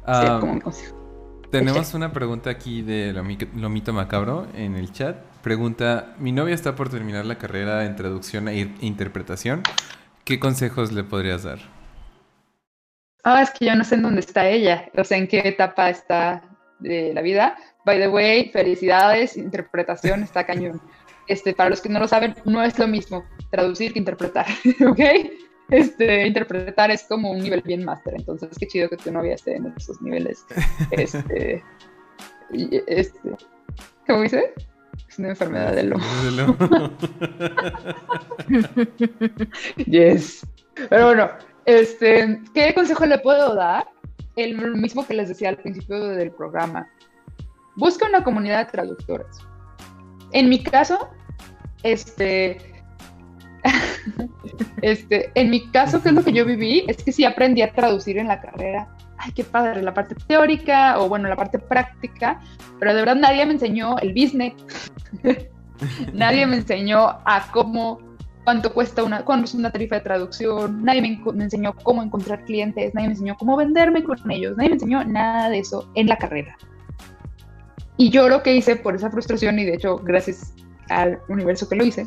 Um, 0.08 0.40
como 0.40 0.54
mi 0.54 0.62
consejo. 0.62 0.96
Tenemos 1.52 1.94
una 1.94 2.12
pregunta 2.12 2.50
aquí 2.50 2.82
de 2.82 3.14
Lomito 3.14 3.94
Macabro 3.94 4.48
en 4.56 4.76
el 4.76 4.92
chat. 4.92 5.18
Pregunta, 5.42 6.16
mi 6.20 6.32
novia 6.32 6.56
está 6.56 6.76
por 6.76 6.90
terminar 6.90 7.26
la 7.26 7.38
carrera 7.38 7.86
en 7.86 7.96
traducción 7.96 8.48
e 8.48 8.74
interpretación. 8.82 9.64
¿Qué 10.24 10.40
consejos 10.40 10.92
le 10.92 11.04
podrías 11.04 11.44
dar? 11.44 11.60
Ah, 13.28 13.42
es 13.42 13.50
que 13.50 13.66
yo 13.66 13.76
no 13.76 13.84
sé 13.84 13.96
en 13.96 14.04
dónde 14.04 14.20
está 14.20 14.48
ella, 14.48 14.88
o 14.96 15.04
sea, 15.04 15.18
en 15.18 15.28
qué 15.28 15.40
etapa 15.40 15.90
está 15.90 16.44
de 16.78 17.12
la 17.12 17.24
vida. 17.24 17.58
By 17.84 17.98
the 17.98 18.08
way, 18.08 18.52
felicidades, 18.52 19.36
interpretación 19.36 20.22
está 20.22 20.46
cañón. 20.46 20.80
Este, 21.28 21.56
para 21.56 21.72
los 21.72 21.82
que 21.82 21.90
no 21.90 22.00
lo 22.00 22.08
saben, 22.08 22.36
no 22.46 22.62
es 22.62 22.78
lo 22.78 22.88
mismo 22.88 23.26
traducir 23.50 23.94
que 23.94 24.00
interpretar, 24.00 24.46
¿ok? 24.88 25.00
Este, 25.72 26.28
interpretar 26.28 26.92
es 26.92 27.06
como 27.06 27.32
un 27.32 27.40
nivel 27.40 27.64
bien 27.64 27.84
máster, 27.84 28.14
entonces 28.16 28.56
qué 28.60 28.68
chido 28.68 28.90
que 28.90 28.98
tu 28.98 29.12
novia 29.12 29.34
esté 29.34 29.56
en 29.56 29.74
esos 29.76 30.00
niveles. 30.04 30.46
Este, 30.92 31.64
este, 32.86 33.36
¿cómo 34.06 34.22
dice? 34.22 34.54
Es 35.10 35.18
una 35.18 35.30
enfermedad 35.30 35.74
del 35.74 35.90
lomo. 35.90 36.04
yes. 39.88 40.46
Pero 40.90 41.06
bueno, 41.08 41.32
este, 41.66 42.42
¿qué 42.54 42.74
consejo 42.74 43.06
le 43.06 43.20
puedo 43.20 43.56
dar? 43.56 43.88
El 44.36 44.58
mismo 44.76 45.06
que 45.06 45.14
les 45.14 45.30
decía 45.30 45.50
al 45.50 45.58
principio 45.58 46.00
del 46.10 46.32
programa. 46.32 46.90
Busca 47.76 48.08
una 48.08 48.24
comunidad 48.24 48.66
de 48.66 48.72
traductores 48.72 49.46
en 50.36 50.50
mi 50.50 50.62
caso, 50.62 51.10
este, 51.84 52.58
este, 54.82 55.32
en 55.36 55.50
mi 55.50 55.70
caso, 55.72 56.02
¿qué 56.02 56.10
es 56.10 56.16
lo 56.16 56.24
que 56.24 56.34
yo 56.34 56.46
viví? 56.46 56.84
Es 56.88 57.02
que 57.02 57.14
sí 57.14 57.24
aprendí 57.24 57.62
a 57.62 57.72
traducir 57.72 58.18
en 58.18 58.28
la 58.28 58.42
carrera. 58.42 58.90
Ay, 59.18 59.32
qué 59.32 59.46
padre, 59.46 59.82
la 59.82 59.94
parte 59.94 60.14
teórica 60.28 61.00
o 61.00 61.08
bueno, 61.08 61.30
la 61.30 61.38
parte 61.38 61.58
práctica, 61.58 62.42
pero 62.80 62.94
de 62.94 63.00
verdad 63.00 63.16
nadie 63.16 63.46
me 63.46 63.54
enseñó 63.54 63.98
el 64.00 64.14
business. 64.14 64.54
nadie 66.14 66.46
me 66.46 66.58
enseñó 66.58 67.08
a 67.26 67.48
cómo, 67.54 68.00
cuánto 68.46 68.74
cuesta 68.74 69.04
una, 69.04 69.26
cuánto 69.26 69.46
es 69.46 69.56
una 69.56 69.72
tarifa 69.72 69.96
de 69.96 70.02
traducción, 70.02 70.86
nadie 70.86 71.02
me, 71.02 71.22
me, 71.34 71.44
enseñó 71.44 71.74
cómo 71.74 72.02
encontrar 72.04 72.46
clientes, 72.46 72.94
nadie 72.94 73.08
me 73.08 73.14
enseñó 73.14 73.36
cómo 73.38 73.58
venderme 73.58 74.04
con 74.04 74.32
ellos, 74.32 74.56
nadie 74.56 74.70
me 74.70 74.76
enseñó 74.76 75.04
nada 75.04 75.50
de 75.50 75.60
eso 75.60 75.90
en 75.96 76.08
la 76.08 76.18
carrera. 76.18 76.56
Y 77.98 78.12
yo 78.12 78.30
lo 78.30 78.44
que 78.44 78.56
hice 78.56 78.76
por 78.76 78.96
esa 78.96 79.10
frustración, 79.10 79.58
y 79.58 79.66
de 79.66 79.74
hecho 79.74 79.98
gracias 79.98 80.54
al 80.90 81.20
universo 81.28 81.68
que 81.68 81.76
lo 81.76 81.84
hice, 81.84 82.06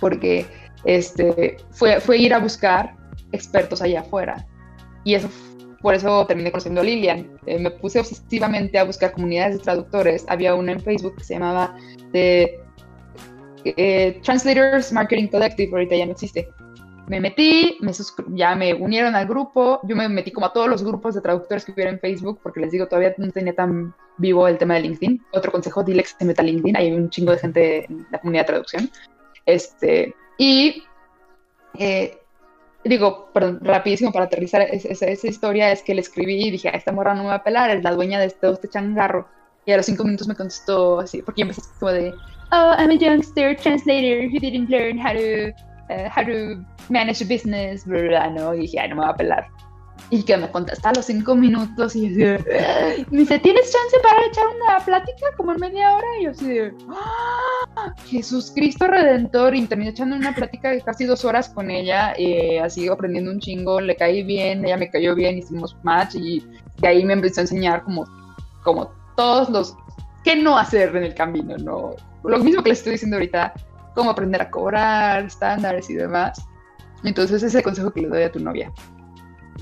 porque 0.00 0.46
este, 0.84 1.58
fue, 1.72 2.00
fue 2.00 2.16
ir 2.16 2.32
a 2.32 2.38
buscar 2.38 2.96
expertos 3.32 3.82
allá 3.82 4.00
afuera. 4.00 4.46
Y 5.04 5.14
eso, 5.14 5.28
por 5.82 5.94
eso 5.94 6.26
terminé 6.26 6.50
conociendo 6.50 6.80
a 6.80 6.84
Lilian. 6.84 7.38
Eh, 7.44 7.58
me 7.58 7.70
puse 7.70 8.00
obsesivamente 8.00 8.78
a 8.78 8.84
buscar 8.84 9.12
comunidades 9.12 9.58
de 9.58 9.64
traductores. 9.64 10.24
Había 10.28 10.54
una 10.54 10.72
en 10.72 10.80
Facebook 10.80 11.16
que 11.16 11.24
se 11.24 11.34
llamaba 11.34 11.76
de, 12.12 12.63
eh, 13.64 14.20
Translators 14.22 14.92
Marketing 14.92 15.28
Collective, 15.28 15.70
ahorita 15.72 15.96
ya 15.96 16.06
no 16.06 16.12
existe. 16.12 16.48
Me 17.06 17.20
metí, 17.20 17.76
me 17.80 17.92
ya 18.34 18.54
me 18.54 18.72
unieron 18.72 19.14
al 19.14 19.26
grupo, 19.26 19.80
yo 19.84 19.94
me 19.94 20.08
metí 20.08 20.32
como 20.32 20.46
a 20.46 20.52
todos 20.52 20.68
los 20.68 20.82
grupos 20.82 21.14
de 21.14 21.20
traductores 21.20 21.64
que 21.64 21.72
hubiera 21.72 21.90
en 21.90 22.00
Facebook, 22.00 22.40
porque 22.42 22.60
les 22.60 22.70
digo, 22.70 22.86
todavía 22.86 23.14
no 23.18 23.30
tenía 23.30 23.54
tan 23.54 23.94
vivo 24.16 24.48
el 24.48 24.56
tema 24.56 24.74
de 24.74 24.80
LinkedIn. 24.80 25.22
Otro 25.32 25.52
consejo, 25.52 25.82
dile 25.82 26.02
que 26.02 26.08
se 26.08 26.24
meta 26.24 26.40
a 26.40 26.44
LinkedIn, 26.46 26.76
hay 26.76 26.92
un 26.92 27.10
chingo 27.10 27.32
de 27.32 27.38
gente 27.38 27.84
en 27.84 28.06
la 28.10 28.18
comunidad 28.18 28.44
de 28.44 28.46
traducción. 28.46 28.90
Este, 29.44 30.14
y 30.38 30.82
eh, 31.78 32.18
digo, 32.84 33.30
perdón, 33.32 33.60
rapidísimo 33.62 34.12
para 34.12 34.26
aterrizar 34.26 34.62
esa, 34.62 35.10
historia, 35.28 35.72
es 35.72 35.82
que 35.82 35.94
le 35.94 36.00
escribí 36.00 36.46
y 36.46 36.50
dije, 36.50 36.74
esta 36.74 36.92
morra 36.92 37.14
no 37.14 37.22
me 37.22 37.28
va 37.28 37.36
a 37.36 37.44
pelar, 37.44 37.70
es 37.70 37.82
la 37.82 37.92
dueña 37.92 38.18
de 38.18 38.26
este, 38.26 38.50
este 38.50 38.68
changarro. 38.68 39.28
Y 39.66 39.72
a 39.72 39.76
los 39.78 39.86
cinco 39.86 40.04
minutos 40.04 40.28
me 40.28 40.34
contestó 40.34 41.00
así, 41.00 41.22
porque 41.22 41.42
empecé 41.42 41.62
como 41.78 41.92
de, 41.92 42.14
oh, 42.52 42.74
I'm 42.76 42.90
a 42.90 42.94
youngster 42.94 43.54
translator 43.54 44.28
who 44.28 44.38
didn't 44.38 44.70
learn 44.70 44.98
how 44.98 45.12
to, 45.12 45.52
uh, 45.90 46.08
how 46.08 46.22
to 46.22 46.64
manage 46.88 47.22
a 47.22 47.26
business, 47.26 47.84
bla, 47.84 48.02
bla, 48.02 48.30
¿no? 48.30 48.54
Y 48.54 48.60
dije, 48.60 48.80
ay, 48.80 48.88
no 48.88 48.96
me 48.96 49.02
va 49.02 49.10
a 49.10 49.16
pelar. 49.16 49.46
Y 50.10 50.22
que 50.22 50.36
me 50.36 50.50
contesta 50.50 50.90
a 50.90 50.94
los 50.94 51.06
cinco 51.06 51.34
minutos 51.34 51.96
y 51.96 52.14
yo 52.14 52.36
me 53.10 53.18
dice, 53.18 53.38
¿tienes 53.38 53.72
chance 53.72 53.96
para 54.02 54.26
echar 54.26 54.44
una 54.48 54.84
plática 54.84 55.26
como 55.36 55.52
en 55.52 55.60
media 55.60 55.94
hora? 55.94 56.06
Y 56.20 56.24
yo 56.24 56.30
así 56.30 56.46
de, 56.46 56.74
¡Ah! 56.90 57.92
Jesús 58.06 58.52
Cristo 58.54 58.86
Redentor, 58.86 59.54
y 59.54 59.66
terminé 59.66 59.90
echando 59.90 60.14
una 60.16 60.34
plática 60.34 60.70
de 60.70 60.82
casi 60.82 61.04
dos 61.06 61.24
horas 61.24 61.48
con 61.48 61.70
ella, 61.70 62.12
eh, 62.18 62.60
así 62.60 62.86
aprendiendo 62.86 63.30
un 63.30 63.40
chingo, 63.40 63.80
le 63.80 63.96
caí 63.96 64.22
bien, 64.22 64.64
ella 64.64 64.76
me 64.76 64.90
cayó 64.90 65.14
bien, 65.14 65.38
hicimos 65.38 65.76
match 65.82 66.16
y 66.16 66.44
de 66.78 66.88
ahí 66.88 67.04
me 67.04 67.14
empezó 67.14 67.40
a 67.40 67.44
enseñar 67.44 67.82
como, 67.82 68.04
como 68.62 68.92
todos 69.16 69.48
los, 69.48 69.76
qué 70.24 70.36
no 70.36 70.58
hacer 70.58 70.96
en 70.96 71.04
el 71.04 71.14
camino, 71.14 71.56
¿no? 71.58 71.94
Lo 72.24 72.38
mismo 72.38 72.62
que 72.62 72.70
les 72.70 72.78
estoy 72.78 72.92
diciendo 72.92 73.16
ahorita, 73.16 73.52
cómo 73.94 74.10
aprender 74.10 74.42
a 74.42 74.50
cobrar, 74.50 75.24
estándares 75.24 75.88
y 75.90 75.94
demás. 75.94 76.42
Entonces 77.04 77.36
ese 77.36 77.46
es 77.46 77.54
el 77.54 77.62
consejo 77.62 77.92
que 77.92 78.00
le 78.00 78.08
doy 78.08 78.22
a 78.22 78.32
tu 78.32 78.40
novia 78.40 78.72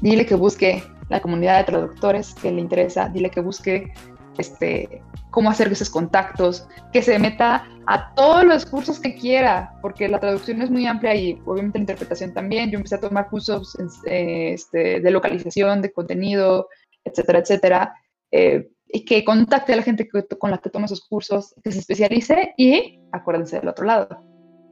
dile 0.03 0.27
que 0.27 0.35
busque 0.35 0.83
la 1.09 1.21
comunidad 1.21 1.59
de 1.59 1.65
traductores 1.65 2.35
que 2.35 2.51
le 2.51 2.61
interesa, 2.61 3.09
dile 3.09 3.31
que 3.31 3.41
busque 3.41 3.93
este, 4.39 5.03
cómo 5.31 5.51
hacer 5.51 5.71
esos 5.71 5.91
contactos, 5.91 6.67
que 6.93 7.03
se 7.03 7.19
meta 7.19 7.67
a 7.87 8.15
todos 8.15 8.45
los 8.45 8.67
cursos 8.67 8.99
que 8.99 9.15
quiera, 9.15 9.75
porque 9.81 10.09
la 10.09 10.19
traducción 10.19 10.61
es 10.61 10.71
muy 10.71 10.87
amplia 10.87 11.15
y 11.15 11.41
obviamente 11.45 11.79
la 11.79 11.83
interpretación 11.83 12.33
también. 12.33 12.71
Yo 12.71 12.77
empecé 12.77 12.97
a 12.97 13.01
tomar 13.01 13.29
cursos 13.29 13.77
este, 14.07 15.01
de 15.01 15.11
localización, 15.11 15.83
de 15.83 15.93
contenido, 15.93 16.69
etcétera, 17.05 17.41
etcétera. 17.41 17.95
Eh, 18.31 18.71
y 18.93 19.07
que 19.07 19.25
contacte 19.25 19.73
a 19.73 19.77
la 19.77 19.83
gente 19.83 20.07
con 20.39 20.51
la 20.51 20.59
que 20.59 20.69
toma 20.69 20.85
esos 20.85 21.01
cursos, 21.01 21.55
que 21.65 21.73
se 21.73 21.79
especialice 21.79 22.53
y 22.59 23.01
acuérdense 23.11 23.59
del 23.59 23.69
otro 23.69 23.87
lado. 23.87 24.23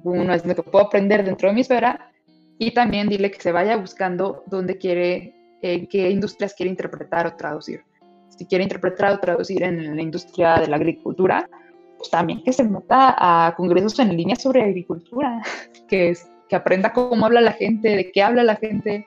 Uno 0.05 0.35
es 0.35 0.45
lo 0.45 0.55
que 0.55 0.63
puedo 0.63 0.85
aprender 0.85 1.25
dentro 1.25 1.49
de 1.49 1.55
mi 1.55 1.63
esfera 1.63 2.13
y 2.59 2.73
también 2.73 3.09
dile 3.09 3.31
que 3.31 3.41
se 3.41 3.51
vaya 3.51 3.79
buscando 3.79 4.45
dónde 4.47 4.77
quiere, 4.77 5.35
eh, 5.63 5.89
qué 5.89 6.11
industrias 6.11 6.53
quiere 6.55 6.69
interpretar 6.69 7.27
o 7.27 7.35
traducir. 7.35 7.83
Si 8.29 8.45
quiere 8.45 8.65
interpretar 8.65 9.13
o 9.13 9.19
traducir 9.19 9.63
en 9.63 9.97
la 9.97 10.03
industria 10.03 10.59
de 10.59 10.69
la 10.69 10.77
agricultura, 10.77 11.49
pues 11.97 12.11
también 12.11 12.43
que 12.45 12.53
se 12.53 12.65
meta 12.65 13.15
a 13.19 13.55
congresos 13.57 13.99
en 14.01 14.15
línea 14.15 14.37
sobre 14.37 14.63
agricultura, 14.63 15.43
que, 15.89 16.11
es, 16.11 16.31
que 16.49 16.57
aprenda 16.57 16.93
cómo 16.93 17.25
habla 17.25 17.41
la 17.41 17.53
gente, 17.53 17.97
de 17.97 18.13
qué 18.13 18.23
habla 18.23 18.43
la 18.43 18.57
gente. 18.57 19.07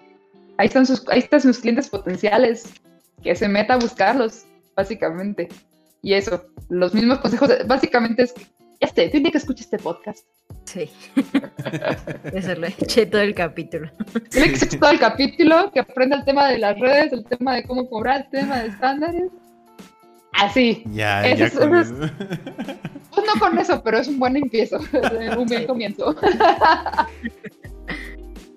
Ahí 0.58 0.68
están, 0.68 0.88
sus, 0.88 1.08
ahí 1.10 1.20
están 1.20 1.42
sus 1.42 1.60
clientes 1.60 1.88
potenciales, 1.90 2.74
que 3.22 3.36
se 3.36 3.48
meta 3.48 3.76
a 3.76 3.80
buscarlos, 3.80 4.46
básicamente. 4.76 5.50
Y 6.02 6.14
eso, 6.14 6.46
los 6.70 6.94
mismos 6.94 7.20
consejos, 7.20 7.50
básicamente 7.66 8.24
es 8.24 8.34
que 8.34 8.46
este, 8.84 9.08
tiene 9.08 9.32
que 9.32 9.38
escuchar 9.38 9.64
este 9.64 9.78
podcast. 9.78 10.28
Sí. 10.66 10.90
Eso 12.34 12.56
lo 12.56 12.68
eché 12.68 13.06
todo 13.06 13.22
el 13.22 13.34
capítulo. 13.34 13.90
Tiene 14.30 14.50
que 14.50 14.56
escuchar 14.56 14.80
todo 14.80 14.92
el 14.92 15.00
capítulo, 15.00 15.72
que 15.72 15.80
aprenda 15.80 16.18
el 16.18 16.26
tema 16.26 16.50
de 16.50 16.58
las 16.58 16.78
redes, 16.78 17.14
el 17.14 17.24
tema 17.24 17.56
de 17.56 17.64
cómo 17.64 17.90
cobrar, 17.90 18.26
el 18.26 18.30
tema 18.30 18.60
de 18.60 18.68
estándares. 18.68 19.32
Así. 20.34 20.84
Ya, 20.92 21.34
ya 21.34 21.50
con 21.50 21.76
eso. 21.76 21.94
Pues 21.96 23.28
no 23.28 23.40
con 23.40 23.58
eso, 23.58 23.82
pero 23.84 24.00
es 24.00 24.08
un 24.10 24.20
buen 24.20 24.36
empiezo, 24.36 24.80
un 25.38 25.46
buen 25.46 25.66
comienzo. 25.66 26.16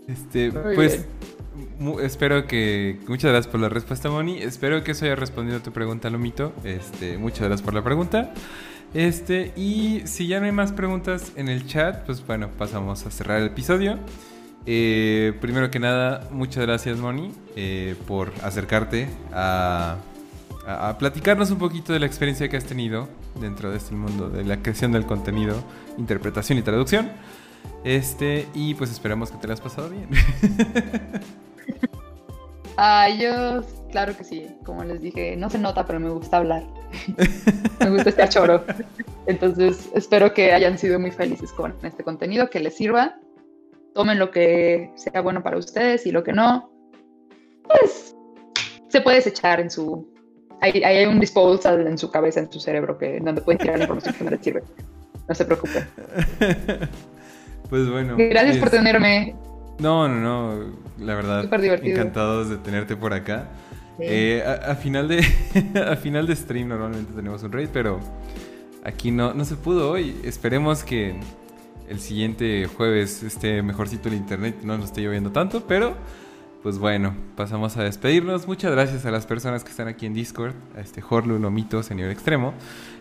Este, 0.08 0.50
pues 0.50 1.06
espero 2.00 2.46
que 2.46 2.98
muchas 3.06 3.30
gracias 3.30 3.50
por 3.50 3.60
la 3.60 3.68
respuesta, 3.68 4.10
Moni. 4.10 4.38
Espero 4.38 4.82
que 4.82 4.92
eso 4.92 5.04
haya 5.04 5.16
respondido 5.16 5.58
a 5.58 5.62
tu 5.62 5.72
pregunta, 5.72 6.10
Lomito. 6.10 6.52
Este, 6.64 7.18
muchas 7.18 7.40
gracias 7.40 7.62
por 7.62 7.74
la 7.74 7.82
pregunta. 7.82 8.32
Este, 8.94 9.52
y 9.56 10.02
si 10.06 10.26
ya 10.26 10.40
no 10.40 10.46
hay 10.46 10.52
más 10.52 10.72
preguntas 10.72 11.32
en 11.36 11.48
el 11.48 11.66
chat, 11.66 12.04
pues 12.06 12.26
bueno, 12.26 12.48
pasamos 12.56 13.04
a 13.06 13.10
cerrar 13.10 13.40
el 13.40 13.48
episodio. 13.48 13.98
Eh, 14.64 15.34
primero 15.40 15.70
que 15.70 15.78
nada, 15.78 16.28
muchas 16.30 16.64
gracias, 16.64 16.98
Moni, 16.98 17.32
eh, 17.54 17.94
por 18.06 18.32
acercarte 18.42 19.08
a, 19.32 19.96
a, 20.66 20.98
platicarnos 20.98 21.50
un 21.50 21.58
poquito 21.58 21.92
de 21.92 22.00
la 22.00 22.06
experiencia 22.06 22.48
que 22.48 22.56
has 22.56 22.64
tenido 22.64 23.08
dentro 23.40 23.70
de 23.70 23.76
este 23.76 23.94
mundo 23.94 24.28
de 24.28 24.44
la 24.44 24.62
creación 24.62 24.92
del 24.92 25.06
contenido, 25.06 25.62
interpretación 25.98 26.58
y 26.58 26.62
traducción. 26.62 27.10
Este, 27.84 28.48
y 28.54 28.74
pues 28.74 28.90
esperamos 28.90 29.30
que 29.30 29.38
te 29.38 29.46
lo 29.46 29.52
has 29.52 29.60
pasado 29.60 29.90
bien. 29.90 30.08
Ay, 32.76 33.18
yo, 33.22 33.62
claro 33.90 34.16
que 34.16 34.24
sí, 34.24 34.46
como 34.64 34.84
les 34.84 35.00
dije, 35.00 35.36
no 35.36 35.50
se 35.50 35.58
nota, 35.58 35.86
pero 35.86 36.00
me 36.00 36.10
gusta 36.10 36.38
hablar. 36.38 36.62
me 37.80 37.90
gusta 37.90 38.10
este 38.10 38.28
choro. 38.28 38.64
Entonces, 39.26 39.90
espero 39.94 40.32
que 40.32 40.52
hayan 40.52 40.78
sido 40.78 40.98
muy 40.98 41.10
felices 41.10 41.52
con 41.52 41.74
este 41.82 42.04
contenido, 42.04 42.48
que 42.50 42.60
les 42.60 42.76
sirva. 42.76 43.16
Tomen 43.94 44.18
lo 44.18 44.30
que 44.30 44.90
sea 44.94 45.22
bueno 45.22 45.42
para 45.42 45.56
ustedes 45.56 46.06
y 46.06 46.10
lo 46.10 46.22
que 46.22 46.32
no, 46.32 46.70
pues 47.62 48.14
se 48.88 49.00
puede 49.00 49.16
desechar 49.16 49.60
en 49.60 49.70
su. 49.70 50.06
Hay, 50.60 50.82
hay 50.82 51.06
un 51.06 51.20
disposal 51.20 51.86
en 51.86 51.98
su 51.98 52.10
cabeza, 52.10 52.40
en 52.40 52.50
su 52.50 52.60
cerebro, 52.60 52.98
que 52.98 53.20
donde 53.20 53.40
pueden 53.40 53.58
tirar 53.58 53.78
la 53.78 53.84
información 53.84 54.14
que 54.14 54.24
no 54.24 54.30
les 54.30 54.40
sirve. 54.40 54.62
No 55.28 55.34
se 55.34 55.44
preocupen. 55.44 55.86
Pues 57.68 57.90
bueno. 57.90 58.14
Gracias 58.16 58.58
por 58.58 58.70
tenerme. 58.70 59.34
No, 59.80 60.06
no, 60.06 60.54
no. 60.54 60.85
La 60.98 61.14
verdad, 61.14 61.44
encantados 61.82 62.48
de 62.48 62.56
tenerte 62.56 62.96
por 62.96 63.12
acá. 63.12 63.48
Eh, 63.98 64.44
a, 64.44 64.74
final 64.74 65.08
de, 65.08 65.24
a 65.90 65.96
final 65.96 66.26
de 66.26 66.36
stream 66.36 66.68
normalmente 66.68 67.12
tenemos 67.14 67.42
un 67.42 67.52
raid, 67.52 67.68
pero 67.72 68.00
aquí 68.84 69.10
no, 69.10 69.34
no 69.34 69.44
se 69.44 69.56
pudo 69.56 69.90
hoy. 69.90 70.16
Esperemos 70.24 70.84
que 70.84 71.18
el 71.88 72.00
siguiente 72.00 72.66
jueves 72.66 73.22
esté 73.22 73.62
mejorcito 73.62 74.08
el 74.08 74.14
internet, 74.14 74.56
no 74.62 74.76
nos 74.76 74.86
esté 74.86 75.02
lloviendo 75.02 75.32
tanto, 75.32 75.66
pero 75.66 75.96
pues 76.62 76.78
bueno, 76.78 77.14
pasamos 77.36 77.76
a 77.76 77.84
despedirnos. 77.84 78.48
Muchas 78.48 78.72
gracias 78.72 79.06
a 79.06 79.10
las 79.10 79.24
personas 79.24 79.62
que 79.62 79.70
están 79.70 79.86
aquí 79.88 80.04
en 80.04 80.14
Discord, 80.14 80.52
a 80.76 80.80
este 80.80 81.02
Horlu 81.08 81.38
Lomito, 81.38 81.82
señor 81.82 82.10
extremo. 82.10 82.54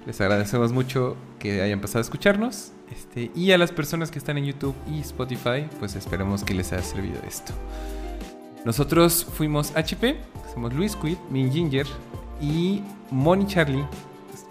Les 0.06 0.22
agradecemos 0.22 0.72
mucho 0.72 1.18
que 1.40 1.62
hayan 1.62 1.82
pasado 1.82 2.00
a 2.00 2.02
escucharnos. 2.02 2.72
Este, 2.92 3.32
y 3.36 3.52
a 3.52 3.58
las 3.58 3.72
personas 3.72 4.12
que 4.12 4.20
están 4.20 4.38
en 4.38 4.46
YouTube 4.46 4.76
y 4.88 5.00
Spotify, 5.00 5.68
pues 5.80 5.96
esperemos 5.96 6.44
que 6.44 6.54
les 6.54 6.72
haya 6.72 6.84
servido 6.84 7.20
esto. 7.28 7.54
Nosotros 8.64 9.26
fuimos 9.26 9.76
HP, 9.76 10.18
somos 10.54 10.74
Luis 10.74 10.96
Quid, 10.96 11.18
Min 11.30 11.52
Ginger 11.52 11.88
y 12.42 12.82
Moni 13.12 13.48
Charlie 13.48 13.86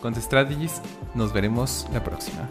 con 0.00 0.14
Strategies. 0.14 0.80
Nos 1.14 1.32
veremos 1.32 1.86
la 1.92 2.02
próxima. 2.02 2.48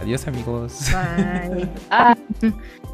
Adiós 0.00 0.26
amigos. 0.26 0.90
Bye. 0.92 2.52